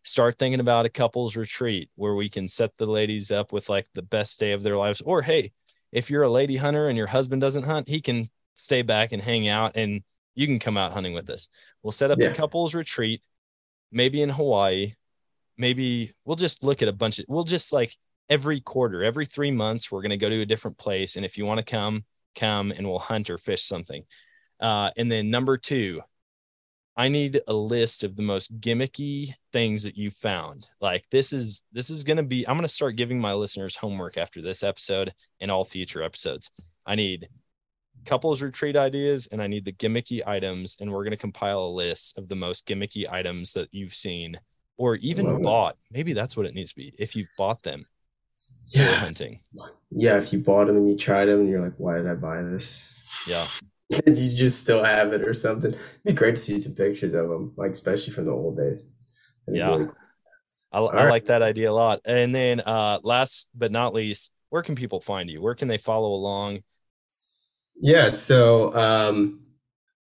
Start 0.02 0.38
thinking 0.38 0.60
about 0.60 0.86
a 0.86 0.90
couples 0.90 1.36
retreat 1.36 1.90
where 1.94 2.14
we 2.14 2.28
can 2.28 2.48
set 2.48 2.76
the 2.78 2.86
ladies 2.86 3.30
up 3.30 3.52
with 3.52 3.68
like 3.68 3.86
the 3.94 4.02
best 4.02 4.38
day 4.40 4.52
of 4.52 4.62
their 4.62 4.76
lives. 4.76 5.00
Or 5.02 5.22
hey, 5.22 5.52
if 5.92 6.10
you're 6.10 6.22
a 6.22 6.30
lady 6.30 6.56
hunter 6.56 6.88
and 6.88 6.96
your 6.96 7.06
husband 7.06 7.40
doesn't 7.40 7.64
hunt, 7.64 7.88
he 7.88 8.00
can 8.00 8.30
stay 8.54 8.82
back 8.82 9.12
and 9.12 9.20
hang 9.22 9.48
out 9.48 9.72
and 9.76 10.02
you 10.34 10.46
can 10.46 10.58
come 10.58 10.76
out 10.76 10.92
hunting 10.92 11.12
with 11.12 11.28
us. 11.28 11.48
We'll 11.82 11.92
set 11.92 12.10
up 12.10 12.18
Yeah. 12.18 12.28
a 12.28 12.34
couples 12.34 12.74
retreat, 12.74 13.22
maybe 13.92 14.22
in 14.22 14.30
Hawaii. 14.30 14.94
Maybe 15.58 16.14
we'll 16.24 16.36
just 16.36 16.64
look 16.64 16.80
at 16.82 16.88
a 16.88 16.92
bunch 16.92 17.18
of 17.18 17.26
we'll 17.28 17.44
just 17.44 17.70
like 17.72 17.94
every 18.30 18.60
quarter, 18.60 19.02
every 19.02 19.26
three 19.26 19.50
months, 19.50 19.90
we're 19.90 20.02
gonna 20.02 20.16
go 20.16 20.28
to 20.30 20.40
a 20.40 20.46
different 20.46 20.78
place. 20.78 21.16
And 21.16 21.24
if 21.26 21.36
you 21.36 21.44
want 21.44 21.58
to 21.58 21.64
come, 21.64 22.04
come 22.36 22.70
and 22.70 22.88
we'll 22.88 23.00
hunt 23.00 23.28
or 23.28 23.36
fish 23.36 23.64
something. 23.64 24.04
Uh, 24.60 24.90
and 24.96 25.10
then 25.10 25.30
number 25.30 25.58
two, 25.58 26.00
I 26.96 27.08
need 27.08 27.40
a 27.46 27.52
list 27.52 28.04
of 28.04 28.14
the 28.14 28.22
most 28.22 28.60
gimmicky 28.60 29.34
things 29.52 29.82
that 29.82 29.96
you 29.96 30.10
found. 30.10 30.68
Like 30.80 31.04
this 31.10 31.32
is 31.32 31.62
this 31.72 31.90
is 31.90 32.04
gonna 32.04 32.22
be. 32.22 32.46
I'm 32.46 32.56
gonna 32.56 32.68
start 32.68 32.96
giving 32.96 33.20
my 33.20 33.34
listeners 33.34 33.76
homework 33.76 34.16
after 34.16 34.40
this 34.40 34.62
episode 34.62 35.12
and 35.40 35.50
all 35.50 35.64
future 35.64 36.02
episodes. 36.02 36.50
I 36.86 36.94
need 36.94 37.28
couples 38.04 38.42
retreat 38.42 38.76
ideas 38.76 39.28
and 39.30 39.42
I 39.42 39.46
need 39.46 39.64
the 39.64 39.72
gimmicky 39.72 40.26
items, 40.26 40.76
and 40.80 40.92
we're 40.92 41.04
gonna 41.04 41.16
compile 41.16 41.64
a 41.64 41.70
list 41.70 42.16
of 42.18 42.28
the 42.28 42.36
most 42.36 42.66
gimmicky 42.66 43.10
items 43.10 43.54
that 43.54 43.68
you've 43.72 43.94
seen 43.94 44.38
or 44.76 44.96
even 44.96 45.42
bought. 45.42 45.76
Maybe 45.90 46.12
that's 46.12 46.36
what 46.36 46.46
it 46.46 46.54
needs 46.54 46.70
to 46.70 46.76
be. 46.76 46.94
If 46.98 47.16
you've 47.16 47.28
bought 47.36 47.62
them 47.62 47.86
Yeah. 48.72 48.94
hunting. 48.94 49.40
Yeah. 49.90 50.16
If 50.16 50.32
you 50.32 50.40
bought 50.40 50.66
them 50.66 50.76
and 50.76 50.88
you 50.90 50.96
tried 50.96 51.26
them 51.26 51.40
and 51.40 51.48
you're 51.48 51.62
like, 51.62 51.74
why 51.78 51.96
did 51.96 52.06
I 52.08 52.14
buy 52.14 52.42
this? 52.42 53.24
Yeah. 53.28 53.46
You 54.06 54.14
just 54.14 54.62
still 54.62 54.84
have 54.84 55.12
it 55.12 55.26
or 55.26 55.34
something. 55.34 55.72
It'd 55.72 55.80
be 56.04 56.12
great 56.12 56.36
to 56.36 56.40
see 56.40 56.60
some 56.60 56.76
pictures 56.76 57.12
of 57.12 57.28
them, 57.28 57.52
like 57.56 57.72
especially 57.72 58.12
from 58.12 58.26
the 58.26 58.30
old 58.30 58.56
days. 58.56 58.88
That'd 59.48 59.58
Yeah. 59.58 59.68
really 59.70 59.88
I, 60.70 60.78
I 60.78 60.94
right. 60.94 61.10
like 61.10 61.26
that 61.26 61.42
idea 61.42 61.72
a 61.72 61.74
lot. 61.74 62.00
And 62.04 62.32
then 62.32 62.60
uh 62.60 63.00
last 63.02 63.48
but 63.52 63.72
not 63.72 63.92
least, 63.92 64.30
where 64.50 64.62
can 64.62 64.76
people 64.76 65.00
find 65.00 65.28
you? 65.28 65.42
Where 65.42 65.56
can 65.56 65.66
they 65.66 65.76
follow 65.78 66.14
along? 66.14 66.60
Yeah, 67.80 68.10
so 68.10 68.72
um 68.76 69.40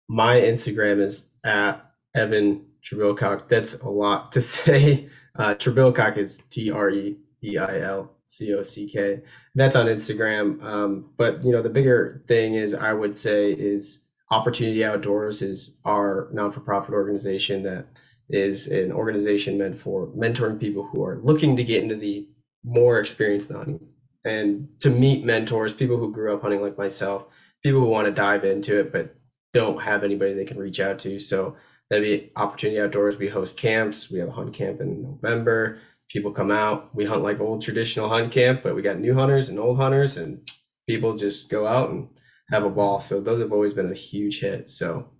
my 0.08 0.36
Instagram 0.36 1.00
is 1.00 1.30
at 1.44 1.82
Evan 2.14 2.66
Trebilcock. 2.82 3.48
That's 3.48 3.80
a 3.80 3.88
lot 3.88 4.32
to 4.32 4.40
say. 4.54 5.08
Uh 5.38 5.54
Trebilcock 5.54 6.18
is 6.18 6.36
T 6.50 6.70
R 6.70 6.90
E 6.90 7.16
B 7.40 7.56
I 7.56 7.80
L 7.80 8.17
C 8.28 8.54
O 8.54 8.62
C 8.62 8.88
K. 8.88 9.20
That's 9.54 9.76
on 9.76 9.86
Instagram. 9.86 10.62
Um, 10.62 11.10
but 11.16 11.44
you 11.44 11.52
know, 11.52 11.62
the 11.62 11.68
bigger 11.68 12.22
thing 12.28 12.54
is 12.54 12.74
I 12.74 12.92
would 12.92 13.18
say 13.18 13.52
is 13.52 14.00
Opportunity 14.30 14.84
Outdoors 14.84 15.42
is 15.42 15.78
our 15.84 16.28
non-for-profit 16.32 16.94
organization 16.94 17.62
that 17.62 17.86
is 18.28 18.66
an 18.66 18.92
organization 18.92 19.56
meant 19.56 19.78
for 19.78 20.06
mentoring 20.08 20.60
people 20.60 20.86
who 20.86 21.02
are 21.02 21.18
looking 21.22 21.56
to 21.56 21.64
get 21.64 21.82
into 21.82 21.96
the 21.96 22.28
more 22.62 23.00
experienced 23.00 23.50
hunting 23.50 23.80
and 24.24 24.68
to 24.80 24.90
meet 24.90 25.24
mentors, 25.24 25.72
people 25.72 25.96
who 25.96 26.12
grew 26.12 26.34
up 26.34 26.42
hunting 26.42 26.60
like 26.60 26.76
myself 26.76 27.26
people 27.62 27.80
who 27.80 27.86
want 27.86 28.06
to 28.06 28.12
dive 28.12 28.44
into 28.44 28.78
it 28.78 28.92
but 28.92 29.14
don't 29.52 29.82
have 29.82 30.04
anybody 30.04 30.34
they 30.34 30.44
can 30.44 30.58
reach 30.58 30.80
out 30.80 30.98
to. 31.00 31.18
So 31.18 31.56
that'd 31.88 32.04
be 32.04 32.30
Opportunity 32.36 32.80
Outdoors. 32.80 33.16
We 33.16 33.28
host 33.28 33.58
camps. 33.58 34.10
We 34.10 34.18
have 34.18 34.28
a 34.28 34.32
hunt 34.32 34.52
camp 34.52 34.80
in 34.80 35.02
November. 35.02 35.78
People 36.08 36.32
come 36.32 36.50
out. 36.50 36.94
We 36.94 37.04
hunt 37.04 37.22
like 37.22 37.40
old 37.40 37.62
traditional 37.62 38.08
hunt 38.08 38.32
camp, 38.32 38.62
but 38.62 38.74
we 38.74 38.82
got 38.82 38.98
new 38.98 39.14
hunters 39.14 39.48
and 39.48 39.58
old 39.58 39.76
hunters, 39.76 40.16
and 40.16 40.48
people 40.86 41.16
just 41.16 41.50
go 41.50 41.66
out 41.66 41.90
and 41.90 42.08
have 42.50 42.64
a 42.64 42.70
ball. 42.70 43.00
So 43.00 43.20
those 43.20 43.40
have 43.40 43.52
always 43.52 43.74
been 43.74 43.90
a 43.90 43.94
huge 43.94 44.40
hit. 44.40 44.70
So 44.70 45.10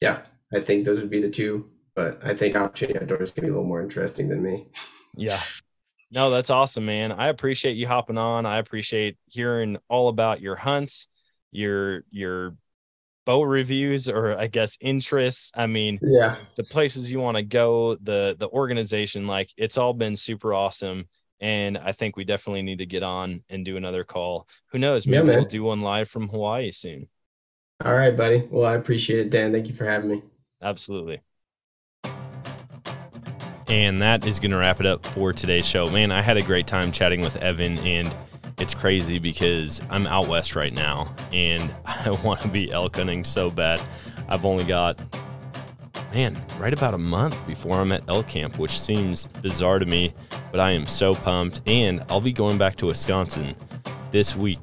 yeah, 0.00 0.22
I 0.54 0.60
think 0.60 0.84
those 0.84 1.00
would 1.00 1.10
be 1.10 1.20
the 1.20 1.30
two. 1.30 1.70
But 1.94 2.20
I 2.22 2.34
think 2.34 2.54
Opportunity 2.54 3.00
Outdoors 3.00 3.32
can 3.32 3.42
be 3.42 3.48
a 3.48 3.50
little 3.50 3.66
more 3.66 3.82
interesting 3.82 4.28
than 4.28 4.42
me. 4.42 4.68
Yeah. 5.16 5.40
No, 6.12 6.30
that's 6.30 6.48
awesome, 6.48 6.86
man. 6.86 7.10
I 7.10 7.26
appreciate 7.26 7.76
you 7.76 7.88
hopping 7.88 8.18
on. 8.18 8.46
I 8.46 8.58
appreciate 8.58 9.16
hearing 9.26 9.78
all 9.88 10.08
about 10.08 10.40
your 10.40 10.54
hunts, 10.54 11.08
your 11.50 12.04
your 12.10 12.54
boat 13.28 13.42
reviews 13.42 14.08
or 14.08 14.38
I 14.38 14.46
guess 14.46 14.78
interests. 14.80 15.52
I 15.54 15.66
mean, 15.66 15.98
yeah, 16.00 16.36
the 16.56 16.64
places 16.64 17.12
you 17.12 17.20
want 17.20 17.36
to 17.36 17.42
go, 17.42 17.94
the 17.96 18.34
the 18.38 18.48
organization, 18.48 19.26
like 19.26 19.52
it's 19.58 19.76
all 19.76 19.92
been 19.92 20.16
super 20.16 20.54
awesome. 20.54 21.08
And 21.38 21.76
I 21.76 21.92
think 21.92 22.16
we 22.16 22.24
definitely 22.24 22.62
need 22.62 22.78
to 22.78 22.86
get 22.86 23.02
on 23.02 23.42
and 23.50 23.66
do 23.66 23.76
another 23.76 24.02
call. 24.02 24.48
Who 24.72 24.78
knows? 24.78 25.06
Maybe 25.06 25.28
yeah, 25.28 25.36
we'll 25.36 25.44
do 25.44 25.62
one 25.62 25.82
live 25.82 26.08
from 26.08 26.28
Hawaii 26.28 26.70
soon. 26.70 27.06
All 27.84 27.94
right, 27.94 28.16
buddy. 28.16 28.48
Well, 28.50 28.64
I 28.64 28.74
appreciate 28.74 29.20
it, 29.20 29.30
Dan. 29.30 29.52
Thank 29.52 29.68
you 29.68 29.74
for 29.74 29.84
having 29.84 30.10
me. 30.10 30.22
Absolutely. 30.62 31.20
And 33.68 34.00
that 34.00 34.26
is 34.26 34.40
going 34.40 34.52
to 34.52 34.56
wrap 34.56 34.80
it 34.80 34.86
up 34.86 35.04
for 35.04 35.34
today's 35.34 35.66
show. 35.66 35.88
Man, 35.90 36.10
I 36.10 36.22
had 36.22 36.38
a 36.38 36.42
great 36.42 36.66
time 36.66 36.90
chatting 36.90 37.20
with 37.20 37.36
Evan, 37.36 37.78
and 37.80 38.12
it's 38.58 38.74
crazy 38.74 39.18
because 39.18 39.80
I'm 39.90 40.06
out 40.06 40.28
west 40.28 40.56
right 40.56 40.72
now 40.72 41.14
and 41.32 41.70
I 41.86 42.10
want 42.24 42.40
to 42.40 42.48
be 42.48 42.72
elk 42.72 42.96
hunting 42.96 43.24
so 43.24 43.50
bad. 43.50 43.80
I've 44.28 44.44
only 44.44 44.64
got, 44.64 45.00
man, 46.12 46.36
right 46.58 46.72
about 46.72 46.94
a 46.94 46.98
month 46.98 47.44
before 47.46 47.80
I'm 47.80 47.92
at 47.92 48.02
elk 48.08 48.28
camp, 48.28 48.58
which 48.58 48.78
seems 48.78 49.26
bizarre 49.26 49.78
to 49.78 49.86
me, 49.86 50.12
but 50.50 50.60
I 50.60 50.72
am 50.72 50.86
so 50.86 51.14
pumped. 51.14 51.62
And 51.66 52.02
I'll 52.08 52.20
be 52.20 52.32
going 52.32 52.58
back 52.58 52.76
to 52.76 52.86
Wisconsin 52.86 53.54
this 54.10 54.36
week. 54.36 54.60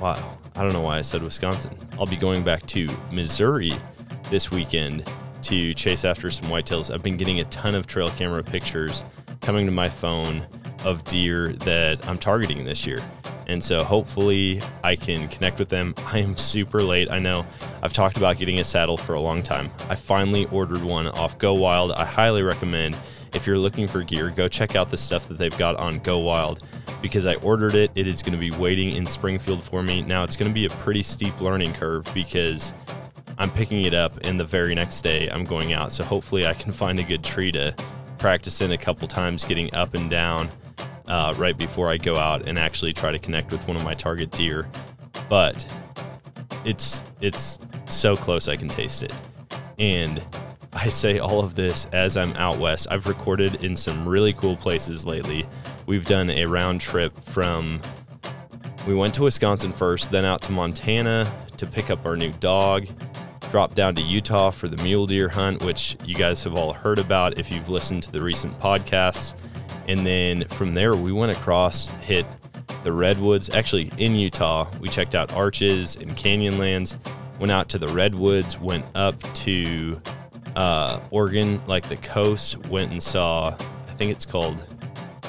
Wow. 0.00 0.38
I 0.56 0.62
don't 0.62 0.72
know 0.72 0.82
why 0.82 0.98
I 0.98 1.02
said 1.02 1.22
Wisconsin. 1.22 1.76
I'll 1.98 2.06
be 2.06 2.16
going 2.16 2.44
back 2.44 2.64
to 2.66 2.88
Missouri 3.10 3.72
this 4.30 4.50
weekend 4.50 5.10
to 5.42 5.74
chase 5.74 6.04
after 6.04 6.30
some 6.30 6.48
whitetails. 6.48 6.94
I've 6.94 7.02
been 7.02 7.16
getting 7.16 7.40
a 7.40 7.44
ton 7.46 7.74
of 7.74 7.86
trail 7.86 8.08
camera 8.10 8.42
pictures 8.42 9.04
coming 9.40 9.66
to 9.66 9.72
my 9.72 9.88
phone 9.88 10.46
of 10.84 11.04
deer 11.04 11.48
that 11.48 12.06
I'm 12.08 12.18
targeting 12.18 12.64
this 12.64 12.86
year. 12.86 13.02
And 13.46 13.62
so 13.62 13.84
hopefully 13.84 14.62
I 14.82 14.96
can 14.96 15.28
connect 15.28 15.58
with 15.58 15.68
them. 15.68 15.94
I 16.06 16.18
am 16.18 16.36
super 16.36 16.82
late. 16.82 17.10
I 17.10 17.18
know 17.18 17.44
I've 17.82 17.92
talked 17.92 18.16
about 18.16 18.38
getting 18.38 18.60
a 18.60 18.64
saddle 18.64 18.96
for 18.96 19.14
a 19.14 19.20
long 19.20 19.42
time. 19.42 19.70
I 19.88 19.94
finally 19.94 20.46
ordered 20.46 20.82
one 20.82 21.06
off 21.08 21.38
GoWild. 21.38 21.94
I 21.96 22.04
highly 22.04 22.42
recommend 22.42 22.96
if 23.34 23.46
you're 23.46 23.58
looking 23.58 23.88
for 23.88 24.02
gear, 24.02 24.30
go 24.30 24.48
check 24.48 24.76
out 24.76 24.90
the 24.90 24.96
stuff 24.96 25.28
that 25.28 25.38
they've 25.38 25.56
got 25.58 25.76
on 25.76 26.00
GoWild 26.00 26.62
because 27.02 27.26
I 27.26 27.34
ordered 27.36 27.74
it. 27.74 27.90
It 27.94 28.08
is 28.08 28.22
going 28.22 28.32
to 28.32 28.38
be 28.38 28.50
waiting 28.52 28.96
in 28.96 29.04
Springfield 29.04 29.62
for 29.62 29.82
me. 29.82 30.02
Now 30.02 30.24
it's 30.24 30.36
going 30.36 30.50
to 30.50 30.54
be 30.54 30.66
a 30.66 30.70
pretty 30.70 31.02
steep 31.02 31.40
learning 31.40 31.74
curve 31.74 32.08
because 32.14 32.72
I'm 33.36 33.50
picking 33.50 33.82
it 33.82 33.92
up, 33.92 34.16
and 34.22 34.38
the 34.38 34.44
very 34.44 34.74
next 34.74 35.02
day 35.02 35.28
I'm 35.28 35.44
going 35.44 35.72
out. 35.72 35.92
So 35.92 36.04
hopefully 36.04 36.46
I 36.46 36.54
can 36.54 36.72
find 36.72 36.98
a 37.00 37.02
good 37.02 37.24
tree 37.24 37.50
to 37.52 37.74
practice 38.18 38.60
in 38.60 38.72
a 38.72 38.78
couple 38.78 39.08
times, 39.08 39.44
getting 39.44 39.74
up 39.74 39.94
and 39.94 40.08
down 40.08 40.48
uh, 41.06 41.34
right 41.36 41.56
before 41.56 41.88
I 41.88 41.96
go 41.96 42.16
out 42.16 42.48
and 42.48 42.58
actually 42.58 42.92
try 42.92 43.12
to 43.12 43.18
connect 43.18 43.52
with 43.52 43.66
one 43.66 43.76
of 43.76 43.84
my 43.84 43.94
target 43.94 44.30
deer. 44.30 44.68
But 45.28 45.66
it's 46.64 47.02
it's 47.20 47.58
so 47.86 48.16
close 48.16 48.48
I 48.48 48.56
can 48.56 48.68
taste 48.68 49.02
it, 49.02 49.14
and 49.78 50.22
I 50.72 50.88
say 50.88 51.18
all 51.18 51.40
of 51.40 51.54
this 51.54 51.86
as 51.92 52.16
I'm 52.16 52.32
out 52.34 52.58
west. 52.58 52.88
I've 52.90 53.06
recorded 53.06 53.64
in 53.64 53.76
some 53.76 54.06
really 54.06 54.32
cool 54.32 54.56
places 54.56 55.06
lately. 55.06 55.46
We've 55.86 56.04
done 56.04 56.30
a 56.30 56.46
round 56.46 56.80
trip 56.80 57.18
from 57.24 57.80
we 58.86 58.94
went 58.94 59.14
to 59.14 59.22
Wisconsin 59.22 59.72
first, 59.72 60.10
then 60.10 60.24
out 60.24 60.42
to 60.42 60.52
Montana 60.52 61.30
to 61.56 61.66
pick 61.66 61.90
up 61.90 62.04
our 62.04 62.16
new 62.16 62.32
dog 62.32 62.86
dropped 63.54 63.76
down 63.76 63.94
to 63.94 64.02
Utah 64.02 64.50
for 64.50 64.66
the 64.66 64.82
mule 64.82 65.06
deer 65.06 65.28
hunt, 65.28 65.64
which 65.64 65.96
you 66.04 66.16
guys 66.16 66.42
have 66.42 66.56
all 66.56 66.72
heard 66.72 66.98
about 66.98 67.38
if 67.38 67.52
you've 67.52 67.68
listened 67.68 68.02
to 68.02 68.10
the 68.10 68.20
recent 68.20 68.52
podcasts. 68.58 69.32
And 69.88 70.06
then 70.06 70.44
from 70.48 70.74
there, 70.74 70.94
we 70.96 71.12
went 71.12 71.36
across, 71.36 71.88
hit 72.02 72.26
the 72.84 72.92
redwoods. 72.92 73.50
Actually, 73.50 73.90
in 73.98 74.14
Utah, 74.14 74.68
we 74.80 74.88
checked 74.88 75.14
out 75.14 75.32
arches 75.32 75.96
and 75.96 76.10
canyonlands, 76.12 76.96
went 77.38 77.50
out 77.50 77.68
to 77.70 77.78
the 77.78 77.88
redwoods, 77.88 78.58
went 78.58 78.84
up 78.94 79.20
to 79.34 80.00
uh, 80.56 81.00
Oregon, 81.10 81.60
like 81.66 81.88
the 81.88 81.96
coast, 81.96 82.58
went 82.68 82.92
and 82.92 83.02
saw, 83.02 83.48
I 83.88 83.92
think 83.96 84.10
it's 84.10 84.26
called 84.26 84.56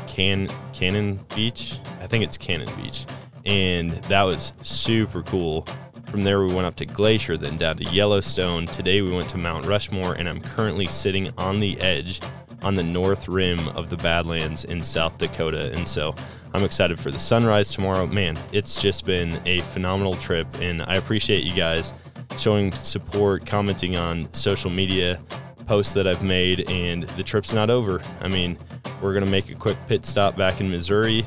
Can 0.08 0.48
Cannon 0.74 1.20
Beach. 1.36 1.80
I 2.02 2.08
think 2.08 2.24
it's 2.24 2.38
Cannon 2.38 2.70
Beach. 2.82 3.06
And 3.46 3.92
that 3.92 4.24
was 4.24 4.54
super 4.62 5.22
cool. 5.24 5.68
From 6.08 6.22
there, 6.22 6.40
we 6.40 6.54
went 6.54 6.66
up 6.66 6.76
to 6.78 6.86
Glacier, 6.86 7.36
then 7.36 7.58
down 7.58 7.78
to 7.78 7.84
Yellowstone. 7.86 8.68
Today, 8.68 9.02
we 9.02 9.12
went 9.12 9.30
to 9.30 9.38
Mount 9.38 9.66
Rushmore, 9.66 10.14
and 10.14 10.30
I'm 10.30 10.40
currently 10.40 10.86
sitting 10.86 11.32
on 11.38 11.60
the 11.60 11.80
edge 11.80 12.22
on 12.66 12.76
the 12.76 12.84
north 12.84 13.30
rim 13.30 13.66
of 13.70 13.90
the 13.90 13.96
Badlands 13.98 14.66
in 14.66 14.82
South 14.82 15.18
Dakota. 15.18 15.72
And 15.72 15.88
so 15.88 16.14
I'm 16.54 16.66
excited 16.66 17.00
for 17.00 17.12
the 17.12 17.20
sunrise 17.20 17.72
tomorrow. 17.72 18.06
Man, 18.08 18.38
it's 18.52 18.82
just 18.82 19.06
been 19.06 19.40
a 19.46 19.62
phenomenal 19.62 20.16
trip, 20.16 20.48
and 20.60 20.82
I 20.82 20.96
appreciate 20.96 21.46
you 21.46 21.56
guys 21.56 21.94
showing 22.38 22.74
support, 22.74 23.46
commenting 23.46 23.96
on 23.96 24.28
social 24.34 24.70
media 24.70 25.22
posts 25.68 25.94
that 25.94 26.08
I've 26.08 26.24
made, 26.24 26.70
and 26.70 27.04
the 27.04 27.24
trip's 27.24 27.54
not 27.54 27.70
over. 27.70 28.02
I 28.20 28.28
mean, 28.28 28.58
we're 29.02 29.14
going 29.14 29.26
to 29.26 29.32
make 29.32 29.50
a 29.50 29.56
quick 29.56 29.78
pit 29.88 30.06
stop 30.06 30.36
back 30.36 30.60
in 30.60 30.70
Missouri 30.70 31.26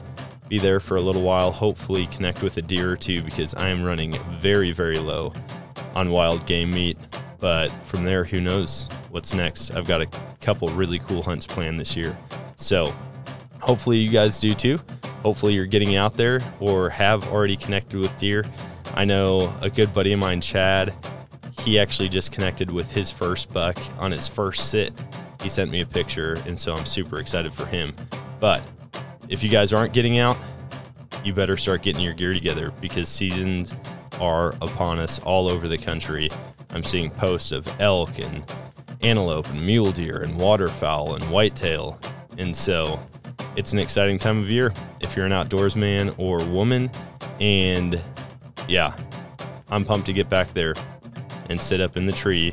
be 0.49 0.59
there 0.59 0.81
for 0.81 0.97
a 0.97 1.01
little 1.01 1.23
while, 1.23 1.53
hopefully 1.53 2.07
connect 2.07 2.43
with 2.43 2.57
a 2.57 2.63
deer 2.63 2.91
or 2.91 2.97
two 2.97 3.23
because 3.23 3.55
I 3.55 3.69
am 3.69 3.85
running 3.85 4.13
very, 4.41 4.73
very 4.73 4.99
low 4.99 5.33
on 5.95 6.11
wild 6.11 6.47
game 6.47 6.71
meat. 6.71 6.97
But 7.41 7.69
from 7.87 8.05
there, 8.05 8.25
who 8.25 8.41
knows 8.41 8.89
what's 9.11 9.35
next? 9.35 9.71
I've 9.73 9.87
got 9.87 10.01
a 10.01 10.09
couple 10.41 10.69
really 10.69 10.99
cool 11.01 11.23
hunts 11.23 11.47
planned 11.47 11.79
this 11.79 11.97
year. 11.97 12.17
So 12.57 12.93
hopefully 13.61 13.99
you 13.99 14.11
guys 14.11 14.41
do 14.41 14.55
too. 14.55 14.81
Hopefully 15.23 15.55
you're 15.55 15.67
getting 15.67 15.97
out 15.97 16.15
there 16.15 16.41
or 16.61 16.91
have 16.91 17.29
already 17.29 17.57
connected 17.57 17.99
with 17.99 18.17
deer. 18.19 18.45
I 18.95 19.05
know 19.05 19.53
a 19.61 19.71
good 19.71 19.93
buddy 19.95 20.13
of 20.13 20.19
mine, 20.19 20.41
Chad, 20.41 20.95
he 21.61 21.79
actually 21.79 22.09
just 22.09 22.33
connected 22.33 22.71
with 22.71 22.91
his 22.91 23.11
first 23.11 23.53
buck 23.53 23.79
on 23.99 24.11
his 24.11 24.27
first 24.27 24.71
sit. 24.71 24.93
He 25.43 25.49
sent 25.49 25.71
me 25.71 25.81
a 25.81 25.87
picture, 25.87 26.37
and 26.47 26.59
so 26.59 26.75
I'm 26.75 26.87
super 26.87 27.21
excited 27.21 27.53
for 27.53 27.67
him. 27.67 27.95
But 28.41 28.63
if 29.29 29.45
you 29.45 29.51
guys 29.51 29.73
aren't 29.73 29.93
getting 29.93 30.19
out, 30.19 30.37
you 31.25 31.33
better 31.33 31.57
start 31.57 31.83
getting 31.83 32.03
your 32.03 32.15
gear 32.15 32.33
together 32.33 32.73
because 32.81 33.09
seasons 33.09 33.77
are 34.21 34.51
upon 34.63 34.99
us 34.99 35.19
all 35.21 35.49
over 35.49 35.69
the 35.69 35.79
country. 35.79 36.31
I'm 36.71 36.83
seeing 36.83 37.11
posts 37.11 37.53
of 37.53 37.69
elk 37.81 38.19
and 38.19 38.45
antelope 39.03 39.49
and 39.51 39.65
mule 39.65 39.93
deer 39.93 40.23
and 40.23 40.39
waterfowl 40.39 41.15
and 41.15 41.25
whitetail. 41.25 41.99
And 42.37 42.55
so 42.55 43.01
it's 43.57 43.73
an 43.73 43.79
exciting 43.79 44.19
time 44.19 44.39
of 44.41 44.51
year 44.51 44.73
if 45.01 45.17
you're 45.17 45.27
an 45.27 45.33
outdoors 45.33 45.77
man 45.77 46.13
or 46.19 46.45
woman. 46.47 46.91
And 47.41 48.01
yeah, 48.69 48.97
I'm 49.71 49.85
pumped 49.85 50.07
to 50.07 50.13
get 50.13 50.29
back 50.29 50.53
there 50.53 50.75
and 51.49 51.61
sit 51.61 51.81
up 51.81 51.97
in 51.97 52.07
the 52.07 52.13
tree 52.13 52.53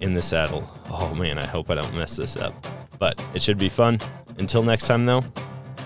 in 0.00 0.14
the 0.14 0.22
saddle. 0.22 0.68
Oh 0.90 1.14
man, 1.14 1.38
I 1.38 1.46
hope 1.46 1.70
I 1.70 1.74
don't 1.74 1.94
mess 1.94 2.16
this 2.16 2.36
up. 2.36 2.54
But 2.98 3.24
it 3.34 3.42
should 3.42 3.58
be 3.58 3.68
fun. 3.68 3.98
Until 4.38 4.62
next 4.62 4.86
time, 4.86 5.06
though, 5.06 5.22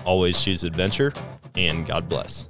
Always 0.05 0.41
choose 0.41 0.63
adventure, 0.63 1.13
and 1.55 1.85
God 1.85 2.09
bless. 2.09 2.47